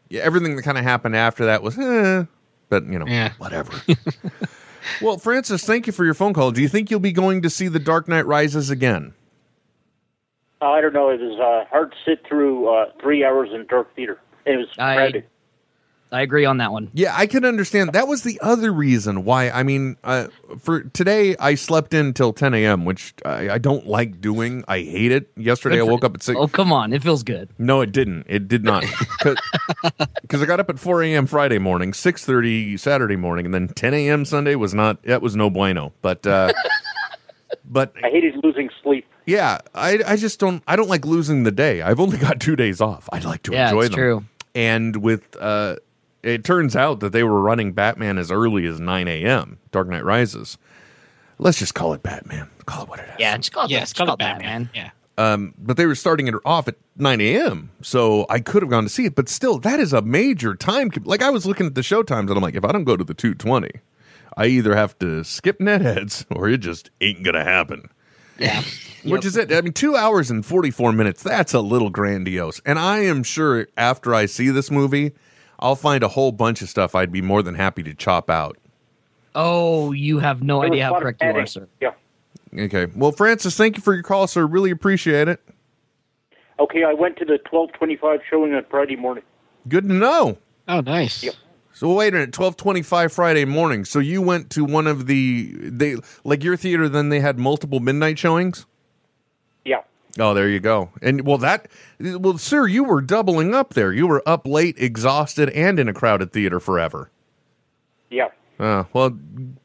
yeah, 0.09 0.21
everything 0.21 0.55
that 0.55 0.63
kind 0.63 0.77
of 0.77 0.83
happened 0.83 1.15
after 1.15 1.45
that 1.45 1.63
was, 1.63 1.77
eh, 1.79 2.25
but 2.69 2.85
you 2.85 2.99
know, 2.99 3.05
Yeah. 3.07 3.33
whatever. 3.37 3.71
well, 5.01 5.17
Francis, 5.17 5.65
thank 5.65 5.87
you 5.87 5.93
for 5.93 6.05
your 6.05 6.13
phone 6.13 6.33
call. 6.33 6.51
Do 6.51 6.61
you 6.61 6.67
think 6.69 6.89
you'll 6.91 6.99
be 6.99 7.11
going 7.11 7.41
to 7.41 7.49
see 7.49 7.67
The 7.67 7.79
Dark 7.79 8.07
Knight 8.07 8.25
Rises 8.25 8.69
again? 8.69 9.13
Uh, 10.61 10.71
I 10.71 10.81
don't 10.81 10.93
know. 10.93 11.09
It 11.09 11.19
was 11.21 11.39
uh, 11.39 11.69
hard 11.69 11.91
to 11.91 11.97
sit 12.05 12.25
through 12.27 12.67
uh, 12.67 12.91
three 13.01 13.23
hours 13.23 13.49
in 13.53 13.65
dark 13.67 13.95
theater. 13.95 14.19
It 14.45 14.57
was 14.57 14.67
I- 14.79 14.95
crowded. 14.95 15.25
I 16.11 16.21
agree 16.21 16.45
on 16.45 16.57
that 16.57 16.71
one. 16.71 16.89
Yeah, 16.93 17.13
I 17.15 17.27
can 17.27 17.43
understand. 17.43 17.91
That 17.93 18.07
was 18.07 18.23
the 18.23 18.39
other 18.41 18.71
reason 18.71 19.25
why. 19.25 19.49
I 19.49 19.63
mean, 19.63 19.97
uh, 20.05 20.27
for 20.59 20.81
today, 20.83 21.35
I 21.37 21.55
slept 21.55 21.93
in 21.93 22.13
till 22.13 22.31
10 22.31 22.53
a.m., 22.53 22.85
which 22.85 23.13
I, 23.25 23.49
I 23.49 23.57
don't 23.57 23.85
like 23.87 24.21
doing. 24.21 24.63
I 24.69 24.79
hate 24.79 25.11
it. 25.11 25.29
Yesterday, 25.35 25.79
I 25.79 25.83
woke 25.83 26.05
up 26.05 26.15
at 26.15 26.23
six. 26.23 26.37
Oh 26.39 26.47
come 26.47 26.71
on, 26.71 26.93
it 26.93 27.03
feels 27.03 27.23
good. 27.23 27.49
No, 27.57 27.81
it 27.81 27.91
didn't. 27.91 28.25
It 28.29 28.47
did 28.47 28.63
not. 28.63 28.85
Because 30.21 30.41
I 30.41 30.45
got 30.45 30.59
up 30.59 30.69
at 30.69 30.79
4 30.79 31.03
a.m. 31.03 31.25
Friday 31.27 31.57
morning, 31.57 31.91
6:30 31.91 32.77
Saturday 32.79 33.15
morning, 33.15 33.45
and 33.45 33.53
then 33.53 33.67
10 33.69 33.93
a.m. 33.93 34.25
Sunday 34.25 34.55
was 34.55 34.73
not. 34.73 35.01
That 35.03 35.21
was 35.21 35.35
no 35.35 35.49
bueno. 35.49 35.93
But, 36.01 36.25
uh, 36.27 36.51
but 37.65 37.93
I 38.03 38.09
hated 38.09 38.35
losing 38.43 38.69
sleep. 38.83 39.05
yeah, 39.25 39.59
I 39.73 39.99
I 40.05 40.15
just 40.17 40.39
don't. 40.39 40.61
I 40.67 40.75
don't 40.75 40.89
like 40.89 41.05
losing 41.05 41.43
the 41.43 41.51
day. 41.51 41.81
I've 41.81 41.99
only 41.99 42.17
got 42.17 42.39
two 42.39 42.55
days 42.55 42.81
off. 42.81 43.07
I'd 43.11 43.23
like 43.25 43.43
to 43.43 43.53
Yeah, 43.53 43.69
enjoy 43.69 43.81
it's 43.81 43.89
them. 43.89 43.95
true. 43.97 44.23
And 44.55 44.95
with 44.97 45.23
uh, 45.39 45.77
it 46.23 46.43
turns 46.43 46.75
out 46.75 46.99
that 46.99 47.11
they 47.11 47.23
were 47.23 47.41
running 47.41 47.73
Batman 47.73 48.17
as 48.17 48.31
early 48.31 48.65
as 48.65 48.79
9 48.79 49.07
a.m. 49.07 49.59
Dark 49.71 49.87
Knight 49.87 50.03
Rises. 50.03 50.57
Let's 51.39 51.59
just 51.59 51.75
call 51.75 51.93
it 51.93 52.01
Batman. 52.03 52.49
Call 52.65 52.83
it 52.83 52.89
what 52.89 52.99
it 52.99 53.03
is. 53.09 53.15
Yeah, 53.19 53.37
just 53.37 53.51
call 53.51 53.65
it, 53.65 53.71
Yeah, 53.71 53.79
just 53.79 53.91
it's 53.91 53.97
called 53.97 54.07
call 54.07 54.15
it 54.15 54.19
Batman. 54.19 54.63
Batman. 54.65 54.69
Yeah. 54.73 54.89
Um, 55.19 55.53
but 55.57 55.77
they 55.77 55.85
were 55.85 55.95
starting 55.95 56.27
it 56.27 56.35
off 56.45 56.67
at 56.67 56.75
9 56.97 57.21
a.m. 57.21 57.71
So 57.81 58.25
I 58.29 58.39
could 58.39 58.61
have 58.61 58.69
gone 58.69 58.83
to 58.83 58.89
see 58.89 59.05
it, 59.05 59.15
but 59.15 59.29
still, 59.29 59.57
that 59.59 59.79
is 59.79 59.93
a 59.93 60.01
major 60.01 60.53
time. 60.55 60.91
Like 61.03 61.21
I 61.23 61.29
was 61.29 61.45
looking 61.45 61.65
at 61.65 61.75
the 61.75 61.83
show 61.83 62.03
times, 62.03 62.29
and 62.29 62.37
I'm 62.37 62.43
like, 62.43 62.55
if 62.55 62.63
I 62.65 62.71
don't 62.71 62.83
go 62.83 62.95
to 62.97 63.03
the 63.03 63.13
220, 63.15 63.69
I 64.35 64.45
either 64.47 64.75
have 64.75 64.97
to 64.99 65.23
skip 65.23 65.59
netheads 65.59 66.25
or 66.35 66.47
it 66.49 66.59
just 66.59 66.91
ain't 67.01 67.23
gonna 67.23 67.43
happen. 67.43 67.89
Yeah. 68.37 68.63
Which 69.03 69.25
is 69.25 69.37
it? 69.37 69.51
I 69.53 69.61
mean, 69.61 69.73
two 69.73 69.95
hours 69.95 70.29
and 70.29 70.45
forty 70.45 70.69
four 70.69 70.91
minutes. 70.91 71.23
That's 71.23 71.53
a 71.53 71.61
little 71.61 71.89
grandiose. 71.89 72.59
And 72.65 72.77
I 72.77 72.99
am 72.99 73.23
sure 73.23 73.67
after 73.77 74.13
I 74.13 74.25
see 74.25 74.49
this 74.49 74.69
movie, 74.69 75.13
I'll 75.59 75.75
find 75.75 76.03
a 76.03 76.07
whole 76.07 76.31
bunch 76.31 76.61
of 76.61 76.69
stuff 76.69 76.95
I'd 76.95 77.11
be 77.11 77.21
more 77.21 77.41
than 77.41 77.55
happy 77.55 77.83
to 77.83 77.93
chop 77.93 78.29
out. 78.29 78.57
Oh, 79.35 79.91
you 79.91 80.19
have 80.19 80.41
no 80.41 80.63
idea 80.63 80.85
how 80.85 80.93
lot 80.93 81.01
correct 81.01 81.21
you 81.21 81.29
are, 81.29 81.45
sir. 81.45 81.67
Yeah. 81.79 81.91
Okay. 82.57 82.87
Well, 82.95 83.11
Francis, 83.11 83.55
thank 83.55 83.77
you 83.77 83.83
for 83.83 83.93
your 83.93 84.03
call, 84.03 84.27
sir. 84.27 84.45
Really 84.45 84.71
appreciate 84.71 85.27
it. 85.27 85.39
Okay, 86.59 86.83
I 86.83 86.93
went 86.93 87.17
to 87.17 87.25
the 87.25 87.39
1225 87.51 88.21
showing 88.29 88.53
on 88.53 88.65
Friday 88.69 88.95
morning. 88.95 89.23
Good 89.67 89.87
to 89.87 89.93
know. 89.93 90.37
Oh, 90.67 90.81
nice. 90.81 91.23
Yep. 91.23 91.35
So 91.73 91.93
wait 91.93 92.07
a 92.07 92.11
minute, 92.13 92.33
twelve 92.33 92.57
twenty 92.57 92.81
five 92.81 93.13
Friday 93.13 93.45
morning. 93.45 93.85
So 93.85 93.99
you 93.99 94.19
went 94.19 94.49
to 94.49 94.65
one 94.65 94.87
of 94.87 95.05
the 95.05 95.53
they 95.55 95.97
like 96.23 96.43
your 96.43 96.57
theater. 96.57 96.89
Then 96.89 97.09
they 97.09 97.19
had 97.19 97.37
multiple 97.37 97.79
midnight 97.79 98.17
showings. 98.17 98.65
Yeah. 100.17 100.25
Oh, 100.25 100.33
there 100.33 100.49
you 100.49 100.59
go. 100.59 100.89
And 101.01 101.21
well, 101.25 101.37
that 101.39 101.67
well, 101.99 102.37
sir, 102.37 102.67
you 102.67 102.83
were 102.83 103.01
doubling 103.01 103.53
up 103.53 103.73
there. 103.75 103.93
You 103.93 104.07
were 104.07 104.23
up 104.27 104.47
late, 104.47 104.75
exhausted, 104.79 105.49
and 105.49 105.79
in 105.79 105.87
a 105.87 105.93
crowded 105.93 106.31
theater 106.33 106.59
forever. 106.59 107.11
Yeah. 108.09 108.29
Uh, 108.59 108.85
well, 108.93 109.11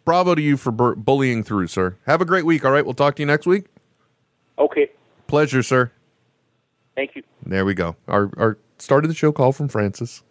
bravo 0.05 0.35
to 0.35 0.43
you 0.43 0.57
for 0.59 0.71
bur- 0.71 0.95
bullying 0.97 1.43
through, 1.43 1.69
sir. 1.69 1.97
Have 2.07 2.21
a 2.21 2.27
great 2.27 2.45
week. 2.45 2.65
All 2.65 2.73
right, 2.73 2.85
we'll 2.85 2.93
talk 2.95 3.17
to 3.17 3.23
you 3.23 3.27
next 3.27 3.47
week. 3.47 3.65
Okay. 4.59 4.91
Pleasure, 5.27 5.63
sir. 5.63 5.91
Thank 6.95 7.17
you. 7.17 7.23
There 7.47 7.65
we 7.65 7.73
go. 7.73 7.97
Our 8.07 8.31
our 8.37 8.59
start 8.79 9.05
of 9.05 9.09
the 9.09 9.15
show 9.15 9.33
call 9.33 9.53
from 9.53 9.69
Francis. 9.69 10.23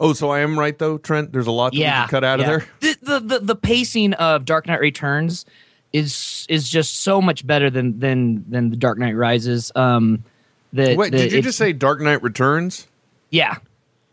Oh, 0.00 0.14
so 0.14 0.30
I 0.30 0.40
am 0.40 0.58
right 0.58 0.76
though, 0.78 0.98
Trent. 0.98 1.32
There's 1.32 1.46
a 1.46 1.52
lot 1.52 1.72
that 1.72 1.78
we 1.78 1.82
Yeah, 1.82 2.00
can 2.02 2.08
cut 2.08 2.24
out 2.24 2.40
yeah. 2.40 2.50
of 2.54 2.62
there. 2.62 2.68
The, 2.80 2.96
the 3.02 3.20
the 3.20 3.38
the 3.40 3.56
pacing 3.56 4.14
of 4.14 4.44
Dark 4.46 4.66
Knight 4.66 4.80
Returns 4.80 5.44
is 5.92 6.46
is 6.48 6.68
just 6.68 7.00
so 7.00 7.20
much 7.20 7.46
better 7.46 7.70
than 7.70 7.98
than 8.00 8.44
than 8.50 8.70
the 8.70 8.76
Dark 8.76 8.98
Knight 8.98 9.16
Rises. 9.16 9.70
Um, 9.74 10.24
that 10.72 10.96
Wait, 10.96 11.12
that 11.12 11.18
did 11.18 11.32
you 11.32 11.42
just 11.42 11.58
say 11.58 11.72
Dark 11.72 12.00
Knight 12.00 12.22
Returns? 12.22 12.86
Yeah, 13.30 13.56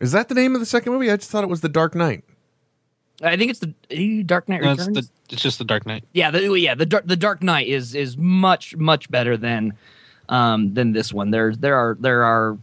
Is 0.00 0.12
that 0.12 0.28
the 0.28 0.34
name 0.34 0.54
of 0.54 0.60
the 0.60 0.66
second 0.66 0.92
movie? 0.92 1.10
I 1.10 1.16
just 1.16 1.30
thought 1.30 1.44
it 1.44 1.50
was 1.50 1.60
The 1.60 1.68
Dark 1.68 1.94
Knight. 1.94 2.24
I 3.22 3.36
think 3.36 3.50
it's 3.50 3.60
the 3.60 4.22
Dark 4.24 4.48
Knight 4.48 4.62
No, 4.62 4.72
it's, 4.72 4.86
Returns. 4.86 5.08
the, 5.28 5.34
it's 5.34 5.42
just 5.42 5.58
the 5.58 5.64
Dark 5.64 5.84
Knight. 5.86 6.04
yeah, 6.14 6.30
the, 6.30 6.40
yeah, 6.58 6.74
the 6.74 6.86
Dark 6.86 7.06
the 7.06 7.16
Dark 7.16 7.42
Knight 7.42 7.66
is 7.68 7.94
is 7.94 8.16
much 8.16 8.74
much 8.76 9.10
better 9.10 9.36
than 9.36 9.74
um 10.28 10.72
than 10.74 10.92
this 10.92 11.12
one. 11.12 11.30
There 11.30 11.54
there 11.54 11.76
are 11.76 11.96
there 12.00 12.24
are 12.24 12.56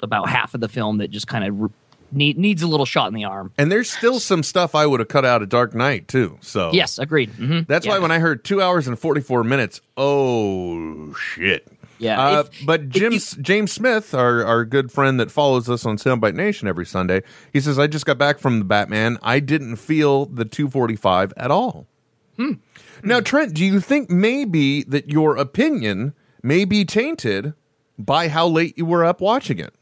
about 0.00 0.28
half 0.28 0.52
of 0.54 0.60
the 0.60 0.68
film 0.68 0.98
that 0.98 1.10
just 1.10 1.26
kind 1.28 1.44
of 1.44 1.60
re- 1.60 1.68
need 2.12 2.38
needs 2.38 2.62
a 2.62 2.66
little 2.66 2.86
shot 2.86 3.08
in 3.08 3.14
the 3.14 3.24
arm. 3.24 3.52
And 3.58 3.70
there's 3.72 3.90
still 3.90 4.20
some 4.20 4.42
stuff 4.42 4.74
I 4.74 4.86
would 4.86 5.00
have 5.00 5.08
cut 5.08 5.24
out 5.24 5.42
of 5.42 5.48
Dark 5.48 5.74
Knight 5.74 6.08
too. 6.08 6.38
So 6.40 6.70
Yes, 6.72 6.98
agreed. 6.98 7.30
hmm 7.30 7.60
that's 7.68 7.86
yeah. 7.86 7.92
why 7.92 7.98
when 7.98 8.10
I 8.10 8.18
heard 8.18 8.44
two 8.44 8.60
hours 8.62 8.86
and 8.88 8.98
forty 8.98 9.20
four 9.20 9.42
minutes, 9.44 9.80
oh 9.96 11.14
shit. 11.14 11.68
Yeah, 11.98 12.20
Uh, 12.20 12.40
if- 12.40 12.66
but 12.66 12.88
Jim 12.88 13.12
you- 13.12 13.20
James 13.40 13.70
Smith, 13.72 14.12
our 14.14 14.44
our 14.44 14.64
good 14.64 14.90
friend 14.90 15.20
that 15.20 15.30
follows 15.30 15.68
us 15.70 15.86
on 15.86 15.96
Soundbite 15.98 16.34
Nation 16.34 16.66
every 16.66 16.84
Sunday, 16.86 17.22
he 17.52 17.60
says 17.60 17.78
I 17.78 17.86
just 17.86 18.06
got 18.06 18.18
back 18.18 18.38
from 18.40 18.58
the 18.58 18.64
Batman. 18.64 19.18
I 19.22 19.38
didn't 19.40 19.76
feel 19.76 20.26
the 20.26 20.44
245 20.44 21.32
at 21.36 21.50
all. 21.50 21.86
Hmm. 22.36 22.54
Now, 23.04 23.20
Trent, 23.20 23.52
do 23.54 23.64
you 23.64 23.80
think 23.80 24.10
maybe 24.10 24.84
that 24.84 25.10
your 25.10 25.36
opinion 25.36 26.14
may 26.42 26.64
be 26.64 26.84
tainted 26.84 27.52
by 27.98 28.28
how 28.28 28.46
late 28.46 28.76
you 28.78 28.86
were 28.86 29.04
up 29.04 29.20
watching 29.20 29.58
it? 29.58 29.74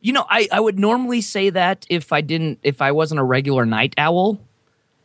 You 0.00 0.12
know, 0.12 0.24
I, 0.28 0.48
I 0.50 0.60
would 0.60 0.78
normally 0.78 1.20
say 1.20 1.50
that 1.50 1.86
if 1.90 2.12
I 2.12 2.20
didn't 2.20 2.58
if 2.62 2.80
I 2.80 2.92
wasn't 2.92 3.20
a 3.20 3.24
regular 3.24 3.66
night 3.66 3.94
owl. 3.98 4.40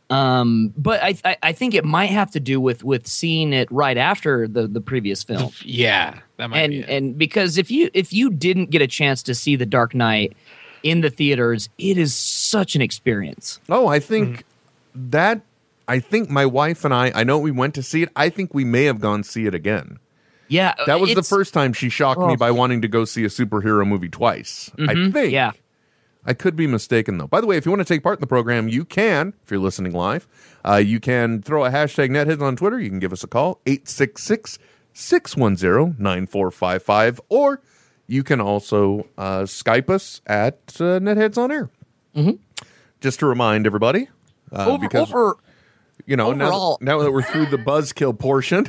Um, 0.08 0.72
but 0.76 1.02
I, 1.02 1.16
I 1.24 1.36
I 1.42 1.52
think 1.52 1.74
it 1.74 1.84
might 1.84 2.10
have 2.10 2.30
to 2.32 2.40
do 2.40 2.60
with 2.60 2.84
with 2.84 3.06
seeing 3.06 3.52
it 3.52 3.70
right 3.72 3.96
after 3.96 4.46
the 4.46 4.66
the 4.68 4.80
previous 4.80 5.22
film. 5.22 5.50
Yeah, 5.64 6.20
that 6.36 6.48
might 6.48 6.58
and 6.60 6.70
be 6.70 6.78
it. 6.78 6.88
and 6.88 7.18
because 7.18 7.58
if 7.58 7.70
you 7.70 7.90
if 7.92 8.12
you 8.12 8.30
didn't 8.30 8.70
get 8.70 8.82
a 8.82 8.86
chance 8.86 9.22
to 9.24 9.34
see 9.34 9.56
the 9.56 9.66
Dark 9.66 9.94
Knight 9.94 10.36
in 10.82 11.00
the 11.00 11.10
theaters, 11.10 11.68
it 11.78 11.98
is 11.98 12.14
such 12.14 12.76
an 12.76 12.82
experience. 12.82 13.58
Oh, 13.68 13.88
I 13.88 13.98
think 13.98 14.44
that 14.94 15.40
I 15.88 15.98
think 15.98 16.30
my 16.30 16.46
wife 16.46 16.84
and 16.84 16.94
I, 16.94 17.10
I 17.14 17.24
know 17.24 17.38
we 17.38 17.50
went 17.50 17.74
to 17.74 17.82
see 17.82 18.02
it. 18.02 18.08
I 18.14 18.28
think 18.28 18.54
we 18.54 18.64
may 18.64 18.84
have 18.84 19.00
gone 19.00 19.24
see 19.24 19.46
it 19.46 19.54
again. 19.54 19.98
Yeah, 20.48 20.74
That 20.86 21.00
was 21.00 21.14
the 21.14 21.22
first 21.22 21.52
time 21.54 21.72
she 21.72 21.88
shocked 21.88 22.20
me 22.20 22.34
Oh. 22.34 22.36
by 22.36 22.50
wanting 22.50 22.82
to 22.82 22.88
go 22.88 23.04
see 23.04 23.24
a 23.24 23.28
superhero 23.28 23.86
movie 23.86 24.08
twice. 24.08 24.70
I 24.78 24.94
Mhm, 24.94 25.12
think. 25.12 25.32
Yeah, 25.32 25.52
I 26.24 26.34
could 26.34 26.54
be 26.56 26.66
mistaken 26.66 27.18
though. 27.18 27.26
By 27.26 27.40
the 27.40 27.46
way, 27.46 27.56
if 27.56 27.64
you 27.66 27.72
want 27.72 27.80
to 27.86 27.92
take 27.94 28.02
part 28.02 28.18
in 28.18 28.20
the 28.20 28.26
program, 28.26 28.68
you 28.68 28.84
can. 28.84 29.32
If 29.44 29.50
you're 29.50 29.60
listening 29.60 29.92
live, 29.92 30.26
uh, 30.64 30.76
you 30.76 31.00
can 31.00 31.42
throw 31.42 31.64
a 31.64 31.70
hashtag 31.70 32.10
netheads 32.10 32.40
on 32.42 32.54
Twitter. 32.56 32.78
You 32.80 32.88
can 32.90 32.98
give 33.00 33.12
us 33.12 33.24
a 33.24 33.26
call 33.26 33.60
866 33.66 34.58
610 34.92 35.96
9455 35.98 37.20
or 37.28 37.60
you 38.06 38.22
can 38.22 38.40
also 38.40 39.06
uh, 39.18 39.40
Skype 39.42 39.90
us 39.90 40.20
at 40.26 40.58
uh, 40.78 41.00
Netheads 41.00 41.36
on 41.36 41.50
Air. 41.50 41.70
Mm-hmm. 42.16 42.30
Just 43.00 43.18
to 43.20 43.26
remind 43.26 43.66
everybody, 43.66 44.08
uh, 44.52 44.66
over 44.66 44.78
because 44.78 45.10
over 45.10 45.36
you 46.06 46.16
know 46.16 46.32
now, 46.32 46.78
now 46.80 47.00
that 47.02 47.10
we're 47.12 47.22
through 47.22 47.46
the 47.46 47.56
buzzkill 47.58 48.16
portion 48.18 48.64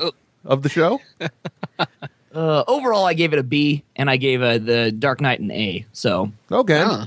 of 0.47 0.63
the 0.63 0.69
show, 0.69 0.99
uh, 2.33 2.63
overall, 2.67 3.05
I 3.05 3.13
gave 3.13 3.33
it 3.33 3.39
a 3.39 3.43
B, 3.43 3.83
and 3.95 4.09
I 4.09 4.17
gave 4.17 4.41
uh, 4.41 4.57
the 4.57 4.91
Dark 4.91 5.21
Knight 5.21 5.39
an 5.39 5.51
A. 5.51 5.85
So 5.93 6.31
okay. 6.51 6.81
Huh. 6.83 7.05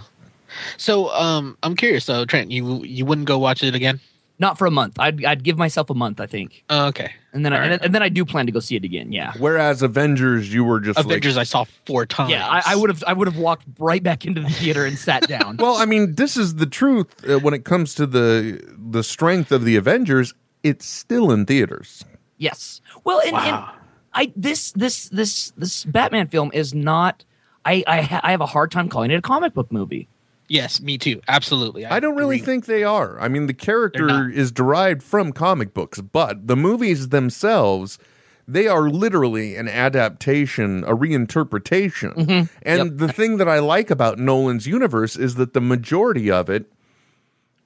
So, 0.76 1.11
um, 1.11 1.57
I'm 1.62 1.76
curious 1.76 2.07
though, 2.07 2.24
Trent. 2.24 2.51
You 2.51 2.82
you 2.84 3.05
wouldn't 3.05 3.26
go 3.28 3.38
watch 3.38 3.62
it 3.62 3.74
again? 3.74 4.01
not 4.41 4.57
for 4.57 4.66
a 4.66 4.70
month. 4.70 4.99
I'd 4.99 5.22
I'd 5.22 5.43
give 5.45 5.59
myself 5.59 5.91
a 5.91 5.95
month, 5.95 6.18
I 6.18 6.24
think, 6.24 6.64
Oh, 6.70 6.86
okay. 6.86 7.12
and 7.34 7.45
then 7.45 7.53
I, 7.53 7.57
All 7.57 7.62
and, 7.62 7.70
right. 7.72 7.78
then- 7.78 7.84
and 7.88 7.95
then 7.95 8.03
I 8.03 8.09
do 8.09 8.24
plan 8.24 8.47
to 8.47 8.53
go 8.53 8.59
see 8.59 8.74
it 8.74 8.84
again. 8.84 9.12
Yeah. 9.12 9.34
Whereas 9.38 9.82
Avengers, 9.82 10.51
you 10.51 10.64
were 10.64 10.80
just 10.80 10.97
like- 10.97 11.05
Avengers, 11.05 11.36
I 11.36 11.43
saw 11.43 11.64
four 11.84 12.07
times. 12.07 12.30
Yeah, 12.30 12.49
I, 12.49 12.62
I 12.68 12.74
would 12.74 12.88
have 12.88 13.05
I 13.07 13.12
would 13.12 13.28
have 13.28 13.36
walked 13.36 13.66
right 13.78 14.03
back 14.03 14.24
into 14.24 14.41
the 14.41 14.49
theater 14.49 14.86
and 14.86 14.99
sat 14.99 15.28
down. 15.28 15.57
Well, 15.61 15.76
I 15.76 15.84
mean, 15.84 16.14
this 16.14 16.38
is 16.38 16.55
the 16.55 16.64
truth 16.64 17.07
uh, 17.28 17.38
when 17.41 17.53
it 17.53 17.66
comes 17.66 17.95
to 17.97 18.07
the 18.07 18.64
the 18.78 19.03
strength 19.05 19.53
of 19.53 19.66
the 19.66 19.76
Avengers. 19.76 20.32
It's 20.62 20.86
still 20.86 21.30
in 21.30 21.45
theaters. 21.45 22.03
Yes. 22.38 22.80
Well, 23.05 23.20
and, 23.20 23.36
and 23.36 23.64
I 24.12 24.32
this 24.36 24.72
this 24.72 25.09
this 25.09 25.53
this 25.57 25.84
Batman 25.84 26.28
film 26.28 26.51
is 26.53 26.74
not. 26.74 27.24
I 27.64 27.84
I, 27.86 28.20
I 28.22 28.30
have 28.30 28.40
a 28.40 28.46
hard 28.46 28.70
time 28.70 28.88
calling 28.88 29.11
it 29.11 29.16
a 29.16 29.22
comic 29.22 29.55
book 29.55 29.70
movie. 29.70 30.09
Yes, 30.48 30.80
me 30.80 30.98
too. 30.98 31.20
Absolutely. 31.28 31.86
I 31.86 32.01
don't 32.01 32.16
really 32.16 32.36
agree. 32.36 32.46
think 32.46 32.66
they 32.66 32.82
are. 32.82 33.20
I 33.20 33.28
mean, 33.28 33.46
the 33.46 33.55
character 33.55 34.28
is 34.28 34.51
derived 34.51 35.01
from 35.01 35.32
comic 35.32 35.72
books, 35.72 36.01
but 36.01 36.48
the 36.48 36.57
movies 36.57 37.11
themselves, 37.11 38.01
they 38.48 38.66
are 38.66 38.90
literally 38.90 39.55
an 39.55 39.68
adaptation, 39.68 40.82
a 40.82 40.96
reinterpretation. 40.96 42.48
And 42.62 42.98
the 42.98 43.12
thing 43.12 43.36
that 43.36 43.48
I 43.48 43.61
like 43.61 43.92
about 43.92 44.18
Nolan's 44.18 44.66
universe 44.66 45.14
is 45.14 45.36
that 45.36 45.53
the 45.53 45.61
majority 45.61 46.32
of 46.32 46.51
it 46.51 46.72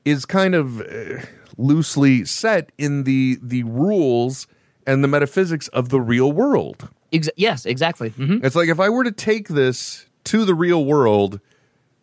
is 0.04 0.26
kind 0.26 0.54
of 0.54 0.82
uh, 0.82 1.24
loosely 1.56 2.26
set 2.26 2.70
in 2.76 3.04
the 3.04 3.38
the 3.40 3.62
rules 3.62 4.46
and 4.86 5.02
the 5.04 5.08
metaphysics 5.08 5.68
of 5.68 5.88
the 5.88 6.00
real 6.00 6.32
world. 6.32 6.88
Exa- 7.12 7.30
yes, 7.36 7.64
exactly. 7.66 8.10
hmm 8.10 8.38
It's 8.42 8.56
like 8.56 8.68
if 8.68 8.80
I 8.80 8.88
were 8.88 9.04
to 9.04 9.12
take 9.12 9.48
this 9.48 10.06
to 10.24 10.44
the 10.44 10.54
real 10.54 10.84
world, 10.84 11.40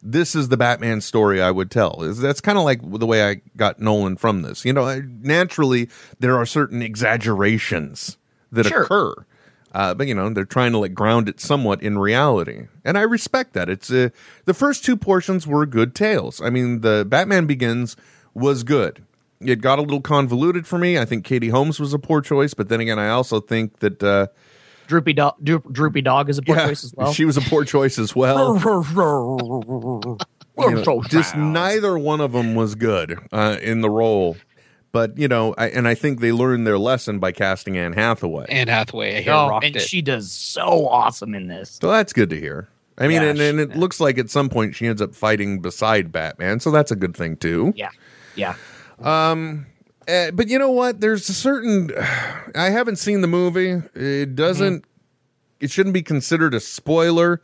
this 0.03 0.35
is 0.35 0.49
the 0.49 0.57
Batman 0.57 1.01
story 1.01 1.41
I 1.41 1.51
would 1.51 1.69
tell. 1.69 1.97
That's 1.99 2.41
kind 2.41 2.57
of 2.57 2.63
like 2.63 2.79
the 2.81 3.05
way 3.05 3.27
I 3.29 3.41
got 3.55 3.79
Nolan 3.79 4.15
from 4.17 4.41
this. 4.41 4.65
You 4.65 4.73
know, 4.73 4.85
I- 4.85 5.01
naturally 5.21 5.89
there 6.19 6.37
are 6.37 6.45
certain 6.45 6.81
exaggerations 6.81 8.17
that 8.51 8.65
Sure. 8.67 8.83
occur. 8.83 9.13
Uh, 9.73 9.93
but 9.93 10.05
you 10.05 10.13
know 10.13 10.29
they're 10.29 10.43
trying 10.43 10.73
to 10.73 10.77
like 10.77 10.93
ground 10.93 11.29
it 11.29 11.39
somewhat 11.39 11.81
in 11.81 11.97
reality, 11.97 12.67
and 12.83 12.97
I 12.97 13.03
respect 13.03 13.53
that. 13.53 13.69
It's 13.69 13.89
uh, 13.89 14.09
the 14.43 14.53
first 14.53 14.83
two 14.83 14.97
portions 14.97 15.47
were 15.47 15.65
good 15.65 15.95
tales. 15.95 16.41
I 16.41 16.49
mean, 16.49 16.81
the 16.81 17.05
Batman 17.07 17.45
Begins 17.45 17.95
was 18.33 18.63
good. 18.63 19.01
It 19.43 19.61
got 19.61 19.79
a 19.79 19.81
little 19.81 20.01
convoluted 20.01 20.67
for 20.67 20.77
me. 20.77 20.97
I 20.97 21.05
think 21.05 21.25
Katie 21.25 21.49
Holmes 21.49 21.79
was 21.79 21.93
a 21.93 21.99
poor 21.99 22.21
choice, 22.21 22.53
but 22.53 22.69
then 22.69 22.79
again, 22.79 22.99
I 22.99 23.09
also 23.09 23.39
think 23.39 23.79
that 23.79 24.01
uh, 24.03 24.27
Droopy 24.87 25.13
dog, 25.13 25.35
droopy 25.43 26.01
dog 26.01 26.29
is 26.29 26.37
a 26.37 26.41
poor 26.41 26.55
yeah, 26.57 26.67
choice 26.67 26.83
as 26.83 26.93
well. 26.95 27.13
she 27.13 27.23
was 27.25 27.37
a 27.37 27.41
poor 27.41 27.63
choice 27.63 27.97
as 27.97 28.15
well. 28.15 28.57
You 30.59 30.71
know, 30.71 30.83
so 30.83 31.01
just 31.03 31.35
neither 31.35 31.97
one 31.97 32.21
of 32.21 32.33
them 32.33 32.53
was 32.55 32.75
good 32.75 33.17
uh, 33.31 33.57
in 33.61 33.81
the 33.81 33.89
role. 33.89 34.35
But 34.91 35.17
you 35.17 35.27
know, 35.27 35.55
I, 35.57 35.69
and 35.69 35.87
I 35.87 35.95
think 35.95 36.19
they 36.19 36.31
learned 36.33 36.67
their 36.67 36.77
lesson 36.77 37.17
by 37.19 37.31
casting 37.31 37.77
Anne 37.77 37.93
Hathaway. 37.93 38.45
Anne 38.49 38.67
Hathaway 38.67 39.25
Oh, 39.27 39.47
rocked 39.49 39.65
and 39.65 39.75
it. 39.77 39.81
she 39.81 40.01
does 40.01 40.29
so 40.31 40.87
awesome 40.87 41.33
in 41.33 41.47
this. 41.47 41.79
so 41.81 41.89
that's 41.89 42.11
good 42.13 42.29
to 42.29 42.39
hear. 42.39 42.67
I 42.97 43.07
mean, 43.07 43.21
Yeah, 43.21 43.29
and, 43.29 43.39
and 43.39 43.59
it 43.61 43.71
she- 43.73 43.79
looks 43.79 43.99
like 44.01 44.17
at 44.19 44.29
some 44.29 44.49
point 44.49 44.75
she 44.75 44.85
ends 44.85 45.01
up 45.01 45.15
fighting 45.15 45.61
beside 45.61 46.11
Batman, 46.11 46.59
so 46.59 46.69
that's 46.69 46.91
a 46.91 46.95
good 46.97 47.15
thing 47.15 47.37
too. 47.37 47.73
Yeah, 47.75 47.89
yeah. 48.35 48.55
Uh, 50.07 50.31
but 50.31 50.47
you 50.47 50.59
know 50.59 50.71
what? 50.71 51.01
There's 51.01 51.27
a 51.29 51.33
certain. 51.33 51.91
I 52.55 52.69
haven't 52.69 52.97
seen 52.97 53.21
the 53.21 53.27
movie. 53.27 53.81
It 53.95 54.35
doesn't. 54.35 54.85
It 55.59 55.71
shouldn't 55.71 55.93
be 55.93 56.01
considered 56.01 56.53
a 56.53 56.59
spoiler. 56.59 57.41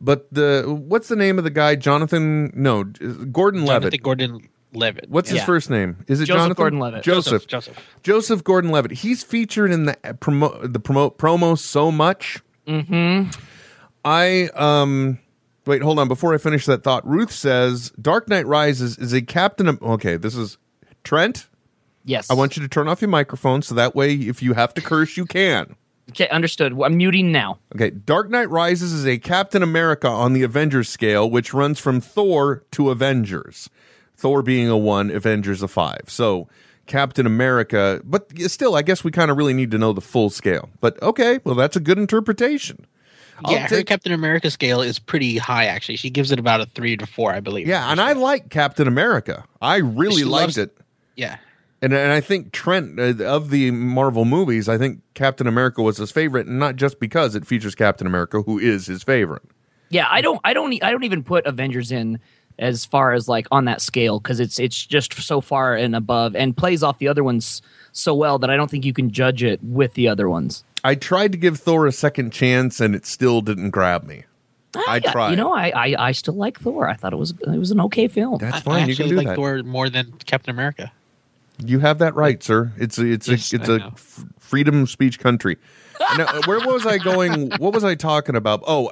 But 0.00 0.32
the 0.32 0.64
what's 0.66 1.08
the 1.08 1.16
name 1.16 1.38
of 1.38 1.44
the 1.44 1.50
guy? 1.50 1.74
Jonathan? 1.74 2.52
No, 2.54 2.84
Gordon 2.84 3.64
Jonathan 3.64 3.66
Levitt. 3.66 4.02
Gordon. 4.02 4.48
Levitt. 4.72 5.08
What's 5.08 5.30
his 5.30 5.42
first 5.42 5.70
name? 5.70 6.04
Is 6.06 6.20
it 6.20 6.26
Joseph 6.26 6.38
Jonathan? 6.38 6.54
Gordon-Levitt. 6.56 7.02
Joseph. 7.02 7.46
Joseph. 7.46 7.78
Joseph 8.02 8.44
Gordon-Levitt. 8.44 8.90
He's 8.92 9.22
featured 9.22 9.72
in 9.72 9.86
the 9.86 9.94
promo 9.94 10.70
the 10.70 10.80
promote 10.80 11.18
promo 11.18 11.58
so 11.58 11.90
much. 11.90 12.42
Mm-hmm. 12.66 13.30
I 14.04 14.50
um 14.54 15.18
wait, 15.64 15.82
hold 15.82 15.98
on. 15.98 16.08
Before 16.08 16.34
I 16.34 16.38
finish 16.38 16.66
that 16.66 16.82
thought, 16.82 17.06
Ruth 17.08 17.32
says 17.32 17.90
Dark 18.00 18.28
Knight 18.28 18.46
Rises 18.46 18.98
is 18.98 19.14
a 19.14 19.22
Captain. 19.22 19.78
Okay, 19.80 20.16
this 20.18 20.36
is 20.36 20.58
Trent. 21.06 21.46
Yes. 22.04 22.30
I 22.30 22.34
want 22.34 22.56
you 22.56 22.62
to 22.62 22.68
turn 22.68 22.88
off 22.88 23.00
your 23.00 23.08
microphone 23.10 23.62
so 23.62 23.74
that 23.74 23.94
way, 23.94 24.14
if 24.14 24.42
you 24.42 24.52
have 24.54 24.74
to 24.74 24.80
curse, 24.82 25.16
you 25.16 25.24
can. 25.24 25.74
Okay, 26.10 26.28
understood. 26.28 26.72
I'm 26.80 26.96
muting 26.96 27.32
now. 27.32 27.58
Okay, 27.74 27.90
Dark 27.90 28.30
Knight 28.30 28.48
Rises 28.50 28.92
is 28.92 29.06
a 29.06 29.18
Captain 29.18 29.62
America 29.62 30.06
on 30.08 30.34
the 30.34 30.42
Avengers 30.44 30.88
scale, 30.88 31.28
which 31.28 31.52
runs 31.52 31.80
from 31.80 32.00
Thor 32.00 32.62
to 32.72 32.90
Avengers. 32.90 33.68
Thor 34.16 34.42
being 34.42 34.68
a 34.68 34.76
one, 34.76 35.10
Avengers 35.10 35.62
a 35.62 35.68
five. 35.68 36.02
So 36.06 36.48
Captain 36.86 37.26
America, 37.26 38.00
but 38.04 38.30
still, 38.46 38.76
I 38.76 38.82
guess 38.82 39.02
we 39.02 39.10
kind 39.10 39.30
of 39.32 39.36
really 39.36 39.52
need 39.54 39.72
to 39.72 39.78
know 39.78 39.92
the 39.92 40.00
full 40.00 40.30
scale. 40.30 40.68
But 40.80 41.02
okay, 41.02 41.40
well, 41.42 41.56
that's 41.56 41.74
a 41.76 41.80
good 41.80 41.98
interpretation. 41.98 42.86
I'll 43.44 43.52
yeah, 43.52 43.62
her 43.62 43.68
take- 43.68 43.86
Captain 43.88 44.12
America 44.12 44.48
scale 44.50 44.80
is 44.80 44.98
pretty 45.00 45.36
high. 45.38 45.66
Actually, 45.66 45.96
she 45.96 46.08
gives 46.08 46.30
it 46.30 46.38
about 46.38 46.60
a 46.60 46.66
three 46.66 46.96
to 46.96 47.06
four, 47.06 47.32
I 47.32 47.40
believe. 47.40 47.66
yeah, 47.66 47.90
and 47.90 48.00
I 48.00 48.12
like 48.12 48.48
Captain 48.48 48.86
America. 48.86 49.44
I 49.60 49.76
really 49.78 50.18
She 50.18 50.24
liked 50.24 50.42
loves- 50.42 50.58
it. 50.58 50.75
Yeah. 51.16 51.38
And, 51.82 51.92
and 51.92 52.10
I 52.10 52.20
think 52.22 52.52
Trent 52.52 52.98
uh, 52.98 53.22
of 53.24 53.50
the 53.50 53.70
Marvel 53.70 54.24
movies, 54.24 54.68
I 54.68 54.78
think 54.78 55.02
Captain 55.14 55.46
America 55.46 55.82
was 55.82 55.98
his 55.98 56.10
favorite, 56.10 56.46
and 56.46 56.58
not 56.58 56.76
just 56.76 56.98
because 56.98 57.34
it 57.34 57.46
features 57.46 57.74
Captain 57.74 58.06
America, 58.06 58.40
who 58.42 58.58
is 58.58 58.86
his 58.86 59.02
favorite. 59.02 59.42
Yeah, 59.90 60.06
I 60.10 60.20
don't, 60.22 60.40
I 60.42 60.54
don't, 60.54 60.72
e- 60.72 60.82
I 60.82 60.90
don't 60.90 61.04
even 61.04 61.22
put 61.22 61.46
Avengers 61.46 61.92
in 61.92 62.18
as 62.58 62.84
far 62.84 63.12
as 63.12 63.28
like 63.28 63.46
on 63.50 63.66
that 63.66 63.80
scale 63.82 64.18
because 64.18 64.40
it's 64.40 64.58
it's 64.58 64.86
just 64.86 65.12
so 65.12 65.40
far 65.40 65.74
and 65.74 65.94
above 65.94 66.34
and 66.34 66.56
plays 66.56 66.82
off 66.82 66.98
the 66.98 67.08
other 67.08 67.22
ones 67.22 67.60
so 67.92 68.14
well 68.14 68.38
that 68.38 68.50
I 68.50 68.56
don't 68.56 68.70
think 68.70 68.84
you 68.84 68.92
can 68.92 69.10
judge 69.10 69.42
it 69.42 69.62
with 69.62 69.94
the 69.94 70.08
other 70.08 70.28
ones. 70.28 70.64
I 70.82 70.94
tried 70.94 71.32
to 71.32 71.38
give 71.38 71.58
Thor 71.58 71.86
a 71.86 71.92
second 71.92 72.32
chance, 72.32 72.80
and 72.80 72.94
it 72.94 73.04
still 73.06 73.40
didn't 73.42 73.70
grab 73.70 74.04
me. 74.04 74.24
I 74.88 75.00
Yeah, 75.02 75.12
tried. 75.12 75.30
You 75.30 75.36
know, 75.36 75.54
I, 75.54 75.70
I 75.74 76.06
I 76.08 76.12
still 76.12 76.34
like 76.34 76.60
Thor. 76.60 76.88
I 76.88 76.94
thought 76.94 77.12
it 77.12 77.16
was 77.16 77.34
it 77.40 77.58
was 77.58 77.70
an 77.70 77.80
okay 77.82 78.08
film. 78.08 78.38
That's 78.38 78.60
fine. 78.60 78.84
I 78.84 78.86
you 78.86 78.96
can 78.96 79.04
actually 79.04 79.08
do 79.10 79.16
like 79.16 79.26
that. 79.28 79.36
Thor 79.36 79.62
more 79.62 79.88
than 79.88 80.12
Captain 80.24 80.50
America. 80.50 80.92
You 81.64 81.78
have 81.80 81.98
that 81.98 82.14
right, 82.14 82.42
sir. 82.42 82.72
It's 82.76 82.98
a, 82.98 83.06
it's 83.06 83.28
Yes, 83.28 83.52
a 83.52 83.56
it's 83.56 83.68
I 83.68 83.74
a 83.74 83.78
know. 83.78 83.94
freedom 84.38 84.82
of 84.82 84.90
speech 84.90 85.18
country. 85.18 85.56
now, 86.18 86.40
where 86.46 86.60
was 86.60 86.86
I 86.86 86.98
going? 86.98 87.50
What 87.58 87.72
was 87.72 87.84
I 87.84 87.94
talking 87.94 88.36
about? 88.36 88.62
Oh, 88.66 88.90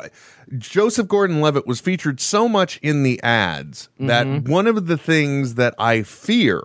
Joseph 0.56 1.08
Gordon-Levitt 1.08 1.66
was 1.66 1.80
featured 1.80 2.20
so 2.20 2.48
much 2.48 2.78
in 2.82 3.02
the 3.02 3.22
ads 3.22 3.88
that 4.00 4.26
mm-hmm. 4.26 4.50
one 4.50 4.66
of 4.66 4.86
the 4.86 4.96
things 4.96 5.56
that 5.56 5.74
I 5.78 6.02
fear 6.02 6.62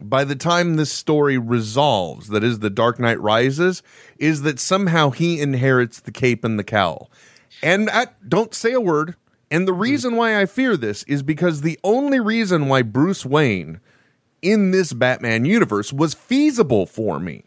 by 0.00 0.24
the 0.24 0.36
time 0.36 0.76
this 0.76 0.92
story 0.92 1.38
resolves, 1.38 2.28
that 2.28 2.44
is, 2.44 2.58
the 2.58 2.70
Dark 2.70 2.98
Knight 2.98 3.20
Rises, 3.20 3.82
is 4.18 4.42
that 4.42 4.60
somehow 4.60 5.10
he 5.10 5.40
inherits 5.40 6.00
the 6.00 6.12
cape 6.12 6.44
and 6.44 6.58
the 6.58 6.64
cowl. 6.64 7.10
And 7.62 7.88
I, 7.90 8.08
don't 8.26 8.54
say 8.54 8.72
a 8.72 8.80
word. 8.80 9.16
And 9.50 9.66
the 9.66 9.72
mm-hmm. 9.72 9.80
reason 9.80 10.16
why 10.16 10.40
I 10.40 10.46
fear 10.46 10.76
this 10.76 11.02
is 11.04 11.22
because 11.22 11.60
the 11.60 11.78
only 11.82 12.20
reason 12.20 12.68
why 12.68 12.82
Bruce 12.82 13.24
Wayne 13.24 13.80
in 14.42 14.70
this 14.70 14.92
Batman 14.92 15.44
universe 15.44 15.92
was 15.92 16.14
feasible 16.14 16.86
for 16.86 17.18
me 17.18 17.44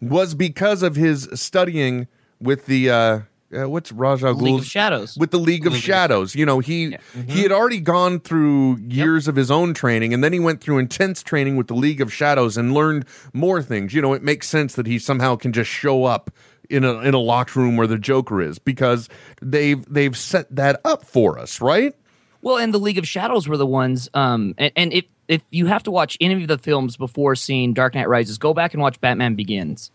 was 0.00 0.34
because 0.34 0.82
of 0.82 0.96
his 0.96 1.28
studying 1.34 2.06
with 2.40 2.66
the 2.66 2.90
uh, 2.90 3.20
uh 3.56 3.68
what's 3.68 3.92
Raja 3.92 4.32
League 4.32 4.60
of 4.60 4.66
Shadows. 4.66 5.16
with 5.16 5.30
the 5.30 5.38
League 5.38 5.66
of 5.66 5.76
Shadows. 5.76 6.34
You 6.34 6.44
know, 6.44 6.58
he 6.58 6.96
he 7.26 7.42
had 7.42 7.52
already 7.52 7.80
gone 7.80 8.20
through 8.20 8.78
years 8.78 9.28
of 9.28 9.36
his 9.36 9.50
own 9.50 9.74
training, 9.74 10.12
and 10.12 10.22
then 10.22 10.32
he 10.32 10.40
went 10.40 10.60
through 10.60 10.78
intense 10.78 11.22
training 11.22 11.56
with 11.56 11.68
the 11.68 11.74
League 11.74 12.00
of 12.00 12.12
Shadows 12.12 12.56
and 12.56 12.74
learned 12.74 13.06
more 13.32 13.62
things. 13.62 13.94
You 13.94 14.02
know, 14.02 14.12
it 14.12 14.22
makes 14.22 14.48
sense 14.48 14.74
that 14.74 14.86
he 14.86 14.98
somehow 14.98 15.36
can 15.36 15.52
just 15.52 15.70
show 15.70 16.04
up 16.04 16.30
in 16.68 16.84
a 16.84 17.00
in 17.00 17.14
a 17.14 17.18
locked 17.18 17.56
room 17.56 17.76
where 17.76 17.86
the 17.86 17.98
Joker 17.98 18.42
is 18.42 18.58
because 18.58 19.08
they've 19.40 19.84
they've 19.92 20.16
set 20.16 20.54
that 20.54 20.80
up 20.84 21.04
for 21.04 21.38
us, 21.38 21.60
right? 21.60 21.94
Well, 22.44 22.58
and 22.58 22.74
the 22.74 22.78
League 22.78 22.98
of 22.98 23.08
Shadows 23.08 23.48
were 23.48 23.56
the 23.56 23.66
ones. 23.66 24.10
Um, 24.12 24.54
and, 24.58 24.70
and 24.76 24.92
if 24.92 25.06
if 25.28 25.40
you 25.50 25.64
have 25.64 25.82
to 25.84 25.90
watch 25.90 26.18
any 26.20 26.42
of 26.42 26.46
the 26.46 26.58
films 26.58 26.98
before 26.98 27.34
seeing 27.36 27.72
Dark 27.72 27.94
Knight 27.94 28.06
Rises, 28.06 28.36
go 28.36 28.52
back 28.52 28.74
and 28.74 28.82
watch 28.82 29.00
Batman 29.00 29.34
Begins. 29.34 29.90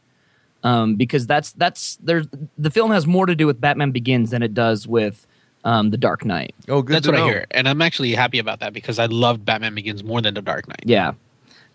Um, 0.64 0.96
because 0.96 1.28
that's 1.28 1.52
that's 1.52 1.98
there's 1.98 2.26
the 2.58 2.72
film 2.72 2.90
has 2.90 3.06
more 3.06 3.28
to 3.28 3.36
do 3.36 3.46
with 3.46 3.62
Batman 3.62 3.92
Begins 3.92 4.32
than 4.32 4.42
it 4.42 4.56
does 4.56 4.88
with 4.88 5.28
um, 5.64 5.92
the 5.92 5.98
Dark 5.98 6.26
Knight. 6.26 6.56
Oh, 6.68 6.82
good. 6.82 6.96
That's 6.96 7.06
to 7.06 7.12
what 7.12 7.18
know. 7.20 7.28
I 7.28 7.30
hear, 7.30 7.46
and 7.52 7.70
I'm 7.70 7.84
actually 7.84 8.16
happy 8.16 8.40
about 8.40 8.62
that 8.62 8.74
because 8.74 8.98
I 8.98 9.06
loved 9.06 9.46
Batman 9.46 9.76
Begins 9.76 10.04
more 10.04 10.20
than 10.20 10.34
The 10.34 10.42
Dark 10.42 10.68
Knight. 10.68 10.84
Yeah. 10.86 11.14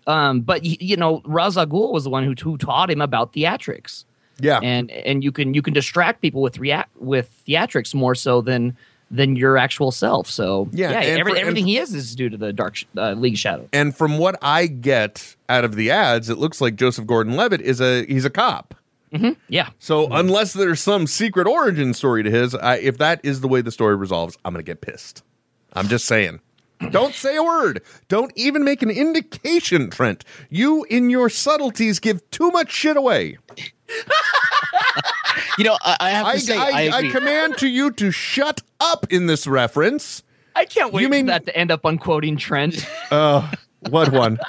Um, 0.07 0.41
but 0.41 0.65
you 0.65 0.97
know, 0.97 1.21
Ra's 1.23 1.57
al 1.57 1.67
Ghul 1.67 1.93
was 1.93 2.03
the 2.03 2.09
one 2.09 2.25
who, 2.25 2.33
who 2.33 2.57
taught 2.57 2.91
him 2.91 2.99
about 2.99 3.31
theatrics. 3.31 4.03
Yeah, 4.41 4.59
and 4.61 4.91
and 4.91 5.23
you 5.23 5.31
can 5.31 5.53
you 5.53 5.61
can 5.61 5.73
distract 5.73 6.21
people 6.21 6.41
with 6.41 6.57
rea- 6.57 6.83
with 6.99 7.31
theatrics 7.47 7.95
more 7.95 8.13
so 8.13 8.41
than 8.41 8.75
than 9.11 9.35
your 9.35 9.57
actual 9.57 9.91
self. 9.91 10.27
So 10.29 10.67
Yeah, 10.71 10.91
yeah, 10.91 10.99
every, 11.19 11.33
for- 11.33 11.37
everything 11.39 11.65
he 11.67 11.77
is 11.77 11.93
is 11.93 12.15
due 12.15 12.29
to 12.29 12.37
the 12.37 12.51
Dark 12.51 12.77
uh, 12.97 13.11
League 13.13 13.37
Shadow. 13.37 13.67
And 13.71 13.95
from 13.95 14.17
what 14.17 14.37
I 14.41 14.67
get 14.67 15.35
out 15.47 15.63
of 15.63 15.75
the 15.75 15.91
ads, 15.91 16.29
it 16.29 16.37
looks 16.37 16.59
like 16.61 16.75
Joseph 16.75 17.05
Gordon-Levitt 17.05 17.61
is 17.61 17.79
a 17.81 18.05
he's 18.05 18.25
a 18.25 18.29
cop. 18.29 18.73
Yeah, 19.47 19.69
So 19.79 20.07
unless 20.11 20.51
there's 20.51 20.81
some 20.81 21.07
secret 21.07 21.47
origin 21.47 21.93
story 21.93 22.21
to 22.23 22.29
his, 22.29 22.53
I, 22.53 22.75
if 22.79 22.97
that 22.97 23.21
is 23.23 23.39
the 23.39 23.47
way 23.47 23.61
the 23.61 23.71
story 23.71 23.95
resolves, 23.95 24.37
I'm 24.43 24.51
gonna 24.51 24.63
get 24.63 24.81
pissed. 24.81 25.23
I'm 25.71 25.87
just 25.87 26.03
saying. 26.05 26.41
Don't 26.91 27.13
say 27.13 27.37
a 27.37 27.43
word. 27.43 27.81
Don't 28.09 28.33
even 28.35 28.65
make 28.65 28.81
an 28.81 28.89
indication, 28.89 29.89
Trent. 29.89 30.25
You, 30.49 30.83
in 30.89 31.09
your 31.09 31.29
subtleties, 31.29 31.99
give 31.99 32.29
too 32.31 32.51
much 32.51 32.69
shit 32.73 32.97
away. 32.97 33.37
You 35.57 35.65
know, 35.65 35.77
I, 35.81 35.97
I 35.99 36.09
have 36.11 36.25
to 36.25 36.31
I, 36.31 36.37
say, 36.37 36.57
I, 36.57 36.69
I, 36.69 36.89
I 36.97 37.09
command 37.09 37.57
to 37.59 37.67
you 37.67 37.91
to 37.91 38.11
shut 38.11 38.61
up 38.79 39.11
in 39.11 39.25
this 39.27 39.47
reference. 39.47 40.23
I 40.55 40.65
can't 40.65 40.93
wait 40.93 41.01
You 41.03 41.09
mean- 41.09 41.25
for 41.25 41.31
that 41.31 41.45
to 41.45 41.55
end 41.57 41.71
up 41.71 41.83
unquoting 41.85 42.37
Trent. 42.37 42.85
Uh, 43.11 43.51
what 43.89 44.11
one? 44.11 44.39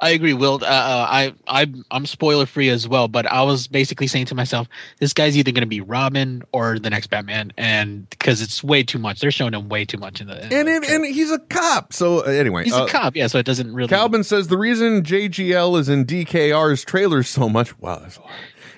I 0.00 0.10
agree, 0.10 0.34
Will. 0.34 0.54
Uh, 0.62 0.66
uh, 0.66 1.06
I, 1.08 1.32
I, 1.46 1.72
I'm 1.90 2.06
spoiler 2.06 2.46
free 2.46 2.68
as 2.70 2.88
well, 2.88 3.06
but 3.08 3.26
I 3.26 3.42
was 3.42 3.68
basically 3.68 4.06
saying 4.06 4.26
to 4.26 4.34
myself, 4.34 4.66
this 4.98 5.12
guy's 5.12 5.36
either 5.38 5.52
going 5.52 5.62
to 5.62 5.68
be 5.68 5.80
Robin 5.80 6.42
or 6.52 6.78
the 6.78 6.90
next 6.90 7.06
Batman, 7.08 7.52
and 7.56 8.08
because 8.10 8.42
it's 8.42 8.64
way 8.64 8.82
too 8.82 8.98
much, 8.98 9.20
they're 9.20 9.30
showing 9.30 9.54
him 9.54 9.68
way 9.68 9.84
too 9.84 9.98
much 9.98 10.20
in 10.20 10.26
the. 10.26 10.44
in 10.46 10.52
And 10.52 10.68
the 10.68 10.74
and, 10.74 11.04
and 11.04 11.14
he's 11.14 11.30
a 11.30 11.38
cop. 11.38 11.92
So 11.92 12.20
uh, 12.20 12.30
anyway, 12.30 12.64
he's 12.64 12.74
uh, 12.74 12.86
a 12.86 12.88
cop, 12.88 13.14
yeah. 13.14 13.28
So 13.28 13.38
it 13.38 13.46
doesn't 13.46 13.72
really. 13.72 13.88
Calvin 13.88 14.24
says 14.24 14.48
the 14.48 14.58
reason 14.58 15.02
JGL 15.02 15.78
is 15.78 15.88
in 15.88 16.04
DKR's 16.04 16.84
trailer 16.84 17.22
so 17.22 17.48
much, 17.48 17.78
wow, 17.78 18.00
that's 18.00 18.16
a 18.16 18.22
lot, 18.22 18.30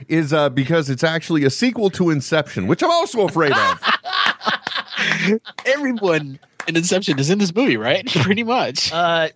is 0.09 0.33
uh, 0.33 0.49
because 0.51 0.89
it's 0.91 1.05
actually 1.05 1.45
a 1.45 1.51
sequel 1.51 1.91
to 1.91 2.11
Inception, 2.11 2.67
which 2.67 2.83
I'm 2.83 2.91
also 2.91 3.27
afraid 3.27 3.53
of. 3.53 3.81
everyone 5.67 6.39
in 6.69 6.77
Inception 6.77 7.19
is 7.19 7.31
in 7.31 7.39
this 7.39 7.55
movie, 7.55 7.77
right? 7.77 8.07
Pretty 8.23 8.43
much. 8.43 8.93
uh, 8.93 9.29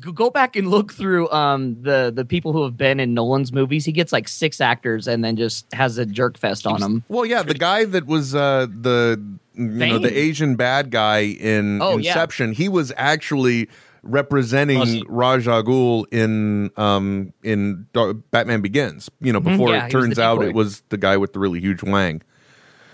go 0.00 0.30
back 0.30 0.54
and 0.54 0.68
look 0.68 0.92
through 0.92 1.28
um, 1.30 1.80
the 1.82 2.12
the 2.14 2.24
people 2.24 2.52
who 2.52 2.62
have 2.62 2.76
been 2.76 3.00
in 3.00 3.14
Nolan's 3.14 3.52
movies. 3.52 3.84
He 3.84 3.92
gets 3.92 4.12
like 4.12 4.28
six 4.28 4.60
actors 4.60 5.08
and 5.08 5.24
then 5.24 5.36
just 5.36 5.66
has 5.72 5.98
a 5.98 6.06
jerk 6.06 6.38
fest 6.38 6.66
on 6.66 6.80
them. 6.80 7.04
well, 7.08 7.26
yeah, 7.26 7.42
the 7.42 7.54
guy 7.54 7.84
that 7.84 8.06
was 8.06 8.34
uh, 8.34 8.66
the 8.68 9.20
you 9.54 9.64
know 9.64 9.98
the 9.98 10.16
Asian 10.16 10.54
bad 10.56 10.90
guy 10.90 11.20
in 11.20 11.80
Oh, 11.82 11.96
yeah. 11.96 12.10
Inception, 12.12 12.52
he 12.52 12.68
was 12.68 12.92
actually 12.96 13.68
representing 14.06 14.78
Was 14.78 14.90
he? 14.92 15.04
Ra's 15.08 15.46
al 15.48 15.62
Ghul 15.62 16.04
in 16.12 16.70
um 16.76 17.32
in 17.42 17.86
Dar- 17.92 18.14
Batman 18.14 18.60
Begins. 18.60 19.10
You 19.20 19.32
know, 19.32 19.40
before 19.40 19.68
Mm-hmm. 19.68 19.74
Yeah, 19.74 19.86
it 19.86 19.90
he 19.90 19.96
was 19.96 20.04
the 20.04 20.14
turns 20.14 20.18
out 20.18 20.42
it 20.42 20.54
was 20.54 20.82
the 20.88 20.96
guy 20.96 21.16
with 21.16 21.32
the 21.32 21.38
really 21.38 21.60
huge 21.60 21.82
wang. 21.82 22.22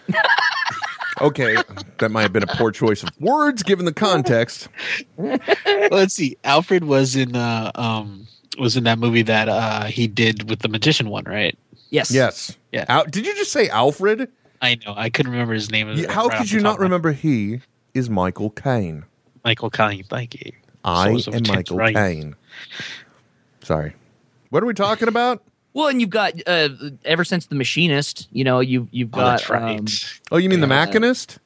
okay, 1.20 1.56
that 1.98 2.10
might 2.10 2.22
have 2.22 2.32
been 2.32 2.42
a 2.42 2.54
poor 2.56 2.70
choice 2.70 3.02
of 3.02 3.10
words 3.20 3.62
given 3.62 3.84
the 3.84 3.92
context. 3.92 4.68
Let's 5.18 6.14
see. 6.14 6.36
Alfred 6.44 6.84
was 6.84 7.16
in 7.16 7.36
uh, 7.36 7.70
um 7.74 8.26
was 8.58 8.76
in 8.76 8.84
that 8.84 8.98
movie 8.98 9.22
that 9.22 9.48
uh 9.48 9.84
he 9.84 10.06
did 10.06 10.48
with 10.48 10.60
the 10.60 10.68
magician 10.68 11.08
one, 11.08 11.24
right? 11.24 11.56
Yes. 11.90 12.10
Yes. 12.10 12.56
Yeah. 12.72 12.86
Al- 12.88 13.04
did 13.04 13.26
you 13.26 13.34
just 13.36 13.52
say 13.52 13.68
Alfred? 13.68 14.30
I 14.60 14.78
know. 14.86 14.94
I 14.96 15.10
couldn't 15.10 15.32
remember 15.32 15.54
his 15.54 15.70
name. 15.70 15.88
Yeah, 15.90 16.10
How 16.12 16.28
right 16.28 16.38
could 16.38 16.50
you 16.50 16.60
not 16.60 16.78
remember 16.78 17.12
he 17.12 17.60
is 17.94 18.08
Michael 18.08 18.50
Caine? 18.50 19.04
Michael 19.44 19.70
Caine? 19.70 20.04
Thank 20.04 20.40
you. 20.40 20.52
I 20.84 21.18
Source 21.18 21.28
am 21.34 21.42
Michael 21.48 21.76
right. 21.76 21.94
Caine. 21.94 22.34
Sorry. 23.62 23.94
What 24.50 24.62
are 24.62 24.66
we 24.66 24.74
talking 24.74 25.08
about? 25.08 25.42
Well, 25.74 25.88
and 25.88 26.00
you've 26.00 26.10
got 26.10 26.34
uh, 26.46 26.68
ever 27.04 27.24
since 27.24 27.46
the 27.46 27.54
Machinist, 27.54 28.28
you 28.32 28.44
know, 28.44 28.60
you've 28.60 28.88
you've 28.90 29.08
Oh, 29.14 29.16
got. 29.18 29.30
that's 29.38 29.48
right. 29.48 29.78
um, 29.78 29.86
Oh, 30.30 30.36
you 30.36 30.48
mean 30.48 30.60
the 30.60 30.66
Machinist? 30.66 31.38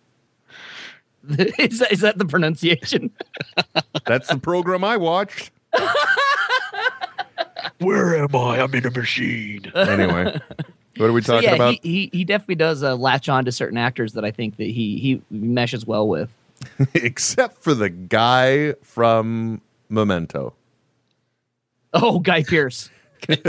is 1.58 1.78
that 1.80 1.92
is 1.92 2.00
that 2.00 2.18
the 2.18 2.24
pronunciation? 2.24 3.10
That's 4.06 4.28
the 4.28 4.38
program 4.38 4.84
I 4.84 4.96
watched. 4.96 5.50
Where 7.78 8.16
am 8.16 8.34
I? 8.34 8.60
I'm 8.60 8.72
in 8.74 8.86
a 8.86 8.90
machine. 8.90 9.70
Anyway, 9.74 10.38
what 10.96 11.06
are 11.10 11.12
we 11.12 11.20
So 11.22 11.34
talking 11.34 11.48
yeah, 11.48 11.54
about? 11.56 11.74
he, 11.82 12.08
he 12.10 12.10
he 12.18 12.24
definitely 12.24 12.54
does 12.54 12.82
uh, 12.82 12.94
latch 12.96 13.28
on 13.28 13.44
to 13.44 13.52
certain 13.52 13.76
actors 13.76 14.12
that 14.14 14.24
I 14.24 14.30
think 14.30 14.56
that 14.56 14.64
he 14.68 14.98
he 14.98 15.20
meshes 15.30 15.84
well 15.86 16.08
with. 16.08 16.30
except 16.94 17.62
for 17.62 17.74
the 17.74 17.90
guy 17.90 18.74
from 18.82 19.60
Memento. 19.88 20.54
Oh, 21.92 22.18
Guy 22.18 22.42
Pearce. 22.42 22.90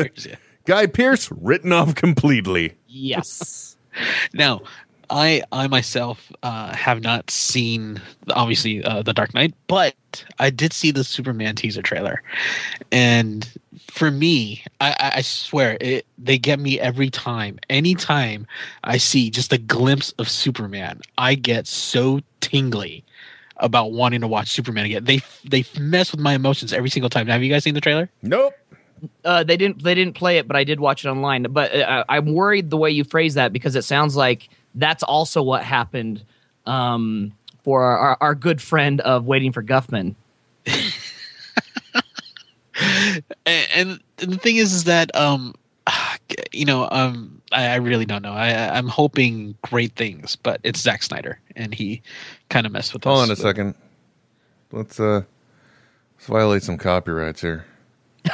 Guy 0.65 0.85
Pearce 0.87 1.31
written 1.31 1.73
off 1.73 1.95
completely. 1.95 2.75
Yes. 2.87 3.73
Now, 4.33 4.61
I 5.09 5.41
I 5.51 5.65
myself 5.67 6.31
uh, 6.43 6.75
have 6.75 7.01
not 7.01 7.31
seen 7.31 7.99
obviously 8.29 8.83
uh, 8.83 9.01
the 9.01 9.13
Dark 9.13 9.33
Knight, 9.33 9.55
but 9.67 9.95
I 10.37 10.49
did 10.49 10.71
see 10.71 10.91
the 10.91 11.03
Superman 11.03 11.55
teaser 11.55 11.81
trailer, 11.81 12.21
and 12.91 13.49
for 13.89 14.11
me, 14.11 14.63
I, 14.81 14.91
I- 14.99 15.11
I 15.17 15.21
swear 15.21 15.77
it, 15.81 16.05
they 16.17 16.37
get 16.37 16.59
me 16.59 16.79
every 16.79 17.09
time. 17.09 17.59
Anytime 17.69 18.45
I 18.83 18.97
see 18.97 19.29
just 19.29 19.51
a 19.53 19.57
glimpse 19.57 20.11
of 20.19 20.29
Superman, 20.29 21.01
I 21.17 21.35
get 21.35 21.67
so 21.67 22.21
tingly 22.41 23.03
about 23.57 23.91
wanting 23.91 24.21
to 24.21 24.27
watch 24.27 24.49
Superman 24.49 24.85
again. 24.85 25.03
They 25.05 25.21
they 25.43 25.65
mess 25.79 26.11
with 26.11 26.21
my 26.21 26.33
emotions 26.33 26.73
every 26.73 26.89
single 26.89 27.09
time. 27.09 27.27
Now, 27.27 27.33
Have 27.33 27.43
you 27.43 27.51
guys 27.51 27.63
seen 27.63 27.73
the 27.73 27.81
trailer? 27.81 28.09
Nope. 28.21 28.53
Uh, 29.23 29.43
they 29.43 29.57
didn't. 29.57 29.83
They 29.83 29.93
didn't 29.95 30.15
play 30.15 30.37
it, 30.37 30.47
but 30.47 30.55
I 30.55 30.63
did 30.63 30.79
watch 30.79 31.05
it 31.05 31.09
online. 31.09 31.43
But 31.43 31.73
uh, 31.75 32.03
I'm 32.09 32.33
worried 32.33 32.69
the 32.69 32.77
way 32.77 32.91
you 32.91 33.03
phrase 33.03 33.35
that 33.35 33.53
because 33.53 33.75
it 33.75 33.83
sounds 33.83 34.15
like 34.15 34.49
that's 34.75 35.03
also 35.03 35.41
what 35.43 35.63
happened 35.63 36.23
um, 36.65 37.31
for 37.63 37.83
our, 37.83 37.97
our, 37.97 38.17
our 38.21 38.35
good 38.35 38.61
friend 38.61 39.01
of 39.01 39.25
waiting 39.25 39.51
for 39.51 39.63
Guffman. 39.63 40.15
and, 43.45 43.67
and 43.75 44.31
the 44.31 44.37
thing 44.37 44.55
is, 44.57 44.73
is 44.73 44.83
that 44.85 45.15
um, 45.15 45.53
you 46.51 46.65
know, 46.65 46.87
um, 46.91 47.41
I, 47.51 47.67
I 47.67 47.75
really 47.75 48.05
don't 48.05 48.21
know. 48.21 48.33
I, 48.33 48.49
I- 48.49 48.77
I'm 48.77 48.87
hoping 48.87 49.55
great 49.63 49.95
things, 49.95 50.35
but 50.35 50.59
it's 50.63 50.79
Zack 50.81 51.03
Snyder, 51.03 51.39
and 51.55 51.73
he 51.73 52.01
kind 52.49 52.65
of 52.65 52.71
messed 52.71 52.93
with 52.93 53.03
Hold 53.03 53.19
us. 53.19 53.25
on 53.29 53.31
a 53.31 53.35
second. 53.35 53.75
Let's 54.71 54.99
uh 54.99 55.21
let's 56.17 56.25
violate 56.27 56.63
some 56.63 56.77
copyrights 56.77 57.41
here. 57.41 57.65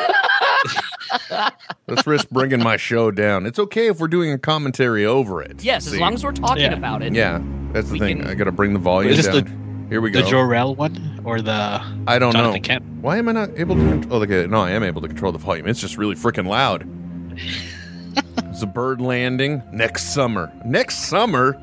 let's 1.87 2.07
risk 2.07 2.29
bringing 2.29 2.61
my 2.63 2.77
show 2.77 3.11
down. 3.11 3.45
It's 3.45 3.59
okay 3.59 3.87
if 3.87 3.99
we're 3.99 4.07
doing 4.07 4.31
a 4.31 4.37
commentary 4.37 5.05
over 5.05 5.41
it. 5.41 5.63
Yes, 5.63 5.85
as 5.87 5.99
long 5.99 6.13
as 6.13 6.23
we're 6.23 6.31
talking 6.31 6.63
Yeah. 6.63 6.73
about 6.73 7.01
it. 7.03 7.13
Yeah, 7.13 7.41
that's 7.71 7.87
the 7.87 7.93
We 7.93 7.99
thing. 7.99 8.19
can- 8.21 8.27
I 8.27 8.33
got 8.33 8.45
to 8.45 8.51
bring 8.51 8.73
the 8.73 8.79
volume 8.79 9.15
down. 9.21 9.33
the- 9.35 9.62
Here 9.93 10.01
we 10.01 10.09
The 10.09 10.23
go. 10.23 10.27
Jor-El 10.27 10.73
one 10.73 11.21
or 11.23 11.39
the 11.39 11.79
I 12.07 12.17
don't 12.17 12.31
Jonathan 12.33 12.53
know. 12.53 12.59
Kent? 12.67 12.83
Why 13.01 13.19
am 13.19 13.29
I 13.29 13.31
not 13.31 13.51
able 13.59 13.75
to? 13.75 13.81
Control, 13.83 14.15
oh, 14.21 14.23
okay. 14.23 14.47
No, 14.47 14.61
I 14.61 14.71
am 14.71 14.81
able 14.81 15.01
to 15.01 15.07
control 15.07 15.31
the 15.31 15.37
volume. 15.37 15.67
It's 15.67 15.79
just 15.79 15.99
really 15.99 16.15
freaking 16.15 16.47
loud. 16.47 16.89
it's 18.39 18.63
a 18.63 18.65
bird 18.65 19.01
landing 19.01 19.61
next 19.71 20.15
summer. 20.15 20.51
Next 20.65 21.07
summer. 21.07 21.53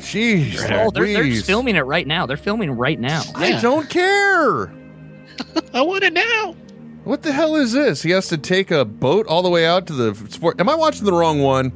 Jeez, 0.00 0.56
Oh, 0.70 0.90
they're, 0.90 1.06
they're 1.06 1.24
just 1.24 1.46
filming 1.46 1.76
it 1.76 1.80
right 1.86 2.06
now. 2.06 2.26
They're 2.26 2.36
filming 2.36 2.72
right 2.72 3.00
now. 3.00 3.22
I 3.34 3.48
Yeah. 3.48 3.60
don't 3.62 3.88
care. 3.88 4.70
I 5.72 5.80
want 5.80 6.04
it 6.04 6.12
now. 6.12 6.54
What 7.04 7.22
the 7.22 7.32
hell 7.32 7.56
is 7.56 7.72
this? 7.72 8.02
He 8.02 8.10
has 8.10 8.28
to 8.28 8.36
take 8.36 8.70
a 8.70 8.84
boat 8.84 9.26
all 9.28 9.42
the 9.42 9.48
way 9.48 9.64
out 9.64 9.86
to 9.86 9.94
the 9.94 10.14
sport. 10.30 10.60
Am 10.60 10.68
I 10.68 10.74
watching 10.74 11.06
the 11.06 11.12
wrong 11.14 11.40
one? 11.40 11.72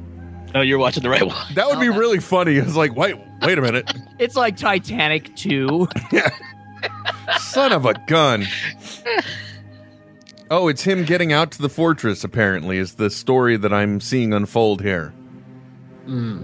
No, 0.53 0.61
you're 0.61 0.77
watching 0.77 1.01
the 1.01 1.09
right 1.09 1.25
one. 1.25 1.35
That 1.55 1.67
would 1.69 1.79
be 1.79 1.89
oh, 1.89 1.97
really 1.97 2.19
funny. 2.19 2.57
It's 2.57 2.75
like, 2.75 2.95
wait, 2.95 3.15
wait 3.43 3.57
a 3.57 3.61
minute, 3.61 3.91
It's 4.19 4.35
like 4.35 4.57
Titanic 4.57 5.35
2. 5.35 5.87
son 7.39 7.71
of 7.71 7.85
a 7.85 7.93
gun. 8.07 8.45
Oh, 10.49 10.67
it's 10.67 10.83
him 10.83 11.05
getting 11.05 11.31
out 11.31 11.51
to 11.51 11.61
the 11.61 11.69
fortress. 11.69 12.23
Apparently, 12.23 12.77
is 12.77 12.95
the 12.95 13.09
story 13.09 13.57
that 13.57 13.71
I'm 13.73 14.01
seeing 14.01 14.33
unfold 14.33 14.81
here. 14.81 15.09
Hmm. 16.05 16.41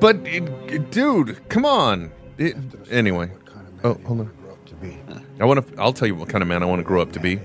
But, 0.00 0.16
it, 0.24 0.90
dude, 0.90 1.48
come 1.48 1.64
on. 1.64 2.10
It, 2.36 2.56
anyway, 2.90 3.30
oh, 3.84 3.94
hold 4.04 4.20
on. 4.20 4.30
I 5.40 5.44
want 5.46 5.66
to. 5.66 5.80
I'll 5.80 5.92
tell 5.92 6.08
you 6.08 6.14
what 6.14 6.28
kind 6.28 6.42
of 6.42 6.48
man 6.48 6.62
I 6.62 6.66
want 6.66 6.80
to 6.80 6.84
grow 6.84 7.00
up 7.00 7.12
to 7.12 7.20
be. 7.20 7.36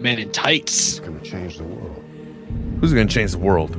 Man 0.00 0.18
in 0.18 0.32
tights. 0.32 0.98
Who's 0.98 2.92
going 2.92 3.06
to 3.06 3.14
change 3.14 3.32
the 3.32 3.38
world? 3.38 3.70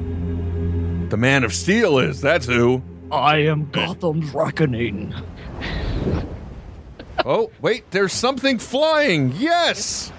The 1.13 1.17
Man 1.17 1.43
of 1.43 1.53
Steel 1.53 1.99
is. 1.99 2.21
That's 2.21 2.47
who. 2.47 2.81
I 3.11 3.37
am 3.43 3.69
Gotham's 3.69 4.33
reckoning. 4.33 5.13
Oh, 7.23 7.51
wait, 7.61 7.91
there's 7.91 8.11
something 8.11 8.57
flying. 8.57 9.31
Yes. 9.33 10.11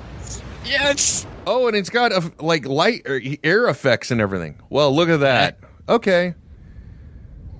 Yes. 0.64 1.26
Oh, 1.48 1.66
and 1.66 1.74
it's 1.76 1.90
got 1.90 2.12
a, 2.12 2.32
like 2.38 2.64
light 2.64 3.08
or 3.08 3.20
air 3.42 3.66
effects 3.66 4.12
and 4.12 4.20
everything. 4.20 4.54
Well, 4.70 4.94
look 4.94 5.08
at 5.08 5.18
that. 5.18 5.58
Okay. 5.88 6.34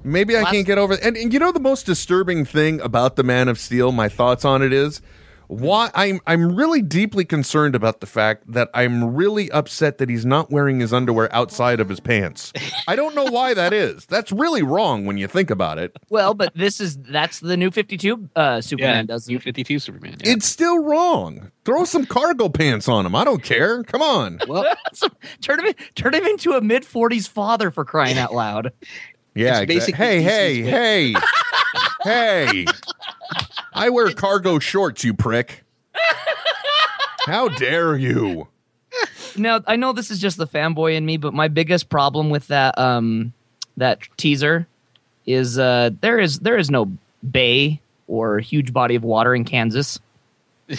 Maybe 0.04 0.36
I 0.36 0.42
Last- 0.42 0.52
can't 0.52 0.66
get 0.68 0.78
over 0.78 0.94
and, 1.02 1.16
and 1.16 1.32
you 1.32 1.40
know 1.40 1.50
the 1.50 1.58
most 1.58 1.86
disturbing 1.86 2.44
thing 2.44 2.80
about 2.82 3.16
the 3.16 3.24
Man 3.24 3.48
of 3.48 3.58
Steel, 3.58 3.90
my 3.90 4.08
thoughts 4.08 4.44
on 4.44 4.62
it 4.62 4.72
is 4.72 5.02
why 5.48 5.90
I'm 5.94 6.20
I'm 6.26 6.54
really 6.56 6.82
deeply 6.82 7.24
concerned 7.24 7.74
about 7.74 8.00
the 8.00 8.06
fact 8.06 8.50
that 8.52 8.68
I'm 8.74 9.14
really 9.14 9.50
upset 9.50 9.98
that 9.98 10.08
he's 10.08 10.24
not 10.24 10.50
wearing 10.50 10.80
his 10.80 10.92
underwear 10.92 11.28
outside 11.34 11.80
of 11.80 11.88
his 11.88 12.00
pants. 12.00 12.52
I 12.88 12.96
don't 12.96 13.14
know 13.14 13.24
why 13.24 13.54
that 13.54 13.72
is. 13.72 14.06
That's 14.06 14.32
really 14.32 14.62
wrong 14.62 15.06
when 15.06 15.18
you 15.18 15.26
think 15.28 15.50
about 15.50 15.78
it. 15.78 15.96
Well, 16.08 16.34
but 16.34 16.54
this 16.54 16.80
is 16.80 16.96
that's 16.98 17.40
the 17.40 17.56
new 17.56 17.70
52 17.70 18.28
uh, 18.36 18.60
Superman 18.60 18.96
Yeah, 18.96 19.02
does. 19.14 19.28
New 19.28 19.38
52 19.38 19.78
Superman. 19.78 20.16
Yeah. 20.24 20.32
It's 20.32 20.46
still 20.46 20.82
wrong. 20.82 21.50
Throw 21.64 21.84
some 21.84 22.04
cargo 22.06 22.48
pants 22.48 22.88
on 22.88 23.06
him. 23.06 23.14
I 23.14 23.24
don't 23.24 23.42
care. 23.42 23.82
Come 23.84 24.02
on. 24.02 24.38
well, 24.48 24.64
turn 25.40 25.64
him 25.66 25.74
turn 25.94 26.14
him 26.14 26.24
into 26.26 26.52
a 26.52 26.60
mid 26.60 26.82
40s 26.84 27.28
father 27.28 27.70
for 27.70 27.84
crying 27.84 28.18
out 28.18 28.34
loud. 28.34 28.72
Yeah, 29.36 29.60
It's 29.62 29.72
exactly. 29.72 29.74
basically 29.74 30.06
Hey, 30.06 30.22
hey, 30.22 30.62
hey, 30.62 31.14
hey! 32.04 32.66
I 33.74 33.90
wear 33.90 34.10
cargo 34.12 34.58
shorts, 34.58 35.04
you 35.04 35.14
prick. 35.14 35.64
How 37.26 37.48
dare 37.48 37.96
you? 37.96 38.48
Now, 39.36 39.60
I 39.66 39.76
know 39.76 39.92
this 39.92 40.10
is 40.10 40.20
just 40.20 40.36
the 40.36 40.46
fanboy 40.46 40.94
in 40.94 41.04
me, 41.04 41.16
but 41.16 41.34
my 41.34 41.48
biggest 41.48 41.88
problem 41.88 42.30
with 42.30 42.46
that 42.48 42.78
um 42.78 43.32
that 43.76 44.00
teaser 44.16 44.66
is 45.26 45.58
uh 45.58 45.90
there 46.00 46.18
is 46.18 46.38
there 46.40 46.56
is 46.56 46.70
no 46.70 46.92
bay 47.28 47.80
or 48.06 48.38
huge 48.38 48.72
body 48.72 48.94
of 48.94 49.02
water 49.02 49.34
in 49.34 49.44
Kansas. 49.44 49.98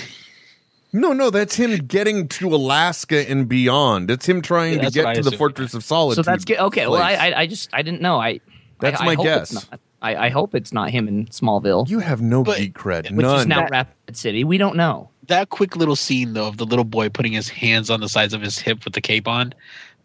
No, 0.93 1.11
no, 1.11 1.29
that's 1.29 1.55
him 1.55 1.75
getting 1.87 2.29
to 2.29 2.55
Alaska 2.55 3.29
and 3.29 3.49
beyond. 3.49 4.09
It's 4.09 4.29
him 4.29 4.41
trying 4.41 4.75
Yeah, 4.75 4.85
to 4.87 4.91
get 4.91 5.15
to 5.15 5.23
the. 5.23 5.35
Fortress 5.35 5.73
of 5.73 5.83
Solitude. 5.83 6.23
So 6.23 6.31
that's 6.31 6.45
good. 6.45 6.57
Okay, 6.57 6.87
well, 6.87 7.01
I. 7.01 7.15
I 7.15 7.39
I 7.41 7.47
just 7.47 7.69
I 7.73 7.81
didn't 7.81 7.99
know. 7.99 8.17
I 8.17 8.39
That's 8.79 9.01
I, 9.01 9.03
I 9.03 9.07
my 9.07 9.13
it's 9.21 9.23
guess. 9.23 9.69
Not. 10.13 10.19
I, 10.21 10.25
I 10.25 10.29
hope 10.29 10.53
it's 10.55 10.71
not 10.73 10.89
him 10.91 11.07
in 11.07 11.25
Smallville, 11.27 11.89
You 11.89 11.99
have 11.99 12.21
no 12.21 12.43
But- 12.43 12.57
geek 12.57 12.73
cred. 12.73 13.11
which 13.11 13.25
None. 13.25 13.39
is 13.39 13.47
now 13.47 13.61
That- 13.61 13.71
Rapid 13.71 14.17
City. 14.17 14.43
We 14.43 14.57
don't 14.57 14.75
know. 14.75 15.09
that 15.27 15.49
quick 15.49 15.75
little 15.75 15.95
scene 15.95 16.33
though 16.33 16.47
of 16.47 16.57
the 16.57 16.65
little 16.65 16.85
boy 16.85 17.09
putting 17.09 17.33
his 17.33 17.49
hands 17.49 17.89
on 17.89 17.99
the 17.99 18.09
sides 18.09 18.33
of 18.33 18.41
his 18.41 18.59
hip 18.59 18.85
with 18.85 18.93
the 18.93 19.01
cape 19.01 19.27
on, 19.27 19.53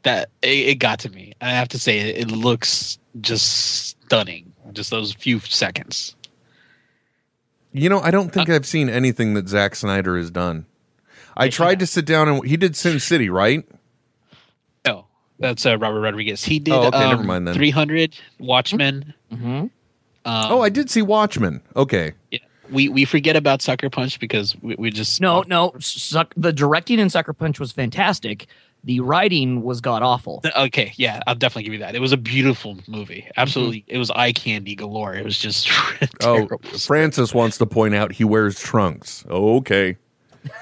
that 0.02 0.30
it, 0.42 0.48
it 0.68 0.74
got 0.76 0.98
to 1.00 1.10
me. 1.10 1.34
I 1.42 1.50
have 1.50 1.68
to 1.68 1.78
say, 1.78 1.98
it, 1.98 2.16
it 2.18 2.30
looks 2.30 2.98
just 3.20 3.96
stunning. 4.04 4.52
Just 4.72 4.90
those 4.90 5.12
few 5.12 5.40
seconds. 5.40 6.14
You 7.72 7.88
know, 7.88 8.00
I 8.00 8.10
don't 8.10 8.32
think 8.32 8.48
I've 8.48 8.66
seen 8.66 8.88
anything 8.88 9.34
that 9.34 9.48
Zack 9.48 9.74
Snyder 9.76 10.16
has 10.16 10.30
done. 10.30 10.66
I 11.36 11.44
Yes, 11.46 11.54
tried 11.54 11.70
have. 11.70 11.78
to 11.80 11.86
sit 11.86 12.04
down 12.06 12.28
and 12.28 12.44
he 12.46 12.56
did 12.56 12.74
Sin 12.76 12.98
City, 12.98 13.30
right? 13.30 13.64
No, 14.86 15.06
that's 15.38 15.64
uh, 15.66 15.76
Robert 15.78 16.00
Rodriguez. 16.00 16.42
He 16.44 16.58
did. 16.58 16.72
Oh, 16.74 16.84
okay, 16.88 16.96
um, 16.98 17.10
never 17.10 17.22
mind 17.22 17.46
then. 17.46 17.54
300 17.54 18.16
Watchmen. 18.40 19.14
Mm-hmm. 19.32 19.66
Um, 20.24 20.52
oh, 20.52 20.60
I 20.60 20.68
did 20.68 20.90
see 20.90 21.02
Watchmen. 21.02 21.62
Okay. 21.76 22.12
yeah. 22.30 22.40
we 22.70 22.88
we 22.88 23.04
forget 23.04 23.36
about 23.36 23.62
Sucker 23.62 23.88
Punch 23.90 24.20
because 24.20 24.54
we, 24.60 24.74
we 24.76 24.90
just 24.90 25.20
No, 25.20 25.42
no. 25.46 25.72
Suck, 25.78 26.32
the 26.36 26.52
directing 26.52 26.98
in 26.98 27.08
Sucker 27.10 27.32
Punch 27.32 27.58
was 27.58 27.72
fantastic. 27.72 28.46
The 28.84 29.00
writing 29.00 29.62
was 29.62 29.82
god 29.82 30.02
awful. 30.02 30.42
Okay, 30.56 30.92
yeah, 30.96 31.20
I'll 31.26 31.34
definitely 31.34 31.64
give 31.64 31.72
you 31.74 31.78
that. 31.80 31.94
It 31.94 32.00
was 32.00 32.12
a 32.12 32.16
beautiful 32.16 32.78
movie. 32.88 33.28
Absolutely, 33.36 33.84
it 33.86 33.98
was 33.98 34.10
eye 34.10 34.32
candy 34.32 34.74
galore. 34.74 35.14
It 35.14 35.24
was 35.24 35.38
just 35.38 35.68
Oh. 36.22 36.48
Francis 36.78 37.34
wants 37.34 37.58
to 37.58 37.66
point 37.66 37.94
out 37.94 38.12
he 38.12 38.24
wears 38.24 38.58
trunks. 38.58 39.24
Okay. 39.28 39.96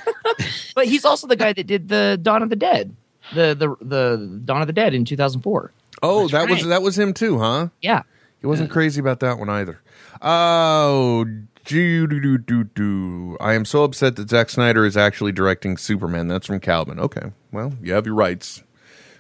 But 0.75 0.87
he's 0.87 1.05
also 1.05 1.27
the 1.27 1.37
guy 1.37 1.53
that 1.53 1.67
did 1.67 1.89
the 1.89 2.19
Dawn 2.21 2.43
of 2.43 2.51
the 2.51 2.57
Dead, 2.57 2.95
the 3.35 3.55
the 3.55 3.75
the 3.85 4.41
Dawn 4.45 4.61
of 4.61 4.67
the 4.67 4.73
Dead 4.73 4.95
in 4.95 5.05
2004. 5.05 5.73
Oh, 6.03 6.29
That's 6.29 6.33
that 6.33 6.51
was 6.51 6.67
that 6.67 6.83
was 6.83 6.99
him 6.99 7.13
too, 7.13 7.39
huh? 7.39 7.69
Yeah. 7.83 8.03
He 8.41 8.47
wasn't 8.47 8.71
crazy 8.71 9.01
about 9.01 9.21
that 9.21 9.39
one 9.39 9.51
either. 9.51 9.81
Oh, 10.23 11.25
doo 11.65 12.07
doo 12.07 12.39
doo 12.39 12.65
doo. 12.65 13.37
I 13.41 13.55
am 13.55 13.65
so 13.65 13.85
upset 13.85 14.17
that 14.17 14.31
Zack 14.31 14.51
Snyder 14.51 14.87
is 14.87 14.97
actually 14.97 15.33
directing 15.33 15.77
Superman. 15.77 16.29
That's 16.29 16.47
from 16.47 16.61
Calvin. 16.61 17.01
Okay, 17.01 17.33
well, 17.53 17.75
you 17.83 17.93
have 17.93 18.07
your 18.07 18.15
rights. 18.15 18.63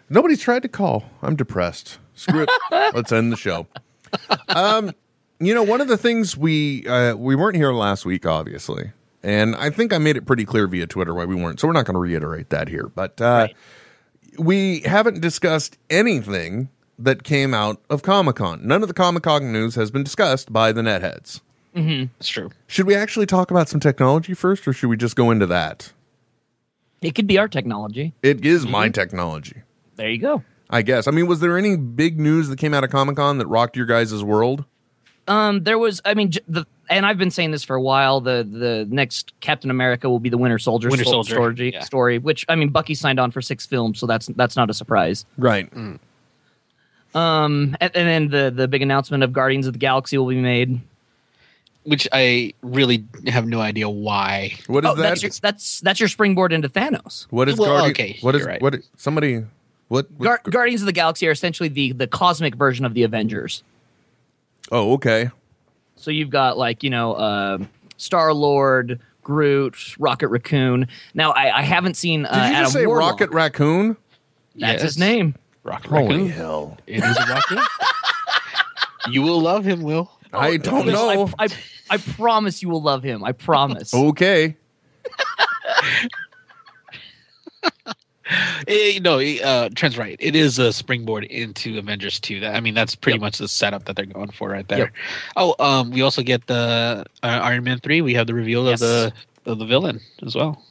Nobody's 0.09 0.41
tried 0.41 0.62
to 0.62 0.69
call. 0.69 1.05
I'm 1.21 1.37
depressed. 1.37 1.99
Screw 2.14 2.45
it. 2.45 2.51
Let's 2.95 3.12
end 3.12 3.33
the 3.33 3.37
show. 3.37 3.66
Um, 4.49 4.93
you 5.41 5.55
know, 5.55 5.62
one 5.62 5.81
of 5.81 5.89
the 5.89 5.99
things 5.99 6.37
we 6.37 6.87
uh, 6.87 7.14
we 7.14 7.35
weren't 7.35 7.57
here 7.57 7.73
last 7.73 8.05
week, 8.05 8.25
obviously, 8.25 8.93
and 9.23 9.55
I 9.57 9.71
think 9.71 9.93
I 9.93 9.99
made 9.99 10.16
it 10.16 10.27
pretty 10.27 10.45
clear 10.45 10.66
via 10.66 10.87
Twitter 10.87 11.14
why 11.14 11.25
we 11.25 11.35
weren't. 11.35 11.61
So 11.61 11.66
we're 11.66 11.75
not 11.75 11.87
going 11.87 11.95
to 11.95 12.01
reiterate 12.01 12.51
that 12.51 12.69
here, 12.69 12.87
but 12.95 13.21
uh, 13.21 13.49
we 14.39 14.81
haven't 14.81 15.21
discussed 15.21 15.77
anything 15.91 16.71
that 16.99 17.22
came 17.22 17.55
out 17.55 17.80
of 17.88 18.03
Comic 18.03 18.36
Con. 18.36 18.66
None 18.66 18.82
of 18.82 18.88
the 18.88 18.94
Comic 18.94 19.22
Con 19.22 19.53
news 19.53 19.74
has 19.76 19.90
been 19.90 20.03
discussed 20.03 20.53
by 20.53 20.72
the 20.72 20.82
netheads. 20.82 21.40
Mm-hmm. 21.74 22.07
That's 22.18 22.28
true. 22.28 22.51
Should 22.66 22.86
we 22.86 22.94
actually 22.94 23.26
talk 23.26 23.51
about 23.51 23.68
some 23.68 23.80
technology 23.80 24.34
first, 24.34 24.66
or 24.66 24.72
should 24.72 24.88
we 24.88 24.96
just 24.96 25.16
go 25.16 25.30
into 25.30 25.46
that? 25.46 25.92
It 27.01 27.14
could 27.14 27.26
be 27.26 27.38
our 27.38 27.49
technology. 27.49 28.14
It 28.22 28.44
is 28.44 28.66
my 28.66 28.86
mm-hmm. 28.86 28.92
technology, 28.92 29.62
There 29.96 30.11
you 30.11 30.18
go. 30.18 30.42
I 30.70 30.82
guess. 30.82 31.07
I 31.07 31.12
mean, 31.12 31.26
was 31.26 31.40
there 31.40 31.57
any 31.57 31.76
big 31.76 32.20
news 32.20 32.49
that 32.49 32.59
came 32.59 32.74
out 32.74 32.84
of 32.84 32.90
Comic 32.90 33.16
Con 33.16 33.38
that 33.38 33.46
rocked 33.46 33.76
your 33.76 33.86
guys' 33.86 34.22
world? 34.22 34.64
Um, 35.26 35.62
there 35.62 35.78
was, 35.78 36.01
I 36.05 36.14
mean, 36.14 36.32
the 36.49 36.66
and 36.90 37.05
I've 37.07 37.18
been 37.18 37.30
saying 37.30 37.51
this 37.51 37.64
for 37.64 37.76
a 37.76 37.82
while. 37.82 38.20
The 38.20 38.46
the 38.51 38.86
next 38.90 39.32
Captain 39.40 39.70
America 39.70 40.09
will 40.09 40.20
be 40.20 40.30
the 40.30 40.38
Winter 40.38 40.59
Soldier, 40.59 40.88
Winter 40.88 41.05
Soldier, 41.05 41.34
story, 41.34 41.72
yeah. 41.72 41.84
story. 41.84 42.18
Which 42.18 42.44
I 42.49 42.55
mean, 42.55 42.70
Bucky 42.70 42.94
signed 42.94 43.20
on 43.20 43.30
for 43.30 43.42
six 43.42 43.66
films, 43.66 43.99
so 43.99 44.07
that's 44.07 44.26
that's 44.28 44.57
not 44.57 44.70
a 44.70 44.74
surprise. 44.74 45.26
Right. 45.36 45.70
Mm. 45.74 45.99
Um, 47.15 47.77
and, 47.81 47.97
and 47.97 48.09
then 48.09 48.29
the 48.29 48.51
the 48.55 48.69
big 48.69 48.83
announcement 48.83 49.23
of 49.25 49.33
Guardians 49.33 49.67
of 49.67 49.73
the 49.73 49.79
Galaxy 49.79 50.19
will 50.19 50.29
be 50.29 50.41
made. 50.41 50.81
Which 51.85 52.07
I 52.13 52.53
really 52.63 53.05
have 53.29 53.47
no 53.47 53.61
idea 53.61 53.89
why. 53.89 54.59
What 54.67 54.85
is 54.85 54.91
Oh, 54.91 54.95
that? 54.95 55.03
that's 55.03 55.23
your, 55.23 55.31
that's 55.41 55.81
that's 55.81 56.01
your 56.01 56.09
springboard 56.11 56.53
into 56.53 56.69
Thanos. 56.69 57.27
what 57.31 57.49
is 57.49 57.57
Well, 57.57 57.71
Guardian- 57.71 57.91
okay, 57.93 58.19
What 58.21 58.35
is 58.35 58.41
you're 58.41 58.49
right. 58.49 58.61
what? 58.61 58.77
Somebody. 58.97 59.45
What? 59.89 60.11
what- 60.19 60.23
Gar- 60.25 60.41
Guardians 60.51 60.83
of 60.83 60.87
the 60.87 60.93
Galaxy 60.93 61.27
are 61.29 61.31
essentially 61.31 61.71
the 61.71 61.93
the 61.93 62.07
cosmic 62.07 62.55
version 62.57 62.85
of 62.85 62.93
the 62.93 63.05
Avengers. 63.05 63.63
oh, 64.71 64.93
okay. 64.95 65.31
So 65.97 66.11
you've 66.11 66.31
got 66.31 66.59
like 66.59 66.83
you 66.83 66.91
know 66.91 67.15
uh, 67.15 67.59
Star 67.97 68.35
Lord, 68.35 69.01
Groot, 69.23 69.97
Rocket 69.99 70.29
Raccoon. 70.29 70.89
Now 71.15 71.31
I, 71.33 71.59
I 71.61 71.63
haven't 71.63 71.95
seen. 71.95 72.27
Uh, 72.27 72.33
Did 72.35 72.51
you 72.51 72.55
Adam 72.57 72.71
say 72.71 72.87
Warlock. 72.87 73.13
Rocket 73.13 73.31
Raccoon? 73.31 73.97
That's 74.57 74.75
Yes. 74.75 74.83
his 74.83 74.99
name. 74.99 75.35
Rocket 75.65 75.89
Holy 75.91 76.03
Raccoon. 76.07 76.29
hell! 76.31 76.79
It 76.87 77.05
is 77.05 77.17
a 77.17 77.27
raccoon. 77.29 77.59
you 79.11 79.23
will 79.23 79.41
love 79.41 79.65
him, 79.65 79.83
Will. 79.83 80.11
I 80.33 80.57
don't 80.59 80.87
Listen, 80.87 80.93
know. 80.93 81.31
I, 81.39 81.45
I, 81.45 81.49
I 81.91 81.97
promise 81.97 82.63
you 82.63 82.69
will 82.69 82.83
love 82.83 83.03
him. 83.03 83.25
I 83.25 83.33
promise. 83.33 83.93
okay. 83.95 84.57
Eh, 88.67 88.99
no, 89.03 89.19
eh, 89.21 89.39
uh, 89.43 89.71
Trent's 89.75 89.97
right. 89.97 90.17
It 90.21 90.37
is 90.37 90.59
a 90.59 90.71
springboard 90.71 91.25
into 91.25 91.79
Avengers 91.79 92.21
2. 92.21 92.41
That 92.41 92.55
I 92.55 92.61
mean, 92.61 92.75
that's 92.75 92.95
pretty 92.95 93.19
much 93.19 93.39
the 93.39 93.49
setup 93.49 93.87
that 93.87 93.97
they're 93.97 94.05
going 94.05 94.31
for 94.33 94.51
right 94.51 94.69
there. 94.69 94.79
Yep. 94.79 94.93
Oh, 95.37 95.55
um, 95.59 95.91
we 95.93 96.03
also 96.03 96.21
get 96.23 96.47
the 96.47 97.07
uh, 97.23 97.27
Iron 97.27 97.65
Man 97.65 97.79
3. 97.81 98.03
We 98.03 98.13
have 98.15 98.27
the 98.27 98.35
reveal 98.35 98.67
Yes. 98.67 98.83
of 98.83 98.89
the 98.89 99.13
of 99.51 99.59
the 99.59 99.65
villain 99.65 100.01
as 100.27 100.35
well. 100.35 100.63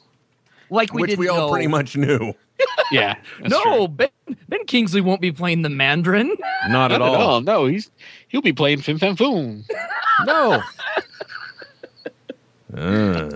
like 0.69 0.93
we 0.93 1.01
Which 1.01 1.09
didn't 1.09 1.19
we 1.21 1.29
all 1.29 1.47
know. 1.47 1.51
pretty 1.51 1.65
much 1.65 1.97
knew. 1.97 2.35
Yeah. 2.91 3.15
that's 3.41 3.51
No, 3.51 3.61
true. 3.63 3.87
ben, 3.89 4.09
ben 4.47 4.65
Kingsley 4.65 5.01
won't 5.01 5.19
be 5.21 5.31
playing 5.31 5.61
the 5.61 5.69
Mandarin. 5.69 6.35
Not 6.69 6.91
at 6.91 6.99
Not 6.99 7.15
all. 7.15 7.41
No, 7.41 7.65
he's 7.65 7.91
he'll 8.29 8.41
be 8.41 8.53
playing 8.53 8.81
Fin 8.81 8.97
Fang 8.97 9.15
Foom. 9.15 9.63
No. 10.25 10.61
Uh, 12.75 13.29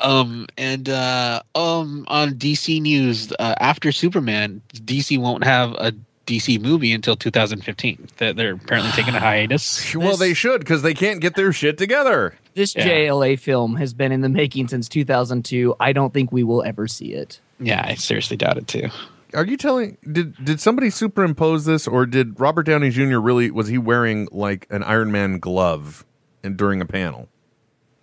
Um, 0.00 0.46
and 0.56 0.88
uh, 0.88 1.42
um, 1.56 2.04
on 2.06 2.34
DC 2.34 2.80
News, 2.80 3.32
uh, 3.40 3.54
after 3.58 3.90
Superman, 3.90 4.62
DC 4.72 5.18
won't 5.18 5.42
have 5.42 5.72
a 5.72 5.92
DC 6.28 6.60
movie 6.60 6.92
until 6.92 7.16
2015. 7.16 8.08
That 8.18 8.36
they're 8.36 8.52
apparently 8.54 8.92
taking 8.92 9.14
a 9.14 9.20
hiatus. 9.28 9.94
well, 9.94 10.10
This- 10.10 10.18
they 10.18 10.34
should 10.34 10.60
because 10.60 10.82
they 10.82 10.94
can't 10.94 11.20
get 11.20 11.34
their 11.34 11.52
shit 11.52 11.78
together. 11.78 12.34
This 12.54 12.74
Yeah. 12.76 12.86
JLA 12.86 13.38
film 13.38 13.76
has 13.76 13.94
been 13.94 14.12
in 14.12 14.20
the 14.20 14.28
making 14.28 14.68
since 14.68 14.88
2002. 14.88 15.74
I 15.80 15.92
don't 15.92 16.12
think 16.12 16.30
we 16.32 16.42
will 16.42 16.62
ever 16.62 16.86
see 16.88 17.12
it. 17.12 17.40
Yeah, 17.60 17.84
I 17.84 17.94
seriously 17.94 18.36
doubt 18.36 18.58
it 18.58 18.68
too. 18.68 18.88
Are 19.34 19.44
you 19.44 19.56
telling? 19.56 19.96
Did 20.10 20.42
did 20.44 20.60
somebody 20.60 20.90
superimpose 20.90 21.64
this, 21.66 21.86
or 21.86 22.06
did 22.06 22.38
Robert 22.40 22.62
Downey 22.64 22.90
Jr. 22.90 23.18
really 23.18 23.50
was 23.50 23.68
he 23.68 23.76
wearing 23.78 24.26
like 24.32 24.66
an 24.70 24.82
Iron 24.82 25.12
Man 25.12 25.38
glove 25.38 26.04
and 26.42 26.56
during 26.56 26.80
a 26.80 26.86
panel? 26.86 27.28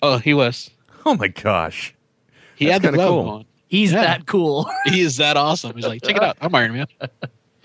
Oh, 0.03 0.17
he 0.19 0.33
was. 0.33 0.69
Oh 1.05 1.15
my 1.15 1.27
gosh! 1.29 1.95
He 2.55 2.65
That's 2.67 2.83
had 2.83 2.93
the 2.93 2.97
glove 2.97 3.09
cool. 3.09 3.29
on. 3.29 3.45
He's 3.67 3.91
Yeah. 3.91 4.01
that 4.01 4.25
cool. 4.27 4.69
He 4.85 5.01
is 5.01 5.17
that 5.17 5.35
awesome. 5.35 5.75
He's 5.75 5.87
like, 5.87 6.03
check 6.03 6.15
it 6.17 6.21
out. 6.23 6.37
I'm 6.41 6.53
Iron 6.53 6.73
Man. 6.73 6.87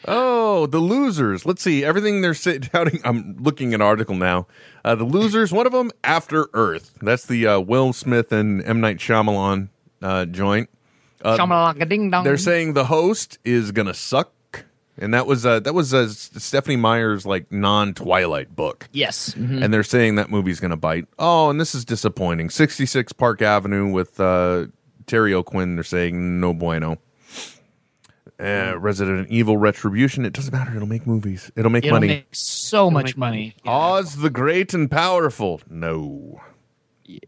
Oh, 0.08 0.66
the 0.66 0.78
losers. 0.78 1.44
Let's 1.44 1.62
see. 1.62 1.84
Everything 1.84 2.20
they're 2.22 2.34
touting. 2.34 3.00
I'm 3.04 3.36
looking 3.38 3.72
at 3.72 3.76
an 3.76 3.82
article 3.82 4.14
now. 4.14 4.46
Uh, 4.84 4.94
the 4.94 5.04
losers. 5.04 5.52
One 5.52 5.66
of 5.66 5.72
them, 5.72 5.90
After 6.02 6.48
Earth. 6.54 6.92
That's 7.02 7.26
the 7.26 7.46
uh, 7.46 7.60
Will 7.60 7.92
Smith 7.92 8.32
and 8.32 8.64
M 8.64 8.80
Night 8.80 8.96
Shyamalan 8.98 9.68
uh, 10.02 10.24
joint. 10.26 10.70
Uh, 11.22 11.36
They're 12.24 12.38
saying 12.38 12.72
the 12.72 12.86
host 12.86 13.38
is 13.44 13.72
gonna 13.72 13.92
suck, 13.92 14.64
and 14.96 15.12
that 15.12 15.26
was 15.26 15.44
uh, 15.44 15.60
that 15.60 15.74
was 15.74 15.92
uh, 15.92 16.08
Stephenie 16.08 16.76
Meyer's 16.76 17.26
like 17.26 17.52
non 17.52 17.92
Twilight 17.92 18.56
book. 18.56 18.88
yes. 18.92 19.34
Mhm. 19.34 19.62
and 19.62 19.74
they're 19.74 19.82
saying 19.82 20.14
that 20.14 20.30
movie's 20.30 20.60
going 20.60 20.70
to 20.70 20.78
bite. 20.78 21.04
Oh, 21.18 21.50
and 21.50 21.60
this 21.60 21.74
is 21.74 21.84
disappointing. 21.84 22.48
66 22.48 23.12
Park 23.12 23.42
Avenue 23.42 23.90
with 23.92 24.18
uh, 24.18 24.68
Terry 25.06 25.34
O'Quinn. 25.34 25.74
They're 25.74 25.84
saying 25.84 26.40
no 26.40 26.54
bueno. 26.54 26.96
Uh, 28.40 28.78
Resident 28.78 29.28
Evil 29.30 29.56
Retribution. 29.58 30.24
It 30.24 30.32
doesn't 30.32 30.52
matter. 30.52 30.74
It'll 30.74 30.88
make 30.88 31.06
movies. 31.06 31.52
It'll 31.56 31.70
make 31.70 31.84
It'll 31.84 31.96
money. 31.96 32.06
make 32.08 32.28
so 32.32 32.90
much 32.90 33.08
make 33.08 33.18
money. 33.18 33.54
Oz 33.66 34.16
the 34.16 34.30
Great 34.30 34.72
and 34.72 34.90
Powerful. 34.90 35.60
No. 35.68 36.40
Yeah. 37.04 37.18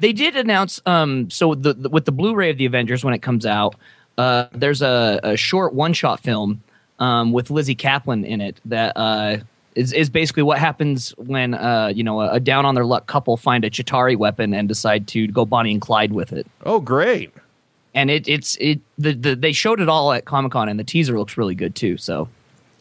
They 0.00 0.12
did 0.12 0.36
announce 0.36 0.80
um 0.86 1.30
so 1.30 1.54
the, 1.54 1.72
the 1.72 1.88
with 1.88 2.04
the 2.04 2.12
Blu-ray 2.12 2.50
of 2.50 2.58
the 2.58 2.66
Avengers 2.66 3.04
when 3.04 3.14
it 3.14 3.22
comes 3.22 3.46
out, 3.46 3.74
uh 4.18 4.46
there's 4.52 4.82
a, 4.82 5.20
a 5.22 5.36
short 5.36 5.72
one-shot 5.72 6.20
film 6.20 6.62
um 6.98 7.32
with 7.32 7.48
Lizzy 7.50 7.76
Caplan 7.76 8.26
in 8.26 8.40
it 8.40 8.60
that 8.64 8.96
uh 8.96 9.38
is, 9.76 9.92
is 9.92 10.10
basically 10.10 10.42
what 10.42 10.58
happens 10.58 11.10
when 11.16 11.54
uh 11.54 11.92
you 11.94 12.02
know 12.02 12.20
a, 12.20 12.32
a 12.32 12.40
down 12.40 12.66
on 12.66 12.74
their 12.74 12.84
luck 12.84 13.06
couple 13.06 13.36
find 13.36 13.64
a 13.64 13.70
Chitauri 13.70 14.16
weapon 14.16 14.52
and 14.52 14.66
decide 14.68 15.06
to 15.08 15.28
go 15.28 15.46
Bonnie 15.46 15.72
and 15.72 15.80
Clyde 15.80 16.12
with 16.12 16.32
it. 16.32 16.46
Oh, 16.66 16.80
great. 16.80 17.30
And 17.94 18.10
it 18.10 18.28
it's 18.28 18.56
it 18.60 18.80
the, 18.98 19.12
the 19.12 19.34
they 19.34 19.52
showed 19.52 19.80
it 19.80 19.88
all 19.88 20.12
at 20.12 20.24
Comic-Con 20.24 20.68
and 20.68 20.78
the 20.78 20.84
teaser 20.84 21.18
looks 21.18 21.36
really 21.36 21.54
good 21.54 21.74
too. 21.74 21.96
So 21.96 22.28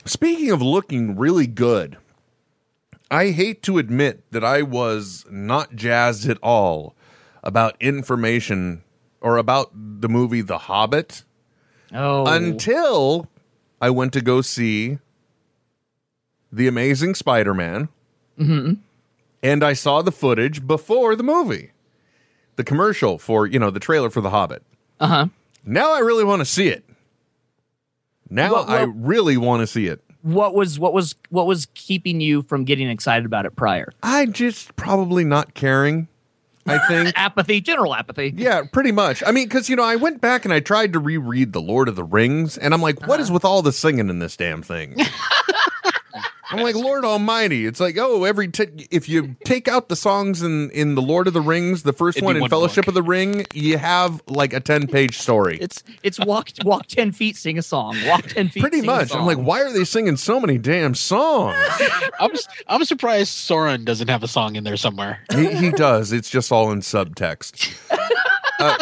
Speaking 0.05 0.51
of 0.51 0.61
looking 0.61 1.17
really 1.17 1.47
good, 1.47 1.97
I 3.11 3.29
hate 3.29 3.61
to 3.63 3.77
admit 3.77 4.23
that 4.31 4.43
I 4.43 4.61
was 4.61 5.25
not 5.29 5.75
jazzed 5.75 6.29
at 6.29 6.37
all 6.41 6.95
about 7.43 7.75
information 7.79 8.83
or 9.21 9.37
about 9.37 9.71
the 9.73 10.09
movie 10.09 10.41
The 10.41 10.57
Hobbit. 10.59 11.23
oh 11.93 12.25
until 12.25 13.27
I 13.81 13.89
went 13.89 14.13
to 14.13 14.21
go 14.21 14.41
see 14.41 14.99
The 16.51 16.67
Amazing 16.67 17.15
Spider 17.15 17.53
Man. 17.53 17.89
Mm-hmm. 18.39 18.73
And 19.41 19.63
I 19.63 19.73
saw 19.73 20.01
the 20.01 20.11
footage 20.11 20.67
before 20.67 21.15
the 21.15 21.23
movie, 21.23 21.71
the 22.57 22.63
commercial 22.63 23.17
for, 23.17 23.47
you 23.47 23.57
know, 23.57 23.69
the 23.69 23.79
trailer 23.79 24.09
for 24.09 24.21
The 24.21 24.29
Hobbit. 24.31 24.63
Uh-huh. 24.99 25.27
Now 25.65 25.93
I 25.93 25.99
really 25.99 26.23
want 26.23 26.39
to 26.39 26.45
see 26.45 26.67
it. 26.67 26.83
Now 28.29 28.55
I 28.55 28.83
really 28.83 29.37
want 29.37 29.61
to 29.61 29.67
see 29.67 29.87
it. 29.87 30.03
What 30.21 30.53
was 30.53 30.77
what 30.77 30.93
was 30.93 31.15
what 31.29 31.47
was 31.47 31.67
keeping 31.73 32.19
you 32.21 32.41
from 32.43 32.65
getting 32.65 32.89
excited 32.89 33.25
about 33.25 33.45
it 33.45 33.55
prior? 33.55 33.91
I 34.03 34.25
just 34.25 34.75
probably 34.75 35.23
not 35.23 35.53
caring, 35.53 36.07
I 36.65 36.77
think. 36.87 37.13
Apathy, 37.15 37.61
general 37.61 37.95
apathy. 37.95 38.33
Yeah, 38.35 38.63
pretty 38.71 38.91
much. 38.91 39.23
I 39.25 39.31
mean, 39.31 39.45
because, 39.45 39.69
you 39.69 39.75
know, 39.75 39.83
I 39.83 39.95
went 39.95 40.21
back 40.21 40.45
and 40.45 40.53
I 40.53 40.59
tried 40.59 40.93
to 40.93 40.99
reread 40.99 41.53
The 41.53 41.61
Lord 41.61 41.87
of 41.87 41.95
the 41.95 42.03
Rings, 42.03 42.57
and 42.57 42.73
I'm 42.73 42.81
like, 42.81 43.07
what 43.07 43.19
is 43.19 43.31
with 43.31 43.45
all 43.45 43.61
the 43.61 43.71
singing 43.71 44.09
in 44.09 44.19
this 44.19 44.35
damn 44.35 44.61
thing? 44.61 44.97
I'm 46.51 46.61
like, 46.63 46.75
Lord 46.75 47.05
Almighty. 47.05 47.65
It's 47.65 47.79
like, 47.79 47.97
oh, 47.97 48.23
every 48.23 48.47
t- 48.47 48.87
if 48.89 49.07
you 49.07 49.35
take 49.43 49.67
out 49.67 49.87
the 49.89 49.95
songs 49.95 50.41
in 50.41 50.69
in 50.71 50.95
the 50.95 51.01
Lord 51.01 51.27
of 51.27 51.33
the 51.33 51.41
Rings, 51.41 51.83
the 51.83 51.93
first 51.93 52.17
It'd 52.17 52.25
one 52.25 52.35
in 52.35 52.41
one 52.41 52.49
Fellowship 52.49 52.85
book. 52.85 52.89
of 52.89 52.93
the 52.95 53.03
Ring, 53.03 53.45
you 53.53 53.77
have 53.77 54.21
like 54.27 54.53
a 54.53 54.59
ten 54.59 54.87
page 54.87 55.17
story. 55.17 55.57
It's 55.61 55.83
it's 56.03 56.19
walk 56.19 56.49
walk 56.63 56.87
ten 56.87 57.11
feet, 57.11 57.37
sing 57.37 57.57
a 57.57 57.61
song. 57.61 57.95
Walk 58.07 58.23
ten 58.23 58.49
feet, 58.49 58.61
Pretty 58.61 58.79
sing 58.79 58.89
a 58.89 58.93
much. 58.93 59.13
I'm 59.13 59.25
like, 59.25 59.37
why 59.37 59.61
are 59.61 59.71
they 59.71 59.83
singing 59.85 60.17
so 60.17 60.39
many 60.39 60.57
damn 60.57 60.95
songs? 60.95 61.57
I'm 62.19 62.31
I'm 62.67 62.83
surprised 62.85 63.31
Sauron 63.31 63.85
doesn't 63.85 64.07
have 64.07 64.23
a 64.23 64.27
song 64.27 64.55
in 64.55 64.63
there 64.63 64.77
somewhere. 64.77 65.19
he, 65.33 65.47
he 65.55 65.71
does. 65.71 66.11
It's 66.11 66.29
just 66.29 66.51
all 66.51 66.71
in 66.71 66.79
subtext. 66.79 67.75
Uh, 68.59 68.77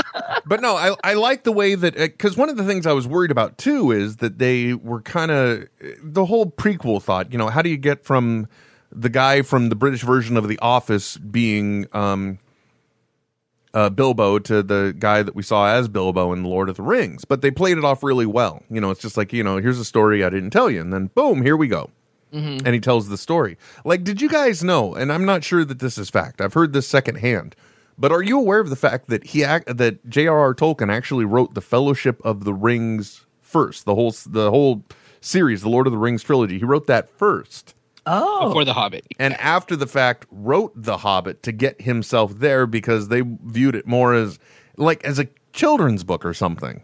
but 0.45 0.61
no, 0.61 0.75
I, 0.75 0.95
I 1.03 1.13
like 1.13 1.43
the 1.43 1.51
way 1.51 1.75
that 1.75 1.95
because 1.95 2.35
one 2.35 2.49
of 2.49 2.57
the 2.57 2.63
things 2.63 2.85
I 2.85 2.93
was 2.93 3.07
worried 3.07 3.31
about 3.31 3.57
too 3.57 3.91
is 3.91 4.17
that 4.17 4.39
they 4.39 4.73
were 4.73 5.01
kind 5.01 5.31
of 5.31 5.67
the 6.01 6.25
whole 6.25 6.47
prequel 6.47 7.01
thought. 7.01 7.31
You 7.31 7.37
know, 7.37 7.47
how 7.47 7.61
do 7.61 7.69
you 7.69 7.77
get 7.77 8.03
from 8.03 8.47
the 8.91 9.09
guy 9.09 9.41
from 9.41 9.69
the 9.69 9.75
British 9.75 10.01
version 10.01 10.37
of 10.37 10.47
The 10.47 10.59
Office 10.59 11.17
being 11.17 11.87
um, 11.93 12.39
uh, 13.73 13.89
Bilbo 13.89 14.39
to 14.39 14.63
the 14.63 14.95
guy 14.97 15.21
that 15.21 15.35
we 15.35 15.43
saw 15.43 15.67
as 15.67 15.87
Bilbo 15.87 16.33
in 16.33 16.43
Lord 16.43 16.69
of 16.69 16.77
the 16.77 16.83
Rings? 16.83 17.23
But 17.25 17.41
they 17.41 17.51
played 17.51 17.77
it 17.77 17.85
off 17.85 18.01
really 18.01 18.25
well. 18.25 18.63
You 18.69 18.81
know, 18.81 18.89
it's 18.91 19.01
just 19.01 19.17
like 19.17 19.31
you 19.31 19.43
know, 19.43 19.57
here's 19.57 19.79
a 19.79 19.85
story 19.85 20.23
I 20.23 20.29
didn't 20.29 20.51
tell 20.51 20.69
you, 20.69 20.81
and 20.81 20.91
then 20.91 21.07
boom, 21.13 21.43
here 21.43 21.57
we 21.57 21.67
go 21.67 21.91
and 22.65 22.73
he 22.73 22.79
tells 22.79 23.07
the 23.07 23.17
story. 23.17 23.57
Like, 23.85 24.03
did 24.03 24.21
you 24.21 24.29
guys 24.29 24.63
know? 24.63 24.93
And 24.93 25.11
I'm 25.11 25.25
not 25.25 25.43
sure 25.43 25.63
that 25.63 25.79
this 25.79 25.97
is 25.97 26.09
fact. 26.09 26.41
I've 26.41 26.53
heard 26.53 26.73
this 26.73 26.87
secondhand. 26.87 27.55
But 27.97 28.11
are 28.11 28.21
you 28.21 28.37
aware 28.39 28.59
of 28.59 28.69
the 28.69 28.75
fact 28.75 29.07
that 29.09 29.23
he 29.27 29.43
act, 29.43 29.77
that 29.77 30.07
J.R.R. 30.09 30.53
Tolkien 30.53 30.91
actually 30.93 31.25
wrote 31.25 31.53
the 31.55 31.61
Fellowship 31.61 32.21
of 32.23 32.43
the 32.43 32.53
Rings 32.53 33.25
first, 33.41 33.85
the 33.85 33.95
whole 33.95 34.13
the 34.27 34.51
whole 34.51 34.83
series, 35.19 35.61
the 35.61 35.69
Lord 35.69 35.87
of 35.87 35.91
the 35.93 35.97
Rings 35.97 36.21
trilogy. 36.23 36.59
He 36.59 36.65
wrote 36.65 36.87
that 36.87 37.09
first. 37.09 37.73
Oh, 38.09 38.47
Before 38.47 38.63
The 38.63 38.73
Hobbit. 38.73 39.05
and 39.19 39.33
after 39.33 39.75
the 39.75 39.87
fact 39.87 40.27
wrote 40.31 40.71
the 40.75 40.97
hobbit 40.97 41.43
to 41.43 41.51
get 41.51 41.81
himself 41.81 42.39
there 42.39 42.65
because 42.65 43.09
they 43.09 43.21
viewed 43.43 43.75
it 43.75 43.85
more 43.85 44.13
as 44.13 44.39
like 44.77 45.03
as 45.03 45.19
a 45.19 45.27
children's 45.51 46.05
book 46.05 46.23
or 46.23 46.33
something 46.33 46.81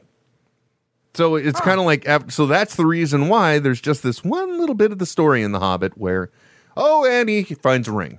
so 1.14 1.36
it's 1.36 1.62
kind 1.62 1.80
of 1.80 1.86
like 1.86 2.06
so 2.30 2.46
that's 2.46 2.76
the 2.76 2.86
reason 2.86 3.30
why 3.30 3.58
there's 3.60 3.80
just 3.80 4.04
this 4.04 4.22
one 4.22 4.60
little 4.60 4.76
bit 4.76 4.92
of 4.92 5.00
the 5.00 5.06
story 5.06 5.44
in 5.44 5.54
the 5.54 5.60
hobbit 5.60 5.98
where 5.98 6.30
oh 6.76 7.06
and 7.06 7.30
he 7.30 7.44
finds 7.44 7.88
a 7.88 7.92
ring 7.94 8.18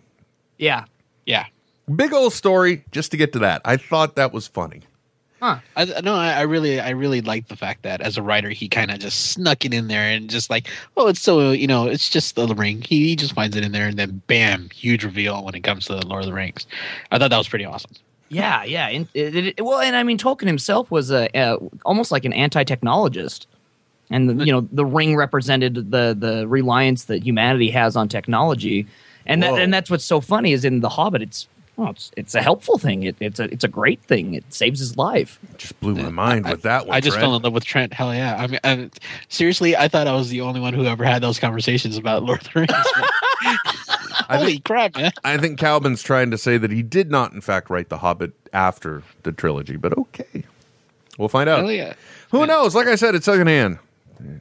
yeah. 0.57 0.84
Yeah. 1.26 1.45
Big 1.95 2.12
old 2.12 2.32
story 2.32 2.85
just 2.91 3.11
to 3.11 3.16
get 3.16 3.32
to 3.32 3.39
that 3.39 3.61
i 3.64 3.76
thought 3.76 4.16
that 4.16 4.32
was 4.32 4.47
funny 4.47 4.82
I 5.76 5.85
no, 6.03 6.14
I, 6.14 6.32
I 6.32 6.41
really, 6.43 6.80
I 6.80 6.91
really 6.91 7.20
like 7.20 7.49
the 7.49 7.57
fact 7.57 7.82
that 7.82 8.01
as 8.01 8.16
a 8.16 8.22
writer, 8.22 8.49
he 8.49 8.66
kind 8.66 8.91
of 8.91 8.99
just 8.99 9.32
snuck 9.32 9.66
it 9.66 9.74
in 9.74 9.89
there 9.89 10.09
and 10.09 10.30
just 10.30 10.49
like, 10.49 10.68
oh, 10.97 11.09
it's 11.09 11.20
so 11.20 11.51
you 11.51 11.66
know, 11.66 11.87
it's 11.87 12.09
just 12.09 12.35
the 12.35 12.47
ring. 12.55 12.80
He, 12.80 13.09
he 13.09 13.16
just 13.16 13.35
finds 13.35 13.55
it 13.55 13.62
in 13.62 13.72
there, 13.72 13.87
and 13.87 13.99
then 13.99 14.22
bam, 14.26 14.70
huge 14.70 15.05
reveal 15.05 15.45
when 15.45 15.55
it 15.55 15.61
comes 15.61 15.85
to 15.87 15.97
the 15.97 16.07
Lord 16.07 16.22
of 16.22 16.28
the 16.28 16.35
Rings. 16.35 16.66
I 17.11 17.18
thought 17.18 17.28
that 17.28 17.37
was 17.37 17.49
pretty 17.49 17.66
awesome. 17.66 17.91
Yeah, 18.30 18.64
yeah. 18.64 18.89
And 18.89 19.07
it, 19.12 19.37
it, 19.59 19.64
well, 19.64 19.80
and 19.80 19.95
I 19.95 20.03
mean, 20.03 20.16
Tolkien 20.16 20.47
himself 20.47 20.91
was 20.91 21.11
a, 21.11 21.28
uh 21.37 21.59
almost 21.85 22.11
like 22.11 22.24
an 22.24 22.32
anti-technologist, 22.32 23.45
and 24.09 24.30
the, 24.30 24.47
you 24.47 24.53
know, 24.53 24.66
the 24.72 24.87
ring 24.87 25.14
represented 25.14 25.91
the 25.91 26.16
the 26.18 26.49
reliance 26.49 27.05
that 27.05 27.22
humanity 27.22 27.70
has 27.70 27.97
on 27.97 28.09
technology, 28.09 28.87
and 29.26 29.43
that, 29.43 29.59
and 29.59 29.74
that's 29.74 29.91
what's 29.91 30.07
so 30.07 30.22
funny 30.22 30.53
is 30.53 30.64
in 30.64 30.80
the 30.80 30.89
Hobbit, 30.89 31.20
it's 31.20 31.49
well, 31.77 31.91
it's 31.91 32.11
it's 32.16 32.35
a 32.35 32.43
helpful 32.43 32.79
thing. 32.79 33.03
It, 33.05 33.16
it's 33.20 33.41
a 33.41 33.45
it's 33.45 33.64
a 33.64 33.68
great 33.68 34.03
thing. 34.03 34.35
It 34.35 34.53
saves 34.53 34.79
his 34.81 34.97
life. 34.97 35.39
just 35.57 35.79
blew 35.81 35.95
my 35.95 36.11
mind 36.11 36.49
with 36.49 36.62
that 36.62 36.87
one 36.87 36.97
I 36.97 37.01
just 37.01 37.14
Trent. 37.16 37.25
fell 37.25 37.37
in 37.37 37.43
love 37.43 37.53
with 37.53 37.64
Trent. 37.64 37.93
Hell 37.93 38.14
yeah! 38.14 38.37
I 38.37 38.47
mean, 38.47 38.61
I, 38.64 38.91
seriously, 39.29 39.77
I 39.77 39.89
thought 39.89 40.07
I 40.07 40.14
was 40.14 40.29
the 40.31 40.41
only 40.41 40.61
one 40.61 40.75
who 40.75 40.85
ever 40.87 41.05
had 41.05 41.22
those 41.22 41.39
conversations 41.39 41.97
about 41.97 42.22
Lord 42.22 42.41
of 42.47 42.53
the 42.53 42.61
Rings. 42.61 42.72
I 44.27 44.37
Holy 44.39 44.53
think, 44.53 44.64
crap, 44.64 44.97
man! 44.97 45.12
I 45.22 45.37
think 45.37 45.59
calvin's 45.59 46.03
trying 46.03 46.31
to 46.31 46.39
say 46.39 46.57
that 46.59 46.70
he 46.70 46.83
did 46.83 47.11
not 47.11 47.33
in 47.33 47.41
fact 47.41 47.68
write 47.68 47.89
the 47.91 47.99
hobbit 47.99 48.33
after 48.53 49.03
the 49.25 49.33
trilogy 49.33 49.77
but 49.77 49.97
okay 49.99 50.45
we'll 51.18 51.29
find 51.29 51.49
out 51.51 51.59
Hell 51.61 51.72
yeah! 51.72 51.95
who 52.31 52.47
knows 52.47 52.75
like 52.75 52.87
i 52.87 52.95
said 52.95 53.14
it's 53.14 53.27
secondhand 53.27 53.79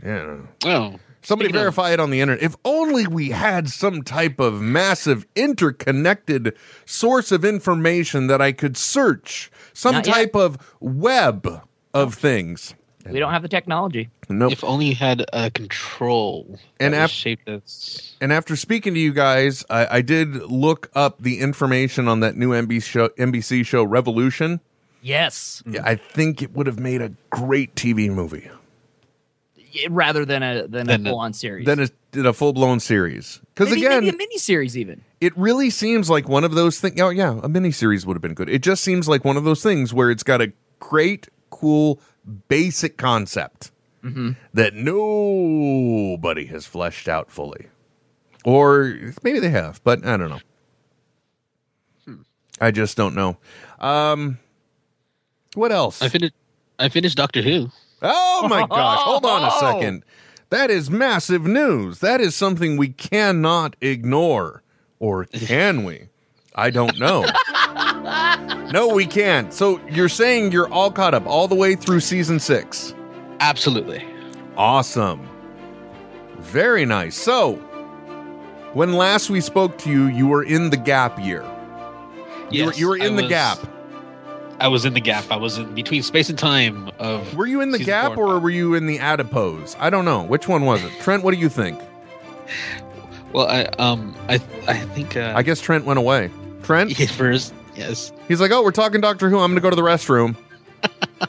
yeah 0.06 0.38
Oh, 0.66 1.00
Somebody 1.24 1.48
Speaking 1.50 1.56
of- 1.58 1.62
verify 1.64 1.92
it 1.94 2.00
on 2.00 2.10
the 2.12 2.22
internet. 2.22 2.44
If 2.44 2.56
only 2.66 3.08
we 3.08 3.30
had 3.30 3.70
some 3.70 4.04
type 4.04 4.40
of 4.40 4.62
massive 4.62 5.26
interconnected 5.36 6.54
source 6.86 7.32
of 7.32 7.46
information 7.46 8.28
that 8.28 8.42
I 8.42 8.52
could 8.52 8.76
search, 8.78 9.50
some 9.74 9.96
Not 9.96 10.06
yet. 10.08 10.14
type 10.14 10.36
of 10.36 10.58
web 10.80 11.62
of 11.94 12.14
things. 12.14 12.76
We 13.10 13.20
don't 13.20 13.32
have 13.34 13.42
the 13.42 13.50
technology. 13.50 14.10
Nope. 14.30 14.54
If 14.54 14.64
only 14.64 14.86
you 14.88 14.96
had 14.96 15.26
a 15.34 15.52
control 15.52 16.58
And 16.80 16.94
that 16.94 17.02
was 17.04 17.12
af- 17.12 17.16
shaped 17.16 17.50
as 17.50 18.16
and 18.22 18.32
after 18.32 18.56
speaking 18.56 18.94
to 18.94 19.00
you 19.00 19.12
guys, 19.14 19.66
I, 19.70 19.98
I 19.98 20.02
did 20.02 20.36
look 20.50 20.90
up 20.96 21.22
the 21.22 21.40
information 21.42 22.08
on 22.08 22.22
that 22.22 22.38
new 22.38 22.52
NBC 22.52 22.84
show, 22.84 23.10
NBC 23.10 23.66
show 23.66 23.84
Revolution. 23.84 24.62
Yes, 25.02 25.62
Yeah, 25.70 25.82
I 25.84 25.96
think 25.96 26.42
it 26.42 26.54
would 26.54 26.66
have 26.66 26.80
made 26.80 27.02
a 27.02 27.12
great 27.30 27.76
TV 27.76 28.10
movie. 28.10 28.50
Yeah, 29.74 29.88
rather 29.90 30.24
than 30.24 30.44
a 30.44 30.68
than 30.68 30.82
a 30.82 30.86
Than 30.86 31.08
a- 31.08 31.10
full 31.10 31.20
on 31.20 31.34
series. 31.34 31.66
Then 31.66 31.80
it 31.80 31.92
did 32.12 32.26
a 32.28 32.34
full 32.34 32.54
blown 32.54 32.80
series. 32.80 33.42
Because 33.56 33.70
maybe, 33.70 33.86
again, 33.86 34.04
maybe 34.04 34.16
a 34.16 34.18
mini 34.18 34.38
series 34.38 34.78
even. 34.78 35.02
it 35.20 35.36
really 35.36 35.70
seems 35.72 36.10
like 36.12 36.30
one 36.30 36.44
of 36.44 36.54
those 36.54 36.80
things. 36.80 37.02
Oh, 37.02 37.10
yeah, 37.10 37.32
a 37.40 37.50
miniseries 37.50 38.06
would 38.06 38.14
have 38.16 38.22
been 38.22 38.36
good. 38.36 38.50
It 38.50 38.62
just 38.62 38.84
seems 38.84 39.08
like 39.08 39.26
one 39.26 39.36
of 39.36 39.44
those 39.46 39.64
things 39.64 39.92
where 39.94 40.12
it's 40.12 40.22
got 40.24 40.42
a 40.42 40.54
great, 40.80 41.28
cool, 41.50 42.00
basic 42.50 42.98
concept 42.98 43.72
mm-hmm. 44.04 44.32
that 44.54 44.76
nobody 44.76 46.46
has 46.46 46.66
fleshed 46.68 47.08
out 47.08 47.32
fully. 47.32 47.68
Or 48.46 48.94
maybe 49.24 49.40
they 49.40 49.50
have, 49.50 49.84
but 49.84 50.06
I 50.06 50.18
don't 50.18 50.30
know. 50.30 50.40
Hmm. 52.06 52.22
I 52.62 52.72
just 52.72 52.96
don't 52.98 53.16
know. 53.16 53.38
Um, 53.80 54.38
what 55.56 55.72
else? 55.72 56.02
I 56.02 56.10
finished. 56.10 56.34
I 56.78 56.90
finished 56.90 57.18
Doctor 57.18 57.42
Who. 57.42 57.70
Oh 58.04 58.47
my 58.49 58.68
gosh, 58.70 58.99
hold 58.99 59.26
on 59.26 59.43
a 59.43 59.49
oh. 59.51 59.60
second. 59.60 60.04
That 60.49 60.70
is 60.70 60.91
massive 60.91 61.45
news. 61.47 61.99
That 61.99 62.22
is 62.22 62.36
something 62.36 62.78
we 62.78 62.89
cannot 62.89 63.76
ignore. 63.82 64.62
Or 64.99 65.26
can 65.34 65.84
we? 65.84 66.10
I 66.56 66.70
don't 66.70 66.99
know. 66.99 67.26
no, 68.72 68.93
we 68.93 69.08
can't. 69.08 69.51
So 69.51 69.80
you're 69.89 70.10
saying 70.10 70.51
you're 70.51 70.72
all 70.72 70.91
caught 70.91 71.14
up 71.16 71.26
all 71.26 71.47
the 71.47 71.56
way 71.56 71.76
through 71.76 72.01
season 72.01 72.39
six. 72.39 72.93
Absolutely. 73.39 74.06
Awesome. 74.56 75.28
Very 76.39 76.86
nice. 76.86 77.16
So, 77.18 77.56
when 78.74 78.93
last 78.93 79.30
we 79.32 79.41
spoke 79.41 79.78
to 79.80 79.89
you, 79.89 80.06
you 80.06 80.28
were 80.28 80.43
in 80.43 80.70
the 80.70 80.78
gap 80.78 81.20
year. 81.20 81.41
You 82.51 82.66
were, 82.66 82.72
Yes, 82.72 82.80
you 82.80 82.88
were 82.89 83.01
I 83.01 83.06
in 83.08 83.16
the 83.16 83.24
was- 83.24 83.30
gap. 83.30 83.60
I 84.60 84.68
was 84.68 84.86
in 84.86 84.93
the 84.93 85.01
gap. 85.01 85.26
I 85.32 85.36
was 85.36 85.58
in 85.58 85.74
between 85.76 86.04
space 86.04 86.30
and 86.30 86.38
time. 86.38 86.89
Of 86.99 87.36
Were 87.36 87.45
you 87.45 87.62
in 87.62 87.72
the 87.72 87.80
gap 87.80 88.18
or 88.18 88.39
were 88.39 88.49
you 88.49 88.76
in 88.76 88.86
the 88.86 88.99
adipose? 88.99 89.76
I 89.80 89.89
don't 89.89 90.06
know. 90.06 90.24
Which 90.24 90.47
one 90.47 90.64
was 90.66 90.84
it? 90.84 90.91
Trent, 91.01 91.24
what 91.24 91.34
do 91.34 91.39
you 91.39 91.49
think? 91.49 91.80
Well, 93.34 93.47
I 93.47 93.64
um, 93.80 94.16
I 94.30 94.36
I 94.68 94.78
think 94.78 95.18
uh, 95.18 95.34
I 95.36 95.41
guess 95.43 95.60
Trent 95.60 95.86
went 95.86 95.97
away. 95.99 96.30
Trent? 96.62 96.97
yeah, 96.99 97.08
first 97.08 97.54
yes. 97.76 98.12
He's 98.28 98.39
like, 98.39 98.51
oh, 98.51 98.64
we're 98.64 98.72
talking 98.72 99.01
Doctor 99.01 99.30
Who. 99.30 99.39
I'm 99.39 99.51
going 99.51 99.56
to 99.56 99.62
go 99.62 99.70
to 99.70 99.76
the 99.76 99.82
restroom. 99.82 100.36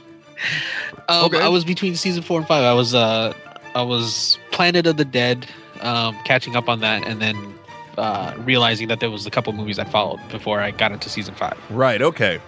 Um, 1.08 1.26
Okay. 1.26 1.40
I 1.40 1.48
was 1.48 1.64
between 1.64 1.96
season 1.96 2.22
four 2.22 2.38
and 2.38 2.46
five. 2.48 2.64
I 2.64 2.72
was 2.72 2.94
uh, 2.94 3.34
I 3.74 3.82
was 3.82 4.38
Planet 4.52 4.86
of 4.86 4.96
the 4.96 5.04
Dead, 5.04 5.46
um, 5.80 6.16
catching 6.24 6.56
up 6.56 6.68
on 6.68 6.80
that, 6.80 7.06
and 7.06 7.20
then 7.20 7.54
uh, 7.98 8.34
realizing 8.38 8.88
that 8.88 9.00
there 9.00 9.10
was 9.10 9.26
a 9.26 9.30
couple 9.30 9.52
movies 9.52 9.78
I 9.78 9.84
followed 9.84 10.20
before 10.30 10.60
I 10.60 10.70
got 10.70 10.92
into 10.92 11.10
season 11.10 11.34
five. 11.34 11.58
Right. 11.70 12.00
Okay. 12.00 12.40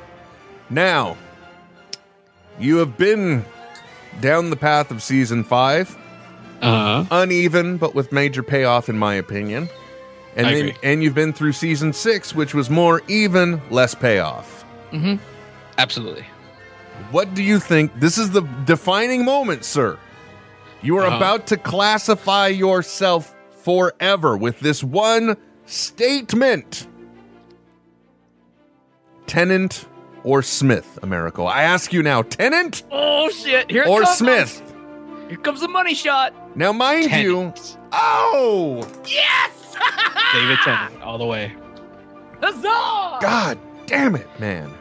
Now, 0.70 1.16
you 2.58 2.78
have 2.78 2.96
been 2.96 3.44
down 4.20 4.50
the 4.50 4.56
path 4.56 4.90
of 4.90 5.02
season 5.02 5.44
five, 5.44 5.96
Uh 6.62 7.04
huh. 7.04 7.22
uneven, 7.22 7.76
but 7.76 7.94
with 7.94 8.12
major 8.12 8.42
payoff, 8.42 8.88
in 8.88 8.98
my 8.98 9.14
opinion. 9.14 9.68
And 10.36 10.46
I 10.46 10.52
then, 10.54 10.68
agree. 10.68 10.78
and 10.82 11.02
you've 11.02 11.14
been 11.14 11.32
through 11.32 11.52
season 11.52 11.92
six, 11.92 12.34
which 12.34 12.54
was 12.54 12.68
more 12.68 13.02
even, 13.08 13.60
less 13.70 13.94
payoff. 13.94 14.64
Absolutely. 15.78 16.24
What 17.10 17.34
do 17.34 17.42
you 17.42 17.58
think? 17.60 17.92
This 18.00 18.16
is 18.18 18.30
the 18.30 18.40
defining 18.64 19.24
moment, 19.24 19.64
sir. 19.64 19.98
You 20.82 20.96
are 20.98 21.06
Uh-huh. 21.06 21.16
about 21.16 21.46
to 21.48 21.56
classify 21.58 22.48
yourself 22.48 23.34
forever 23.62 24.36
with 24.36 24.58
this 24.60 24.82
one 24.82 25.36
statement. 25.66 26.86
Tennant 29.26 29.86
or 30.26 30.42
Smith, 30.42 30.98
Americo? 31.02 31.44
I 31.44 31.62
ask 31.62 31.92
you 31.92 32.02
now, 32.02 32.20
Tennant 32.22 32.82
Oh 32.90 33.30
shit! 33.30 33.70
Here 33.70 33.84
it 33.84 33.88
or 33.88 34.02
comes. 34.02 34.18
Smith? 34.18 34.74
Here 35.28 35.38
comes 35.38 35.60
the 35.60 35.68
money 35.68 35.94
shot. 35.94 36.34
Now, 36.56 36.72
mind 36.72 37.10
you, 37.12 37.52
oh, 37.92 38.86
Yes! 39.06 39.76
David 40.32 40.58
Tennant, 40.64 41.02
all 41.02 41.16
the 41.16 41.24
way. 41.26 41.54
Huzzah! 42.42 43.18
God 43.22 43.58
damn 43.86 44.16
it, 44.16 44.28
man. 44.38 44.74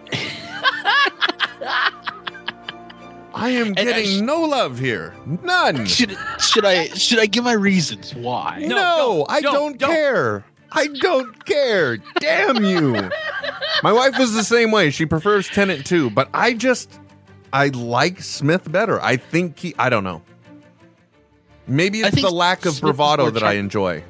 I 3.34 3.50
am 3.50 3.70
I 3.78 3.84
getting 3.84 4.06
sh- 4.06 4.22
no 4.22 4.42
love 4.42 4.80
here. 4.80 5.14
None. 5.26 5.86
Should 5.86 6.18
should 6.40 6.64
I 6.66 6.88
should 6.88 7.20
I 7.20 7.26
give 7.26 7.44
my 7.44 7.54
reasons 7.54 8.16
why? 8.16 8.60
No, 8.62 9.26
don't, 9.28 9.32
I 9.32 9.42
don't, 9.42 9.54
don't, 9.54 9.78
don't. 9.78 9.92
care. 9.92 10.46
I 10.76 10.88
don't 10.88 11.46
care. 11.46 11.98
Damn 12.20 12.64
you. 12.64 13.10
My 13.82 13.94
wife 13.94 14.20
is 14.20 14.34
the 14.34 14.44
same 14.44 14.72
way. 14.72 14.90
She 14.92 15.06
prefers 15.06 15.48
Tennant 15.48 15.86
too, 15.86 16.10
but 16.10 16.30
I 16.34 16.54
just 16.54 17.00
I 17.54 17.70
like 17.70 18.22
Smith 18.22 18.72
better. 18.72 19.02
I 19.02 19.18
think 19.18 19.58
he 19.58 19.74
I 19.80 19.90
don't 19.90 20.04
know. 20.04 20.22
Maybe 21.68 22.02
it's 22.02 22.22
the 22.22 22.30
lack 22.30 22.66
of 22.66 22.74
Smith 22.74 22.82
bravado 22.82 23.32
that 23.32 23.44
I 23.44 23.54
enjoy. 23.54 24.04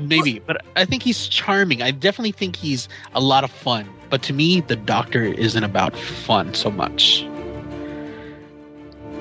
Maybe, 0.00 0.40
but 0.40 0.62
I 0.76 0.84
think 0.84 1.02
he's 1.02 1.26
charming. 1.26 1.80
I 1.82 1.90
definitely 1.90 2.32
think 2.32 2.56
he's 2.56 2.88
a 3.14 3.20
lot 3.20 3.44
of 3.44 3.50
fun. 3.50 3.88
But 4.10 4.22
to 4.24 4.32
me, 4.32 4.60
the 4.60 4.76
Doctor 4.76 5.22
isn't 5.22 5.64
about 5.64 5.96
fun 5.96 6.54
so 6.54 6.70
much. 6.70 7.22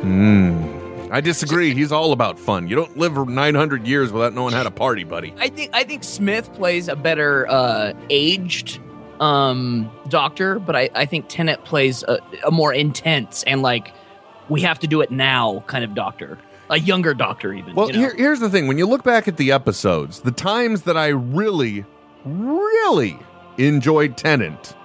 Hmm. 0.01 0.84
I 1.11 1.21
disagree. 1.21 1.73
He's 1.73 1.91
all 1.91 2.11
about 2.11 2.39
fun. 2.39 2.67
You 2.67 2.75
don't 2.75 2.97
live 2.97 3.15
900 3.27 3.87
years 3.87 4.11
without 4.11 4.33
knowing 4.33 4.53
how 4.53 4.63
to 4.63 4.71
party, 4.71 5.03
buddy. 5.03 5.33
I 5.37 5.49
think 5.49 5.71
I 5.73 5.83
think 5.83 6.03
Smith 6.03 6.51
plays 6.53 6.87
a 6.87 6.95
better 6.95 7.47
uh, 7.49 7.93
aged 8.09 8.79
um, 9.19 9.91
Doctor, 10.09 10.59
but 10.59 10.75
I, 10.75 10.89
I 10.93 11.05
think 11.05 11.25
Tennant 11.29 11.63
plays 11.63 12.03
a, 12.03 12.19
a 12.45 12.51
more 12.51 12.73
intense 12.73 13.43
and 13.43 13.61
like 13.61 13.93
we 14.49 14.61
have 14.61 14.79
to 14.79 14.87
do 14.87 15.01
it 15.01 15.11
now 15.11 15.63
kind 15.67 15.83
of 15.83 15.95
Doctor, 15.95 16.37
a 16.69 16.79
younger 16.79 17.13
Doctor 17.13 17.53
even. 17.53 17.75
Well, 17.75 17.87
you 17.87 17.93
know? 17.93 17.99
here, 17.99 18.15
here's 18.15 18.39
the 18.39 18.49
thing. 18.49 18.67
When 18.67 18.77
you 18.77 18.85
look 18.85 19.03
back 19.03 19.27
at 19.27 19.37
the 19.37 19.51
episodes, 19.51 20.21
the 20.21 20.31
times 20.31 20.83
that 20.83 20.97
I 20.97 21.07
really, 21.07 21.85
really 22.25 23.17
enjoyed 23.57 24.17
Tennant 24.17 24.75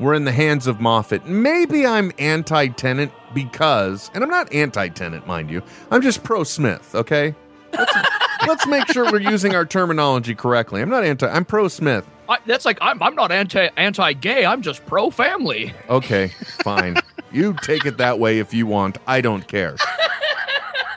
were 0.00 0.14
in 0.14 0.24
the 0.24 0.32
hands 0.32 0.66
of 0.66 0.80
Moffat. 0.80 1.26
Maybe 1.26 1.86
I'm 1.86 2.10
anti 2.18 2.68
Tennant 2.68 3.12
because, 3.34 4.10
and 4.14 4.24
I'm 4.24 4.30
not 4.30 4.52
anti 4.52 4.88
Tennant, 4.88 5.26
mind 5.26 5.50
you, 5.50 5.62
I'm 5.90 6.02
just 6.02 6.24
pro 6.24 6.42
Smith, 6.42 6.94
okay? 6.94 7.34
Let's, 7.72 7.94
let's 8.48 8.66
make 8.66 8.86
sure 8.88 9.10
we're 9.12 9.20
using 9.20 9.54
our 9.54 9.66
terminology 9.66 10.34
correctly. 10.34 10.80
I'm 10.80 10.88
not 10.88 11.04
anti, 11.04 11.28
I'm 11.28 11.44
pro 11.44 11.68
Smith. 11.68 12.06
I, 12.28 12.38
that's 12.46 12.64
like 12.64 12.78
I'm, 12.80 13.02
I'm 13.02 13.14
not 13.14 13.30
anti 13.32 13.68
anti 13.76 14.12
gay. 14.14 14.46
I'm 14.46 14.62
just 14.62 14.84
pro 14.86 15.10
family. 15.10 15.74
Okay, 15.90 16.28
fine. 16.62 16.96
you 17.32 17.54
take 17.62 17.84
it 17.84 17.98
that 17.98 18.18
way 18.20 18.38
if 18.38 18.54
you 18.54 18.66
want. 18.66 18.98
I 19.06 19.20
don't 19.20 19.46
care. 19.46 19.76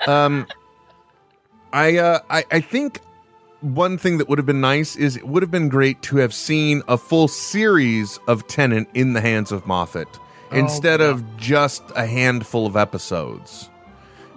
Um, 0.08 0.45
I 1.72 1.97
uh, 1.97 2.20
I 2.30 2.45
I 2.51 2.60
think 2.60 2.99
one 3.64 3.97
thing 3.97 4.18
that 4.18 4.28
would 4.28 4.38
have 4.38 4.45
been 4.45 4.61
nice 4.61 4.95
is 4.95 5.16
it 5.16 5.28
would 5.28 5.41
have 5.41 5.51
been 5.51 5.70
great 5.70 6.01
to 6.03 6.18
have 6.18 6.34
seen 6.34 6.84
a 6.88 6.97
full 6.97 7.28
series 7.28 8.20
of 8.28 8.45
Tennant 8.47 8.89
in 8.93 9.14
the 9.14 9.22
hands 9.22 9.51
of 9.51 9.66
Moffat 9.66 10.20
instead 10.51 11.01
of 11.01 11.38
just 11.38 11.82
a 11.95 12.05
handful 12.05 12.68
of 12.68 12.76
episodes. 12.76 13.70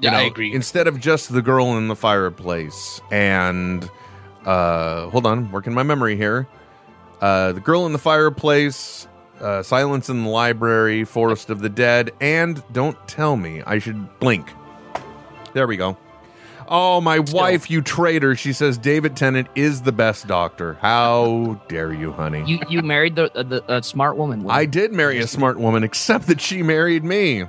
You 0.01 0.11
Yeah, 0.11 0.19
I 0.19 0.23
agree. 0.23 0.55
Instead 0.55 0.87
of 0.87 1.01
just 1.01 1.33
the 1.33 1.43
girl 1.43 1.77
in 1.77 1.89
the 1.89 1.97
fireplace 1.97 3.01
and 3.11 3.91
uh, 4.45 5.11
hold 5.11 5.27
on, 5.27 5.51
working 5.51 5.75
my 5.75 5.83
memory 5.83 6.17
here. 6.17 6.47
Uh, 7.21 7.53
the 7.53 7.61
girl 7.61 7.85
in 7.87 7.93
the 7.93 7.99
fireplace, 7.99 9.09
uh, 9.41 9.63
Silence 9.63 10.09
in 10.09 10.23
the 10.23 10.31
Library, 10.31 11.05
Forest 11.05 11.51
of 11.51 11.61
the 11.61 11.69
Dead, 11.69 12.13
and 12.21 12.63
Don't 12.73 12.97
Tell 13.09 13.37
Me 13.37 13.63
I 13.67 13.79
Should 13.79 14.19
Blink. 14.21 14.49
There 15.53 15.67
we 15.67 15.77
go. 15.77 15.97
Oh, 16.69 17.01
my 17.01 17.21
wife, 17.21 17.71
you 17.71 17.81
traitor. 17.83 18.35
She 18.35 18.53
says 18.53 18.77
David 18.79 19.17
Tennant 19.17 19.49
is 19.55 19.83
the 19.83 19.93
best 19.93 20.27
doctor. 20.27 20.75
How 20.75 21.61
dare 21.69 21.93
you, 21.93 22.13
honey? 22.13 22.43
You 22.47 22.59
you 22.69 22.83
married 22.83 23.15
the 23.17 23.31
the, 23.35 23.63
the 23.67 23.83
smart 23.83 24.17
woman. 24.17 24.45
I 24.49 24.65
did 24.67 24.93
marry 24.93 25.19
a 25.19 25.27
smart 25.27 25.59
woman, 25.59 25.85
except 25.85 26.27
that 26.27 26.41
she 26.41 26.63
married 26.63 27.05
me. 27.05 27.45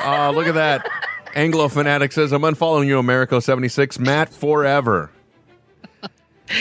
uh, 0.00 0.30
look 0.34 0.46
at 0.46 0.54
that. 0.54 0.88
Anglo 1.34 1.68
Fanatic 1.68 2.12
says, 2.12 2.32
I'm 2.32 2.40
unfollowing 2.42 2.86
you, 2.86 3.00
Americo76. 3.02 3.98
Matt 3.98 4.32
forever. 4.32 5.10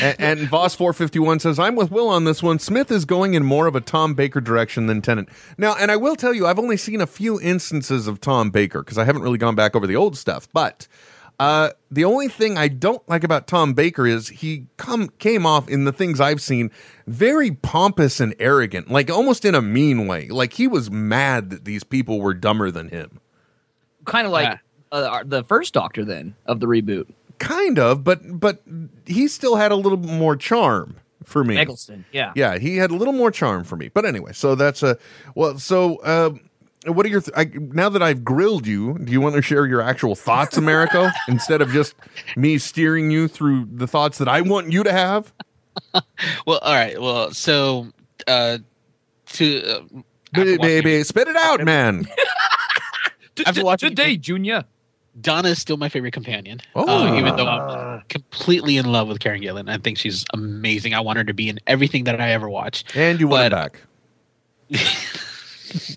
And, 0.01 0.15
and 0.19 0.39
Voss451 0.49 1.41
says, 1.41 1.59
I'm 1.59 1.75
with 1.75 1.91
Will 1.91 2.09
on 2.09 2.23
this 2.23 2.41
one. 2.41 2.59
Smith 2.59 2.91
is 2.91 3.05
going 3.05 3.33
in 3.33 3.43
more 3.43 3.67
of 3.67 3.75
a 3.75 3.81
Tom 3.81 4.13
Baker 4.13 4.41
direction 4.41 4.87
than 4.87 5.01
Tennant. 5.01 5.29
Now, 5.57 5.75
and 5.75 5.91
I 5.91 5.95
will 5.95 6.15
tell 6.15 6.33
you, 6.33 6.47
I've 6.47 6.59
only 6.59 6.77
seen 6.77 7.01
a 7.01 7.07
few 7.07 7.39
instances 7.39 8.07
of 8.07 8.21
Tom 8.21 8.49
Baker 8.51 8.81
because 8.81 8.97
I 8.97 9.03
haven't 9.03 9.21
really 9.21 9.37
gone 9.37 9.55
back 9.55 9.75
over 9.75 9.87
the 9.87 9.95
old 9.95 10.17
stuff. 10.17 10.47
But 10.53 10.87
uh, 11.39 11.71
the 11.91 12.05
only 12.05 12.27
thing 12.27 12.57
I 12.57 12.67
don't 12.67 13.07
like 13.09 13.23
about 13.23 13.47
Tom 13.47 13.73
Baker 13.73 14.07
is 14.07 14.29
he 14.29 14.67
come 14.77 15.09
came 15.19 15.45
off 15.45 15.67
in 15.67 15.83
the 15.83 15.91
things 15.91 16.21
I've 16.21 16.41
seen 16.41 16.71
very 17.07 17.51
pompous 17.51 18.19
and 18.19 18.33
arrogant, 18.39 18.89
like 18.89 19.11
almost 19.11 19.43
in 19.45 19.53
a 19.55 19.61
mean 19.61 20.07
way. 20.07 20.29
Like 20.29 20.53
he 20.53 20.67
was 20.67 20.89
mad 20.89 21.49
that 21.49 21.65
these 21.65 21.83
people 21.83 22.21
were 22.21 22.33
dumber 22.33 22.71
than 22.71 22.89
him. 22.89 23.19
kind 24.05 24.25
of 24.25 24.31
like 24.31 24.59
uh, 24.91 25.23
the 25.25 25.43
first 25.43 25.73
Doctor 25.73 26.05
then 26.05 26.35
of 26.45 26.59
the 26.59 26.67
reboot. 26.67 27.07
Kind 27.39 27.79
of, 27.79 28.03
but 28.03 28.19
but 28.39 28.61
he 29.05 29.27
still 29.27 29.55
had 29.55 29.71
a 29.71 29.75
little 29.75 29.97
more 29.97 30.35
charm 30.35 30.97
for 31.23 31.43
me. 31.43 31.57
Eccleston, 31.57 32.05
yeah. 32.11 32.31
Yeah, 32.35 32.57
he 32.57 32.77
had 32.77 32.91
a 32.91 32.95
little 32.95 33.13
more 33.13 33.31
charm 33.31 33.63
for 33.63 33.75
me. 33.75 33.89
But 33.93 34.05
anyway, 34.05 34.31
so 34.33 34.55
that's 34.55 34.83
a 34.83 34.97
well. 35.35 35.57
So, 35.59 35.97
uh, 35.97 36.31
what 36.87 37.05
are 37.05 37.09
your? 37.09 37.21
Th- 37.21 37.33
I, 37.35 37.49
now 37.57 37.89
that 37.89 38.01
I've 38.03 38.23
grilled 38.23 38.67
you, 38.67 38.97
do 38.99 39.11
you 39.11 39.19
want 39.21 39.35
to 39.35 39.41
share 39.41 39.65
your 39.65 39.81
actual 39.81 40.15
thoughts, 40.15 40.55
Americo, 40.57 41.09
instead 41.27 41.61
of 41.61 41.69
just 41.71 41.95
me 42.37 42.57
steering 42.57 43.11
you 43.11 43.27
through 43.27 43.67
the 43.71 43.87
thoughts 43.87 44.17
that 44.19 44.27
I 44.27 44.41
want 44.41 44.71
you 44.71 44.83
to 44.83 44.91
have? 44.91 45.33
Well, 46.47 46.59
all 46.61 46.73
right. 46.73 46.99
Well, 47.01 47.31
so 47.31 47.87
uh, 48.27 48.59
to 49.33 49.61
uh, 49.63 49.79
Baby, 50.33 50.51
watching- 50.57 50.57
baby, 50.61 51.03
spit 51.03 51.27
it 51.27 51.35
out, 51.35 51.63
man. 51.65 52.07
After 53.45 53.63
watching 53.63 53.89
today, 53.89 54.15
Junior. 54.15 54.63
Donna 55.21 55.49
is 55.49 55.59
still 55.59 55.77
my 55.77 55.87
favorite 55.89 56.11
companion. 56.13 56.59
Oh. 56.75 56.85
uh, 57.07 57.17
even 57.17 57.35
though 57.35 57.47
I'm 57.47 58.01
completely 58.09 58.77
in 58.77 58.85
love 58.91 59.07
with 59.07 59.19
Karen 59.19 59.41
Gillan. 59.41 59.69
I 59.69 59.77
think 59.77 59.97
she's 59.97 60.25
amazing. 60.33 60.93
I 60.93 60.99
want 60.99 61.17
her 61.17 61.23
to 61.23 61.33
be 61.33 61.47
in 61.49 61.59
everything 61.67 62.03
that 62.05 62.19
I 62.19 62.31
ever 62.31 62.49
watch. 62.49 62.83
And 62.95 63.19
you 63.19 63.27
want 63.27 63.45
it 63.47 63.51
But- 63.51 63.73
back. 64.71 64.81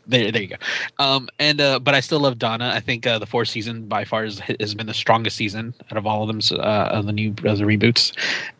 There, 0.09 0.33
there 0.33 0.43
you 0.43 0.49
go. 0.49 0.57
Um, 0.99 1.29
and 1.39 1.61
uh, 1.61 1.79
but 1.79 1.95
I 1.95 2.01
still 2.01 2.19
love 2.19 2.39
Donna. 2.39 2.73
I 2.75 2.81
think 2.81 3.07
uh, 3.07 3.19
the 3.21 3.27
fourth 3.27 3.49
season 3.49 3.87
by 3.87 4.05
far 4.05 4.25
has, 4.25 4.41
has 4.59 4.75
been 4.75 4.87
the 4.89 4.95
strongest 4.95 5.37
season 5.37 5.73
out 5.93 5.97
of 5.97 6.05
all 6.07 6.23
of 6.23 6.29
them. 6.29 6.41
Uh, 6.59 6.63
of 6.91 7.07
the 7.07 7.13
new 7.13 7.29
of 7.45 7.59
the 7.59 7.65
reboots, 7.65 8.13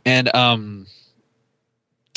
and 0.05 0.33
um, 0.37 0.87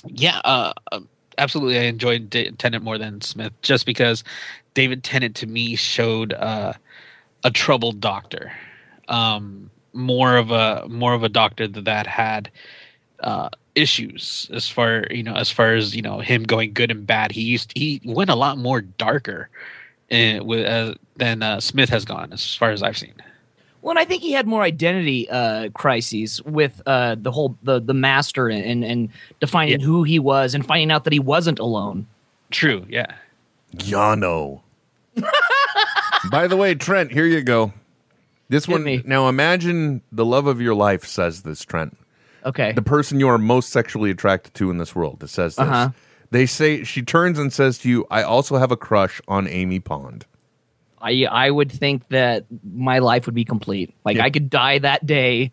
yeah, 0.06 0.40
uh, 0.44 0.74
um, 0.92 1.08
absolutely. 1.40 1.80
I 1.80 1.84
enjoyed 1.84 2.30
D- 2.30 2.52
Tennant 2.52 2.84
more 2.84 3.00
than 3.00 3.22
Smith, 3.22 3.54
just 3.64 3.88
because 3.88 4.24
David 4.76 5.04
Tennant 5.04 5.36
to 5.38 5.48
me 5.48 5.76
showed 5.76 6.34
uh, 6.34 6.74
a 7.44 7.52
troubled 7.52 8.00
doctor, 8.02 8.52
um, 9.08 9.70
more 9.94 10.38
of 10.38 10.52
a 10.52 10.88
more 10.90 11.14
of 11.14 11.24
a 11.24 11.30
doctor 11.30 11.68
that, 11.68 11.86
that 11.86 12.08
had 12.08 12.50
uh, 13.20 13.50
issues 13.76 14.50
as 14.54 14.68
far 14.68 15.06
you 15.12 15.24
know 15.24 15.36
as 15.36 15.50
far 15.50 15.74
as 15.76 15.96
you 15.96 16.02
know 16.02 16.20
him 16.20 16.44
going 16.44 16.74
good 16.74 16.92
and 16.92 17.06
bad. 17.08 17.32
He 17.32 17.42
used 17.42 17.72
he 17.76 18.02
went 18.06 18.30
a 18.30 18.36
lot 18.36 18.58
more 18.58 18.82
darker 18.82 19.50
uh, 20.12 20.40
with 20.44 20.66
uh, 20.66 20.96
than 21.18 21.44
uh, 21.44 21.60
Smith 21.60 21.90
has 21.90 22.06
gone 22.06 22.32
as 22.34 22.56
far 22.56 22.72
as 22.72 22.82
I've 22.84 22.98
seen. 22.98 23.14
Well, 23.82 23.90
and 23.92 24.00
I 24.00 24.06
think 24.06 24.22
he 24.22 24.32
had 24.34 24.46
more 24.46 24.62
identity 24.62 25.28
uh, 25.28 25.70
crises 25.70 26.40
with 26.44 26.84
uh, 26.86 27.16
the 27.20 27.32
whole 27.32 27.58
the 27.64 27.80
the 27.82 27.96
master 27.96 28.48
and 28.50 28.84
and 28.86 29.10
defining 29.40 29.80
Yeah. 29.80 29.86
who 29.86 30.04
he 30.04 30.20
was 30.20 30.54
and 30.54 30.64
finding 30.66 30.92
out 30.92 31.04
that 31.06 31.14
he 31.14 31.20
wasn't 31.20 31.58
alone. 31.58 32.06
True, 32.52 32.86
yeah. 32.90 33.16
Yano. 33.78 34.62
By 36.30 36.48
the 36.48 36.58
way, 36.58 36.76
Trent, 36.76 37.12
here 37.12 37.26
you 37.26 37.42
go. 37.42 37.74
This 38.50 38.66
Hit 38.66 38.74
one. 38.74 38.84
me. 38.84 39.02
Now 39.06 39.30
imagine 39.30 40.02
the 40.12 40.26
love 40.26 40.46
of 40.48 40.62
your 40.62 40.76
life 40.76 41.06
says 41.06 41.42
this, 41.44 41.64
Trent. 41.64 41.98
Okay. 42.44 42.72
the 42.72 42.82
person 42.82 43.20
you 43.20 43.28
are 43.28 43.38
most 43.38 43.70
sexually 43.70 44.10
attracted 44.10 44.56
to 44.56 44.72
in 44.72 44.78
this 44.80 44.96
world 44.96 45.20
that 45.20 45.28
says 45.28 45.56
this. 45.56 45.68
Uh-huh. 45.68 45.90
They 46.32 46.46
say 46.48 46.84
she 46.84 47.02
turns 47.04 47.38
and 47.38 47.54
says 47.54 47.78
to 47.80 47.90
you, 47.90 48.06
"I 48.10 48.24
also 48.24 48.58
have 48.58 48.72
a 48.72 48.78
crush 48.78 49.22
on 49.28 49.48
Amy 49.48 49.80
Pond." 49.80 50.26
I 51.00 51.26
I 51.30 51.52
would 51.52 51.72
think 51.72 52.08
that 52.10 52.46
my 52.64 52.98
life 53.00 53.26
would 53.28 53.36
be 53.36 53.46
complete. 53.46 53.94
Like 54.06 54.18
Yeah. 54.18 54.24
I 54.26 54.30
could 54.32 54.50
die 54.50 54.80
that 54.80 55.06
day, 55.06 55.52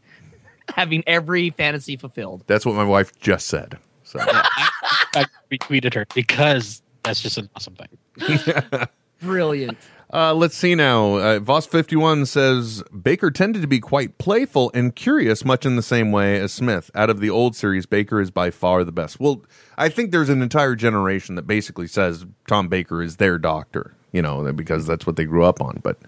having 0.74 1.02
every 1.06 1.50
fantasy 1.50 1.96
fulfilled. 1.96 2.44
That's 2.46 2.64
what 2.64 2.74
my 2.74 2.84
wife 2.84 3.18
just 3.20 3.48
said. 3.48 3.78
So 4.04 4.18
I 4.22 5.26
retweeted 5.50 5.92
her 5.94 6.06
because 6.14 6.80
that's 7.02 7.20
just 7.20 7.36
an 7.38 7.50
awesome 7.54 7.74
thing. 7.76 8.38
Brilliant. 9.20 9.76
Uh, 10.12 10.34
let's 10.34 10.56
see 10.56 10.74
now. 10.74 11.16
Uh, 11.16 11.38
Voss 11.38 11.66
fifty 11.66 11.96
one 11.96 12.26
says 12.26 12.82
Baker 12.90 13.30
tended 13.30 13.62
to 13.62 13.68
be 13.68 13.80
quite 13.80 14.18
playful 14.18 14.70
and 14.74 14.94
curious, 14.94 15.44
much 15.44 15.66
in 15.66 15.76
the 15.76 15.82
same 15.82 16.12
way 16.12 16.38
as 16.40 16.52
Smith. 16.52 16.90
Out 16.94 17.10
of 17.10 17.20
the 17.20 17.30
old 17.30 17.54
series, 17.56 17.86
Baker 17.86 18.20
is 18.20 18.30
by 18.30 18.50
far 18.50 18.84
the 18.84 18.92
best. 18.92 19.20
Well, 19.20 19.44
I 19.76 19.88
think 19.88 20.10
there's 20.10 20.28
an 20.28 20.42
entire 20.42 20.74
generation 20.74 21.34
that 21.34 21.46
basically 21.46 21.86
says 21.86 22.26
Tom 22.46 22.68
Baker 22.68 23.02
is 23.02 23.16
their 23.16 23.38
doctor. 23.38 23.94
You 24.10 24.22
know, 24.22 24.50
because 24.54 24.86
that's 24.86 25.06
what 25.06 25.16
they 25.16 25.26
grew 25.26 25.44
up 25.44 25.60
on. 25.60 25.80
But 25.82 25.98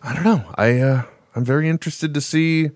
I 0.00 0.14
don't 0.14 0.22
know. 0.22 0.44
I 0.54 0.78
uh, 0.78 1.02
I'm 1.34 1.44
very 1.44 1.68
interested 1.68 2.14
to 2.14 2.20
see 2.20 2.70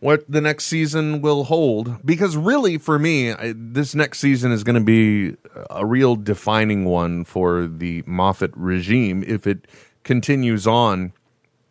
what 0.00 0.24
the 0.30 0.40
next 0.40 0.64
season 0.64 1.20
will 1.22 1.44
hold. 1.44 2.04
Because 2.04 2.36
really 2.36 2.78
for 2.78 2.98
me 2.98 3.32
I, 3.32 3.54
this 3.56 3.94
next 3.94 4.18
season 4.18 4.50
is 4.52 4.64
going 4.64 4.74
to 4.74 4.80
be 4.84 5.36
a 5.70 5.86
real 5.86 6.16
defining 6.16 6.84
one 6.84 7.24
for 7.24 7.66
the 7.66 8.02
Moffat 8.06 8.50
regime 8.56 9.22
if 9.26 9.46
it 9.46 9.66
continues 10.02 10.66
on 10.66 11.12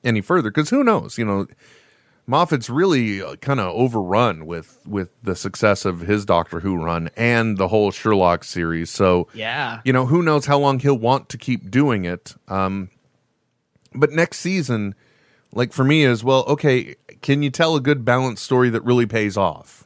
any 0.03 0.21
further. 0.21 0.49
Because 0.51 0.69
who 0.69 0.83
knows 0.83 1.17
you 1.17 1.25
know 1.25 1.47
Moffat's 2.27 2.69
really 2.69 3.21
kind 3.37 3.59
of 3.59 3.73
overrun 3.75 4.45
with 4.45 4.77
with 4.85 5.09
the 5.23 5.35
success 5.35 5.83
of 5.83 6.01
his 6.01 6.25
Doctor 6.25 6.59
Who 6.59 6.75
run 6.75 7.09
and 7.17 7.57
the 7.57 7.67
whole 7.69 7.89
Sherlock 7.89 8.43
series. 8.43 8.91
So 8.91 9.27
Yeah. 9.33 9.81
you 9.83 9.91
know 9.91 10.05
who 10.05 10.21
knows 10.21 10.45
how 10.45 10.59
long 10.59 10.77
he'll 10.79 10.97
want 10.99 11.29
to 11.29 11.37
keep 11.39 11.71
doing 11.71 12.05
it. 12.05 12.35
Um 12.47 12.89
but 13.95 14.11
next 14.11 14.37
season 14.41 14.93
like 15.51 15.73
for 15.73 15.83
me 15.83 16.03
is 16.03 16.23
well 16.23 16.43
okay 16.47 16.93
can 17.21 17.43
you 17.43 17.49
tell 17.49 17.75
a 17.75 17.81
good 17.81 18.03
balanced 18.05 18.43
story 18.43 18.69
that 18.69 18.83
really 18.83 19.05
pays 19.05 19.37
off 19.37 19.85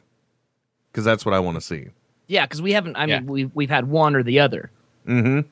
because 0.90 1.04
that's 1.04 1.24
what 1.26 1.34
i 1.34 1.38
want 1.38 1.56
to 1.56 1.60
see 1.60 1.88
Yeah, 2.26 2.46
because 2.46 2.62
we 2.62 2.72
haven't. 2.72 2.96
I 2.96 3.06
mean, 3.06 3.26
we've 3.26 3.50
we've 3.54 3.70
had 3.70 3.88
one 3.88 4.16
or 4.16 4.22
the 4.22 4.40
other. 4.40 4.70
yeah 5.06 5.42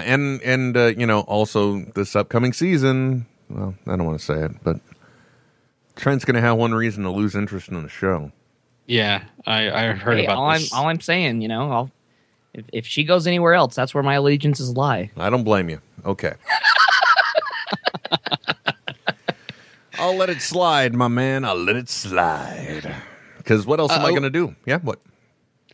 and 0.00 0.40
and 0.42 0.76
uh, 0.76 0.86
you 0.96 1.06
know 1.06 1.20
also 1.20 1.80
this 1.94 2.14
upcoming 2.16 2.52
season 2.52 3.26
well 3.50 3.74
i 3.86 3.90
don't 3.96 4.04
want 4.06 4.18
to 4.18 4.24
say 4.24 4.34
it 4.44 4.52
but 4.62 4.78
trent's 5.96 6.24
gonna 6.24 6.40
have 6.40 6.56
one 6.56 6.72
reason 6.74 7.02
to 7.04 7.10
lose 7.10 7.34
interest 7.34 7.68
in 7.68 7.82
the 7.82 7.88
show 7.88 8.30
Yeah, 8.86 9.24
I, 9.46 9.70
I 9.70 9.86
heard 9.92 10.18
Hey, 10.18 10.24
about 10.26 10.36
all 10.38 10.52
this. 10.52 10.72
I'm 10.72 10.78
all 10.78 10.88
I'm 10.88 11.00
saying, 11.00 11.40
you 11.42 11.48
know, 11.48 11.70
I'll 11.72 11.90
if 12.54 12.64
if 12.72 12.86
she 12.86 13.04
goes 13.04 13.26
anywhere 13.26 13.54
else, 13.54 13.74
that's 13.74 13.92
where 13.94 14.02
my 14.02 14.14
allegiances 14.14 14.70
lie. 14.76 15.10
i 15.16 15.28
don't 15.30 15.44
blame 15.44 15.68
you 15.68 15.80
okay 16.04 16.34
i'll 20.06 20.16
let 20.16 20.30
it 20.30 20.40
slide 20.40 20.94
my 20.94 21.08
man 21.08 21.44
i'll 21.44 21.56
let 21.56 21.76
it 21.76 21.88
slide 21.88 22.94
Because 23.38 23.66
what 23.66 23.78
else 23.80 23.92
am 23.92 24.00
Uh, 24.02 24.06
I 24.06 24.08
oh. 24.08 24.10
going 24.10 24.22
to 24.22 24.30
do? 24.30 24.54
Yeah, 24.66 24.78
what? 24.78 24.98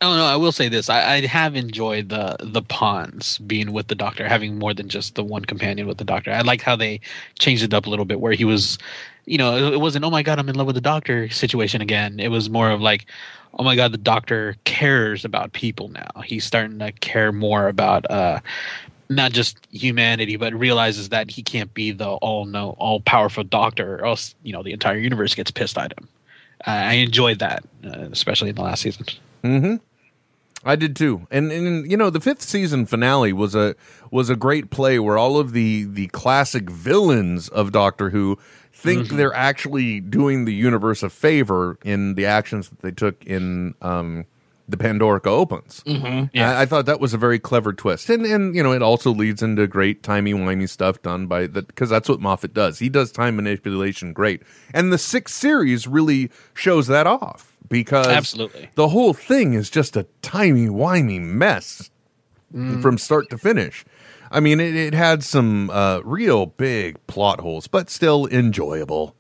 Oh 0.02 0.16
no, 0.16 0.24
I 0.24 0.36
will 0.36 0.52
say 0.52 0.68
this: 0.68 0.90
I, 0.90 1.14
I 1.14 1.26
have 1.26 1.54
enjoyed 1.54 2.08
the 2.08 2.36
the 2.40 2.60
Ponds 2.62 3.38
being 3.38 3.72
with 3.72 3.86
the 3.86 3.94
Doctor, 3.94 4.28
having 4.28 4.58
more 4.58 4.74
than 4.74 4.88
just 4.88 5.14
the 5.14 5.22
one 5.22 5.44
companion 5.44 5.86
with 5.86 5.98
the 5.98 6.04
Doctor. 6.04 6.32
I 6.32 6.40
liked 6.40 6.62
how 6.64 6.74
they 6.76 7.00
changed 7.38 7.62
it 7.62 7.72
up 7.72 7.86
a 7.86 7.90
little 7.90 8.04
bit, 8.04 8.18
where 8.20 8.32
he 8.32 8.44
was, 8.44 8.78
you 9.26 9.38
know, 9.38 9.54
it, 9.56 9.74
it 9.74 9.80
wasn't 9.80 10.04
"Oh 10.04 10.10
my 10.10 10.22
God, 10.24 10.38
I'm 10.40 10.48
in 10.48 10.56
love 10.56 10.66
with 10.66 10.74
the 10.74 10.80
Doctor" 10.82 11.30
situation 11.30 11.80
again. 11.80 12.18
It 12.18 12.28
was 12.28 12.50
more 12.50 12.70
of 12.70 12.80
like, 12.80 13.06
"Oh 13.60 13.62
my 13.64 13.76
God, 13.76 13.92
the 13.92 13.98
Doctor 13.98 14.56
cares 14.64 15.24
about 15.24 15.52
people 15.52 15.88
now. 15.88 16.10
He's 16.24 16.44
starting 16.44 16.80
to 16.80 16.90
care 16.92 17.30
more 17.30 17.68
about 17.68 18.10
uh, 18.10 18.40
not 19.14 19.32
just 19.32 19.58
humanity, 19.70 20.36
but 20.36 20.54
realizes 20.54 21.10
that 21.10 21.30
he 21.30 21.42
can't 21.42 21.72
be 21.74 21.92
the 21.92 22.08
all 22.08 22.44
know 22.44 22.74
all 22.78 23.00
powerful 23.00 23.44
Doctor, 23.44 23.96
or 23.96 24.06
else 24.06 24.34
you 24.42 24.52
know 24.52 24.62
the 24.62 24.72
entire 24.72 24.98
universe 24.98 25.34
gets 25.34 25.50
pissed 25.50 25.78
at 25.78 25.92
him." 25.92 26.08
Uh, 26.66 26.70
I 26.70 26.92
enjoyed 26.94 27.40
that, 27.40 27.64
uh, 27.84 28.08
especially 28.12 28.50
in 28.50 28.56
the 28.56 28.62
last 28.62 28.82
season. 28.82 29.06
Mm-hmm. 29.42 29.76
I 30.64 30.76
did 30.76 30.94
too, 30.94 31.26
and 31.30 31.50
and 31.50 31.90
you 31.90 31.96
know 31.96 32.10
the 32.10 32.20
fifth 32.20 32.42
season 32.42 32.86
finale 32.86 33.32
was 33.32 33.54
a 33.54 33.74
was 34.10 34.30
a 34.30 34.36
great 34.36 34.70
play 34.70 34.98
where 34.98 35.18
all 35.18 35.38
of 35.38 35.52
the 35.52 35.84
the 35.84 36.06
classic 36.08 36.70
villains 36.70 37.48
of 37.48 37.72
Doctor 37.72 38.10
Who 38.10 38.38
think 38.72 39.10
they're 39.10 39.34
actually 39.34 40.00
doing 40.00 40.44
the 40.44 40.54
universe 40.54 41.02
a 41.02 41.10
favor 41.10 41.78
in 41.84 42.14
the 42.14 42.26
actions 42.26 42.68
that 42.68 42.80
they 42.80 42.90
took 42.90 43.24
in 43.24 43.74
um, 43.80 44.24
the 44.72 44.76
Pandorica 44.76 45.28
opens. 45.28 45.82
Mm-hmm. 45.86 46.36
I, 46.38 46.62
I 46.62 46.66
thought 46.66 46.86
that 46.86 46.98
was 46.98 47.14
a 47.14 47.18
very 47.18 47.38
clever 47.38 47.72
twist, 47.72 48.10
and 48.10 48.26
and 48.26 48.56
you 48.56 48.62
know 48.62 48.72
it 48.72 48.82
also 48.82 49.12
leads 49.12 49.42
into 49.42 49.66
great 49.68 50.02
timey 50.02 50.34
wimey 50.34 50.68
stuff 50.68 51.00
done 51.02 51.28
by 51.28 51.46
the 51.46 51.62
because 51.62 51.88
that's 51.90 52.08
what 52.08 52.18
Moffat 52.20 52.52
does. 52.52 52.80
He 52.80 52.88
does 52.88 53.12
time 53.12 53.36
manipulation 53.36 54.12
great, 54.12 54.42
and 54.74 54.92
the 54.92 54.98
sixth 54.98 55.36
series 55.36 55.86
really 55.86 56.30
shows 56.54 56.88
that 56.88 57.06
off 57.06 57.56
because 57.68 58.08
Absolutely. 58.08 58.68
the 58.74 58.88
whole 58.88 59.12
thing 59.14 59.54
is 59.54 59.70
just 59.70 59.96
a 59.96 60.06
timey 60.22 60.66
wimey 60.68 61.20
mess 61.20 61.88
from 62.82 62.98
start 62.98 63.30
to 63.30 63.38
finish. 63.38 63.84
I 64.30 64.40
mean, 64.40 64.60
it, 64.60 64.74
it 64.74 64.94
had 64.94 65.22
some 65.22 65.70
uh, 65.70 66.00
real 66.04 66.46
big 66.46 66.98
plot 67.06 67.40
holes, 67.40 67.66
but 67.66 67.88
still 67.88 68.26
enjoyable. 68.26 69.14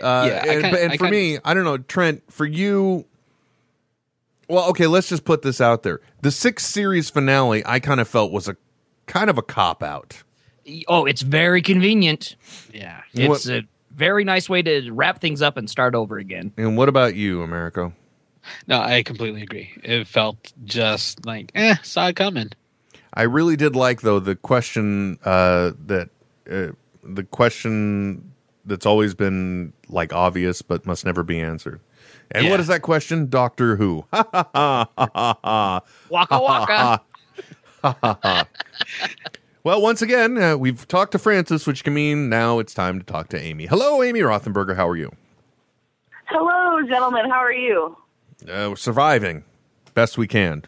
Uh, 0.00 0.26
Yeah, 0.28 0.52
and, 0.52 0.62
kinda- 0.62 0.82
and 0.82 0.92
I 0.92 0.96
for 0.96 1.04
kinda- 1.06 1.10
me, 1.16 1.38
I 1.44 1.52
don't 1.54 1.64
know, 1.64 1.78
Trent. 1.78 2.22
For 2.32 2.44
you, 2.46 3.06
well, 4.50 4.68
okay, 4.70 4.86
let's 4.86 5.08
just 5.08 5.24
put 5.24 5.42
this 5.42 5.60
out 5.60 5.84
there. 5.84 6.00
The 6.22 6.30
sixth 6.30 6.66
series 6.66 7.08
finale, 7.08 7.62
I 7.64 7.78
kind 7.78 8.00
of 8.00 8.08
felt 8.08 8.32
was 8.32 8.48
a 8.48 8.56
kind 9.06 9.30
of 9.30 9.38
a 9.38 9.42
cop 9.42 9.82
out. 9.82 10.22
Oh, 10.88 11.06
it's 11.06 11.22
very 11.22 11.62
convenient. 11.62 12.36
Yeah. 12.72 13.00
It's 13.12 13.48
a 13.48 13.62
very 13.94 14.24
nice 14.24 14.48
way 14.48 14.62
to 14.62 14.90
wrap 14.90 15.20
things 15.20 15.40
up 15.40 15.56
and 15.56 15.70
start 15.70 15.94
over 15.94 16.18
again. 16.18 16.52
And 16.56 16.76
what 16.76 16.88
about 16.88 17.14
you, 17.14 17.42
Americo? 17.42 17.92
No, 18.66 18.80
I 18.80 19.02
completely 19.02 19.42
agree. 19.42 19.70
It 19.84 20.06
felt 20.06 20.52
just 20.64 21.24
like, 21.24 21.52
eh, 21.54 21.76
saw 21.82 22.08
it 22.08 22.16
coming. 22.16 22.50
I 23.14 23.22
really 23.22 23.56
did 23.56 23.76
like 23.76 24.00
though 24.00 24.20
the 24.20 24.36
question 24.36 25.18
uh, 25.24 25.72
that 25.86 26.10
uh, 26.50 26.68
the 27.02 27.24
question 27.24 28.32
that's 28.64 28.86
always 28.86 29.14
been 29.14 29.72
like 29.88 30.12
obvious 30.12 30.62
but 30.62 30.86
must 30.86 31.04
never 31.04 31.22
be 31.22 31.40
answered. 31.40 31.80
And 32.32 32.44
Yeah. 32.44 32.50
what 32.50 32.60
is 32.60 32.68
that 32.68 32.82
question? 32.82 33.28
Doctor 33.28 33.76
Who. 33.76 34.04
Ha 34.12 34.24
ha 34.32 34.48
ha 34.54 34.88
ha 34.96 35.38
ha. 35.44 35.80
Waka 36.08 37.00
waka. 37.82 38.46
Well, 39.62 39.82
once 39.82 40.00
again, 40.00 40.38
uh, 40.38 40.56
we've 40.56 40.88
talked 40.88 41.12
to 41.12 41.18
Francis, 41.18 41.66
which 41.66 41.84
can 41.84 41.92
mean 41.92 42.30
now 42.30 42.60
it's 42.60 42.72
time 42.72 42.98
to 42.98 43.04
talk 43.04 43.28
to 43.28 43.38
Amy. 43.38 43.66
Hello, 43.66 44.02
Amy 44.02 44.20
Rothenberger. 44.20 44.74
How 44.74 44.88
are 44.88 44.96
you? 44.96 45.12
Hello, 46.24 46.80
gentlemen. 46.88 47.28
How 47.28 47.40
are 47.40 47.52
you? 47.52 47.94
Uh, 48.48 48.68
we're 48.70 48.76
surviving 48.76 49.44
best 49.92 50.16
we 50.16 50.26
can. 50.26 50.62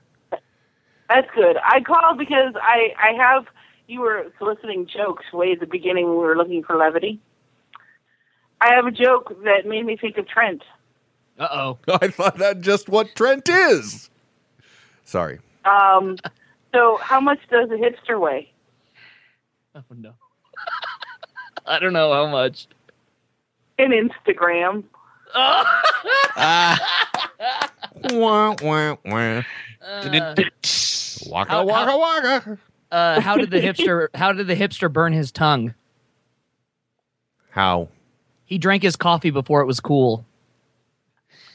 That's 1.09 1.27
good. 1.35 1.57
I 1.65 1.81
called 1.81 2.19
because 2.19 2.53
I 2.61 2.93
I 2.99 3.13
have 3.17 3.47
you 3.87 4.01
were 4.01 4.27
soliciting 4.39 4.87
jokes 4.87 5.25
way 5.33 5.53
at 5.53 5.61
the 5.61 5.67
beginning 5.67 6.05
when 6.09 6.19
we 6.19 6.25
were 6.25 6.37
looking 6.37 6.63
for 6.63 6.77
levity. 6.77 7.19
I 8.61 8.75
have 8.75 8.85
a 8.85 8.91
joke 8.91 9.33
that 9.45 9.67
made 9.67 9.87
me 9.87 9.97
think 9.97 10.19
of 10.19 10.29
Trent. 10.29 10.63
Uh 11.43 11.49
oh. 11.51 11.79
I 12.01 12.09
thought 12.09 12.39
that 12.39 12.61
just 12.61 12.89
what 12.89 13.15
Trent 13.17 13.49
is. 13.49 14.11
Sorry. 15.05 15.41
Um, 15.65 16.17
so 16.73 16.99
how 16.99 17.21
much 17.21 17.41
does 17.51 17.69
a 17.71 17.75
hipster 17.75 18.21
weigh? 18.21 18.53
Oh 19.75 19.83
no. 19.97 20.13
I 21.67 21.79
don't 21.81 21.93
know 21.93 22.13
how 22.13 22.27
much. 22.29 22.67
An 23.79 23.91
Instagram. 23.91 24.85
Wah, 28.13 28.55
wah, 28.63 28.97
wah. 29.05 29.43
Waka 29.83 31.51
How- 31.51 31.65
waka 31.65 31.91
how- 31.91 31.99
waka. 32.01 32.59
Uh, 32.91 33.21
how 33.21 33.37
did 33.39 33.51
the 33.51 33.59
hipster? 33.61 34.09
How 34.15 34.33
did 34.33 34.47
the 34.47 34.55
hipster 34.55 34.93
burn 34.93 35.15
his 35.15 35.33
tongue? 35.33 35.73
How? 37.51 37.89
He 38.45 38.59
drank 38.59 38.83
his 38.83 38.97
coffee 38.97 39.31
before 39.31 39.63
it 39.63 39.67
was 39.67 39.81
cool. 39.81 40.27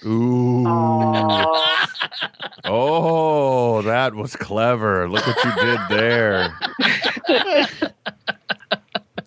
Ooh. 0.06 0.68
Oh, 0.68 1.78
Oh, 2.70 3.82
that 3.84 4.14
was 4.14 4.36
clever. 4.36 5.08
Look 5.08 5.26
what 5.26 5.44
you 5.46 5.52
did 5.54 5.80
there. 5.90 6.52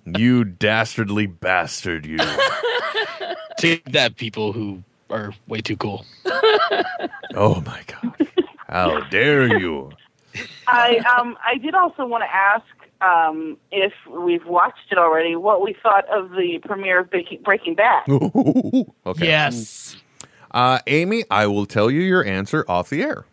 you 0.04 0.44
dastardly 0.44 1.26
bastard, 1.26 2.04
you. 2.04 2.18
Take 3.56 3.84
that, 3.92 4.16
people 4.16 4.52
who 4.52 4.82
are 5.08 5.32
way 5.48 5.60
too 5.60 5.76
cool. 5.76 6.04
Oh 7.34 7.62
my 7.64 7.80
god. 7.86 8.28
How 8.68 9.00
dare 9.10 9.58
you? 9.58 9.90
I 10.66 10.98
um 11.18 11.36
I 11.44 11.56
did 11.58 11.74
also 11.74 12.06
want 12.06 12.22
to 12.24 12.34
ask 12.34 12.64
um 13.00 13.56
if 13.72 13.92
we've 14.08 14.44
watched 14.46 14.90
it 14.90 14.98
already, 14.98 15.34
what 15.36 15.62
we 15.62 15.74
thought 15.82 16.08
of 16.08 16.30
the 16.30 16.58
premiere 16.64 17.00
of 17.00 17.10
Breaking, 17.10 17.42
Breaking 17.42 17.74
Bad. 17.74 18.04
okay. 19.06 19.26
Yes. 19.26 19.79
Uh, 20.50 20.78
Amy, 20.86 21.24
I 21.30 21.46
will 21.46 21.66
tell 21.66 21.90
you 21.90 22.00
your 22.00 22.24
answer 22.24 22.64
off 22.68 22.90
the 22.90 23.02
air. 23.02 23.24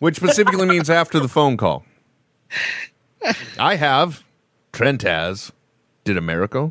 Which 0.00 0.16
specifically 0.16 0.66
means 0.66 0.90
after 0.90 1.20
the 1.20 1.28
phone 1.28 1.56
call. 1.56 1.84
I 3.58 3.76
have. 3.76 4.24
Trent 4.72 5.02
has. 5.02 5.52
Did 6.04 6.16
Americo? 6.16 6.70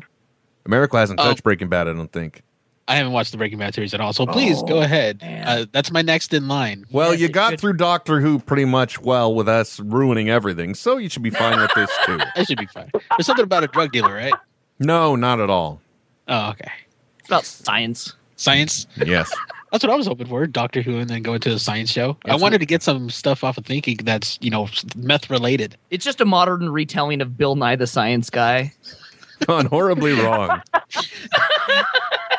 Americo 0.66 0.98
hasn't 0.98 1.18
Oh. 1.20 1.24
touched 1.24 1.42
Breaking 1.42 1.68
Bad, 1.68 1.88
I 1.88 1.92
don't 1.94 2.12
think. 2.12 2.42
I 2.88 2.96
haven't 2.96 3.12
watched 3.12 3.30
the 3.30 3.38
Breaking 3.38 3.58
Bad 3.58 3.72
series 3.74 3.94
at 3.94 4.00
all, 4.00 4.12
so 4.12 4.26
please 4.26 4.62
go 4.64 4.82
ahead. 4.82 5.20
Uh, 5.22 5.64
that's 5.70 5.92
my 5.92 6.02
next 6.02 6.34
in 6.34 6.48
line. 6.48 6.84
Well, 6.90 7.12
Yes, 7.12 7.20
you 7.20 7.28
got 7.28 7.50
should- 7.50 7.60
through 7.60 7.72
Doctor 7.74 8.20
Who 8.20 8.38
pretty 8.40 8.64
much 8.64 9.00
well 9.00 9.32
with 9.34 9.48
us 9.48 9.78
ruining 9.80 10.28
everything, 10.28 10.74
so 10.74 10.96
you 10.96 11.08
should 11.08 11.22
be 11.22 11.30
fine 11.30 11.58
with 11.60 11.70
this 11.74 11.90
too. 12.04 12.18
I 12.36 12.42
should 12.44 12.58
be 12.58 12.66
fine. 12.66 12.90
There's 13.16 13.26
something 13.26 13.44
about 13.44 13.62
a 13.64 13.68
drug 13.68 13.92
dealer, 13.92 14.12
right? 14.12 14.34
No, 14.80 15.14
not 15.14 15.40
at 15.40 15.48
all. 15.48 15.80
Oh, 16.28 16.50
okay. 16.50 16.72
It's 17.20 17.28
about 17.28 17.44
science. 17.44 18.14
Science. 18.40 18.86
Yes. 18.96 19.30
That's 19.70 19.84
what 19.84 19.92
I 19.92 19.96
was 19.96 20.06
hoping 20.06 20.26
for. 20.26 20.46
Doctor 20.46 20.80
Who, 20.80 20.98
and 20.98 21.10
then 21.10 21.22
go 21.22 21.34
into 21.34 21.50
the 21.50 21.58
science 21.58 21.90
show. 21.90 22.16
I 22.24 22.34
wanted 22.34 22.58
to 22.58 22.66
get 22.66 22.82
some 22.82 23.08
stuff 23.08 23.44
off 23.44 23.56
of 23.56 23.64
thinking 23.64 23.98
that's 23.98 24.36
you 24.40 24.50
know 24.50 24.68
meth 24.96 25.30
related. 25.30 25.76
It's 25.90 26.04
just 26.04 26.20
a 26.20 26.24
modern 26.24 26.70
retelling 26.70 27.20
of 27.20 27.36
Bill 27.38 27.54
Nye 27.54 27.76
the 27.76 27.86
Science 27.86 28.30
Guy. 28.30 28.72
Gone 29.46 29.66
horribly 29.66 30.14
wrong. 30.14 30.60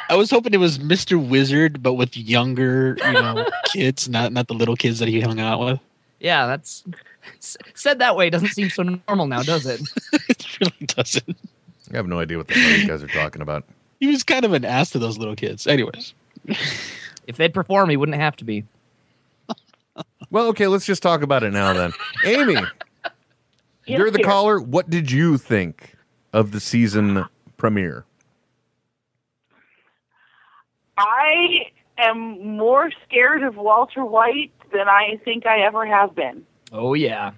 I 0.09 0.15
was 0.17 0.29
hoping 0.29 0.53
it 0.53 0.57
was 0.57 0.81
Mister 0.81 1.17
Wizard, 1.17 1.81
but 1.81 1.93
with 1.93 2.17
younger, 2.17 2.97
you 3.05 3.13
know, 3.13 3.47
kids, 3.67 4.09
not 4.09 4.33
not 4.33 4.49
the 4.49 4.53
little 4.53 4.75
kids 4.75 4.99
that 4.99 5.07
he 5.07 5.21
hung 5.21 5.39
out 5.39 5.61
with. 5.61 5.79
Yeah, 6.19 6.47
that's 6.47 6.83
said 7.39 7.99
that 7.99 8.17
way. 8.17 8.29
Doesn't 8.29 8.49
seem 8.49 8.69
so 8.69 8.83
normal 9.07 9.27
now, 9.27 9.41
does 9.41 9.65
it? 9.65 9.79
it 10.27 10.59
really 10.59 10.85
doesn't. 10.85 11.37
I 11.93 11.95
have 11.95 12.07
no 12.07 12.19
idea 12.19 12.37
what 12.37 12.49
the 12.49 12.55
hell 12.55 12.77
you 12.77 12.87
guys 12.89 13.01
are 13.01 13.07
talking 13.07 13.41
about. 13.41 13.63
He 14.01 14.07
was 14.07 14.23
kind 14.23 14.43
of 14.43 14.51
an 14.51 14.65
ass 14.65 14.89
to 14.89 14.99
those 14.99 15.17
little 15.17 15.35
kids. 15.37 15.65
Anyways, 15.67 16.13
If 17.27 17.37
they'd 17.37 17.53
perform, 17.53 17.89
he 17.89 17.95
wouldn't 17.97 18.17
have 18.17 18.35
to 18.37 18.43
be. 18.43 18.65
Well, 20.31 20.47
okay, 20.47 20.67
let's 20.67 20.85
just 20.85 21.03
talk 21.03 21.21
about 21.23 21.43
it 21.43 21.51
now 21.51 21.73
then. 21.73 21.91
Amy, 22.25 22.53
Yes, 22.53 22.65
you're 23.85 24.09
the 24.09 24.19
dear. 24.19 24.25
caller. 24.25 24.61
What 24.61 24.89
did 24.89 25.11
you 25.11 25.37
think 25.37 25.95
of 26.31 26.51
the 26.51 26.61
season 26.61 27.25
premiere? 27.57 28.05
I 30.97 31.65
am 31.97 32.55
more 32.57 32.91
scared 33.05 33.43
of 33.43 33.57
Walter 33.57 34.05
White 34.05 34.51
than 34.71 34.87
I 34.87 35.19
think 35.25 35.45
I 35.45 35.59
ever 35.61 35.85
have 35.85 36.15
been. 36.15 36.45
Oh 36.71 36.93
yeah. 36.93 37.31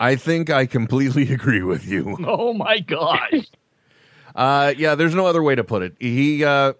I 0.00 0.16
think 0.16 0.48
I 0.50 0.66
completely 0.66 1.30
agree 1.34 1.62
with 1.62 1.84
you. 1.86 2.16
Oh 2.26 2.52
my 2.54 2.78
gosh. 2.80 3.46
Uh, 4.34 4.74
yeah, 4.76 4.94
there's 4.94 5.14
no 5.14 5.26
other 5.26 5.42
way 5.42 5.54
to 5.54 5.64
put 5.64 5.82
it. 5.82 5.94
He, 6.00 6.44
uh, 6.44 6.72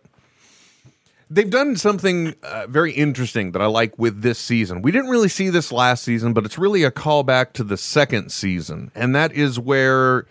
they've 1.30 1.50
done 1.50 1.76
something 1.76 2.34
uh, 2.42 2.66
very 2.68 2.92
interesting 2.92 3.52
that 3.52 3.62
I 3.62 3.66
like 3.66 3.98
with 3.98 4.22
this 4.22 4.38
season. 4.38 4.82
We 4.82 4.92
didn't 4.92 5.10
really 5.10 5.28
see 5.28 5.50
this 5.50 5.70
last 5.70 6.02
season, 6.02 6.32
but 6.32 6.44
it's 6.44 6.58
really 6.58 6.82
a 6.82 6.90
callback 6.90 7.52
to 7.54 7.64
the 7.64 7.76
second 7.76 8.32
season, 8.32 8.90
and 8.94 9.14
that 9.14 9.32
is 9.32 9.58
where 9.58 10.26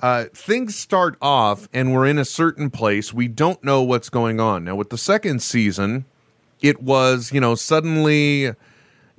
uh, 0.00 0.24
things 0.34 0.76
start 0.76 1.16
off 1.20 1.68
and 1.72 1.92
we're 1.92 2.06
in 2.06 2.18
a 2.18 2.24
certain 2.24 2.70
place. 2.70 3.12
We 3.12 3.28
don't 3.28 3.62
know 3.62 3.82
what's 3.82 4.08
going 4.08 4.40
on. 4.40 4.64
Now, 4.64 4.74
with 4.74 4.90
the 4.90 4.98
second 4.98 5.42
season, 5.42 6.06
it 6.60 6.82
was, 6.82 7.32
you 7.32 7.40
know, 7.40 7.54
suddenly, 7.54 8.52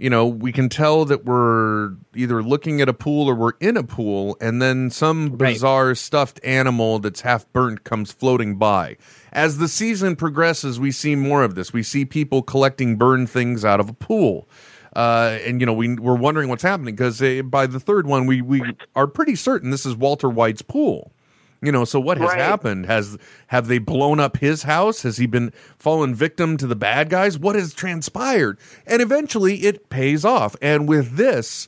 you 0.01 0.09
know, 0.09 0.25
we 0.25 0.51
can 0.51 0.67
tell 0.67 1.05
that 1.05 1.25
we're 1.25 1.91
either 2.15 2.41
looking 2.41 2.81
at 2.81 2.89
a 2.89 2.93
pool 2.93 3.29
or 3.29 3.35
we're 3.35 3.53
in 3.59 3.77
a 3.77 3.83
pool, 3.83 4.35
and 4.41 4.59
then 4.61 4.89
some 4.89 5.29
Right. 5.37 5.53
bizarre 5.53 5.93
stuffed 5.93 6.39
animal 6.43 6.97
that's 6.97 7.21
half 7.21 7.45
burnt 7.53 7.83
comes 7.83 8.11
floating 8.11 8.55
by. 8.55 8.97
As 9.31 9.59
the 9.59 9.67
season 9.67 10.15
progresses, 10.15 10.79
we 10.79 10.91
see 10.91 11.15
more 11.15 11.43
of 11.43 11.53
this. 11.53 11.71
We 11.71 11.83
see 11.83 12.03
people 12.03 12.41
collecting 12.41 12.95
burned 12.95 13.29
things 13.29 13.63
out 13.63 13.79
of 13.79 13.89
a 13.89 13.93
pool. 13.93 14.47
Uh, 14.95 15.37
and 15.45 15.61
you 15.61 15.65
know 15.65 15.71
we 15.73 15.95
we're 15.95 16.15
wondering 16.15 16.49
what's 16.49 16.63
happening 16.63 16.93
because 16.95 17.21
uh, 17.21 17.41
by 17.45 17.65
the 17.65 17.79
third 17.79 18.05
one 18.07 18.25
we 18.25 18.41
we 18.41 18.61
are 18.93 19.07
pretty 19.07 19.35
certain 19.37 19.69
this 19.69 19.85
is 19.85 19.95
Walter 19.95 20.27
White's 20.29 20.61
pool. 20.61 21.13
You 21.61 21.71
know, 21.71 21.85
so 21.85 21.99
what 21.99 22.17
has 22.17 22.29
Right. 22.29 22.39
happened? 22.39 22.87
Has 22.87 23.17
have 23.47 23.67
they 23.67 23.77
blown 23.77 24.19
up 24.19 24.37
his 24.37 24.63
house? 24.63 25.03
Has 25.03 25.17
he 25.17 25.27
been 25.27 25.53
fallen 25.77 26.15
victim 26.15 26.57
to 26.57 26.65
the 26.65 26.75
bad 26.75 27.09
guys? 27.09 27.37
What 27.37 27.55
has 27.55 27.73
transpired? 27.73 28.57
And 28.87 29.01
eventually 29.01 29.57
it 29.57 29.89
pays 29.89 30.25
off. 30.25 30.55
And 30.61 30.87
with 30.89 31.17
this, 31.17 31.67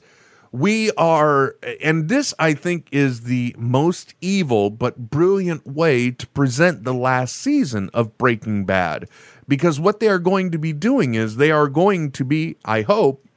we 0.52 0.90
are 0.98 1.56
and 1.84 2.10
this 2.10 2.34
I 2.40 2.54
think 2.56 2.88
is 2.92 3.22
the 3.22 3.56
most 3.58 4.16
evil 4.20 4.72
but 4.72 5.12
brilliant 5.12 5.68
way 5.68 6.10
to 6.10 6.26
present 6.28 6.84
the 6.86 6.94
last 6.94 7.36
season 7.36 7.92
of 7.94 8.18
Breaking 8.18 8.66
Bad. 8.66 9.08
Because 9.48 9.80
what 9.80 10.00
they 10.00 10.08
are 10.08 10.20
going 10.20 10.50
to 10.52 10.58
be 10.58 10.74
doing 10.74 11.14
is 11.14 11.36
they 11.36 11.52
are 11.52 11.68
going 11.68 12.12
to 12.12 12.24
be, 12.24 12.56
I 12.66 12.82
hope, 12.82 13.28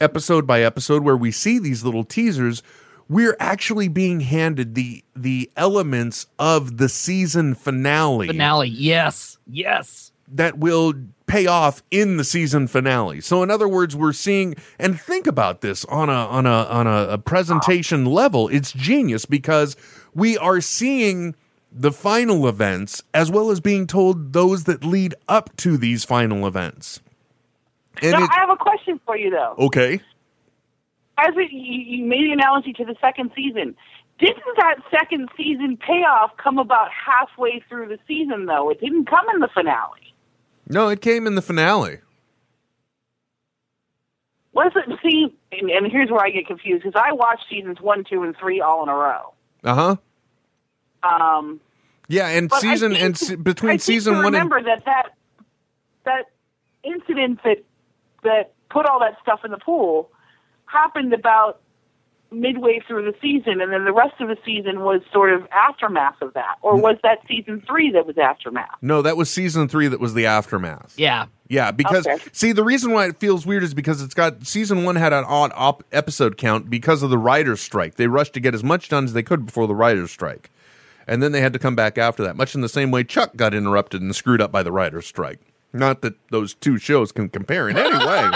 episode 0.00 0.46
by 0.46 0.60
episode 0.62 1.04
where 1.04 1.16
we 1.16 1.30
see 1.30 1.58
these 1.58 1.84
little 1.84 2.04
teasers 2.04 2.62
we're 3.10 3.36
actually 3.40 3.88
being 3.88 4.20
handed 4.20 4.74
the 4.74 5.04
the 5.16 5.50
elements 5.56 6.26
of 6.38 6.78
the 6.78 6.88
season 6.88 7.54
finale, 7.54 8.28
Finale. 8.28 8.68
Yes. 8.68 9.36
Yes. 9.46 10.12
that 10.28 10.56
will 10.58 10.94
pay 11.26 11.46
off 11.46 11.82
in 11.90 12.16
the 12.16 12.24
season 12.24 12.66
finale. 12.68 13.20
So 13.20 13.42
in 13.42 13.50
other 13.50 13.68
words, 13.68 13.94
we're 13.96 14.12
seeing 14.12 14.54
and 14.78 14.98
think 14.98 15.26
about 15.26 15.60
this 15.60 15.84
on 15.86 16.08
a 16.08 16.12
on 16.12 16.46
a 16.46 16.64
on 16.64 16.86
a, 16.86 17.08
a 17.10 17.18
presentation 17.18 18.04
level. 18.06 18.48
It's 18.48 18.72
genius 18.72 19.26
because 19.26 19.76
we 20.14 20.38
are 20.38 20.60
seeing 20.60 21.34
the 21.72 21.92
final 21.92 22.48
events 22.48 23.02
as 23.14 23.30
well 23.30 23.50
as 23.50 23.60
being 23.60 23.86
told 23.86 24.32
those 24.32 24.64
that 24.64 24.84
lead 24.84 25.14
up 25.28 25.56
to 25.58 25.76
these 25.76 26.04
final 26.04 26.46
events. 26.46 27.00
And 28.02 28.12
Now, 28.12 28.24
it, 28.24 28.30
I 28.32 28.40
have 28.40 28.50
a 28.50 28.56
question 28.56 29.00
for 29.04 29.16
you 29.16 29.30
though. 29.30 29.54
okay. 29.58 30.00
As 31.20 31.34
it, 31.36 31.50
you, 31.52 32.04
made 32.04 32.24
the 32.24 32.32
analogy 32.32 32.72
to 32.74 32.84
the 32.84 32.94
second 33.00 33.30
season, 33.36 33.74
didn't 34.18 34.56
that 34.56 34.76
second 34.90 35.28
season 35.36 35.76
payoff 35.76 36.30
come 36.36 36.58
about 36.58 36.88
halfway 36.90 37.62
through 37.68 37.88
the 37.88 37.98
season 38.08 38.46
though? 38.46 38.70
It 38.70 38.80
didn't 38.80 39.06
come 39.06 39.24
in 39.34 39.40
the 39.40 39.48
finale. 39.52 40.14
No, 40.68 40.88
it 40.88 41.00
came 41.00 41.26
in 41.26 41.34
the 41.34 41.42
finale. 41.42 41.98
Was 44.52 44.72
it? 44.74 44.98
See, 45.02 45.34
and, 45.52 45.70
and 45.70 45.90
here's 45.90 46.10
where 46.10 46.24
I 46.24 46.30
get 46.30 46.46
confused 46.46 46.82
because 46.84 47.00
I 47.02 47.12
watched 47.12 47.44
seasons 47.48 47.80
one, 47.80 48.04
two, 48.08 48.22
and 48.22 48.36
three 48.36 48.60
all 48.60 48.82
in 48.82 48.88
a 48.88 48.94
row. 48.94 49.32
Uh-huh. 49.62 49.96
Um, 51.02 51.60
Yeah, 52.08 52.28
and 52.28 52.52
season 52.54 52.92
think- 52.92 53.02
and 53.04 53.18
se- 53.18 53.34
between 53.36 53.72
I 53.72 53.76
season 53.76 54.16
one 54.16 54.26
and 54.26 54.34
remember 54.34 54.62
that 54.62 54.84
that 54.86 55.14
that 56.04 56.30
incident 56.82 57.40
that 57.44 57.58
that 58.22 58.52
put 58.70 58.86
all 58.86 59.00
that 59.00 59.16
stuff 59.22 59.40
in 59.44 59.50
the 59.50 59.58
pool 59.58 60.10
happened 60.70 61.12
about 61.12 61.60
midway 62.32 62.80
through 62.86 63.04
the 63.04 63.14
season, 63.20 63.60
and 63.60 63.72
then 63.72 63.84
the 63.84 63.92
rest 63.92 64.14
of 64.20 64.28
the 64.28 64.36
season 64.44 64.80
was 64.80 65.00
sort 65.12 65.32
of 65.32 65.46
aftermath 65.50 66.20
of 66.22 66.32
that, 66.34 66.56
or 66.62 66.74
mm. 66.74 66.82
was 66.82 66.96
that 67.02 67.18
season 67.26 67.60
three 67.66 67.90
that 67.90 68.06
was 68.06 68.16
aftermath? 68.18 68.76
no, 68.82 69.02
that 69.02 69.16
was 69.16 69.28
season 69.28 69.68
three. 69.68 69.88
That 69.88 70.00
was 70.00 70.14
the 70.14 70.26
aftermath. 70.26 70.94
Yeah. 70.96 71.26
Yeah, 71.48 71.72
because 71.72 72.06
Okay. 72.06 72.22
see, 72.30 72.52
the 72.52 72.62
reason 72.62 72.92
why 72.92 73.06
it 73.06 73.18
feels 73.18 73.44
weird 73.44 73.64
is 73.64 73.74
because 73.74 74.00
it's 74.00 74.14
got 74.14 74.46
season 74.46 74.84
one 74.84 74.94
had 74.94 75.12
an 75.12 75.24
odd 75.24 75.50
op- 75.56 75.82
episode 75.90 76.36
count 76.36 76.70
because 76.70 77.02
of 77.02 77.10
the 77.10 77.18
writers' 77.18 77.60
strike. 77.60 77.96
They 77.96 78.06
rushed 78.06 78.34
to 78.34 78.40
get 78.40 78.54
as 78.54 78.62
much 78.62 78.88
done 78.88 79.04
as 79.04 79.12
they 79.12 79.24
could 79.24 79.46
before 79.46 79.66
the 79.66 79.74
writers' 79.74 80.12
strike, 80.12 80.50
and 81.08 81.20
then 81.20 81.32
they 81.32 81.40
had 81.40 81.52
to 81.52 81.58
come 81.58 81.74
back 81.74 81.98
after 81.98 82.22
that. 82.22 82.36
Much 82.36 82.54
in 82.54 82.60
the 82.60 82.68
same 82.68 82.92
way, 82.92 83.02
Chuck 83.02 83.34
got 83.34 83.52
interrupted 83.52 84.00
and 84.00 84.14
screwed 84.14 84.40
up 84.40 84.52
by 84.52 84.62
the 84.62 84.70
writers' 84.70 85.06
strike. 85.06 85.40
Not 85.72 86.02
that 86.02 86.14
those 86.30 86.54
two 86.54 86.78
shows 86.78 87.10
can 87.10 87.28
compare 87.28 87.68
in 87.68 87.76
any 87.76 87.98
way. 88.06 88.30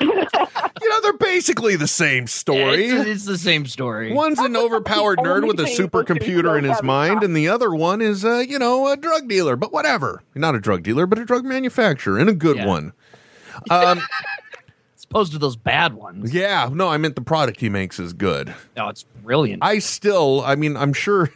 you 0.98 1.02
they're 1.18 1.18
basically 1.18 1.76
the 1.76 1.88
same 1.88 2.26
story. 2.26 2.86
It's, 2.86 3.06
it's 3.08 3.24
the 3.24 3.38
same 3.38 3.66
story. 3.66 4.12
One's 4.12 4.38
an 4.38 4.56
overpowered 4.56 5.18
nerd 5.18 5.46
with 5.46 5.58
a 5.60 5.64
supercomputer 5.64 6.58
in 6.58 6.64
his 6.64 6.82
mind, 6.82 7.22
and 7.22 7.36
the 7.36 7.48
other 7.48 7.74
one 7.74 8.00
is, 8.00 8.24
uh, 8.24 8.38
you 8.46 8.58
know, 8.58 8.88
a 8.92 8.96
drug 8.96 9.28
dealer. 9.28 9.56
But 9.56 9.72
whatever, 9.72 10.22
not 10.34 10.54
a 10.54 10.60
drug 10.60 10.82
dealer, 10.82 11.06
but 11.06 11.18
a 11.18 11.24
drug 11.24 11.44
manufacturer, 11.44 12.18
and 12.18 12.28
a 12.28 12.34
good 12.34 12.56
Yeah. 12.58 12.66
one. 12.66 12.92
Um, 13.70 14.00
As 14.96 15.04
opposed 15.04 15.32
to 15.32 15.38
those 15.38 15.56
bad 15.56 15.94
ones. 15.94 16.34
yeah, 16.34 16.68
no, 16.72 16.88
I 16.88 16.96
meant 16.98 17.14
the 17.14 17.22
product 17.22 17.60
he 17.60 17.68
makes 17.68 17.98
is 17.98 18.12
good. 18.12 18.54
No, 18.76 18.88
it's 18.88 19.04
brilliant. 19.04 19.64
I 19.64 19.78
still, 19.78 20.42
I 20.44 20.54
mean, 20.54 20.76
I'm 20.76 20.92
sure, 20.92 21.32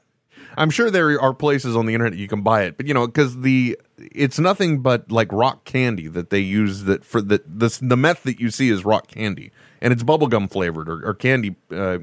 I'm 0.56 0.70
sure 0.70 0.90
there 0.90 1.20
are 1.20 1.34
places 1.34 1.76
on 1.76 1.86
the 1.86 1.94
internet 1.94 2.18
you 2.18 2.28
can 2.28 2.42
buy 2.42 2.62
it, 2.62 2.76
but 2.76 2.86
you 2.86 2.94
know, 2.94 3.06
because 3.06 3.40
the 3.40 3.78
it's 4.12 4.38
nothing 4.38 4.80
but 4.80 5.10
like 5.10 5.32
rock 5.32 5.64
candy 5.64 6.08
that 6.08 6.30
they 6.30 6.40
use 6.40 6.84
that 6.84 7.04
for 7.04 7.20
the 7.20 7.42
this 7.46 7.78
the 7.78 7.96
meth 7.96 8.22
that 8.24 8.40
you 8.40 8.50
see 8.50 8.70
is 8.70 8.84
rock 8.84 9.08
candy, 9.08 9.50
and 9.80 9.92
it's 9.92 10.02
bubblegum 10.02 10.50
flavored 10.50 10.88
or, 10.88 11.06
or 11.06 11.14
candy, 11.14 11.56
uh, 11.70 11.98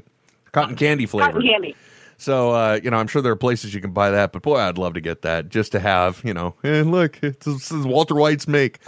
cotton 0.52 0.76
candy 0.76 1.06
flavored. 1.06 1.34
Cotton 1.34 1.48
candy. 1.48 1.76
So 2.18 2.50
uh, 2.50 2.80
you 2.82 2.90
know, 2.90 2.96
I'm 2.96 3.06
sure 3.06 3.22
there 3.22 3.32
are 3.32 3.36
places 3.36 3.72
you 3.74 3.80
can 3.80 3.92
buy 3.92 4.10
that, 4.10 4.32
but 4.32 4.42
boy, 4.42 4.56
I'd 4.56 4.76
love 4.76 4.94
to 4.94 5.00
get 5.00 5.22
that 5.22 5.48
just 5.48 5.72
to 5.72 5.80
have, 5.80 6.20
you 6.24 6.34
know, 6.34 6.54
hey, 6.62 6.82
look, 6.82 7.18
it's, 7.22 7.46
this 7.46 7.70
is 7.70 7.86
Walter 7.86 8.16
White's 8.16 8.48
make. 8.48 8.80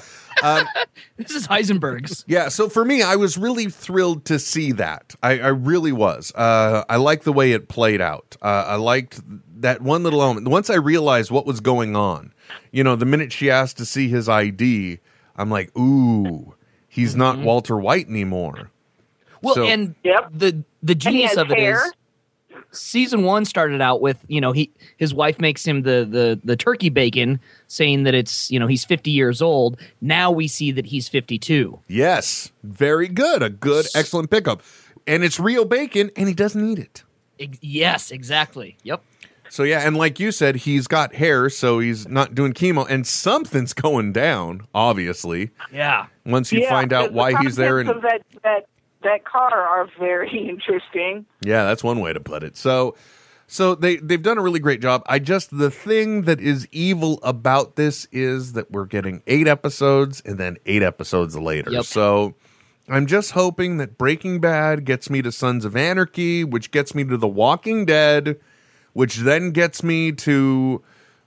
Um, 0.42 0.66
this 1.16 1.30
is 1.30 1.46
Heisenberg's. 1.46 2.24
yeah, 2.28 2.48
so 2.48 2.68
for 2.68 2.84
me, 2.84 3.02
I 3.02 3.14
was 3.16 3.38
really 3.38 3.66
thrilled 3.66 4.24
to 4.26 4.38
see 4.38 4.72
that. 4.72 5.14
I, 5.22 5.38
I 5.38 5.48
really 5.48 5.92
was. 5.92 6.32
Uh, 6.34 6.84
I 6.88 6.96
liked 6.96 7.24
the 7.24 7.32
way 7.32 7.52
it 7.52 7.68
played 7.68 8.00
out. 8.00 8.36
Uh, 8.42 8.64
I 8.66 8.74
liked 8.76 9.20
that 9.60 9.80
one 9.80 10.02
little 10.02 10.22
element. 10.22 10.48
Once 10.48 10.68
I 10.68 10.76
realized 10.76 11.30
what 11.30 11.46
was 11.46 11.60
going 11.60 11.94
on, 11.94 12.32
you 12.72 12.84
know, 12.84 12.96
the 12.96 13.04
minute 13.06 13.32
she 13.32 13.50
asked 13.50 13.76
to 13.78 13.84
see 13.84 14.08
his 14.08 14.28
ID, 14.28 14.98
I'm 15.36 15.50
like, 15.50 15.76
ooh, 15.78 16.54
he's 16.88 17.16
not 17.16 17.36
mm-hmm. 17.36 17.44
Walter 17.44 17.76
White 17.78 18.08
anymore. 18.08 18.70
Well, 19.42 19.54
So- 19.54 19.66
and 19.66 19.94
Yep. 20.04 20.30
the 20.34 20.64
the 20.82 20.94
genius 20.94 21.30
has 21.30 21.38
of 21.38 21.50
it 21.50 21.58
is 21.58 21.62
hair. 21.80 21.92
season 22.72 23.22
one 23.24 23.44
started 23.44 23.80
out 23.80 24.00
with 24.00 24.24
you 24.28 24.40
know 24.40 24.52
he 24.52 24.70
his 24.96 25.12
wife 25.14 25.38
makes 25.40 25.66
him 25.66 25.82
the 25.82 26.06
the 26.08 26.40
the 26.44 26.56
turkey 26.56 26.88
bacon, 26.90 27.40
saying 27.66 28.02
that 28.04 28.14
it's 28.14 28.50
you 28.50 28.58
know 28.60 28.66
he's 28.66 28.84
fifty 28.84 29.10
years 29.10 29.40
old. 29.42 29.78
Now 30.00 30.30
we 30.30 30.46
see 30.48 30.72
that 30.72 30.86
he's 30.86 31.08
fifty 31.08 31.38
two. 31.38 31.78
Yes, 31.88 32.52
very 32.62 33.08
good. 33.08 33.42
A 33.42 33.50
good, 33.50 33.86
excellent 33.94 34.30
pickup. 34.30 34.62
And 35.06 35.24
it's 35.24 35.40
real 35.40 35.64
bacon, 35.64 36.10
and 36.16 36.28
he 36.28 36.34
doesn't 36.34 36.64
eat 36.64 36.78
it. 36.78 37.02
yes, 37.62 38.10
exactly. 38.10 38.76
Yep. 38.82 39.02
So 39.50 39.64
yeah, 39.64 39.80
and 39.86 39.96
like 39.96 40.20
you 40.20 40.30
said, 40.32 40.56
he's 40.56 40.86
got 40.86 41.14
hair, 41.14 41.50
so 41.50 41.80
he's 41.80 42.06
not 42.08 42.34
doing 42.34 42.52
chemo, 42.52 42.86
and 42.88 43.06
something's 43.06 43.72
going 43.74 44.12
down. 44.12 44.62
Obviously, 44.74 45.50
Yeah. 45.72 46.06
once 46.24 46.52
you 46.52 46.60
Yeah, 46.60 46.70
find 46.70 46.92
out 46.92 47.12
why 47.12 47.32
the 47.32 47.38
he's 47.38 47.56
there, 47.56 47.82
contents 47.82 47.96
and 48.04 48.14
of 48.14 48.22
that 48.42 48.42
that 48.44 48.66
that 49.02 49.24
car 49.24 49.52
are 49.52 49.88
very 49.98 50.30
interesting. 50.48 51.26
yeah, 51.44 51.64
that's 51.64 51.82
one 51.82 52.00
way 52.00 52.12
to 52.12 52.20
put 52.20 52.42
it. 52.42 52.56
So, 52.56 52.94
so 53.48 53.74
they 53.74 53.96
they've 53.96 54.22
done 54.22 54.38
a 54.38 54.42
really 54.42 54.60
great 54.60 54.80
job. 54.80 55.02
I 55.06 55.18
just 55.18 55.56
the 55.56 55.70
thing 55.70 56.22
that 56.22 56.40
is 56.40 56.68
evil 56.70 57.18
about 57.22 57.74
this 57.76 58.06
is 58.12 58.52
that 58.52 58.70
we're 58.70 58.84
getting 58.86 59.22
eight 59.26 59.48
episodes 59.48 60.22
and 60.24 60.38
then 60.38 60.58
eight 60.66 60.82
episodes 60.82 61.36
later. 61.36 61.70
Yep. 61.72 61.84
So. 61.84 62.34
I'm 62.88 63.06
just 63.06 63.30
hoping 63.32 63.76
that 63.76 63.96
Breaking 63.96 64.40
Bad 64.40 64.84
gets 64.84 65.08
me 65.08 65.22
to 65.22 65.30
Sons 65.30 65.64
of 65.64 65.76
Anarchy, 65.76 66.42
which 66.42 66.72
gets 66.72 66.92
me 66.92 67.04
to 67.04 67.16
The 67.16 67.28
Walking 67.28 67.84
Dead, 67.84 68.40
which 68.92 69.16
then 69.16 69.50
gets 69.52 69.82
me 69.82 70.12
to 70.12 70.82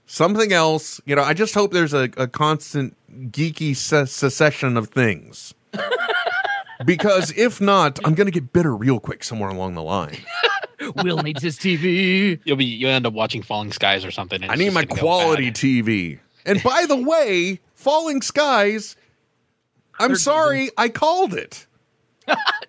something 0.06 0.52
else. 0.52 1.00
You 1.06 1.16
know, 1.16 1.22
I 1.22 1.34
just 1.34 1.54
hope 1.54 1.72
there's 1.72 1.94
a, 1.94 2.10
a 2.16 2.26
constant 2.28 2.96
geeky 3.30 3.74
se- 3.76 4.06
secession 4.06 4.76
of 4.76 4.88
things. 4.88 5.54
because 6.84 7.32
if 7.36 7.60
not, 7.60 7.98
I'm 8.04 8.14
going 8.14 8.26
to 8.26 8.32
get 8.32 8.52
bitter 8.52 8.74
real 8.76 9.00
quick 9.00 9.24
somewhere 9.24 9.50
along 9.50 9.74
the 9.74 9.82
line. 9.82 10.18
Will 11.02 11.18
needs 11.18 11.42
his 11.42 11.58
TV. 11.58 12.38
You'll 12.44 12.56
be 12.56 12.64
you'll 12.64 12.90
end 12.90 13.06
up 13.06 13.12
watching 13.14 13.42
Falling 13.42 13.72
Skies 13.72 14.04
or 14.04 14.10
something. 14.10 14.42
I 14.48 14.54
need 14.56 14.72
my 14.72 14.84
quality. 14.84 15.50
TV. 15.50 16.18
And 16.44 16.62
by 16.62 16.84
the 16.86 16.96
way, 17.02 17.60
Falling 17.74 18.20
Skies, 18.20 18.96
I'm 19.98 20.16
sorry, 20.16 20.70
I 20.76 20.88
called 20.90 21.32
it. 21.34 21.66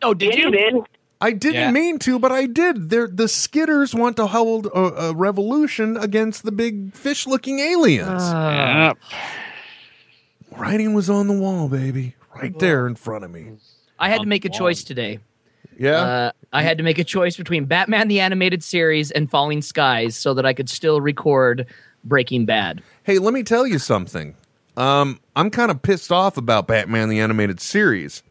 Oh, 0.01 0.13
did 0.13 0.34
Yeah, 0.34 0.39
you? 0.39 0.45
you 0.45 0.51
did. 0.51 0.76
I 1.21 1.31
didn't 1.31 1.55
Yeah. 1.55 1.71
mean 1.71 1.97
to, 1.99 2.19
but 2.19 2.31
I 2.31 2.45
did. 2.45 2.89
They're, 2.89 3.07
the 3.07 3.23
Skitters 3.25 3.93
want 3.97 4.17
to 4.17 4.27
hold 4.27 4.67
a, 4.67 4.79
a 5.09 5.13
revolution 5.13 5.95
against 5.97 6.43
the 6.43 6.51
big 6.51 6.93
fish-looking 6.93 7.59
aliens. 7.59 8.21
Yeah. 8.21 8.93
Writing 10.57 10.93
was 10.93 11.09
on 11.09 11.27
the 11.27 11.33
wall, 11.33 11.67
baby, 11.67 12.15
right 12.35 12.57
there 12.59 12.87
in 12.87 12.95
front 12.95 13.23
of 13.25 13.31
me. 13.31 13.53
I 13.99 14.09
had 14.09 14.21
to 14.21 14.27
make 14.27 14.45
a 14.45 14.49
choice 14.49 14.83
today. 14.83 15.19
Yeah. 15.77 15.91
Uh, 16.01 16.31
I 16.53 16.61
had 16.63 16.77
to 16.77 16.83
make 16.83 16.97
a 16.99 17.03
choice 17.03 17.35
between 17.35 17.65
Batman 17.65 18.07
the 18.07 18.19
Animated 18.21 18.63
Series 18.63 19.11
and 19.11 19.29
Falling 19.29 19.61
Skies 19.61 20.15
so 20.15 20.33
that 20.33 20.45
I 20.45 20.53
could 20.53 20.69
still 20.69 21.01
record 21.01 21.65
Breaking 22.03 22.45
Bad. 22.45 22.81
Hey, 23.03 23.19
let 23.19 23.33
me 23.33 23.43
tell 23.43 23.67
you 23.67 23.79
something. 23.79 24.35
Um, 24.77 25.19
I'm 25.35 25.49
kind 25.49 25.71
of 25.71 25.81
pissed 25.81 26.11
off 26.11 26.37
about 26.37 26.67
Batman 26.67 27.09
the 27.09 27.19
Animated 27.19 27.59
Series 27.59 28.23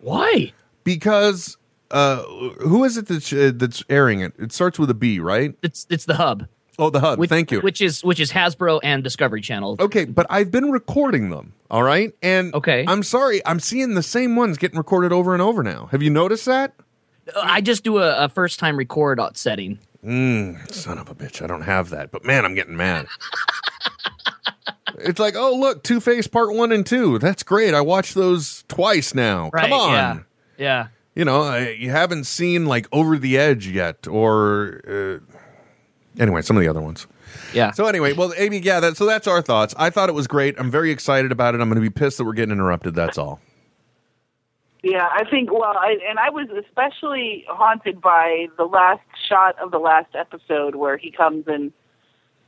Why? 0.00 0.52
because 0.84 1.56
uh, 1.90 2.22
who 2.22 2.84
is 2.84 2.96
it 2.96 3.06
that's, 3.08 3.32
uh, 3.32 3.52
that's 3.54 3.82
airing 3.88 4.20
it? 4.20 4.32
It 4.38 4.52
starts 4.52 4.78
with 4.78 4.90
a 4.90 4.94
B, 4.94 5.18
right? 5.20 5.54
It's 5.62 5.86
it's 5.90 6.04
the 6.04 6.14
hub. 6.14 6.46
Oh, 6.78 6.88
the 6.88 7.00
hub. 7.00 7.18
Which, 7.18 7.28
Thank 7.28 7.50
you. 7.52 7.60
Which 7.60 7.80
is 7.82 8.02
which 8.02 8.20
is 8.20 8.32
Hasbro 8.32 8.80
and 8.82 9.04
Discovery 9.04 9.40
Channel. 9.42 9.76
Okay, 9.80 10.06
but 10.06 10.26
I've 10.30 10.50
been 10.50 10.70
recording 10.70 11.28
them. 11.30 11.52
All 11.70 11.82
right, 11.82 12.12
and 12.22 12.54
Okay. 12.54 12.84
I'm 12.88 13.02
sorry, 13.02 13.44
I'm 13.46 13.60
seeing 13.60 13.94
the 13.94 14.02
same 14.02 14.34
ones 14.34 14.56
getting 14.56 14.78
recorded 14.78 15.12
over 15.12 15.32
and 15.34 15.42
over 15.42 15.62
now. 15.62 15.86
Have 15.92 16.02
you 16.02 16.10
noticed 16.10 16.46
that? 16.46 16.72
I 17.36 17.60
just 17.60 17.84
do 17.84 17.98
a, 17.98 18.24
a 18.24 18.28
first 18.28 18.58
time 18.58 18.76
record 18.76 19.20
setting. 19.34 19.78
Son 20.02 20.96
of 20.98 21.10
a 21.10 21.14
bitch, 21.14 21.42
I 21.42 21.46
don't 21.46 21.60
have 21.62 21.90
that. 21.90 22.10
But 22.10 22.24
man, 22.24 22.44
I'm 22.46 22.54
getting 22.54 22.76
mad. 22.76 23.06
it's 24.98 25.20
like, 25.20 25.34
oh 25.36 25.54
look, 25.54 25.82
Two 25.84 26.00
Face 26.00 26.26
Part 26.26 26.54
One 26.54 26.72
and 26.72 26.86
Two. 26.86 27.18
That's 27.18 27.42
great. 27.42 27.74
I 27.74 27.80
watched 27.82 28.14
those 28.14 28.64
twice 28.68 29.14
now. 29.14 29.50
Right, 29.52 29.64
Come 29.64 29.72
on. 29.74 29.92
yeah. 29.92 30.18
Yeah. 30.58 30.86
You 31.14 31.24
know, 31.24 31.42
uh, 31.42 31.58
you 31.58 31.90
haven't 31.90 32.24
seen 32.24 32.66
like 32.66 32.86
Over 32.92 33.18
the 33.18 33.36
Edge 33.36 33.66
yet, 33.66 34.06
or 34.06 34.80
uh, 34.86 36.20
anyway, 36.20 36.42
some 36.42 36.56
of 36.56 36.62
the 36.62 36.68
other 36.68 36.80
ones. 36.80 37.06
Yeah. 37.52 37.72
So 37.72 37.86
anyway, 37.86 38.12
well, 38.12 38.32
Amy, 38.36 38.58
yeah, 38.58 38.80
that, 38.80 38.96
so 38.96 39.06
that's 39.06 39.26
our 39.26 39.42
thoughts. 39.42 39.74
I 39.76 39.90
thought 39.90 40.08
it 40.08 40.14
was 40.14 40.26
great. 40.26 40.58
I'm 40.58 40.70
very 40.70 40.90
excited 40.90 41.32
about 41.32 41.54
it. 41.54 41.60
I'm 41.60 41.68
going 41.68 41.82
to 41.82 41.88
be 41.88 41.90
pissed 41.90 42.18
that 42.18 42.24
we're 42.24 42.32
getting 42.32 42.52
interrupted. 42.52 42.94
That's 42.94 43.18
all. 43.18 43.40
Yeah, 44.82 45.08
I 45.12 45.24
think. 45.28 45.52
Well, 45.52 45.76
I, 45.76 45.98
and 46.08 46.18
I 46.18 46.30
was 46.30 46.48
especially 46.50 47.44
haunted 47.48 48.00
by 48.00 48.46
the 48.56 48.64
last 48.64 49.02
shot 49.28 49.58
of 49.58 49.72
the 49.72 49.78
last 49.78 50.14
episode 50.14 50.74
where 50.74 50.96
he 50.96 51.10
comes 51.10 51.44
and 51.48 51.72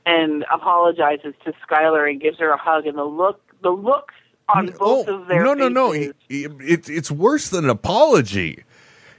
and 0.07 0.45
apologizes 0.53 1.35
to 1.45 1.53
Skyler 1.69 2.11
and 2.11 2.21
gives 2.21 2.39
her 2.39 2.51
a 2.51 2.57
hug, 2.57 2.87
and 2.87 2.97
the 2.97 3.05
look, 3.05 3.41
the 3.63 3.71
looks 3.71 4.15
on 4.55 4.67
both 4.79 5.09
of 5.09 5.27
their 5.29 5.47
Oh, 5.47 5.55
no, 5.55 5.69
no, 5.69 5.69
no. 5.69 5.93
He- 5.93 6.13
he- 6.29 6.47
It's 6.61 6.89
it's 6.89 7.11
worse 7.11 7.49
than 7.49 7.65
an 7.65 7.71
apology. 7.71 8.65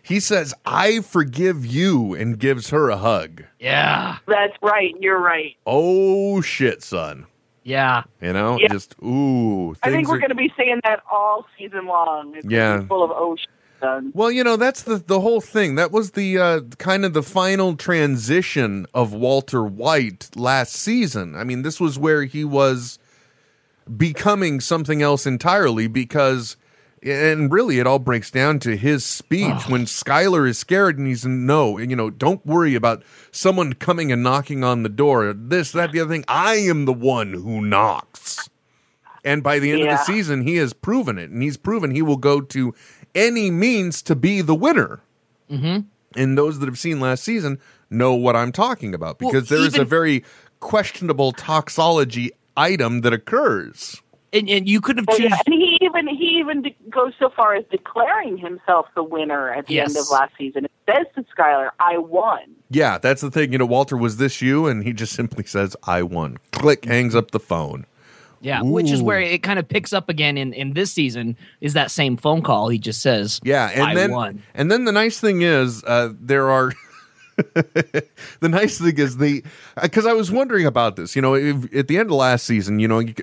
He 0.01 0.19
says, 0.19 0.53
"I 0.65 0.99
forgive 1.01 1.65
you," 1.65 2.13
and 2.13 2.37
gives 2.37 2.69
her 2.71 2.89
a 2.89 2.97
hug. 2.97 3.43
Yeah. 3.59 4.17
That's 4.27 4.53
right. 4.61 4.93
You're 4.99 5.19
right. 5.21 5.55
Oh 5.65 6.41
shit, 6.41 6.83
son. 6.83 7.25
Yeah. 7.63 8.03
You 8.21 8.33
know, 8.33 8.57
Yeah. 8.59 8.67
just 8.67 8.95
ooh. 9.01 9.73
I 9.83 9.89
think 9.89 10.09
we're 10.09 10.15
are- 10.15 10.19
going 10.19 10.29
to 10.29 10.35
be 10.35 10.51
saying 10.57 10.81
that 10.83 11.01
all 11.09 11.45
season 11.57 11.85
long. 11.87 12.33
It's 12.35 12.45
Yeah. 12.49 12.81
full 12.85 13.03
of 13.03 13.11
oh 13.11 13.35
shit. 13.37 13.47
Done. 13.81 14.11
Well, 14.13 14.31
you 14.31 14.45
know, 14.45 14.55
that's 14.55 14.83
the 14.83 14.95
the 14.95 15.19
whole 15.19 15.41
thing. 15.41 15.75
That 15.75 15.91
was 15.91 16.11
the 16.11 16.37
uh, 16.37 16.61
kind 16.77 17.03
of 17.03 17.13
the 17.13 17.23
final 17.23 17.75
transition 17.75 18.85
of 18.93 19.11
Walter 19.13 19.63
White 19.63 20.29
last 20.37 20.73
season. 20.73 21.35
I 21.35 21.43
mean, 21.43 21.63
this 21.63 21.81
was 21.81 21.99
where 21.99 22.23
he 22.23 22.45
was 22.45 22.97
becoming 23.97 24.59
something 24.59 25.01
else 25.01 25.25
entirely 25.25 25.87
because 25.87 26.57
and 27.05 27.51
really 27.51 27.79
it 27.79 27.87
all 27.87 27.99
breaks 27.99 28.31
down 28.31 28.59
to 28.59 28.77
his 28.77 29.05
speech 29.05 29.67
when 29.67 29.85
Skyler 29.85 30.47
is 30.47 30.57
scared 30.57 30.97
and 30.97 31.07
he's 31.07 31.25
no, 31.25 31.77
you 31.77 31.95
know, 31.95 32.09
don't 32.09 32.45
worry 32.45 32.75
about 32.75 33.03
someone 33.31 33.73
coming 33.73 34.11
and 34.11 34.23
knocking 34.23 34.63
on 34.63 34.83
the 34.83 34.89
door. 34.89 35.33
This, 35.33 35.71
that, 35.73 35.91
the 35.91 35.99
other 35.99 36.09
thing. 36.09 36.23
I 36.27 36.55
am 36.55 36.85
the 36.85 36.93
one 36.93 37.33
who 37.33 37.61
knocks. 37.61 38.49
And 39.25 39.43
by 39.43 39.59
the 39.59 39.71
end 39.71 39.81
of 39.81 39.87
the 39.87 40.03
season, 40.03 40.41
he 40.41 40.57
has 40.57 40.73
proven 40.73 41.17
it, 41.17 41.29
and 41.29 41.41
he's 41.41 41.55
proven 41.55 41.91
he 41.91 42.01
will 42.01 42.17
go 42.17 42.41
to 42.41 42.73
any 43.15 43.51
means 43.51 44.01
to 44.03 44.15
be 44.15 44.41
the 44.41 44.55
winner. 44.55 44.99
Mm-hmm. 45.49 45.87
And 46.15 46.37
those 46.37 46.59
that 46.59 46.67
have 46.67 46.77
seen 46.77 46.99
last 46.99 47.23
season 47.23 47.59
know 47.89 48.13
what 48.15 48.35
I'm 48.35 48.51
talking 48.51 48.93
about 48.93 49.21
Well, 49.21 49.31
because 49.31 49.49
there 49.49 49.65
is 49.65 49.77
a 49.77 49.85
very 49.85 50.23
questionable 50.59 51.31
toxology 51.31 52.31
item 52.57 53.01
that 53.01 53.13
occurs. 53.13 54.01
And, 54.31 54.49
and 54.49 54.67
you 54.67 54.81
could 54.81 54.97
have 54.97 55.05
Oh, 55.09 55.15
choose. 55.17 55.29
yeah. 55.29 55.37
And 55.45 55.53
he 55.53 55.77
even 55.81 56.07
he 56.07 56.37
even 56.39 56.63
de- 56.63 56.75
goes 56.89 57.13
so 57.19 57.29
far 57.29 57.53
as 57.53 57.65
declaring 57.69 58.37
himself 58.37 58.87
the 58.95 59.03
winner 59.03 59.51
at 59.51 59.67
the 59.67 59.79
end 59.79 59.95
of 59.95 60.09
last 60.11 60.33
season. 60.39 60.65
It 60.65 60.71
says 60.87 61.05
to 61.15 61.23
Skyler, 61.35 61.69
"I 61.79 61.99
won." 61.99 62.39
Yeah, 62.71 62.97
that's 62.97 63.21
the 63.21 63.29
thing. 63.29 63.51
You 63.51 63.59
know, 63.59 63.65
Walter, 63.67 63.95
was 63.95 64.17
this 64.17 64.41
you? 64.41 64.65
And 64.65 64.83
he 64.83 64.91
just 64.91 65.13
simply 65.13 65.43
says, 65.43 65.75
I 65.83 66.01
won. 66.01 66.37
Click, 66.51 66.85
hangs 66.85 67.13
up 67.15 67.29
the 67.29 67.39
phone. 67.39 67.85
Yeah, 68.41 68.61
which 68.63 68.89
is 68.91 69.01
where 69.03 69.21
it 69.21 69.41
kind 69.43 69.57
of 69.59 69.69
picks 69.69 69.93
up 69.93 70.09
again 70.09 70.37
in, 70.37 70.51
in 70.51 70.73
this 70.73 70.91
season 70.91 71.37
is 71.61 71.73
that 71.73 71.91
same 71.91 72.17
phone 72.17 72.41
call. 72.41 72.67
He 72.69 72.79
just 72.79 73.01
says, 73.03 73.39
Yeah, 73.43 73.69
and 73.73 73.83
I 73.83 73.93
then 73.95 74.11
won. 74.11 74.41
and 74.55 74.69
then 74.71 74.83
the 74.85 74.91
nice 74.91 75.19
thing 75.19 75.43
is 75.43 75.81
uh, 75.85 76.11
there 76.19 76.49
are 76.49 76.73
the 77.53 78.49
nice 78.49 78.79
thing 78.79 78.97
is 78.97 79.17
the 79.17 79.43
because 79.81 80.05
I 80.05 80.13
was 80.13 80.31
wondering 80.31 80.65
about 80.65 80.95
this. 80.95 81.15
You 81.15 81.21
know, 81.21 81.35
if, 81.35 81.73
at 81.75 81.87
the 81.87 81.97
end 81.97 82.09
of 82.09 82.15
last 82.15 82.45
season, 82.45 82.79
you 82.79 82.87
know, 82.87 82.99
you, 82.99 83.13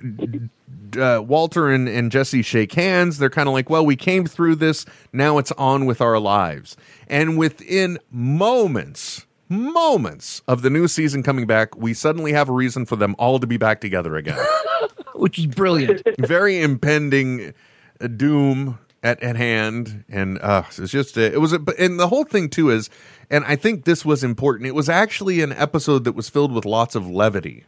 uh, 0.98 1.20
Walter 1.22 1.68
and, 1.70 1.88
and 1.88 2.10
Jesse 2.10 2.42
shake 2.42 2.72
hands. 2.72 3.18
They're 3.18 3.30
kind 3.30 3.48
of 3.48 3.54
like, 3.54 3.70
well, 3.70 3.84
we 3.84 3.96
came 3.96 4.26
through 4.26 4.56
this. 4.56 4.86
Now 5.12 5.38
it's 5.38 5.52
on 5.52 5.86
with 5.86 6.00
our 6.00 6.18
lives. 6.18 6.76
And 7.08 7.38
within 7.38 7.98
moments, 8.10 9.26
moments 9.48 10.42
of 10.48 10.62
the 10.62 10.70
new 10.70 10.88
season 10.88 11.22
coming 11.22 11.46
back, 11.46 11.76
we 11.76 11.94
suddenly 11.94 12.32
have 12.32 12.48
a 12.48 12.52
reason 12.52 12.86
for 12.86 12.96
them 12.96 13.14
all 13.18 13.38
to 13.38 13.46
be 13.46 13.56
back 13.56 13.80
together 13.80 14.16
again. 14.16 14.38
which 15.14 15.38
is 15.38 15.46
brilliant. 15.46 16.02
very 16.18 16.60
impending 16.60 17.52
uh, 18.00 18.06
doom 18.06 18.78
at, 19.02 19.22
at 19.22 19.34
hand 19.36 20.04
and 20.10 20.38
uh 20.40 20.62
it's 20.76 20.92
just 20.92 21.16
uh, 21.16 21.22
it 21.22 21.40
was 21.40 21.52
a, 21.52 21.58
but- 21.58 21.78
and 21.78 21.98
the 21.98 22.08
whole 22.08 22.24
thing 22.24 22.48
too 22.50 22.70
is 22.70 22.90
and 23.30 23.44
i 23.46 23.56
think 23.56 23.84
this 23.84 24.04
was 24.04 24.22
important 24.24 24.66
it 24.66 24.74
was 24.74 24.88
actually 24.88 25.40
an 25.40 25.52
episode 25.52 26.04
that 26.04 26.12
was 26.12 26.28
filled 26.28 26.52
with 26.52 26.64
lots 26.64 26.94
of 26.94 27.08
levity 27.08 27.64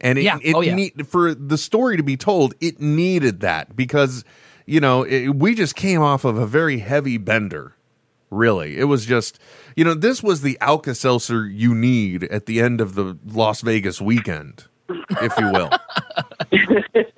and 0.00 0.18
it, 0.18 0.22
Yeah. 0.24 0.38
it 0.42 0.54
Oh, 0.54 0.60
yeah. 0.60 0.74
need, 0.74 1.06
for 1.08 1.34
the 1.34 1.56
story 1.58 1.96
to 1.96 2.02
be 2.02 2.16
told 2.16 2.54
it 2.60 2.80
needed 2.80 3.40
that 3.40 3.74
because 3.76 4.24
you 4.66 4.80
know 4.80 5.02
it, 5.04 5.28
we 5.30 5.54
just 5.54 5.74
came 5.76 6.02
off 6.02 6.24
of 6.24 6.36
a 6.36 6.46
very 6.46 6.78
heavy 6.78 7.16
bender 7.18 7.74
really 8.30 8.76
it 8.78 8.84
was 8.84 9.06
just 9.06 9.38
you 9.76 9.84
know 9.84 9.94
this 9.94 10.22
was 10.22 10.42
the 10.42 10.58
alka-seltzer 10.60 11.46
you 11.46 11.74
need 11.74 12.24
at 12.24 12.46
the 12.46 12.60
end 12.60 12.80
of 12.80 12.94
the 12.96 13.16
las 13.24 13.60
vegas 13.60 14.00
weekend 14.00 14.64
if 15.22 15.32
you 15.38 15.50
will 15.52 15.70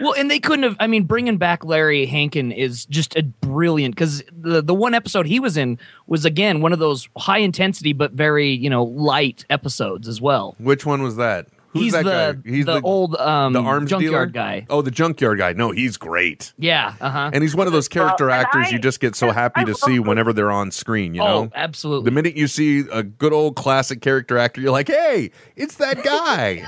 well, 0.00 0.14
and 0.14 0.30
they 0.30 0.38
couldn't 0.40 0.62
have. 0.64 0.76
I 0.80 0.86
mean, 0.86 1.04
bringing 1.04 1.36
back 1.38 1.64
Larry 1.64 2.06
Hankin 2.06 2.52
is 2.52 2.86
just 2.86 3.16
a 3.16 3.22
brilliant 3.22 3.94
because 3.94 4.22
the 4.30 4.62
the 4.62 4.74
one 4.74 4.94
episode 4.94 5.26
he 5.26 5.40
was 5.40 5.56
in 5.56 5.78
was 6.06 6.24
again 6.24 6.60
one 6.60 6.72
of 6.72 6.78
those 6.78 7.08
high 7.16 7.38
intensity 7.38 7.92
but 7.92 8.12
very 8.12 8.50
you 8.50 8.70
know 8.70 8.84
light 8.84 9.44
episodes 9.50 10.08
as 10.08 10.20
well. 10.20 10.54
Which 10.58 10.84
one 10.86 11.02
was 11.02 11.16
that? 11.16 11.46
Who's 11.70 11.82
he's 11.82 11.92
that 11.92 12.04
the 12.04 12.40
guy? 12.42 12.50
He's 12.50 12.64
the, 12.64 12.80
old 12.80 13.16
um 13.16 13.52
the 13.52 13.60
arms 13.60 13.90
junkyard 13.90 14.32
dealer? 14.32 14.44
guy. 14.46 14.66
Oh, 14.70 14.80
the 14.80 14.90
junkyard 14.90 15.36
guy. 15.38 15.52
No, 15.52 15.72
he's 15.72 15.98
great. 15.98 16.54
Yeah, 16.58 16.94
uh 17.02 17.10
huh. 17.10 17.30
And 17.34 17.42
he's 17.42 17.54
one 17.54 17.66
of 17.66 17.74
those 17.74 17.86
character 17.88 18.28
Well, 18.28 18.40
actors 18.40 18.68
I- 18.68 18.70
you 18.70 18.78
just 18.78 18.98
get 18.98 19.14
so 19.14 19.30
happy 19.30 19.60
I 19.60 19.64
to 19.64 19.74
see 19.74 19.98
those- 19.98 20.06
whenever 20.06 20.32
they're 20.32 20.50
on 20.50 20.70
screen, 20.70 21.14
you 21.14 21.20
Oh, 21.22 21.44
know? 21.44 21.50
absolutely. 21.54 22.06
The 22.06 22.14
minute 22.14 22.34
you 22.34 22.46
see 22.48 22.84
a 22.90 23.02
good 23.02 23.34
old 23.34 23.56
classic 23.56 24.00
character 24.00 24.38
actor, 24.38 24.62
you're 24.62 24.70
like, 24.72 24.88
hey, 24.88 25.32
it's 25.54 25.74
that 25.76 26.02
guy. 26.02 26.66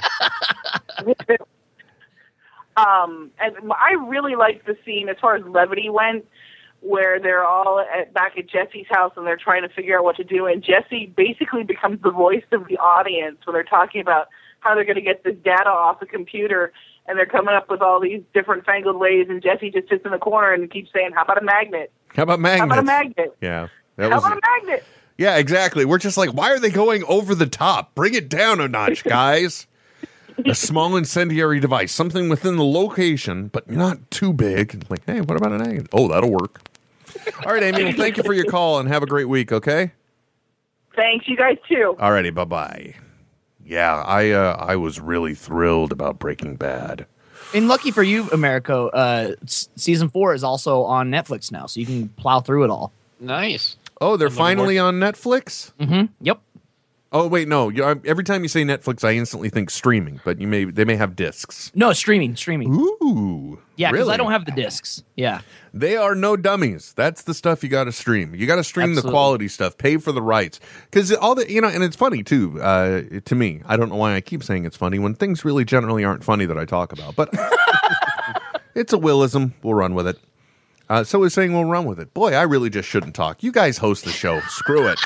Um, 2.78 3.30
and 3.40 3.54
I 3.72 3.94
really 3.94 4.36
liked 4.36 4.66
the 4.66 4.76
scene 4.84 5.08
as 5.08 5.16
far 5.20 5.36
as 5.36 5.44
levity 5.46 5.88
went, 5.90 6.26
where 6.80 7.18
they're 7.20 7.44
all 7.44 7.80
at, 7.80 8.14
back 8.14 8.38
at 8.38 8.46
Jesse's 8.48 8.86
house 8.88 9.12
and 9.16 9.26
they're 9.26 9.36
trying 9.36 9.62
to 9.62 9.68
figure 9.68 9.98
out 9.98 10.04
what 10.04 10.16
to 10.16 10.24
do. 10.24 10.46
And 10.46 10.62
Jesse 10.62 11.12
basically 11.16 11.64
becomes 11.64 12.00
the 12.02 12.10
voice 12.10 12.44
of 12.52 12.68
the 12.68 12.76
audience 12.78 13.38
when 13.44 13.54
they're 13.54 13.64
talking 13.64 14.00
about 14.00 14.28
how 14.60 14.74
they're 14.74 14.84
going 14.84 14.96
to 14.96 15.02
get 15.02 15.24
this 15.24 15.36
data 15.44 15.70
off 15.70 16.00
the 16.00 16.06
computer. 16.06 16.72
And 17.06 17.18
they're 17.18 17.26
coming 17.26 17.54
up 17.54 17.70
with 17.70 17.80
all 17.80 18.00
these 18.00 18.22
different 18.34 18.66
fangled 18.66 18.96
ways. 18.96 19.26
And 19.28 19.42
Jesse 19.42 19.70
just 19.70 19.88
sits 19.88 20.04
in 20.04 20.10
the 20.10 20.18
corner 20.18 20.52
and 20.52 20.70
keeps 20.70 20.90
saying, 20.92 21.12
"How 21.14 21.22
about 21.22 21.38
a 21.38 21.44
magnet? 21.44 21.90
How 22.08 22.24
about 22.24 22.38
magnet? 22.38 22.60
How 22.60 22.66
about 22.66 22.78
a 22.78 22.82
magnet? 22.82 23.36
Yeah. 23.40 23.68
That 23.96 24.10
How 24.10 24.16
was 24.16 24.26
about 24.26 24.38
a 24.38 24.40
magnet?" 24.60 24.84
Yeah, 25.18 25.36
exactly. 25.36 25.84
We're 25.84 25.98
just 25.98 26.16
like, 26.16 26.30
why 26.30 26.52
are 26.52 26.60
they 26.60 26.70
going 26.70 27.02
over 27.04 27.34
the 27.34 27.46
top? 27.46 27.94
Bring 27.96 28.14
it 28.14 28.28
down 28.28 28.60
a 28.60 28.68
notch, 28.68 29.02
guys. 29.04 29.66
A 30.46 30.54
small 30.54 30.96
incendiary 30.96 31.60
device, 31.60 31.92
something 31.92 32.28
within 32.28 32.56
the 32.56 32.64
location, 32.64 33.48
but 33.48 33.70
not 33.70 34.10
too 34.10 34.32
big. 34.32 34.84
Like, 34.88 35.04
hey, 35.06 35.20
what 35.20 35.36
about 35.36 35.52
an 35.52 35.66
egg? 35.66 35.88
Oh, 35.92 36.08
that'll 36.08 36.30
work. 36.30 36.60
All 37.44 37.52
right, 37.52 37.62
Amy. 37.62 37.84
Well, 37.84 37.92
thank 37.94 38.16
you 38.16 38.22
for 38.22 38.32
your 38.32 38.44
call 38.44 38.78
and 38.78 38.88
have 38.88 39.02
a 39.02 39.06
great 39.06 39.28
week. 39.28 39.50
Okay. 39.52 39.92
Thanks, 40.94 41.28
you 41.28 41.36
guys 41.36 41.56
too. 41.68 41.96
Alrighty, 41.98 42.34
bye 42.34 42.44
bye. 42.44 42.94
Yeah, 43.64 43.94
I 44.02 44.30
uh, 44.30 44.56
I 44.58 44.76
was 44.76 44.98
really 45.00 45.34
thrilled 45.34 45.92
about 45.92 46.18
Breaking 46.18 46.56
Bad. 46.56 47.06
And 47.54 47.68
lucky 47.68 47.90
for 47.92 48.02
you, 48.02 48.28
Americo, 48.30 48.88
uh, 48.88 49.34
s- 49.44 49.68
season 49.76 50.08
four 50.08 50.34
is 50.34 50.42
also 50.44 50.82
on 50.82 51.10
Netflix 51.10 51.50
now, 51.52 51.66
so 51.66 51.80
you 51.80 51.86
can 51.86 52.08
plow 52.10 52.40
through 52.40 52.64
it 52.64 52.70
all. 52.70 52.92
Nice. 53.20 53.76
Oh, 54.00 54.16
they're 54.16 54.28
I'm 54.28 54.34
finally 54.34 54.78
on 54.78 54.94
Netflix. 55.00 55.72
Mm-hmm. 55.80 56.12
Yep. 56.20 56.40
Oh 57.10 57.26
wait, 57.26 57.48
no. 57.48 57.70
You, 57.70 57.84
I'm- 57.84 58.02
every 58.04 58.22
time 58.22 58.42
you 58.42 58.48
say 58.48 58.64
Netflix, 58.64 59.02
I 59.02 59.12
instantly 59.14 59.48
think 59.48 59.70
streaming, 59.70 60.20
but 60.26 60.38
you 60.40 60.46
may 60.46 60.64
they 60.64 60.84
may 60.84 60.96
have 60.96 61.16
discs. 61.16 61.72
No, 61.74 61.94
streaming, 61.94 62.36
streaming. 62.36 62.68
Ooh, 62.70 63.58
yeah, 63.76 63.90
because 63.90 64.04
really? 64.04 64.14
I 64.14 64.16
don't 64.18 64.30
have 64.30 64.44
the 64.44 64.52
discs. 64.52 65.02
Yeah. 65.16 65.40
They 65.72 65.96
are 65.96 66.14
no 66.14 66.36
dummies. 66.36 66.92
That's 66.96 67.22
the 67.22 67.32
stuff 67.32 67.62
you 67.62 67.70
got 67.70 67.84
to 67.84 67.92
stream. 67.92 68.34
You 68.34 68.46
got 68.46 68.56
to 68.56 68.64
stream 68.64 68.94
the 68.94 69.00
quality 69.00 69.48
stuff. 69.48 69.78
Pay 69.78 69.96
for 69.96 70.12
the 70.12 70.20
rights 70.20 70.60
because 70.90 71.10
all 71.14 71.34
the 71.34 71.50
you 71.50 71.62
know, 71.62 71.68
and 71.68 71.82
it's 71.82 71.96
funny 71.96 72.22
too. 72.22 72.60
Uh, 72.60 73.02
to 73.24 73.34
me, 73.34 73.62
I 73.64 73.78
don't 73.78 73.88
know 73.88 73.96
why 73.96 74.14
I 74.14 74.20
keep 74.20 74.42
saying 74.42 74.66
it's 74.66 74.76
funny 74.76 74.98
when 74.98 75.14
things 75.14 75.46
really 75.46 75.64
generally 75.64 76.04
aren't 76.04 76.24
funny 76.24 76.44
that 76.44 76.58
I 76.58 76.66
talk 76.66 76.92
about, 76.92 77.16
but 77.16 77.30
it's 78.74 78.92
a 78.92 78.98
willism. 78.98 79.52
We'll 79.62 79.74
run 79.74 79.94
with 79.94 80.08
it. 80.08 80.18
Uh, 80.90 81.04
so 81.04 81.18
we're 81.18 81.28
saying 81.30 81.52
we'll 81.54 81.64
run 81.64 81.84
with 81.86 82.00
it. 82.00 82.12
Boy, 82.12 82.34
I 82.34 82.42
really 82.42 82.68
just 82.70 82.88
shouldn't 82.88 83.14
talk. 83.14 83.42
You 83.42 83.52
guys 83.52 83.78
host 83.78 84.04
the 84.04 84.10
show. 84.10 84.40
Screw 84.48 84.86
it. 84.88 84.98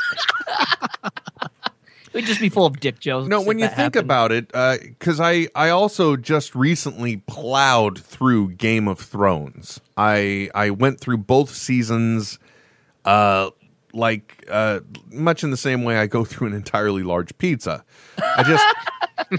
We'd 2.12 2.26
just 2.26 2.40
be 2.40 2.48
full 2.48 2.66
of 2.66 2.78
dick 2.80 2.98
jokes. 2.98 3.28
No, 3.28 3.40
when 3.40 3.59
you 3.59 3.66
think 3.66 3.76
happened. 3.94 4.05
about 4.05 4.32
it, 4.32 4.48
because 4.48 5.20
I 5.20 5.48
I 5.55 5.70
also 5.70 6.16
just 6.16 6.55
recently 6.55 7.18
plowed 7.18 7.98
through 7.98 8.52
Game 8.52 8.89
of 8.89 8.98
Thrones. 8.98 9.80
I 9.97 10.51
I 10.55 10.70
went 10.70 11.01
through 11.01 11.18
both 11.18 11.55
seasons, 11.55 12.39
uh, 13.05 13.51
like 13.94 14.44
uh, 14.51 14.80
much 15.10 15.43
in 15.43 15.51
the 15.51 15.56
same 15.56 15.84
way 15.84 15.97
I 15.97 16.06
go 16.06 16.24
through 16.24 16.48
an 16.48 16.55
entirely 16.55 17.02
large 17.02 17.36
pizza. 17.39 17.84
I 18.18 18.43
just 18.43 18.64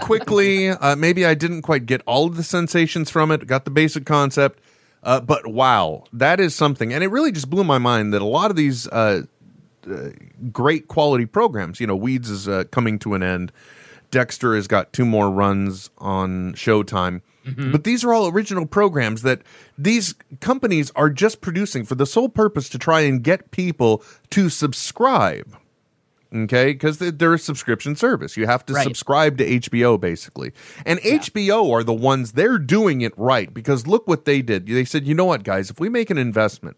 quickly, 0.00 0.68
uh, 0.70 0.96
maybe 0.96 1.24
I 1.24 1.34
didn't 1.34 1.62
quite 1.62 1.86
get 1.86 2.02
all 2.06 2.26
of 2.26 2.36
the 2.36 2.42
sensations 2.42 3.10
from 3.10 3.30
it. 3.30 3.46
Got 3.46 3.64
the 3.64 3.70
basic 3.70 4.04
concept. 4.04 4.60
Uh, 5.02 5.20
but 5.20 5.46
wow, 5.46 6.02
that 6.14 6.40
is 6.40 6.54
something, 6.54 6.90
and 6.90 7.04
it 7.04 7.08
really 7.08 7.30
just 7.30 7.50
blew 7.50 7.62
my 7.62 7.76
mind 7.76 8.14
that 8.14 8.22
a 8.22 8.24
lot 8.24 8.50
of 8.50 8.56
these 8.56 8.88
uh, 8.88 9.22
great 10.52 10.88
quality 10.88 11.26
programs. 11.26 11.80
You 11.80 11.86
know, 11.86 11.96
Weeds 11.96 12.30
is 12.30 12.48
uh, 12.48 12.64
coming 12.70 12.98
to 13.00 13.14
an 13.14 13.22
end. 13.22 13.52
Dexter 14.10 14.54
has 14.54 14.66
got 14.68 14.92
two 14.92 15.04
more 15.04 15.30
runs 15.30 15.90
on 15.98 16.52
Showtime. 16.54 17.20
But 17.58 17.84
these 17.84 18.02
are 18.04 18.14
all 18.14 18.26
original 18.28 18.64
programs 18.64 19.20
that 19.20 19.42
these 19.76 20.14
companies 20.40 20.90
are 20.96 21.10
just 21.10 21.42
producing 21.42 21.84
for 21.84 21.94
the 21.94 22.06
sole 22.06 22.30
purpose 22.30 22.70
to 22.70 22.78
try 22.78 23.02
and 23.02 23.22
get 23.22 23.50
people 23.50 24.02
to 24.30 24.48
subscribe. 24.48 25.54
Okay, 26.34 26.72
because 26.72 26.98
they're 26.98 27.34
a 27.34 27.38
subscription 27.38 27.96
service. 27.96 28.36
You 28.38 28.46
have 28.46 28.64
to 28.66 28.72
Right. 28.72 28.82
subscribe 28.84 29.36
to 29.38 29.44
HBO 29.44 30.00
basically. 30.00 30.52
And 30.86 30.98
HBO 31.04 31.70
are 31.70 31.84
the 31.84 31.92
ones 31.92 32.32
they're 32.32 32.58
doing 32.58 33.02
it 33.02 33.12
right 33.18 33.52
because 33.52 33.86
look 33.86 34.08
what 34.08 34.24
they 34.24 34.40
did. 34.40 34.66
They 34.66 34.84
said, 34.86 35.06
"You 35.06 35.14
know 35.14 35.26
what, 35.26 35.44
guys, 35.44 35.68
if 35.70 35.78
we 35.78 35.88
make 35.90 36.08
an 36.10 36.18
investment 36.18 36.76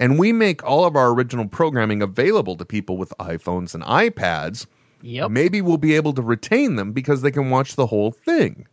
and 0.00 0.18
we 0.18 0.32
make 0.32 0.64
all 0.64 0.84
of 0.84 0.96
our 0.96 1.12
original 1.12 1.46
programming 1.46 2.02
available 2.02 2.56
to 2.56 2.64
people 2.64 2.96
with 2.96 3.12
iPhones 3.20 3.74
and 3.74 3.84
iPads, 3.84 4.66
Yep. 5.02 5.30
maybe 5.30 5.62
we'll 5.62 5.76
be 5.78 5.94
able 5.94 6.12
to 6.14 6.22
retain 6.22 6.74
them 6.76 6.90
because 6.92 7.22
they 7.22 7.30
can 7.30 7.50
watch 7.50 7.76
the 7.76 7.86
whole 7.86 8.10
thing. 8.10 8.66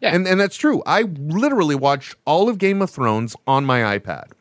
Yeah. 0.00 0.14
And 0.14 0.26
and 0.26 0.40
that's 0.40 0.56
true. 0.56 0.82
I 0.86 1.02
literally 1.02 1.74
watched 1.76 2.16
all 2.24 2.48
of 2.48 2.58
Game 2.58 2.80
of 2.82 2.90
Thrones 2.90 3.36
on 3.46 3.64
my 3.64 3.98
iPad. 3.98 4.32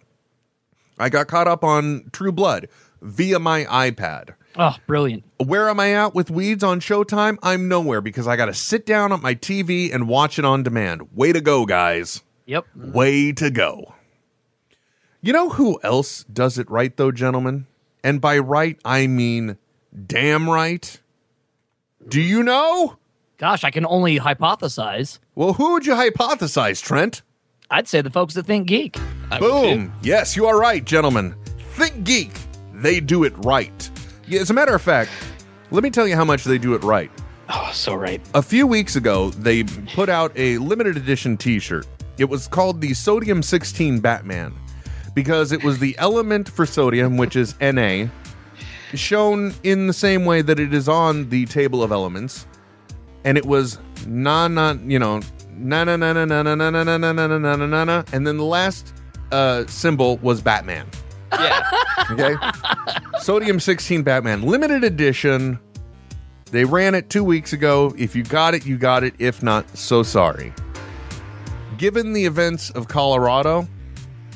I 0.98 1.10
got 1.10 1.28
caught 1.28 1.48
up 1.48 1.64
on 1.64 2.10
True 2.12 2.32
Blood 2.32 2.68
via 3.02 3.38
my 3.40 3.66
iPad. 3.66 4.36
Oh, 4.58 4.76
brilliant. 4.86 5.24
Where 5.38 5.70
am 5.70 5.80
I 5.80 5.94
at 5.94 6.14
with 6.14 6.30
Weeds 6.30 6.64
on 6.64 6.80
Showtime? 6.82 7.38
I'm 7.42 7.68
nowhere 7.68 8.02
because 8.02 8.28
I 8.28 8.36
got 8.36 8.48
to 8.48 8.54
sit 8.54 8.86
down 8.86 9.14
at 9.14 9.22
my 9.22 9.34
TV 9.34 9.94
and 9.94 10.08
watch 10.08 10.38
it 10.38 10.46
on 10.46 10.62
demand. 10.64 11.08
Way 11.14 11.32
to 11.34 11.42
go, 11.42 11.66
guys. 11.66 12.22
Yep. 12.48 12.66
Way 12.76 13.32
to 13.34 13.50
go. 13.50 13.94
You 15.24 15.34
know 15.34 15.50
who 15.50 15.80
else 15.84 16.24
does 16.34 16.58
it 16.58 16.68
right, 16.72 16.98
though, 16.98 17.12
gentlemen? 17.12 17.68
And 18.04 18.20
by 18.20 18.40
right, 18.40 18.80
I 18.84 19.06
mean 19.06 19.58
damn 20.08 20.50
right. 20.50 21.00
Do 22.08 22.20
you 22.20 22.42
know? 22.42 22.98
Gosh, 23.38 23.64
I 23.64 23.70
can 23.70 23.86
only 23.86 24.18
hypothesize. 24.18 25.20
Well, 25.36 25.54
who 25.54 25.74
would 25.74 25.86
you 25.86 25.94
hypothesize, 25.94 26.82
Trent? 26.82 27.22
I'd 27.70 27.88
say 27.88 28.02
the 28.02 28.10
folks 28.10 28.34
that 28.34 28.48
think 28.48 28.68
geek. 28.68 28.98
I 29.30 29.38
Boom. 29.38 29.94
Yes, 30.02 30.36
you 30.36 30.48
are 30.48 30.60
right, 30.60 30.84
gentlemen. 30.84 31.36
Think 31.74 32.04
Geek. 32.04 32.32
They 32.74 33.00
do 33.00 33.24
it 33.24 33.34
right. 33.46 33.92
Yeah, 34.28 34.42
As 34.42 34.50
a 34.50 34.56
matter 34.56 34.74
of 34.74 34.82
fact, 34.82 35.12
let 35.70 35.84
me 35.84 35.92
tell 35.92 36.08
you 36.08 36.16
how 36.16 36.26
much 36.26 36.46
they 36.46 36.58
do 36.58 36.74
it 36.74 36.84
right. 36.84 37.12
Oh, 37.48 37.70
so 37.72 37.94
right. 37.94 38.20
A 38.34 38.42
few 38.42 38.66
weeks 38.66 38.96
ago, 38.96 39.30
they 39.30 39.64
put 39.64 40.10
out 40.10 40.32
a 40.36 40.58
limited 40.58 40.98
edition 40.98 41.38
t 41.38 41.60
shirt. 41.60 41.86
It 42.18 42.26
was 42.26 42.48
called 42.48 42.82
the 42.82 42.96
Sodium 42.96 43.44
16 43.44 44.00
Batman 44.00 44.54
because 45.14 45.52
it 45.52 45.64
was 45.64 45.80
the 45.80 45.96
element 45.98 46.50
for 46.50 46.66
sodium, 46.66 47.18
which 47.18 47.36
is 47.36 47.56
Na, 47.60 48.08
shown 48.94 49.54
in 49.64 49.88
the 49.88 49.94
same 49.94 50.26
way 50.26 50.42
that 50.42 50.60
it 50.60 50.74
is 50.74 50.88
on 50.88 51.30
the 51.30 51.46
table 51.46 51.84
of 51.84 51.92
elements. 51.92 52.46
And 53.24 53.38
it 53.38 53.46
was 53.46 53.78
na 54.08 54.48
na, 54.48 54.76
you 54.84 55.00
know, 55.00 55.22
na 55.56 55.84
na 55.84 55.96
na 55.96 56.14
na 56.14 56.26
na 56.26 56.44
na 56.44 56.56
na 56.56 56.70
na 56.70 56.84
na 56.84 56.98
na 56.98 57.12
na 57.12 57.28
na 57.28 57.56
na 57.56 57.66
na 57.66 57.84
na. 57.84 58.04
And 58.14 58.26
then 58.26 58.38
the 58.38 58.46
last 58.46 58.94
uh, 59.32 59.66
symbol 59.68 60.18
was 60.18 60.42
Batman. 60.42 60.88
Yeah. 61.34 61.72
Okay. 62.12 62.36
Sodium 63.20 63.60
16 63.60 64.04
Batman 64.04 64.42
limited 64.42 64.84
edition. 64.84 65.60
They 66.46 66.66
ran 66.66 66.96
it 66.96 67.10
two 67.10 67.24
weeks 67.24 67.54
ago. 67.54 67.94
If 67.98 68.16
you 68.16 68.24
got 68.24 68.54
it, 68.54 68.66
you 68.66 68.78
got 68.78 69.04
it. 69.04 69.14
If 69.20 69.42
not, 69.42 69.78
so 69.78 70.04
sorry. 70.04 70.54
Given 71.78 72.12
the 72.12 72.26
events 72.26 72.72
of 72.72 72.90
Colorado, 72.90 73.68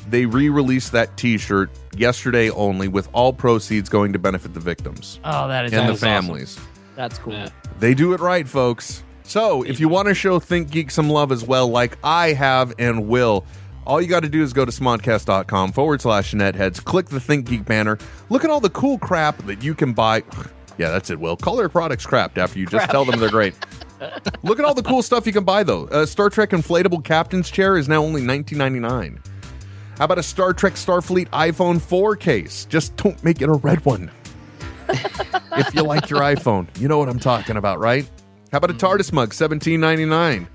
they 0.09 0.25
re 0.25 0.49
released 0.49 0.91
that 0.91 1.15
t 1.17 1.37
shirt 1.37 1.69
yesterday 1.95 2.49
only, 2.49 2.87
with 2.87 3.09
all 3.13 3.33
proceeds 3.33 3.89
going 3.89 4.13
to 4.13 4.19
benefit 4.19 4.53
the 4.53 4.59
victims 4.59 5.19
Oh, 5.23 5.47
that 5.47 5.65
is 5.65 5.73
and 5.73 5.87
the 5.89 5.93
is 5.93 5.99
awesome. 6.03 6.07
families. 6.07 6.59
That's 6.95 7.17
cool. 7.19 7.33
Yeah. 7.33 7.49
They 7.79 7.93
do 7.93 8.13
it 8.13 8.19
right, 8.19 8.47
folks. 8.47 9.03
So, 9.23 9.63
if 9.63 9.79
you 9.79 9.89
want 9.89 10.07
to 10.07 10.13
show 10.13 10.39
Think 10.39 10.69
Geek 10.69 10.91
some 10.91 11.09
love 11.09 11.31
as 11.31 11.43
well, 11.43 11.67
like 11.67 11.97
I 12.03 12.33
have 12.33 12.73
and 12.77 13.07
will, 13.07 13.45
all 13.87 13.99
you 14.01 14.07
got 14.07 14.21
to 14.21 14.29
do 14.29 14.43
is 14.43 14.53
go 14.53 14.65
to 14.65 14.71
smodcast.com 14.71 15.71
forward 15.71 16.01
slash 16.01 16.33
netheads, 16.33 16.83
click 16.83 17.07
the 17.07 17.19
Think 17.19 17.47
Geek 17.47 17.65
banner, 17.65 17.97
look 18.29 18.43
at 18.43 18.49
all 18.51 18.59
the 18.59 18.69
cool 18.69 18.97
crap 18.99 19.37
that 19.45 19.63
you 19.63 19.73
can 19.75 19.93
buy. 19.93 20.23
Yeah, 20.77 20.89
that's 20.91 21.09
it, 21.09 21.17
Will. 21.21 21.37
Call 21.37 21.55
their 21.55 21.69
products 21.69 22.05
crap 22.05 22.37
after 22.37 22.59
you 22.59 22.65
just 22.65 22.89
tell 22.89 23.05
them 23.05 23.17
they're 23.17 23.29
great. 23.29 23.53
look 24.43 24.59
at 24.59 24.65
all 24.65 24.73
the 24.73 24.83
cool 24.83 25.01
stuff 25.01 25.25
you 25.25 25.31
can 25.31 25.45
buy, 25.45 25.63
though. 25.63 25.85
A 25.87 26.05
Star 26.05 26.29
Trek 26.29 26.49
inflatable 26.49 27.01
captain's 27.05 27.49
chair 27.49 27.77
is 27.77 27.87
now 27.87 28.03
only 28.03 28.21
$19.99. 28.21 29.19
How 29.97 30.05
about 30.05 30.17
a 30.17 30.23
Star 30.23 30.53
Trek 30.53 30.73
Starfleet 30.73 31.29
iPhone 31.29 31.79
4 31.81 32.15
case? 32.17 32.65
Just 32.65 32.95
don't 32.97 33.21
make 33.23 33.41
it 33.41 33.47
a 33.49 33.53
red 33.53 33.83
one 33.85 34.11
if 34.89 35.73
you 35.73 35.83
like 35.83 36.09
your 36.09 36.19
iPhone. 36.19 36.67
You 36.79 36.87
know 36.87 36.97
what 36.97 37.07
I'm 37.09 37.19
talking 37.19 37.55
about, 37.57 37.79
right? 37.79 38.09
How 38.51 38.57
about 38.57 38.71
a 38.71 38.73
TARDIS 38.73 39.11
mug, 39.11 39.33
seventeen 39.33 39.79
ninety 39.79 40.05
nine? 40.05 40.47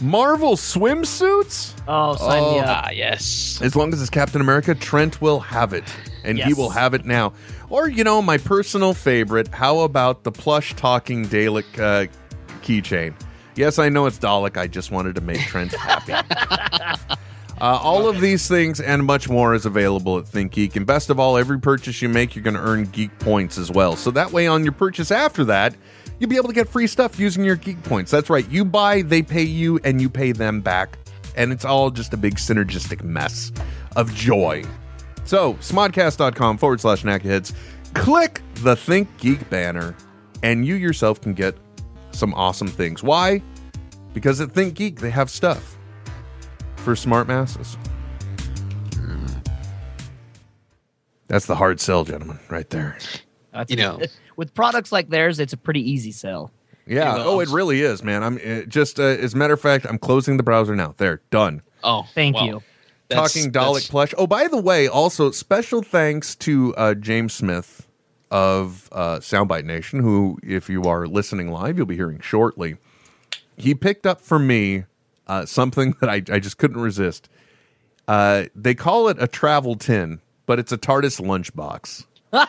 Marvel 0.00 0.56
swimsuits? 0.56 1.74
Oh, 1.86 2.16
sign 2.16 2.42
me 2.54 2.58
up. 2.60 2.66
Ah, 2.68 2.90
yes. 2.90 3.60
As 3.62 3.76
long 3.76 3.92
as 3.92 4.00
it's 4.00 4.10
Captain 4.10 4.40
America, 4.40 4.74
Trent 4.74 5.20
will 5.20 5.40
have 5.40 5.72
it. 5.72 5.84
And 6.24 6.38
he 6.38 6.54
will 6.54 6.70
have 6.70 6.94
it 6.94 7.04
now. 7.04 7.32
Or, 7.68 7.88
you 7.88 8.02
know, 8.02 8.22
my 8.22 8.38
personal 8.38 8.94
favorite, 8.94 9.48
how 9.48 9.80
about 9.80 10.24
the 10.24 10.32
plush 10.32 10.74
talking 10.74 11.26
Dalek 11.26 11.78
uh, 11.78 12.10
keychain? 12.62 13.14
Yes, 13.56 13.78
I 13.78 13.88
know 13.90 14.06
it's 14.06 14.18
Dalek. 14.18 14.56
I 14.56 14.66
just 14.66 14.90
wanted 14.90 15.14
to 15.16 15.20
make 15.20 15.40
Trent 15.40 15.72
happy. 15.72 16.14
Uh, 17.60 17.78
all 17.82 18.08
of 18.08 18.22
these 18.22 18.48
things 18.48 18.80
and 18.80 19.04
much 19.04 19.28
more 19.28 19.54
is 19.54 19.66
available 19.66 20.16
at 20.16 20.24
ThinkGeek. 20.24 20.76
And 20.76 20.86
best 20.86 21.10
of 21.10 21.20
all, 21.20 21.36
every 21.36 21.60
purchase 21.60 22.00
you 22.00 22.08
make, 22.08 22.34
you're 22.34 22.42
going 22.42 22.54
to 22.54 22.60
earn 22.60 22.84
geek 22.84 23.16
points 23.18 23.58
as 23.58 23.70
well. 23.70 23.96
So 23.96 24.10
that 24.12 24.32
way, 24.32 24.46
on 24.46 24.64
your 24.64 24.72
purchase 24.72 25.10
after 25.10 25.44
that, 25.44 25.74
you'll 26.18 26.30
be 26.30 26.36
able 26.36 26.48
to 26.48 26.54
get 26.54 26.68
free 26.68 26.86
stuff 26.86 27.18
using 27.18 27.44
your 27.44 27.56
geek 27.56 27.82
points. 27.82 28.10
That's 28.10 28.30
right. 28.30 28.48
You 28.50 28.64
buy, 28.64 29.02
they 29.02 29.20
pay 29.20 29.42
you, 29.42 29.78
and 29.84 30.00
you 30.00 30.08
pay 30.08 30.32
them 30.32 30.62
back. 30.62 30.98
And 31.36 31.52
it's 31.52 31.66
all 31.66 31.90
just 31.90 32.14
a 32.14 32.16
big 32.16 32.36
synergistic 32.36 33.02
mess 33.02 33.52
of 33.94 34.14
joy. 34.14 34.64
So, 35.24 35.54
smodcast.com 35.54 36.56
forward 36.56 36.80
slash 36.80 37.02
knackerheads. 37.02 37.52
Click 37.92 38.40
the 38.54 38.74
Think 38.74 39.14
Geek 39.18 39.50
banner, 39.50 39.94
and 40.42 40.66
you 40.66 40.76
yourself 40.76 41.20
can 41.20 41.34
get 41.34 41.58
some 42.12 42.32
awesome 42.34 42.68
things. 42.68 43.02
Why? 43.02 43.42
Because 44.14 44.40
at 44.40 44.52
Think 44.52 44.74
Geek, 44.74 45.00
they 45.00 45.10
have 45.10 45.28
stuff 45.28 45.76
for 46.80 46.96
smart 46.96 47.28
masses. 47.28 47.76
That's 51.28 51.46
the 51.46 51.54
hard 51.54 51.80
sell, 51.80 52.04
gentlemen, 52.04 52.40
right 52.48 52.68
there. 52.70 52.98
That's 53.52 53.70
You 53.70 53.76
know. 53.76 54.00
with 54.36 54.52
products 54.54 54.90
like 54.90 55.10
theirs, 55.10 55.38
it's 55.38 55.52
a 55.52 55.56
pretty 55.56 55.88
easy 55.88 56.10
sell. 56.12 56.50
Yeah. 56.86 57.16
Yeah, 57.18 57.24
oh, 57.24 57.38
it 57.40 57.48
really 57.50 57.82
is, 57.82 58.02
man. 58.02 58.24
I'm 58.24 58.68
just 58.68 58.98
uh, 58.98 59.04
as 59.04 59.34
a 59.34 59.36
matter 59.36 59.54
of 59.54 59.60
fact, 59.60 59.86
I'm 59.88 59.98
closing 59.98 60.36
the 60.38 60.42
browser 60.42 60.74
now. 60.74 60.94
There, 60.96 61.20
done. 61.30 61.62
Oh, 61.84 62.04
Thank 62.14 62.34
well, 62.34 62.46
you. 62.46 62.62
that's- 63.08 63.32
Talking 63.32 63.52
Dalek 63.52 63.52
that's- 63.74 63.88
plush. 63.88 64.14
Oh, 64.18 64.26
by 64.26 64.48
the 64.48 64.60
way, 64.60 64.88
also 64.88 65.30
special 65.30 65.82
thanks 65.82 66.34
to 66.36 66.74
uh, 66.76 66.94
James 66.94 67.32
Smith 67.32 67.86
of 68.32 68.88
uh, 68.92 69.18
Soundbite 69.18 69.64
Nation, 69.64 70.00
who, 70.00 70.38
if 70.42 70.68
you 70.68 70.82
are 70.84 71.06
listening 71.06 71.50
live, 71.52 71.76
you'll 71.76 71.86
be 71.86 71.96
hearing 71.96 72.18
shortly. 72.20 72.76
He 73.56 73.74
picked 73.74 74.06
up 74.06 74.20
for 74.20 74.38
me 74.38 74.84
uh, 75.30 75.46
something 75.46 75.94
that 76.00 76.10
I, 76.10 76.16
I 76.30 76.38
just 76.40 76.58
couldn't 76.58 76.80
resist. 76.80 77.28
Uh, 78.08 78.44
they 78.54 78.74
call 78.74 79.08
it 79.08 79.16
a 79.20 79.28
travel 79.28 79.76
tin, 79.76 80.20
but 80.46 80.58
it's 80.58 80.72
a 80.72 80.78
TARDIS 80.78 81.20
lunchbox. 81.20 82.04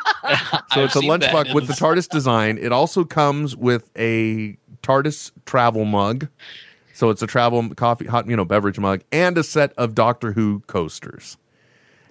So 0.74 0.86
it's 0.86 0.96
a 0.96 1.00
lunchbox 1.00 1.54
with 1.54 1.68
the 1.68 1.74
TARDIS 1.74 2.08
design. 2.08 2.58
It 2.58 2.72
also 2.72 3.04
comes 3.04 3.58
with 3.58 3.90
a 3.98 4.56
TARDIS 4.84 5.32
travel 5.46 5.86
mug. 5.86 6.28
So 6.94 7.10
it's 7.10 7.22
a 7.22 7.28
travel 7.28 7.68
coffee, 7.76 8.06
hot, 8.06 8.30
you 8.30 8.38
know, 8.38 8.46
beverage 8.46 8.80
mug, 8.80 9.02
and 9.12 9.38
a 9.38 9.44
set 9.44 9.74
of 9.74 9.96
Doctor 9.96 10.32
Who 10.32 10.62
coasters. 10.68 11.36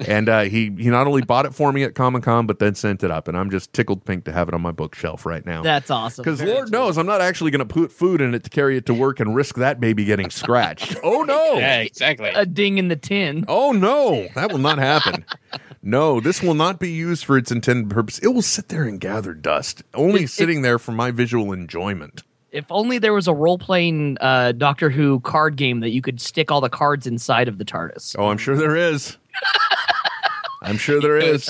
And 0.06 0.28
uh, 0.28 0.40
he 0.42 0.64
he 0.78 0.88
not 0.90 1.06
only 1.06 1.22
bought 1.22 1.46
it 1.46 1.54
for 1.54 1.72
me 1.72 1.82
at 1.84 1.94
Comic 1.94 2.22
Con, 2.22 2.46
but 2.46 2.58
then 2.58 2.74
sent 2.74 3.02
it 3.04 3.10
up, 3.10 3.28
and 3.28 3.36
I'm 3.36 3.50
just 3.50 3.72
tickled 3.72 4.04
pink 4.04 4.24
to 4.24 4.32
have 4.32 4.48
it 4.48 4.54
on 4.54 4.62
my 4.62 4.70
bookshelf 4.72 5.26
right 5.26 5.44
now. 5.44 5.62
That's 5.62 5.90
awesome. 5.90 6.22
Because 6.22 6.40
Very 6.40 6.52
Lord 6.52 6.70
knows 6.72 6.96
I'm 6.98 7.06
not 7.06 7.20
actually 7.20 7.50
going 7.50 7.66
to 7.66 7.72
put 7.72 7.92
food 7.92 8.20
in 8.20 8.34
it 8.34 8.44
to 8.44 8.50
carry 8.50 8.76
it 8.76 8.86
to 8.86 8.94
work 8.94 9.20
and 9.20 9.34
risk 9.34 9.56
that 9.56 9.78
baby 9.80 10.04
getting 10.04 10.30
scratched. 10.30 10.96
oh 11.04 11.22
no! 11.22 11.54
Yeah, 11.58 11.80
exactly. 11.80 12.30
a 12.34 12.46
ding 12.46 12.78
in 12.78 12.88
the 12.88 12.96
tin. 12.96 13.44
Oh 13.48 13.72
no, 13.72 14.28
that 14.34 14.50
will 14.50 14.58
not 14.58 14.78
happen. 14.78 15.24
no, 15.82 16.20
this 16.20 16.42
will 16.42 16.54
not 16.54 16.78
be 16.80 16.90
used 16.90 17.24
for 17.24 17.36
its 17.36 17.50
intended 17.50 17.90
purpose. 17.90 18.18
It 18.20 18.28
will 18.28 18.42
sit 18.42 18.68
there 18.68 18.84
and 18.84 19.00
gather 19.00 19.34
dust, 19.34 19.82
only 19.94 20.20
It- 20.20 20.24
it- 20.24 20.30
sitting 20.30 20.62
there 20.62 20.78
for 20.78 20.92
my 20.92 21.10
visual 21.10 21.52
enjoyment. 21.52 22.22
If 22.52 22.64
only 22.70 22.98
there 22.98 23.12
was 23.14 23.28
a 23.28 23.32
role 23.32 23.58
playing 23.58 24.16
uh, 24.20 24.50
Doctor 24.52 24.90
Who 24.90 25.20
card 25.20 25.54
game 25.54 25.78
that 25.80 25.90
you 25.90 26.02
could 26.02 26.20
stick 26.20 26.50
all 26.50 26.60
the 26.60 26.68
cards 26.68 27.06
inside 27.06 27.46
of 27.46 27.58
the 27.58 27.64
TARDIS. 27.64 28.16
Oh, 28.18 28.26
I'm 28.28 28.38
sure 28.38 28.56
there 28.56 28.74
is. 28.74 29.16
I'm 30.62 30.78
sure 30.78 31.00
there 31.00 31.18
You 31.20 31.26
know, 31.26 31.32
is. 31.34 31.46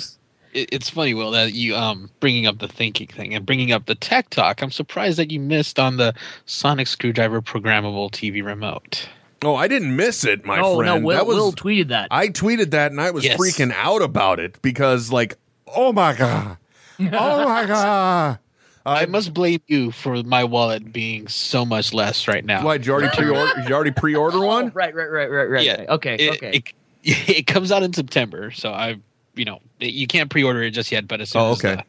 It's, 0.53 0.67
it's 0.73 0.91
funny, 0.91 1.15
Will, 1.15 1.31
that 1.31 1.53
you 1.53 1.77
um 1.77 2.11
bringing 2.21 2.47
up 2.47 2.59
the 2.59 2.67
thinking 2.69 3.07
thing 3.07 3.35
and 3.35 3.47
bringing 3.47 3.71
up 3.73 3.87
the 3.87 3.95
tech 3.95 4.31
talk. 4.31 4.63
I'm 4.63 4.71
surprised 4.73 5.19
that 5.19 5.31
you 5.31 5.39
missed 5.39 5.79
on 5.79 5.97
the 5.97 6.13
sonic 6.45 6.87
screwdriver 6.89 7.41
programmable 7.41 8.11
TV 8.11 8.45
remote. 8.45 9.09
Oh, 9.43 9.55
I 9.55 9.69
didn't 9.69 9.95
miss 9.97 10.25
it, 10.25 10.45
my 10.45 10.59
oh 10.61 10.77
friend. 10.77 11.03
no, 11.03 11.07
Will, 11.07 11.17
that 11.17 11.27
was 11.27 11.37
Will 11.37 11.53
tweeted 11.53 11.89
that. 11.89 12.09
I 12.11 12.29
tweeted 12.29 12.73
that 12.73 12.91
and 12.91 13.01
I 13.01 13.11
was 13.11 13.25
Yes. 13.25 13.39
freaking 13.41 13.73
out 13.75 14.03
about 14.03 14.39
it 14.41 14.61
because, 14.61 15.11
like, 15.13 15.37
oh 15.75 15.93
my 15.93 16.15
god, 16.15 16.59
oh 17.01 17.45
my 17.45 17.65
god. 17.67 18.39
I 18.85 19.07
must 19.07 19.33
blame 19.33 19.61
you 19.67 19.93
for 19.93 20.23
my 20.25 20.43
wallet 20.43 20.93
being 20.93 21.29
so 21.29 21.65
much 21.65 21.93
less 21.93 22.27
right 22.27 22.45
now. 22.45 22.65
Why? 22.65 22.79
Did 22.79 22.87
you 22.87 22.93
already 22.95 23.09
pre-order? 23.17 23.53
Did 23.61 23.69
you 23.69 23.75
already 23.75 23.91
pre-order 23.93 24.39
Oh, 24.39 24.47
one? 24.47 24.73
right, 24.75 24.95
right, 24.95 25.11
right, 25.11 25.31
right, 25.31 25.49
right. 25.51 25.65
Yeah. 25.65 25.85
Okay, 25.91 26.15
it, 26.17 26.31
okay. 26.37 26.51
It, 26.57 26.73
it 27.29 27.47
comes 27.47 27.73
out 27.73 27.83
in 27.83 27.93
September, 27.93 28.51
so 28.51 28.73
I, 28.73 28.97
you 29.35 29.45
know, 29.45 29.61
you 29.79 30.07
can't 30.07 30.31
pre-order 30.31 30.63
it 30.63 30.73
just 30.73 30.91
yet. 30.93 31.07
But 31.09 31.21
as 31.21 31.31
soon 31.31 31.43
Oh, 31.43 31.53
as 31.53 31.59
the 31.59 31.85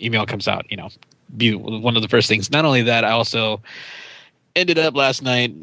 email 0.00 0.26
comes 0.26 0.46
out, 0.48 0.66
you 0.70 0.76
know, 0.76 0.88
be 1.36 1.54
one 1.54 1.96
of 1.96 2.02
the 2.02 2.08
first 2.08 2.28
things. 2.28 2.50
Not 2.50 2.64
only 2.64 2.82
that, 2.82 3.04
I 3.04 3.10
also 3.10 3.62
ended 4.54 4.78
up 4.78 4.94
last 4.94 5.22
night 5.22 5.54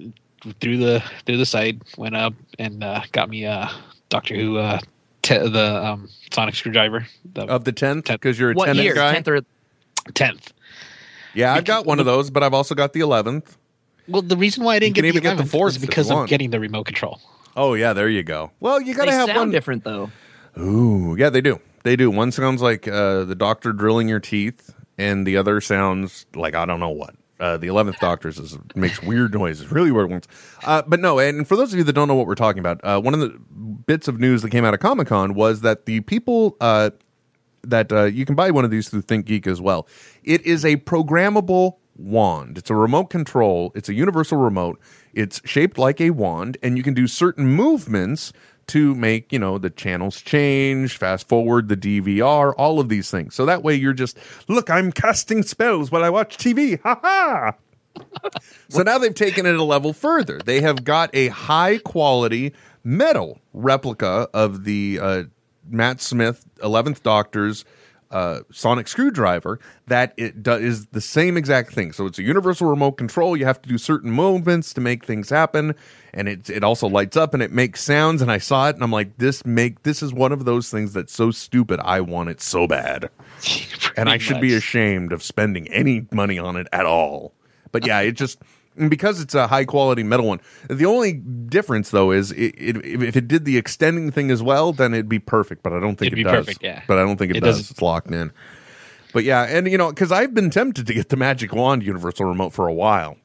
through 0.60 0.78
the 0.78 1.04
through 1.26 1.38
the 1.38 1.46
site, 1.46 1.82
went 1.98 2.16
up 2.16 2.34
and 2.58 2.84
uh, 2.84 3.02
got 3.12 3.30
me 3.30 3.46
a 3.46 3.70
Doctor 4.10 4.36
Who 4.36 4.58
uh, 4.58 4.80
te- 5.22 5.38
the 5.38 5.86
um, 5.86 6.10
sonic 6.32 6.56
screwdriver, 6.56 7.08
the 7.34 7.44
Of 7.46 7.64
the 7.66 7.72
tenth, 7.72 8.06
Tenth. 8.06 8.22
because 8.22 8.40
you're 8.40 8.52
a 8.52 8.56
tenth 8.56 8.96
guy. 8.96 9.14
Tenth 9.14 9.28
or 9.28 9.42
tenth. 10.14 10.54
Yeah, 11.36 11.54
I've 11.54 11.66
got 11.66 11.86
one 11.86 12.00
of 12.00 12.06
those, 12.08 12.32
but 12.32 12.42
I've 12.42 12.56
also 12.56 12.74
got 12.74 12.94
the 12.94 13.02
eleventh. 13.02 13.56
Well, 14.08 14.24
the 14.24 14.36
reason 14.38 14.64
why 14.64 14.76
I 14.76 14.80
didn't 14.80 14.98
You 14.98 15.04
get 15.04 15.14
can 15.14 15.22
the 15.22 15.28
even 15.30 15.38
get 15.38 15.44
the 15.44 15.50
fourth 15.50 15.76
is 15.76 15.78
because 15.78 16.10
of 16.10 16.18
want. 16.18 16.30
getting 16.30 16.50
the 16.50 16.60
remote 16.60 16.86
control. 16.88 17.22
Oh 17.56 17.74
yeah, 17.74 17.94
there 17.94 18.10
you 18.10 18.24
go. 18.24 18.52
Well, 18.60 18.82
you 18.82 18.94
gotta 18.94 19.12
they 19.12 19.18
have 19.18 19.28
sound 19.28 19.38
one. 19.38 19.52
different 19.52 19.84
though. 19.84 20.12
Ooh, 20.58 21.16
yeah, 21.18 21.30
they 21.30 21.42
do. 21.42 21.60
They 21.84 21.96
do. 21.96 22.12
One 22.12 22.32
sounds 22.32 22.62
like 22.62 22.88
uh, 22.88 23.24
the 23.24 23.36
doctor 23.36 23.72
drilling 23.72 24.10
your 24.10 24.20
teeth, 24.20 24.74
and 24.98 25.26
the 25.26 25.38
other 25.38 25.62
sounds 25.62 26.26
like 26.36 26.56
I 26.56 26.66
don't 26.66 26.80
know 26.80 26.90
what. 26.90 27.16
Uh, 27.40 27.56
the 27.56 27.68
eleventh 27.68 27.98
Doctor's 28.02 28.38
is, 28.38 28.58
makes 28.76 29.02
weird 29.02 29.34
noises, 29.34 29.72
really 29.72 29.92
weird 29.92 30.10
ones. 30.10 30.28
Uh, 30.64 30.82
but 30.86 31.00
no, 31.00 31.20
and 31.20 31.48
for 31.48 31.56
those 31.56 31.72
of 31.72 31.78
you 31.78 31.86
that 31.86 31.94
don't 31.94 32.08
know 32.08 32.16
what 32.16 32.28
we're 32.28 32.36
talking 32.36 32.60
about, 32.60 32.82
uh, 32.84 33.00
one 33.00 33.14
of 33.14 33.22
the 33.22 33.30
bits 33.30 34.08
of 34.10 34.20
news 34.20 34.42
that 34.42 34.50
came 34.50 34.66
out 34.66 34.74
of 34.74 34.82
Comic 34.82 35.08
Con 35.08 35.34
was 35.34 35.62
that 35.62 35.86
the 35.86 36.02
people 36.02 36.58
uh, 36.60 36.90
that 37.64 37.92
uh, 37.92 38.04
you 38.04 38.26
can 38.26 38.36
buy 38.36 38.52
one 38.52 38.66
of 38.66 38.72
these 38.72 38.90
through 38.90 39.04
ThinkGeek 39.04 39.48
as 39.48 39.62
well. 39.62 39.88
It 40.24 40.46
is 40.46 40.66
a 40.66 40.78
programmable 40.78 41.78
wand. 42.00 42.58
It's 42.58 42.70
a 42.70 42.76
remote 42.76 43.06
control. 43.06 43.72
It's 43.76 43.90
a 43.90 43.94
universal 43.94 44.38
remote. 44.38 44.80
It's 45.14 45.42
shaped 45.46 45.78
like 45.78 46.00
a 46.00 46.12
wand, 46.12 46.58
and 46.64 46.78
you 46.78 46.84
can 46.84 46.94
do 46.94 47.08
certain 47.08 47.48
movements 47.48 48.34
to 48.68 48.94
make 48.94 49.32
you 49.34 49.40
know 49.40 49.58
the 49.58 49.70
channels 49.70 50.22
change, 50.22 50.98
fast 50.98 51.28
forward 51.28 51.70
the 51.70 51.78
DVR, 51.78 52.54
all 52.58 52.80
of 52.80 52.88
these 52.90 53.10
things. 53.10 53.36
So 53.36 53.46
that 53.46 53.64
way 53.64 53.76
you're 53.76 53.94
just 53.94 54.18
look, 54.48 54.70
I'm 54.70 54.92
casting 54.92 55.44
spells 55.44 55.92
while 55.92 56.04
I 56.04 56.10
watch 56.10 56.38
TV. 56.38 56.80
Ha 56.82 57.00
ha. 57.02 57.54
So 58.70 58.84
now 58.84 59.00
they've 59.00 59.14
taken 59.14 59.46
it 59.48 59.56
a 59.56 59.64
level 59.64 59.94
further. 59.94 60.40
They 60.46 60.62
have 60.62 60.84
got 60.84 61.10
a 61.14 61.30
high 61.30 61.80
quality 61.80 62.54
metal 62.84 63.42
replica 63.52 64.30
of 64.32 64.64
the 64.64 65.00
uh, 65.02 65.24
Matt 65.68 66.00
Smith 66.00 66.46
11th 66.58 67.02
Doctor's 67.02 67.66
uh, 68.12 68.40
sonic 68.52 68.88
screwdriver 68.88 69.60
that 69.88 70.14
it 70.18 70.42
do- 70.42 70.54
is 70.54 70.88
the 70.88 71.02
same 71.02 71.38
exact 71.38 71.74
thing. 71.74 71.92
So 71.92 72.06
it's 72.06 72.20
a 72.20 72.24
universal 72.24 72.68
remote 72.68 72.94
control. 72.94 73.38
You 73.38 73.46
have 73.46 73.62
to 73.62 73.70
do 73.70 73.78
certain 73.78 74.12
movements 74.12 74.74
to 74.74 74.82
make 74.82 75.06
things 75.06 75.30
happen, 75.30 75.76
and 76.14 76.28
it 76.28 76.50
it 76.50 76.64
also 76.64 76.88
lights 76.88 77.16
up 77.18 77.34
and 77.34 77.44
it 77.44 77.52
makes 77.52 77.84
sounds. 77.84 78.22
And 78.22 78.32
I 78.32 78.38
saw 78.38 78.70
it, 78.70 78.76
and 78.76 78.84
I'm 78.84 78.92
like, 78.92 79.18
this 79.18 79.46
make 79.46 79.84
this 79.84 80.02
is 80.02 80.14
one 80.14 80.32
of 80.32 80.46
those 80.46 80.70
things 80.72 80.94
that's 80.94 81.14
so 81.14 81.32
stupid. 81.32 81.80
I 81.82 82.02
want 82.02 82.30
it 82.30 82.42
so 82.42 82.68
bad, 82.68 83.10
and 83.98 84.10
I 84.10 84.18
should 84.18 84.42
be 84.42 84.56
ashamed 84.56 85.14
of 85.14 85.24
spending 85.24 85.68
any 85.68 86.08
money 86.12 86.40
on 86.40 86.56
it 86.56 86.68
at 86.74 86.86
all. 86.86 87.34
But 87.72 87.86
yeah, 87.86 88.00
it 88.00 88.14
just 88.14 88.40
and 88.80 88.90
because 88.90 89.22
it's 89.22 89.36
a 89.36 89.48
high 89.48 89.66
quality 89.66 90.02
metal 90.04 90.26
one. 90.28 90.42
The 90.70 90.86
only 90.86 91.14
difference 91.14 91.92
though 91.92 92.12
is 92.12 92.32
it, 92.32 92.56
it, 92.58 92.78
if 92.86 93.16
it 93.16 93.28
did 93.28 93.46
the 93.46 93.58
extending 93.58 94.12
thing 94.12 94.32
as 94.32 94.42
well, 94.42 94.74
then 94.74 94.94
it'd 94.94 95.10
be 95.10 95.20
perfect. 95.20 95.62
But 95.62 95.74
I 95.74 95.80
don't 95.80 95.98
think 95.98 96.14
It'd 96.14 96.20
it 96.20 96.24
does. 96.24 96.46
perfect, 96.46 96.64
yeah. 96.64 96.82
But 96.88 96.98
I 96.98 97.02
don't 97.04 97.18
think 97.18 97.32
it, 97.32 97.38
It 97.38 97.42
does. 97.42 97.58
doesn't- 97.58 97.72
It's 97.72 97.82
locked 97.82 98.12
in. 98.12 98.32
But 99.14 99.24
yeah, 99.24 99.44
and 99.44 99.70
you 99.70 99.78
know, 99.78 99.90
because 99.90 100.12
I've 100.12 100.34
been 100.34 100.50
tempted 100.50 100.88
to 100.88 100.94
get 100.94 101.10
the 101.10 101.18
Magic 101.18 101.54
Wand 101.54 101.84
Universal 101.84 102.26
Remote 102.26 102.54
for 102.54 102.68
a 102.68 102.74
while. 102.74 103.18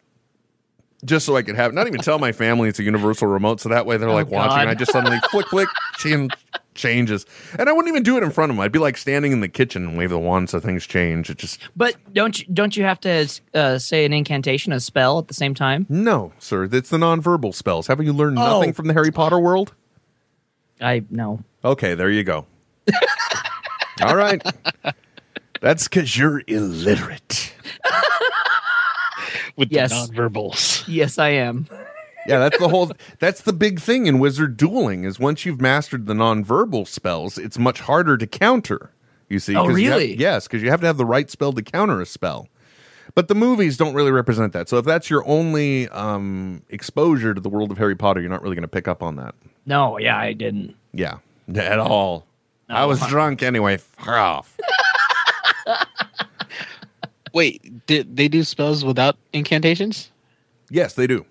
Just 1.04 1.26
so 1.26 1.36
I 1.36 1.42
could 1.42 1.56
have 1.56 1.74
not 1.74 1.86
even 1.86 2.00
tell 2.00 2.18
my 2.18 2.32
family 2.32 2.70
it's 2.70 2.78
a 2.78 2.82
universal 2.82 3.28
remote, 3.28 3.60
so 3.60 3.68
that 3.68 3.84
way 3.84 3.98
they're 3.98 4.08
oh, 4.08 4.14
like 4.14 4.30
watching. 4.30 4.66
I 4.66 4.74
just 4.74 4.90
suddenly 4.90 5.18
flick 5.30 5.46
flick 5.48 5.68
chin 5.98 6.30
changes, 6.74 7.24
and 7.58 7.68
I 7.68 7.72
wouldn't 7.72 7.88
even 7.88 8.02
do 8.02 8.16
it 8.16 8.22
in 8.22 8.30
front 8.30 8.50
of 8.50 8.56
them. 8.56 8.62
I'd 8.62 8.72
be 8.72 8.78
like 8.78 8.96
standing 8.96 9.32
in 9.32 9.40
the 9.40 9.48
kitchen 9.48 9.86
and 9.86 9.96
wave 9.98 10.10
the 10.10 10.18
wand 10.18 10.50
so 10.50 10.60
things 10.60 10.86
change. 10.86 11.30
It 11.30 11.38
just 11.38 11.60
But 11.76 11.96
don't 12.12 12.38
you 12.40 12.46
don't 12.52 12.76
you 12.76 12.84
have 12.84 13.00
to 13.00 13.28
uh, 13.54 13.78
say 13.78 14.04
an 14.04 14.12
incantation, 14.12 14.72
a 14.72 14.80
spell 14.80 15.18
at 15.18 15.28
the 15.28 15.34
same 15.34 15.54
time? 15.54 15.86
No, 15.88 16.32
sir. 16.38 16.64
It's 16.64 16.90
the 16.90 16.98
nonverbal 16.98 17.54
spells. 17.54 17.86
Haven't 17.86 18.06
you 18.06 18.12
learned 18.12 18.38
Oh. 18.38 18.58
nothing 18.58 18.72
from 18.72 18.86
the 18.88 18.92
Harry 18.94 19.10
Potter 19.12 19.38
world? 19.38 19.72
I 20.80 21.04
no. 21.10 21.42
Okay, 21.64 21.94
there 21.94 22.10
you 22.10 22.24
go. 22.24 22.46
All 24.02 24.16
right. 24.16 24.42
That's 25.60 25.84
because 25.88 26.16
you're 26.18 26.42
illiterate. 26.46 27.54
with 29.56 29.70
Yes. 29.70 30.08
the 30.08 30.12
nonverbals. 30.14 30.84
Yes, 30.88 31.18
I 31.18 31.30
am. 31.30 31.66
Yeah, 32.26 32.38
that's 32.38 32.58
the 32.58 32.68
whole. 32.68 32.92
That's 33.18 33.42
the 33.42 33.52
big 33.52 33.80
thing 33.80 34.06
in 34.06 34.18
wizard 34.18 34.56
dueling 34.56 35.04
is 35.04 35.18
once 35.18 35.44
you've 35.44 35.60
mastered 35.60 36.06
the 36.06 36.14
nonverbal 36.14 36.86
spells, 36.88 37.36
it's 37.38 37.58
much 37.58 37.80
harder 37.80 38.16
to 38.16 38.26
counter. 38.26 38.90
You 39.28 39.38
see? 39.38 39.54
Oh, 39.56 39.66
'cause 39.68 39.78
you 39.78 39.90
have- 39.90 39.98
really? 40.00 40.16
yes, 40.16 40.46
because 40.46 40.62
you 40.62 40.70
have 40.70 40.80
to 40.80 40.86
have 40.86 40.96
the 40.96 41.04
right 41.06 41.30
spell 41.30 41.52
to 41.52 41.62
counter 41.62 42.00
a 42.00 42.06
spell. 42.06 42.48
But 43.14 43.28
the 43.28 43.34
movies 43.34 43.76
don't 43.76 43.94
really 43.94 44.10
represent 44.10 44.52
that. 44.54 44.68
So 44.68 44.78
if 44.78 44.84
that's 44.84 45.08
your 45.08 45.26
only 45.28 45.88
um, 45.90 46.62
exposure 46.70 47.32
to 47.34 47.40
the 47.40 47.48
world 47.48 47.70
of 47.70 47.78
Harry 47.78 47.94
Potter, 47.94 48.20
you're 48.20 48.30
not 48.30 48.42
really 48.42 48.56
going 48.56 48.62
to 48.62 48.68
pick 48.68 48.88
up 48.88 49.02
on 49.02 49.16
that. 49.16 49.34
No, 49.66 49.98
yeah, 49.98 50.18
I 50.18 50.32
didn't. 50.32 50.74
Yeah, 50.92 51.18
at 51.54 51.78
all. 51.78 52.26
I 52.68 52.86
was 52.86 53.00
drunk 53.06 53.42
anyway. 53.42 53.76
Fuck 53.76 54.08
off. 54.08 54.56
Wait, 57.32 57.86
did 57.86 58.16
they 58.16 58.28
do 58.28 58.44
spells 58.44 58.84
without 58.84 59.16
incantations? 59.32 60.10
Yes, 60.70 60.94
they 60.94 61.06
do. 61.06 61.26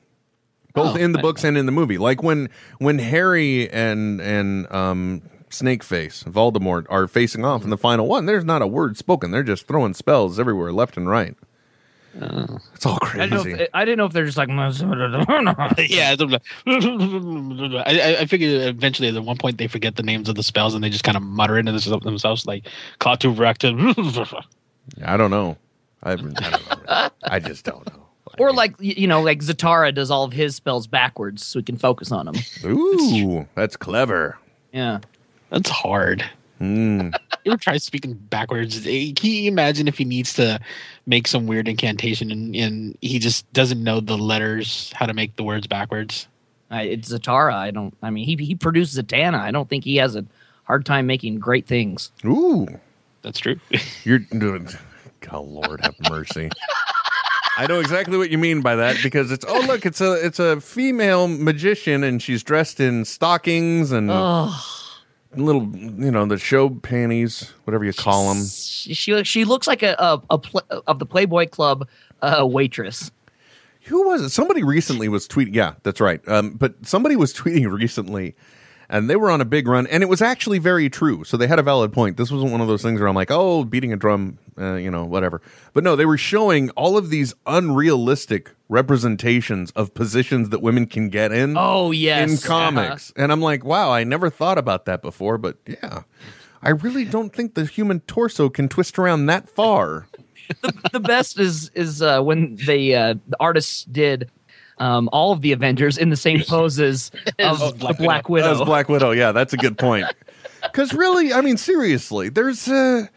Both 0.73 0.95
Oh, 0.95 0.99
in 0.99 1.11
the 1.11 1.19
I- 1.19 1.21
books 1.21 1.43
and 1.43 1.57
in 1.57 1.65
the 1.65 1.71
movie. 1.71 1.97
Like 1.97 2.23
when 2.23 2.49
when 2.79 2.99
Harry 2.99 3.69
and 3.71 4.19
and 4.21 4.71
um 4.71 5.21
Snakeface, 5.49 6.23
Voldemort 6.23 6.85
are 6.89 7.07
facing 7.07 7.45
off 7.45 7.63
in 7.63 7.69
the 7.69 7.77
final 7.77 8.07
one, 8.07 8.25
there's 8.25 8.43
not 8.45 8.61
a 8.63 8.67
word 8.67 8.97
spoken. 8.97 9.29
They're 9.31 9.43
just 9.43 9.67
throwing 9.67 9.93
spells 9.93 10.39
everywhere, 10.39 10.71
left 10.73 10.97
and 10.97 11.07
right. 11.07 11.35
It's 12.15 12.85
all 12.85 12.99
I 13.01 13.25
didn't, 13.27 13.41
crazy. 13.41 13.51
if, 13.63 13.69
I 13.73 13.85
didn't 13.85 13.97
know 13.97 14.05
if 14.05 14.13
they're 14.13 14.25
just 14.25 14.37
like. 14.37 14.47
yeah, 15.89 16.15
I, 16.67 17.83
I- 17.85 18.17
I 18.21 18.25
figured 18.27 18.61
eventually 18.67 19.07
at 19.15 19.23
one 19.23 19.37
point 19.37 19.57
they 19.57 19.67
forget 19.67 19.95
the 19.95 20.03
names 20.03 20.29
of 20.29 20.35
the 20.35 20.43
spells 20.43 20.75
and 20.75 20.83
they 20.83 20.89
just 20.91 21.03
kind 21.03 21.17
of 21.17 21.23
mutter 21.23 21.57
into 21.57 21.71
this- 21.71 21.85
themselves 21.85 22.45
like 22.45 22.67
Klaatu 22.99 23.33
Vrakta. 23.35 24.43
I 25.05 25.17
don't 25.17 25.31
know. 25.31 25.57
I, 26.03 26.11
I 26.11 26.15
don't 26.15 26.33
know. 26.87 27.09
I 27.23 27.39
just 27.39 27.65
don't 27.65 27.85
know. 27.91 28.02
Or 28.39 28.51
like 28.51 28.75
you 28.79 29.07
know, 29.07 29.21
like 29.21 29.39
Zatara 29.39 29.93
does 29.93 30.09
all 30.11 30.23
of 30.23 30.33
his 30.33 30.55
spells 30.55 30.87
backwards, 30.87 31.45
so 31.45 31.59
we 31.59 31.63
can 31.63 31.77
focus 31.77 32.11
on 32.11 32.25
them. 32.25 32.35
Ooh, 32.65 33.47
that's 33.55 33.77
clever. 33.77 34.37
Yeah. 34.71 34.99
That's 35.49 35.69
hard. 35.69 36.23
Hmm. 36.59 37.09
You 37.45 37.51
ever 37.51 37.59
try 37.59 37.75
speaking 37.75 38.13
backwards? 38.13 38.79
Can 38.85 39.15
you 39.21 39.49
imagine 39.49 39.89
if 39.89 39.97
he 39.97 40.05
needs 40.05 40.31
to 40.35 40.61
make 41.05 41.27
some 41.27 41.45
weird 41.45 41.67
incantation 41.67 42.31
and, 42.31 42.55
and 42.55 42.97
he 43.01 43.19
just 43.19 43.51
doesn't 43.51 43.83
know 43.83 43.99
the 43.99 44.17
letters, 44.17 44.93
how 44.95 45.05
to 45.05 45.13
make 45.13 45.35
the 45.35 45.43
words 45.43 45.67
backwards? 45.67 46.29
I, 46.71 46.83
it's 46.83 47.11
Zatara. 47.11 47.53
I 47.53 47.71
don't. 47.71 47.93
I 48.01 48.11
mean, 48.11 48.25
he 48.25 48.37
he 48.37 48.55
produced 48.55 48.95
Zatanna. 48.97 49.41
I 49.41 49.51
don't 49.51 49.67
think 49.67 49.83
he 49.83 49.97
has 49.97 50.15
a 50.15 50.23
hard 50.63 50.85
time 50.85 51.05
making 51.05 51.39
great 51.39 51.67
things. 51.67 52.13
Ooh, 52.23 52.65
That's 53.23 53.39
true. 53.39 53.59
You're 54.05 54.19
doing. 54.19 54.69
God, 55.19 55.45
Lord 55.45 55.81
have 55.81 55.95
mercy. 56.09 56.49
I 57.57 57.67
know 57.67 57.79
exactly 57.79 58.17
what 58.17 58.29
you 58.31 58.37
mean 58.37 58.61
by 58.61 58.75
that 58.75 58.97
because 59.03 59.31
it's 59.31 59.45
oh 59.47 59.63
look 59.67 59.85
it's 59.85 60.01
a 60.01 60.13
it's 60.13 60.39
a 60.39 60.59
female 60.59 61.27
magician 61.27 62.03
and 62.03 62.21
she's 62.21 62.43
dressed 62.43 62.79
in 62.79 63.05
stockings 63.05 63.91
and 63.91 64.09
little 65.35 65.67
you 65.75 66.11
know 66.11 66.25
the 66.25 66.37
show 66.37 66.69
panties 66.69 67.53
whatever 67.65 67.83
you 67.83 67.93
call 67.93 68.33
them. 68.33 68.43
She 68.45 68.93
she, 68.93 69.23
she 69.23 69.45
looks 69.45 69.67
like 69.67 69.83
a 69.83 69.95
a, 69.99 70.21
a 70.31 70.37
pl- 70.37 70.63
of 70.87 70.99
the 70.99 71.05
Playboy 71.05 71.47
Club 71.47 71.87
uh, 72.21 72.45
waitress. 72.47 73.11
Who 73.85 74.07
was 74.07 74.21
it? 74.21 74.29
Somebody 74.29 74.63
recently 74.63 75.09
was 75.09 75.27
tweeting. 75.27 75.53
Yeah, 75.53 75.73
that's 75.83 75.99
right. 75.99 76.25
Um, 76.27 76.51
but 76.53 76.73
somebody 76.85 77.15
was 77.15 77.33
tweeting 77.33 77.69
recently, 77.71 78.35
and 78.93 79.09
they 79.09 79.15
were 79.15 79.31
on 79.31 79.41
a 79.41 79.45
big 79.45 79.67
run, 79.67 79.87
and 79.87 80.03
it 80.03 80.05
was 80.05 80.21
actually 80.21 80.59
very 80.59 80.87
true. 80.87 81.23
So 81.23 81.35
they 81.35 81.47
had 81.47 81.57
a 81.57 81.63
valid 81.63 81.91
point. 81.91 82.15
This 82.15 82.31
wasn't 82.31 82.51
one 82.51 82.61
of 82.61 82.67
those 82.67 82.83
things 82.83 82.99
where 82.99 83.09
I'm 83.09 83.15
like, 83.15 83.31
oh, 83.31 83.63
beating 83.63 83.91
a 83.91 83.95
drum, 83.95 84.37
uh, 84.55 84.75
you 84.75 84.91
know, 84.91 85.03
whatever. 85.03 85.41
But 85.73 85.83
no, 85.83 85.95
they 85.95 86.05
were 86.05 86.17
showing 86.17 86.69
all 86.71 86.95
of 86.95 87.09
these 87.09 87.33
unrealistic 87.47 88.51
representations 88.69 89.71
of 89.71 89.95
positions 89.95 90.49
that 90.49 90.61
women 90.61 90.85
can 90.85 91.09
get 91.09 91.31
in. 91.31 91.55
Oh 91.57 91.89
yes, 91.89 92.29
in 92.29 92.47
comics, 92.47 93.11
and 93.15 93.31
I'm 93.31 93.41
like, 93.41 93.65
wow, 93.65 93.91
I 93.91 94.03
never 94.03 94.29
thought 94.29 94.59
about 94.59 94.85
that 94.85 95.01
before. 95.01 95.39
But 95.39 95.57
yeah, 95.65 96.03
I 96.61 96.69
really 96.69 97.03
don't 97.03 97.33
think 97.33 97.55
the 97.55 97.65
human 97.65 98.01
torso 98.01 98.47
can 98.47 98.69
twist 98.69 98.99
around 98.99 99.25
that 99.25 99.49
far. 99.49 100.07
the 100.91 100.99
best 100.99 101.39
is 101.39 101.71
is 101.73 102.03
uh, 102.03 102.21
when 102.21 102.57
they 102.67 102.93
uh, 102.93 103.15
the 103.27 103.37
artists 103.39 103.85
did 103.85 104.29
um, 104.79 105.09
all 105.13 105.31
of 105.31 105.41
the 105.41 105.51
Avengers 105.51 105.97
in 105.97 106.09
the 106.09 106.15
same 106.17 106.41
poses 106.47 107.11
of 107.39 107.61
As 107.61 107.71
the 107.71 107.77
Black 107.77 107.97
Black 107.97 108.23
That 108.23 108.29
was 108.29 108.59
Widow. 108.59 108.65
Black 108.65 108.89
Widow. 108.89 109.11
Yeah, 109.11 109.31
that's 109.31 109.53
a 109.53 109.57
good 109.57 109.77
point. 109.77 110.05
Because 110.63 110.93
really, 110.93 111.33
I 111.33 111.41
mean, 111.41 111.57
seriously, 111.57 112.29
there's 112.29 112.69
a 112.69 113.09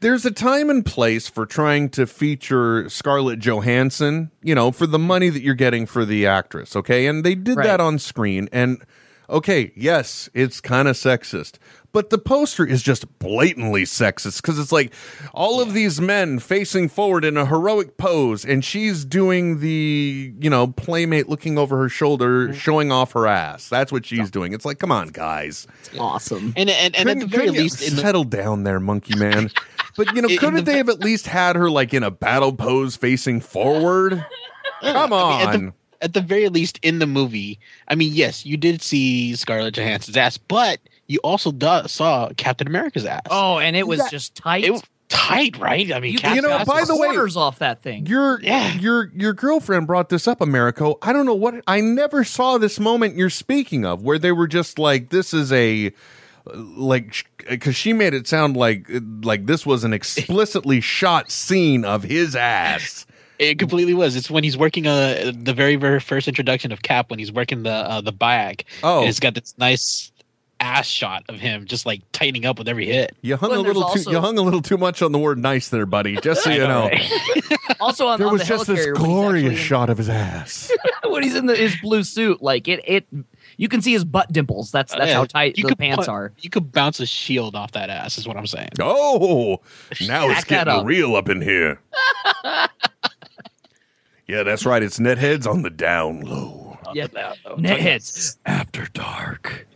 there's 0.00 0.26
a 0.26 0.32
time 0.32 0.68
and 0.70 0.84
place 0.84 1.28
for 1.28 1.46
trying 1.46 1.88
to 1.90 2.04
feature 2.04 2.88
Scarlett 2.88 3.38
Johansson. 3.38 4.32
You 4.42 4.56
know, 4.56 4.72
for 4.72 4.88
the 4.88 4.98
money 4.98 5.28
that 5.28 5.40
you're 5.40 5.54
getting 5.54 5.86
for 5.86 6.04
the 6.04 6.26
actress. 6.26 6.74
Okay, 6.74 7.06
and 7.06 7.22
they 7.24 7.36
did 7.36 7.56
Right. 7.58 7.66
that 7.68 7.78
on 7.80 8.00
screen. 8.00 8.48
And 8.52 8.82
okay, 9.30 9.70
yes, 9.76 10.28
it's 10.34 10.60
kind 10.60 10.88
of 10.88 10.96
sexist. 10.96 11.58
But 11.94 12.10
the 12.10 12.18
poster 12.18 12.66
is 12.66 12.82
just 12.82 13.20
blatantly 13.20 13.84
sexist 13.84 14.42
because 14.42 14.58
it's 14.58 14.72
like 14.72 14.92
all 15.32 15.60
of 15.60 15.74
these 15.74 16.00
men 16.00 16.40
facing 16.40 16.88
forward 16.88 17.24
in 17.24 17.36
a 17.36 17.46
heroic 17.46 17.96
pose, 17.98 18.44
and 18.44 18.64
she's 18.64 19.04
doing 19.04 19.60
the, 19.60 20.34
you 20.40 20.50
know, 20.50 20.66
playmate 20.66 21.28
looking 21.28 21.56
over 21.56 21.78
her 21.78 21.88
shoulder, 21.88 22.48
mm-hmm. 22.48 22.54
showing 22.58 22.90
off 22.90 23.12
her 23.12 23.28
ass. 23.28 23.68
That's 23.68 23.92
what 23.92 24.04
she's 24.04 24.28
doing. 24.28 24.52
It's 24.52 24.64
like, 24.64 24.80
come 24.80 24.90
on, 24.90 25.10
guys. 25.10 25.68
it's 25.84 25.96
awesome. 25.96 26.52
and 26.56 26.68
and, 26.68 26.96
and 26.96 27.08
at 27.08 27.20
the 27.20 27.26
Couldn't- 27.26 27.28
very 27.30 27.46
couldn't 27.46 27.62
least, 27.62 27.88
in 27.88 27.94
the, 27.94 28.02
settle 28.02 28.24
down 28.24 28.64
there, 28.64 28.80
monkey 28.80 29.16
man. 29.16 29.52
But 29.96 30.16
you 30.16 30.20
know, 30.22 30.28
In 30.30 30.36
couldn't 30.38 30.56
the- 30.56 30.62
they 30.72 30.78
have 30.78 30.88
at 30.88 30.98
least 30.98 31.28
had 31.28 31.54
her 31.54 31.70
like 31.70 31.94
in 31.94 32.02
a 32.02 32.10
battle 32.10 32.52
pose 32.52 32.96
facing 32.96 33.40
forward? 33.40 34.26
Come 34.82 35.12
I 35.12 35.38
mean, 35.38 35.48
at 35.48 35.54
on. 35.54 35.66
the, 35.66 35.72
at 36.00 36.12
the 36.12 36.20
very 36.20 36.48
least 36.48 36.80
in 36.82 36.98
the 36.98 37.06
movie, 37.06 37.60
I 37.86 37.94
mean, 37.94 38.12
yes, 38.12 38.44
you 38.44 38.56
did 38.56 38.82
see 38.82 39.36
Scarlett 39.36 39.74
Johansson's 39.76 40.16
ass, 40.16 40.38
but 40.38 40.80
you 41.06 41.18
also 41.22 41.52
do- 41.52 41.86
saw 41.86 42.28
Captain 42.36 42.66
America's 42.66 43.04
ass. 43.06 43.22
Oh, 43.30 43.58
and 43.58 43.76
it 43.76 43.86
was 43.86 43.98
That- 44.00 44.10
just 44.10 44.34
tight. 44.34 44.64
it 44.64 44.70
was 44.72 44.82
tight, 45.08 45.58
right? 45.58 45.92
I 45.92 46.00
mean, 46.00 46.12
you, 46.12 46.18
Captain 46.18 46.36
you 46.36 46.42
know, 46.42 46.48
got 46.48 46.66
by 46.66 46.84
the 46.84 46.96
way- 46.96 47.08
quarters 47.08 47.36
off 47.36 47.58
that 47.60 47.82
thing. 47.82 48.06
Your 48.06 48.40
Yeah. 48.42 48.74
your 48.74 49.10
your 49.14 49.32
girlfriend 49.32 49.86
brought 49.86 50.08
this 50.08 50.26
up, 50.26 50.40
Americo. 50.40 50.98
I 51.02 51.12
don't 51.12 51.26
know 51.26 51.34
what 51.34 51.54
I 51.66 51.80
never 51.80 52.24
saw 52.24 52.58
this 52.58 52.80
moment 52.80 53.16
you're 53.16 53.30
speaking 53.30 53.84
of, 53.84 54.02
where 54.02 54.18
they 54.18 54.32
were 54.32 54.48
just 54.48 54.78
like, 54.78 55.10
"This 55.10 55.32
is 55.34 55.52
a 55.52 55.92
like," 56.54 57.26
because 57.48 57.76
she 57.76 57.92
made 57.92 58.14
it 58.14 58.26
sound 58.26 58.56
like 58.56 58.86
like 59.22 59.46
this 59.46 59.64
was 59.66 59.84
an 59.84 59.92
explicitly 59.92 60.80
shot 60.80 61.30
scene 61.30 61.84
of 61.84 62.02
his 62.02 62.34
ass. 62.36 63.06
It 63.38 63.58
completely 63.58 63.94
was. 63.94 64.14
It's 64.16 64.30
when 64.30 64.44
he's 64.44 64.56
working 64.56 64.86
uh 64.86 65.32
the 65.36 65.52
very 65.54 65.76
very 65.76 66.00
first 66.00 66.28
introduction 66.28 66.70
of 66.72 66.82
Cap 66.82 67.10
when 67.10 67.18
he's 67.18 67.32
working 67.32 67.62
the 67.64 67.72
uh, 67.72 68.00
the 68.00 68.12
bag. 68.12 68.64
Oh. 68.82 69.00
and 69.00 69.08
it's 69.08 69.20
got 69.20 69.34
this 69.34 69.54
nice 69.58 70.12
ass 70.64 70.86
shot 70.86 71.24
of 71.28 71.36
him 71.38 71.66
just 71.66 71.84
like 71.84 72.00
tightening 72.12 72.46
up 72.46 72.58
with 72.58 72.66
every 72.68 72.86
hit. 72.86 73.14
You 73.20 73.36
hung 73.36 73.50
Well, 73.50 73.60
a 73.60 73.62
little 73.62 73.82
too 73.82 73.88
also- 73.88 74.10
you 74.10 74.18
hung 74.20 74.38
a 74.38 74.42
little 74.42 74.62
too 74.62 74.78
much 74.78 75.02
on 75.02 75.12
the 75.12 75.18
word 75.18 75.38
"nice" 75.38 75.68
there, 75.68 75.84
buddy. 75.86 76.16
Just 76.22 76.42
so 76.42 76.50
you 76.50 76.58
know, 76.60 76.90
also 77.80 78.06
on, 78.06 78.18
there 78.18 78.28
on 78.28 78.32
was 78.32 78.42
the 78.42 78.48
just 78.48 78.66
this 78.66 78.80
helicarrier 78.80 78.94
when 78.94 78.96
he's 78.96 79.04
glorious 79.04 79.52
in- 79.52 79.56
shot 79.58 79.90
of 79.90 79.98
his 79.98 80.08
ass. 80.08 80.70
when 81.04 81.22
he's 81.22 81.34
in 81.34 81.46
the, 81.46 81.54
his 81.54 81.76
blue 81.82 82.02
suit. 82.02 82.42
Like 82.42 82.66
it, 82.66 82.80
it 82.86 83.06
you 83.58 83.68
can 83.68 83.82
see 83.82 83.92
his 83.92 84.04
butt 84.04 84.32
dimples. 84.32 84.70
That's 84.72 84.94
oh, 84.94 84.98
that's 84.98 85.10
Yeah, 85.10 85.16
how 85.16 85.24
tight 85.26 85.58
you 85.58 85.68
the 85.68 85.76
pants 85.76 86.06
put- 86.06 86.08
are. 86.08 86.32
You 86.40 86.48
could 86.50 86.72
bounce 86.72 86.98
a 87.00 87.06
shield 87.06 87.54
off 87.54 87.72
that 87.72 87.90
ass. 87.90 88.16
Is 88.16 88.26
what 88.26 88.36
I'm 88.38 88.46
saying. 88.46 88.70
Oh, 88.80 89.60
now 90.00 90.30
it's 90.30 90.40
Stack 90.40 90.48
that 90.48 90.64
getting 90.66 90.80
up. 90.80 90.86
real 90.86 91.14
up 91.14 91.28
in 91.28 91.42
here. 91.42 91.78
yeah, 94.26 94.42
that's 94.42 94.64
right. 94.64 94.82
It's 94.82 94.98
netheads 94.98 95.46
on 95.46 95.62
the 95.62 95.70
down 95.70 96.22
low. 96.22 96.78
Yeah, 96.94 97.06
Oh, 97.44 97.56
netheads. 97.56 98.36
After 98.46 98.86
dark. 98.92 99.66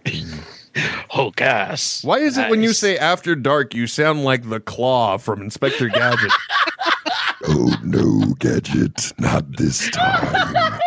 Oh, 1.15 1.31
gas. 1.31 2.05
Why 2.05 2.19
is 2.19 2.37
it 2.37 2.51
when 2.51 2.63
you 2.63 2.73
say 2.73 2.97
after 2.99 3.35
dark, 3.35 3.75
you 3.75 3.87
sound 3.87 4.25
like 4.25 4.49
the 4.49 4.61
claw 4.61 5.17
from 5.17 5.41
Inspector 5.41 5.89
Gadget? 5.89 6.31
oh 7.49 7.75
no, 7.83 8.35
Gadget, 8.39 9.13
not 9.19 9.57
this 9.57 9.91
time. 9.91 10.81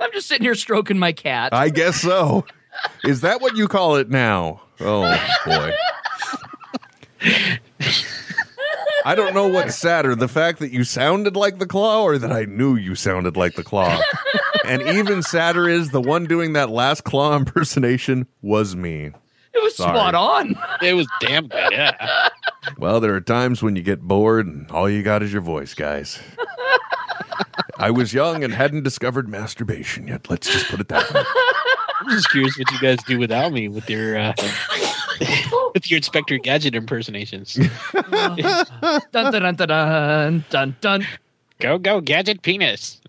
I'm 0.00 0.10
just 0.12 0.26
sitting 0.26 0.44
here 0.44 0.54
stroking 0.54 0.98
my 0.98 1.12
cat. 1.12 1.52
I 1.52 1.68
guess 1.68 2.00
so. 2.00 2.46
Is 3.04 3.20
that 3.20 3.40
what 3.40 3.56
you 3.56 3.68
call 3.68 3.96
it 3.96 4.08
now? 4.08 4.62
Oh 4.80 5.02
boy. 5.46 5.72
I 9.04 9.14
don't 9.14 9.34
know 9.34 9.46
what's 9.48 9.76
sadder, 9.76 10.14
the 10.14 10.28
fact 10.28 10.58
that 10.60 10.72
you 10.72 10.82
sounded 10.84 11.36
like 11.36 11.58
the 11.58 11.66
claw 11.66 12.02
or 12.02 12.16
that 12.18 12.32
I 12.32 12.46
knew 12.46 12.74
you 12.74 12.94
sounded 12.94 13.36
like 13.36 13.54
the 13.54 13.62
claw. 13.62 14.00
and 14.64 14.82
even 14.82 15.22
sadder 15.22 15.68
is 15.68 15.90
the 15.90 16.00
one 16.00 16.24
doing 16.24 16.52
that 16.54 16.70
last 16.70 17.04
claw 17.04 17.36
impersonation 17.36 18.26
was 18.42 18.74
me. 18.76 19.10
it 19.52 19.62
was 19.62 19.76
sorry. 19.76 19.96
spot 19.96 20.14
on. 20.14 20.54
It 20.82 20.94
was 20.94 21.06
damn 21.20 21.48
good. 21.48 21.72
Yeah. 21.72 22.28
Well, 22.78 23.00
there 23.00 23.14
are 23.14 23.20
times 23.20 23.62
when 23.62 23.76
you 23.76 23.82
get 23.82 24.00
bored 24.00 24.46
and 24.46 24.70
all 24.70 24.88
you 24.88 25.02
got 25.02 25.22
is 25.22 25.32
your 25.32 25.42
voice, 25.42 25.74
guys. 25.74 26.18
I 27.76 27.90
was 27.90 28.14
young 28.14 28.44
and 28.44 28.54
hadn't 28.54 28.84
discovered 28.84 29.28
masturbation 29.28 30.06
yet. 30.08 30.30
Let's 30.30 30.50
just 30.50 30.68
put 30.68 30.80
it 30.80 30.88
that 30.88 31.12
way. 31.12 31.22
I'm 32.00 32.10
just 32.10 32.30
curious 32.30 32.56
what 32.58 32.70
you 32.70 32.78
guys 32.80 32.98
do 33.06 33.18
without 33.18 33.52
me 33.52 33.68
with 33.68 33.88
your 33.90 34.16
uh, 34.18 34.32
with 35.74 35.90
your 35.90 35.96
Inspector 35.98 36.36
Gadget 36.38 36.74
impersonations. 36.74 37.54
dun 37.54 38.36
dun 39.12 39.32
dun 39.32 39.54
dun 39.56 39.56
dun 39.56 40.44
dun 40.50 40.76
dun. 40.80 41.06
go 41.58 41.78
go 41.78 42.00
Gadget 42.00 42.42
penis. 42.42 43.00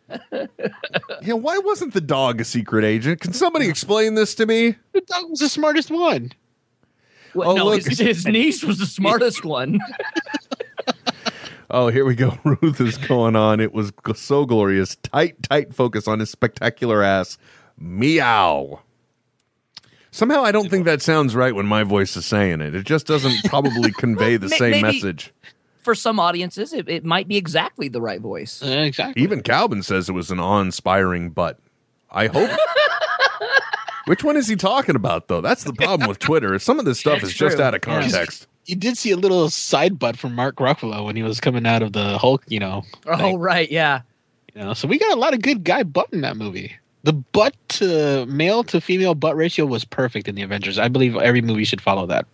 Yeah, 1.22 1.34
why 1.34 1.58
wasn't 1.60 1.94
the 1.94 2.02
dog 2.02 2.40
a 2.42 2.46
secret 2.46 2.84
agent? 2.86 3.22
Can 3.22 3.34
somebody 3.34 3.68
explain 3.68 4.14
this 4.16 4.36
to 4.36 4.46
me? 4.46 4.76
The 4.94 5.02
dog 5.02 5.30
was 5.30 5.40
the 5.40 5.50
smartest 5.50 5.90
one. 5.92 6.32
Well, 7.34 7.52
Oh, 7.52 7.56
no, 7.56 7.66
look. 7.66 7.84
his, 7.86 8.00
his 8.00 8.26
niece 8.26 8.64
was 8.64 8.78
the 8.80 8.86
smartest 8.86 9.44
one. 9.44 9.80
Oh, 11.72 11.88
here 11.88 12.06
we 12.06 12.16
go. 12.16 12.38
Ruth 12.44 12.80
is 12.80 12.98
going 12.98 13.36
on. 13.36 13.60
It 13.60 13.74
was 13.74 13.92
so 14.16 14.46
glorious. 14.46 14.96
Tight, 14.98 15.42
tight 15.44 15.74
focus 15.74 16.08
on 16.08 16.20
his 16.20 16.30
spectacular 16.30 17.02
ass. 17.04 17.38
Meow. 17.78 18.82
Somehow 20.12 20.44
I 20.44 20.52
don't 20.54 20.70
think 20.70 20.86
that 20.86 21.02
sounds 21.02 21.36
right 21.36 21.54
when 21.54 21.66
my 21.66 21.84
voice 21.84 22.16
is 22.16 22.26
saying 22.26 22.62
it. 22.62 22.74
It 22.76 22.86
just 22.86 23.06
doesn't 23.08 23.44
probably 23.46 23.92
convey 23.98 24.38
the 24.38 24.48
May- 24.48 24.58
same 24.58 24.72
maybe- 24.82 24.84
message. 24.84 25.34
For 25.86 25.96
some 25.96 26.20
audiences, 26.20 26.74
it, 26.74 26.90
it 26.90 27.06
might 27.06 27.28
be 27.28 27.38
exactly 27.38 27.88
the 27.88 28.02
right 28.02 28.20
voice. 28.20 28.62
Uh, 28.62 28.68
exactly. 28.68 29.22
Even 29.24 29.42
Calvin 29.42 29.82
says 29.84 30.10
it 30.10 30.14
was 30.14 30.32
an 30.32 30.40
awe-inspiring 30.40 31.30
butt. 31.30 31.60
I 32.12 32.28
hope. 32.28 32.50
Which 34.08 34.24
one 34.24 34.38
is 34.38 34.48
he 34.48 34.56
talking 34.56 34.96
about, 34.96 35.28
though? 35.28 35.42
That's 35.42 35.64
the 35.64 35.74
problem 35.74 36.08
with 36.08 36.20
Twitter. 36.20 36.60
Some 36.60 36.78
of 36.78 36.86
this 36.86 37.00
stuff 37.00 37.18
It's 37.18 37.28
is 37.30 37.34
just 37.34 37.60
out 37.60 37.74
of 37.74 37.82
Yeah. 37.88 38.02
context. 38.02 38.48
you 38.66 38.76
did 38.76 38.98
see 38.98 39.12
a 39.12 39.18
little 39.18 39.50
side 39.50 39.98
butt 39.98 40.18
from 40.18 40.36
Mark 40.36 40.58
Ruffalo 40.58 41.06
when 41.06 41.16
he 41.16 41.24
was 41.24 41.40
coming 41.40 41.66
out 41.66 41.82
of 41.82 41.94
the 41.94 42.18
Hulk, 42.18 42.44
you 42.48 42.60
know. 42.60 42.84
Oh 43.08 43.18
thing, 43.18 43.40
right, 43.40 43.70
yeah. 43.72 44.02
you 44.54 44.62
know. 44.62 44.74
So 44.74 44.88
we 44.88 44.98
got 45.00 45.16
a 45.16 45.20
lot 45.20 45.34
of 45.34 45.42
good 45.42 45.64
guy 45.64 45.84
butt 45.84 46.10
in 46.12 46.22
that 46.22 46.38
movie. 46.38 46.76
The 47.04 47.14
butt 47.14 47.56
to 47.70 48.26
male 48.28 48.64
to 48.66 48.82
female 48.82 49.14
butt 49.16 49.36
ratio 49.36 49.66
was 49.66 49.86
perfect 49.86 50.28
in 50.28 50.36
the 50.36 50.42
Avengers. 50.44 50.78
I 50.80 50.88
believe 50.88 51.16
every 51.16 51.42
movie 51.42 51.64
should 51.64 51.82
follow 51.82 52.06
that. 52.08 52.26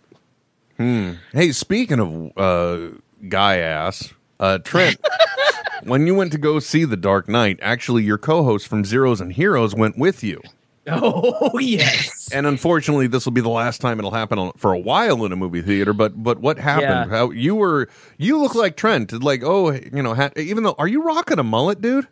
Hmm. 0.78 1.12
Hey, 1.32 1.52
speaking 1.52 2.00
of 2.00 2.32
uh, 2.38 2.96
guy 3.28 3.58
ass, 3.58 4.12
uh, 4.40 4.58
Trent, 4.58 4.98
when 5.84 6.06
you 6.06 6.14
went 6.14 6.32
to 6.32 6.38
go 6.38 6.58
see 6.58 6.84
The 6.84 6.96
Dark 6.96 7.28
Knight, 7.28 7.58
actually, 7.62 8.02
your 8.04 8.18
co-host 8.18 8.68
from 8.68 8.84
Zeros 8.84 9.20
and 9.20 9.32
Heroes 9.32 9.74
went 9.74 9.98
with 9.98 10.22
you. 10.22 10.40
Oh 10.86 11.58
yes. 11.58 12.20
And 12.32 12.46
unfortunately, 12.46 13.08
this 13.08 13.26
will 13.26 13.32
be 13.32 13.42
the 13.42 13.50
last 13.50 13.82
time 13.82 13.98
it'll 13.98 14.10
happen 14.10 14.38
on, 14.38 14.52
for 14.56 14.72
a 14.72 14.78
while 14.78 15.26
in 15.26 15.32
a 15.32 15.36
movie 15.36 15.60
theater. 15.60 15.92
But 15.92 16.22
but 16.22 16.40
what 16.40 16.58
happened? 16.58 17.10
Yeah. 17.10 17.16
How 17.18 17.30
you 17.30 17.54
were? 17.54 17.90
You 18.16 18.40
look 18.40 18.54
like 18.54 18.74
Trent. 18.74 19.12
Like 19.22 19.42
oh, 19.44 19.70
you 19.70 20.02
know, 20.02 20.14
ha- 20.14 20.30
even 20.34 20.64
though 20.64 20.74
are 20.78 20.88
you 20.88 21.02
rocking 21.02 21.38
a 21.38 21.42
mullet, 21.42 21.82
dude? 21.82 22.08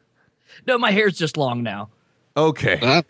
no, 0.66 0.76
my 0.76 0.90
hair's 0.90 1.16
just 1.16 1.38
long 1.38 1.62
now. 1.62 1.88
Okay, 2.36 2.76
Huh? 2.76 3.02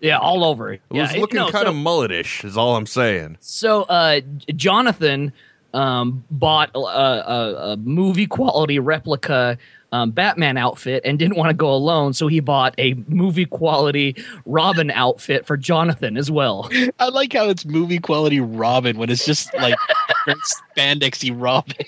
Yeah, 0.00 0.18
all 0.18 0.44
over. 0.44 0.72
it 0.72 0.80
was 0.90 1.14
looking 1.16 1.38
no, 1.38 1.50
kind 1.50 1.64
so, 1.64 1.70
of 1.70 1.76
mulletish. 1.76 2.44
Is 2.44 2.56
all 2.56 2.76
I'm 2.76 2.86
saying. 2.86 3.38
So, 3.40 3.82
uh, 3.82 4.20
Jonathan 4.54 5.32
um, 5.74 6.24
bought 6.30 6.70
a, 6.74 6.78
a, 6.78 7.72
a 7.72 7.76
movie 7.78 8.26
quality 8.26 8.78
replica 8.78 9.58
um, 9.92 10.10
Batman 10.10 10.56
outfit 10.56 11.02
and 11.04 11.18
didn't 11.18 11.36
want 11.36 11.50
to 11.50 11.54
go 11.54 11.72
alone, 11.72 12.14
so 12.14 12.26
he 12.26 12.40
bought 12.40 12.74
a 12.78 12.94
movie 13.08 13.44
quality 13.44 14.16
Robin 14.46 14.90
outfit 14.90 15.46
for 15.46 15.56
Jonathan 15.56 16.16
as 16.16 16.30
well. 16.30 16.68
I 16.98 17.08
like 17.10 17.34
how 17.34 17.48
it's 17.50 17.66
movie 17.66 17.98
quality 17.98 18.40
Robin 18.40 18.96
when 18.96 19.10
it's 19.10 19.26
just 19.26 19.52
like 19.54 19.78
spandexy 20.26 21.30
Robin. 21.34 21.86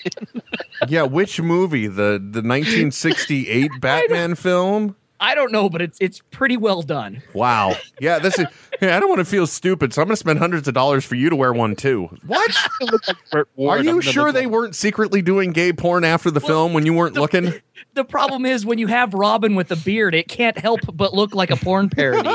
Yeah, 0.87 1.03
which 1.03 1.41
movie? 1.41 1.87
The 1.87 2.19
the 2.21 2.43
1968 2.43 3.71
Batman 3.81 4.35
film? 4.35 4.95
I 5.19 5.33
don't 5.33 5.51
know, 5.51 5.69
but 5.69 5.81
it's 5.81 5.97
it's 6.01 6.21
pretty 6.31 6.57
well 6.57 6.81
done. 6.81 7.21
Wow. 7.33 7.75
Yeah, 7.99 8.19
this 8.19 8.37
is. 8.39 8.45
Hey, 8.77 8.91
I 8.91 8.99
don't 8.99 9.07
want 9.07 9.19
to 9.19 9.25
feel 9.25 9.47
stupid, 9.47 9.93
so 9.93 10.01
I'm 10.01 10.09
going 10.09 10.15
to 10.15 10.19
spend 10.19 10.37
hundreds 10.37 10.67
of 10.67 10.73
dollars 10.73 11.05
for 11.05 11.15
you 11.15 11.29
to 11.29 11.35
wear 11.37 11.53
one 11.53 11.77
too. 11.77 12.09
What? 12.27 12.53
It 12.81 12.91
looked 12.91 13.07
like 13.07 13.17
Burt 13.31 13.47
Are 13.57 13.81
you 13.81 14.01
sure 14.01 14.33
they 14.33 14.47
weren't 14.47 14.75
secretly 14.75 15.21
doing 15.21 15.53
gay 15.53 15.71
porn 15.71 16.03
after 16.03 16.29
the 16.29 16.41
film 16.41 16.73
when 16.73 16.85
you 16.85 16.93
weren't 16.93 17.15
looking? 17.15 17.53
The 17.93 18.03
problem 18.03 18.45
is 18.45 18.65
when 18.65 18.77
you 18.77 18.87
have 18.87 19.13
Robin 19.13 19.55
with 19.55 19.71
a 19.71 19.77
beard, 19.77 20.13
it 20.13 20.27
can't 20.27 20.57
help 20.57 20.81
but 20.91 21.13
look 21.13 21.33
like 21.33 21.49
a 21.49 21.55
porn 21.55 21.89
parody. 21.89 22.29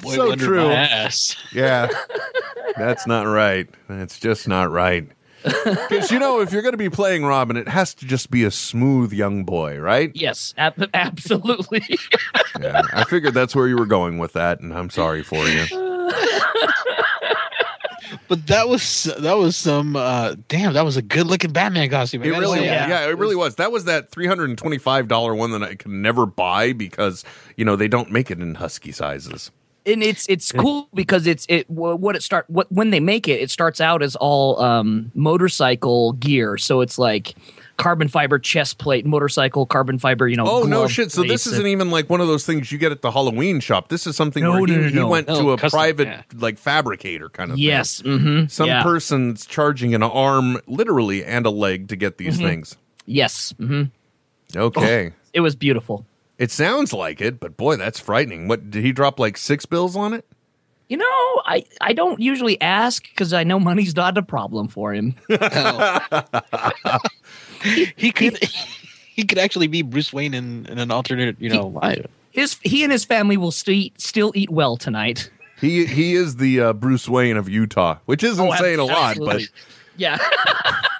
Boy, 0.00 0.14
so 0.14 0.36
true. 0.36 0.68
my. 0.68 1.10
Yeah, 1.52 1.88
that's 2.76 3.08
not 3.08 3.26
right. 3.26 3.68
That's 3.88 4.20
just 4.20 4.46
not 4.46 4.70
right. 4.70 5.08
Because 5.64 6.10
you 6.10 6.18
know, 6.18 6.40
if 6.40 6.52
you're 6.52 6.62
going 6.62 6.72
to 6.72 6.78
be 6.78 6.88
playing 6.90 7.24
Robin, 7.24 7.56
it 7.56 7.68
has 7.68 7.94
to 7.94 8.06
just 8.06 8.30
be 8.30 8.44
a 8.44 8.50
smooth 8.50 9.12
young 9.12 9.44
boy, 9.44 9.78
right? 9.78 10.10
yes, 10.14 10.54
ab- 10.56 10.88
absolutely. 10.94 11.82
Yeah, 12.60 12.82
I 12.92 13.02
figured 13.04 13.34
that's 13.34 13.54
where 13.56 13.66
you 13.66 13.76
were 13.76 13.84
going 13.86 14.18
with 14.18 14.32
that, 14.34 14.60
and 14.60 14.72
I'm 14.72 14.88
sorry 14.88 15.22
for 15.24 15.44
you. 15.46 15.64
But 18.28 18.46
that 18.46 18.68
was 18.68 19.04
that 19.18 19.34
was 19.36 19.56
some 19.56 19.96
uh 19.96 20.34
damn, 20.48 20.72
that 20.74 20.84
was 20.84 20.96
a 20.96 21.02
good 21.02 21.26
looking 21.26 21.52
Batman 21.52 21.90
costume. 21.90 22.22
I 22.22 22.26
It 22.26 22.30
really, 22.30 22.58
say 22.60 22.64
yeah. 22.66 22.86
that. 22.88 23.10
it 23.10 23.18
really 23.18 23.36
was. 23.36 23.56
That 23.56 23.70
was 23.72 23.84
that 23.86 24.10
three 24.10 24.26
hundred 24.26 24.48
and 24.50 24.58
twenty-five 24.58 25.08
dollar 25.08 25.34
one 25.34 25.50
that 25.50 25.62
I 25.62 25.74
can 25.74 26.00
never 26.00 26.24
buy 26.24 26.72
because 26.72 27.24
you 27.56 27.64
know 27.64 27.76
they 27.76 27.88
don't 27.88 28.10
make 28.10 28.30
it 28.30 28.40
in 28.40 28.54
husky 28.54 28.92
sizes. 28.92 29.50
And 29.86 30.02
it's 30.02 30.26
it's 30.28 30.50
cool 30.52 30.88
because 30.94 31.26
it's 31.26 31.44
it 31.48 31.68
what 31.68 32.16
it 32.16 32.22
start 32.22 32.44
what 32.48 32.70
when 32.72 32.90
they 32.90 33.00
make 33.00 33.28
it 33.28 33.40
it 33.40 33.50
starts 33.50 33.80
out 33.80 34.02
as 34.02 34.16
all 34.16 34.60
um 34.62 35.10
motorcycle 35.14 36.12
gear 36.12 36.56
so 36.56 36.80
it's 36.80 36.98
like 36.98 37.34
carbon 37.76 38.06
fiber 38.08 38.38
chest 38.38 38.78
plate 38.78 39.04
motorcycle 39.04 39.66
carbon 39.66 39.98
fiber 39.98 40.28
you 40.28 40.36
know 40.36 40.46
Oh 40.46 40.62
no 40.62 40.86
shit! 40.86 41.10
So 41.10 41.22
this 41.24 41.46
isn't 41.48 41.58
and- 41.60 41.68
even 41.68 41.90
like 41.90 42.08
one 42.08 42.20
of 42.20 42.28
those 42.28 42.46
things 42.46 42.70
you 42.70 42.78
get 42.78 42.92
at 42.92 43.02
the 43.02 43.10
Halloween 43.10 43.58
shop. 43.60 43.88
This 43.88 44.06
is 44.06 44.14
something 44.16 44.44
No, 44.44 44.52
where 44.52 44.60
he, 44.60 44.66
no, 44.66 44.80
no, 44.82 44.88
he 44.88 44.94
no. 44.94 45.08
went 45.08 45.26
No, 45.28 45.40
to 45.42 45.50
a 45.52 45.56
custom, 45.58 45.76
private 45.78 46.06
yeah. 46.08 46.22
like 46.34 46.56
fabricator 46.58 47.28
kind 47.28 47.50
of 47.50 47.58
yes 47.58 48.00
thing. 48.00 48.18
hmm 48.20 48.46
Some 48.46 48.68
yeah. 48.68 48.82
person's 48.84 49.44
charging 49.44 49.92
an 49.94 50.02
arm, 50.04 50.60
literally, 50.68 51.24
and 51.24 51.46
a 51.46 51.50
leg 51.50 51.88
to 51.88 51.96
get 51.96 52.16
these 52.18 52.38
things. 52.38 52.76
yes 53.06 53.52
hmm 53.58 53.84
Okay, 54.54 55.12
it 55.34 55.40
was 55.40 55.56
beautiful 55.56 56.06
it 56.38 56.50
sounds 56.50 56.92
like 56.92 57.20
it, 57.20 57.38
but 57.40 57.56
boy, 57.56 57.76
that's 57.76 58.00
frightening. 58.00 58.48
What 58.48 58.70
did 58.70 58.84
he 58.84 58.92
drop 58.92 59.18
like 59.20 59.36
six 59.36 59.66
bills 59.66 59.96
on 59.96 60.14
it? 60.14 60.24
you 60.86 60.98
know 60.98 61.42
i 61.46 61.64
i 61.80 61.94
don't 61.94 62.20
usually 62.20 62.60
ask 62.60 63.04
because 63.04 63.32
i 63.32 63.42
know 63.42 63.58
money's 63.58 63.96
not 63.96 64.18
a 64.18 64.22
problem 64.22 64.68
for 64.68 64.92
him 64.92 65.14
he 67.96 68.12
could 68.12 68.38
he 69.14 69.24
could 69.24 69.38
actually 69.38 69.66
be 69.66 69.80
Bruce 69.80 70.12
Wayne 70.12 70.34
in, 70.34 70.66
in 70.66 70.78
an 70.78 70.90
alternate, 70.90 71.40
you 71.40 71.48
know, 71.48 71.78
I, 71.80 72.04
his 72.32 72.58
he 72.62 72.82
and 72.82 72.92
his 72.92 73.06
family 73.06 73.38
will 73.38 73.50
still 73.50 73.84
still 73.96 74.30
eat 74.34 74.50
well 74.50 74.76
tonight 74.76 75.30
He 75.58 75.86
he 75.86 76.14
is 76.14 76.36
the 76.36 76.60
uh, 76.60 76.72
Bruce 76.74 77.08
Wayne 77.08 77.38
of 77.38 77.48
Utah, 77.48 77.96
which 78.04 78.22
isn't 78.22 78.46
Oh, 78.46 78.54
saying 78.56 78.78
a 78.78 78.84
lot, 78.84 79.12
absolutely. 79.16 79.46
yeah 79.96 80.18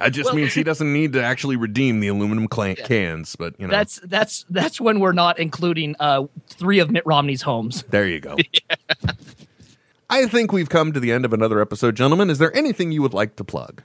it 0.00 0.10
just 0.10 0.26
Well- 0.26 0.36
means 0.36 0.54
he 0.54 0.62
doesn't 0.62 0.92
need 0.92 1.12
to 1.14 1.22
actually 1.22 1.56
redeem 1.56 2.00
the 2.00 2.08
aluminum 2.08 2.48
clan- 2.48 2.76
cans. 2.76 3.36
But 3.36 3.54
you 3.58 3.66
know, 3.66 3.70
that's 3.72 4.00
that's 4.04 4.44
that's 4.50 4.80
when 4.80 5.00
we're 5.00 5.12
not 5.12 5.38
including 5.38 5.96
uh 6.00 6.24
three 6.48 6.78
of 6.78 6.90
mitt 6.90 7.04
romney's 7.06 7.42
homes 7.42 7.84
There 7.90 8.06
you 8.06 8.20
go. 8.20 8.36
I 10.10 10.26
think 10.26 10.52
we've 10.52 10.68
come 10.70 10.92
to 10.92 11.00
the 11.00 11.12
end 11.12 11.24
of 11.24 11.32
another 11.34 11.60
episode, 11.60 11.94
gentlemen. 11.96 12.30
Is 12.30 12.38
there 12.38 12.54
anything 12.56 12.92
you 12.92 13.02
would 13.02 13.12
like 13.12 13.36
to 13.36 13.44
plug? 13.44 13.82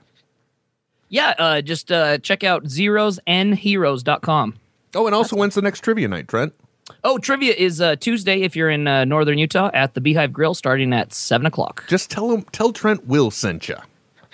Yeah, 1.10 1.34
uh, 1.38 1.60
just 1.60 1.92
uh, 1.92 2.16
check 2.18 2.42
out 2.42 2.64
zerosandheroes.com. 2.64 4.54
Oh, 4.94 5.06
and 5.06 5.14
also, 5.14 5.36
when's 5.36 5.54
the 5.54 5.62
next 5.62 5.80
trivia 5.80 6.08
night, 6.08 6.28
Trent? 6.28 6.54
Oh, 7.02 7.18
trivia 7.18 7.52
is 7.54 7.80
uh, 7.80 7.96
Tuesday 7.96 8.42
if 8.42 8.56
you're 8.56 8.70
in 8.70 8.86
uh, 8.86 9.04
northern 9.04 9.38
Utah 9.38 9.70
at 9.74 9.94
the 9.94 10.00
Beehive 10.00 10.32
Grill 10.32 10.54
starting 10.54 10.92
at 10.92 11.12
7 11.12 11.46
o'clock. 11.46 11.84
Just 11.88 12.10
tell 12.10 12.30
him, 12.30 12.42
tell 12.52 12.72
Trent 12.72 13.06
Will 13.06 13.30
sent 13.30 13.68
you. 13.68 13.76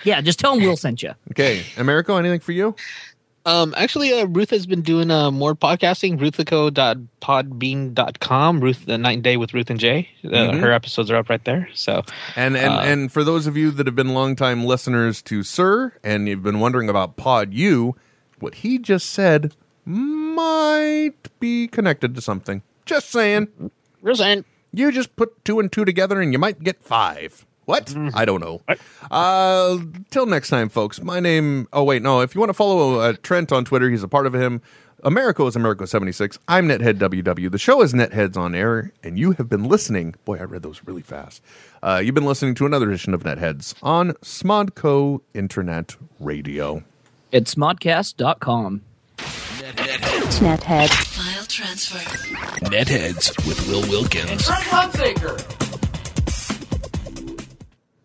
Yeah, 0.03 0.19
just 0.21 0.39
tell 0.39 0.53
him 0.55 0.63
Will 0.63 0.77
sent 0.77 1.03
you. 1.03 1.11
Okay, 1.31 1.63
Americo, 1.77 2.17
anything 2.17 2.39
for 2.39 2.51
you? 2.51 2.75
Um, 3.43 3.73
actually, 3.75 4.13
uh, 4.13 4.25
Ruth 4.25 4.51
has 4.51 4.67
been 4.67 4.83
doing 4.83 5.09
uh, 5.09 5.31
more 5.31 5.55
podcasting. 5.55 6.19
Ruthico.podbean.com. 6.19 8.59
Ruth, 8.61 8.85
the 8.85 8.97
night 8.97 9.13
and 9.13 9.23
day 9.23 9.37
with 9.37 9.53
Ruth 9.53 9.69
and 9.69 9.79
Jay. 9.79 10.09
Uh, 10.23 10.27
Mhm. 10.29 10.59
Her 10.59 10.71
episodes 10.71 11.09
are 11.09 11.15
up 11.15 11.29
right 11.29 11.43
there. 11.43 11.67
So, 11.73 12.03
And 12.35 12.55
and 12.55 12.73
Uh, 12.73 12.79
and 12.81 13.11
for 13.11 13.23
those 13.23 13.47
of 13.47 13.57
you 13.57 13.71
that 13.71 13.87
have 13.87 13.95
been 13.95 14.13
longtime 14.13 14.65
listeners 14.65 15.21
to 15.23 15.43
Sir, 15.43 15.93
and 16.03 16.27
you've 16.27 16.43
been 16.43 16.59
wondering 16.59 16.89
about 16.89 17.17
Pod 17.17 17.53
U, 17.53 17.95
what 18.39 18.55
he 18.55 18.77
just 18.77 19.09
said 19.09 19.55
might 19.85 21.13
be 21.39 21.67
connected 21.67 22.13
to 22.15 22.21
something. 22.21 22.61
Just 22.85 23.09
saying. 23.09 23.47
Roseanne. 24.01 24.45
You 24.73 24.91
just 24.91 25.15
put 25.15 25.43
two 25.43 25.59
and 25.59 25.71
two 25.71 25.83
together, 25.83 26.21
and 26.21 26.31
you 26.31 26.39
might 26.39 26.63
get 26.63 26.81
five. 26.83 27.45
What? 27.71 27.95
I 28.13 28.25
don't 28.25 28.41
know. 28.41 28.61
Uh, 29.09 29.77
till 30.09 30.25
next 30.25 30.49
time, 30.49 30.67
folks. 30.67 31.01
My 31.01 31.21
name. 31.21 31.69
Oh 31.71 31.85
wait, 31.85 32.01
no. 32.01 32.19
If 32.19 32.35
you 32.35 32.41
want 32.41 32.49
to 32.49 32.53
follow 32.53 32.99
uh, 32.99 33.13
Trent 33.23 33.53
on 33.53 33.63
Twitter, 33.63 33.89
he's 33.89 34.03
a 34.03 34.09
part 34.09 34.27
of 34.27 34.35
him. 34.35 34.61
Americo 35.05 35.47
is 35.47 35.55
Americo 35.55 35.85
seventy 35.85 36.11
six. 36.11 36.37
I'm 36.49 36.67
Nethead 36.67 36.95
WW. 36.99 37.49
The 37.49 37.57
show 37.57 37.81
is 37.81 37.93
Netheads 37.93 38.35
on 38.35 38.53
air, 38.55 38.91
and 39.03 39.17
you 39.17 39.31
have 39.31 39.47
been 39.47 39.63
listening. 39.63 40.15
Boy, 40.25 40.39
I 40.39 40.43
read 40.43 40.63
those 40.63 40.81
really 40.83 41.01
fast. 41.01 41.41
Uh, 41.81 42.01
you've 42.03 42.13
been 42.13 42.25
listening 42.25 42.55
to 42.55 42.65
another 42.65 42.89
edition 42.89 43.13
of 43.13 43.23
Netheads 43.23 43.73
on 43.81 44.11
Smodco 44.15 45.21
Internet 45.33 45.95
Radio. 46.19 46.83
Smodcast.com. 47.31 48.81
Nethead. 49.17 50.89
File 50.89 51.45
transfer. 51.45 51.99
Netheads 52.65 53.47
with 53.47 53.65
Will 53.69 53.87
Wilkins. 53.89 54.49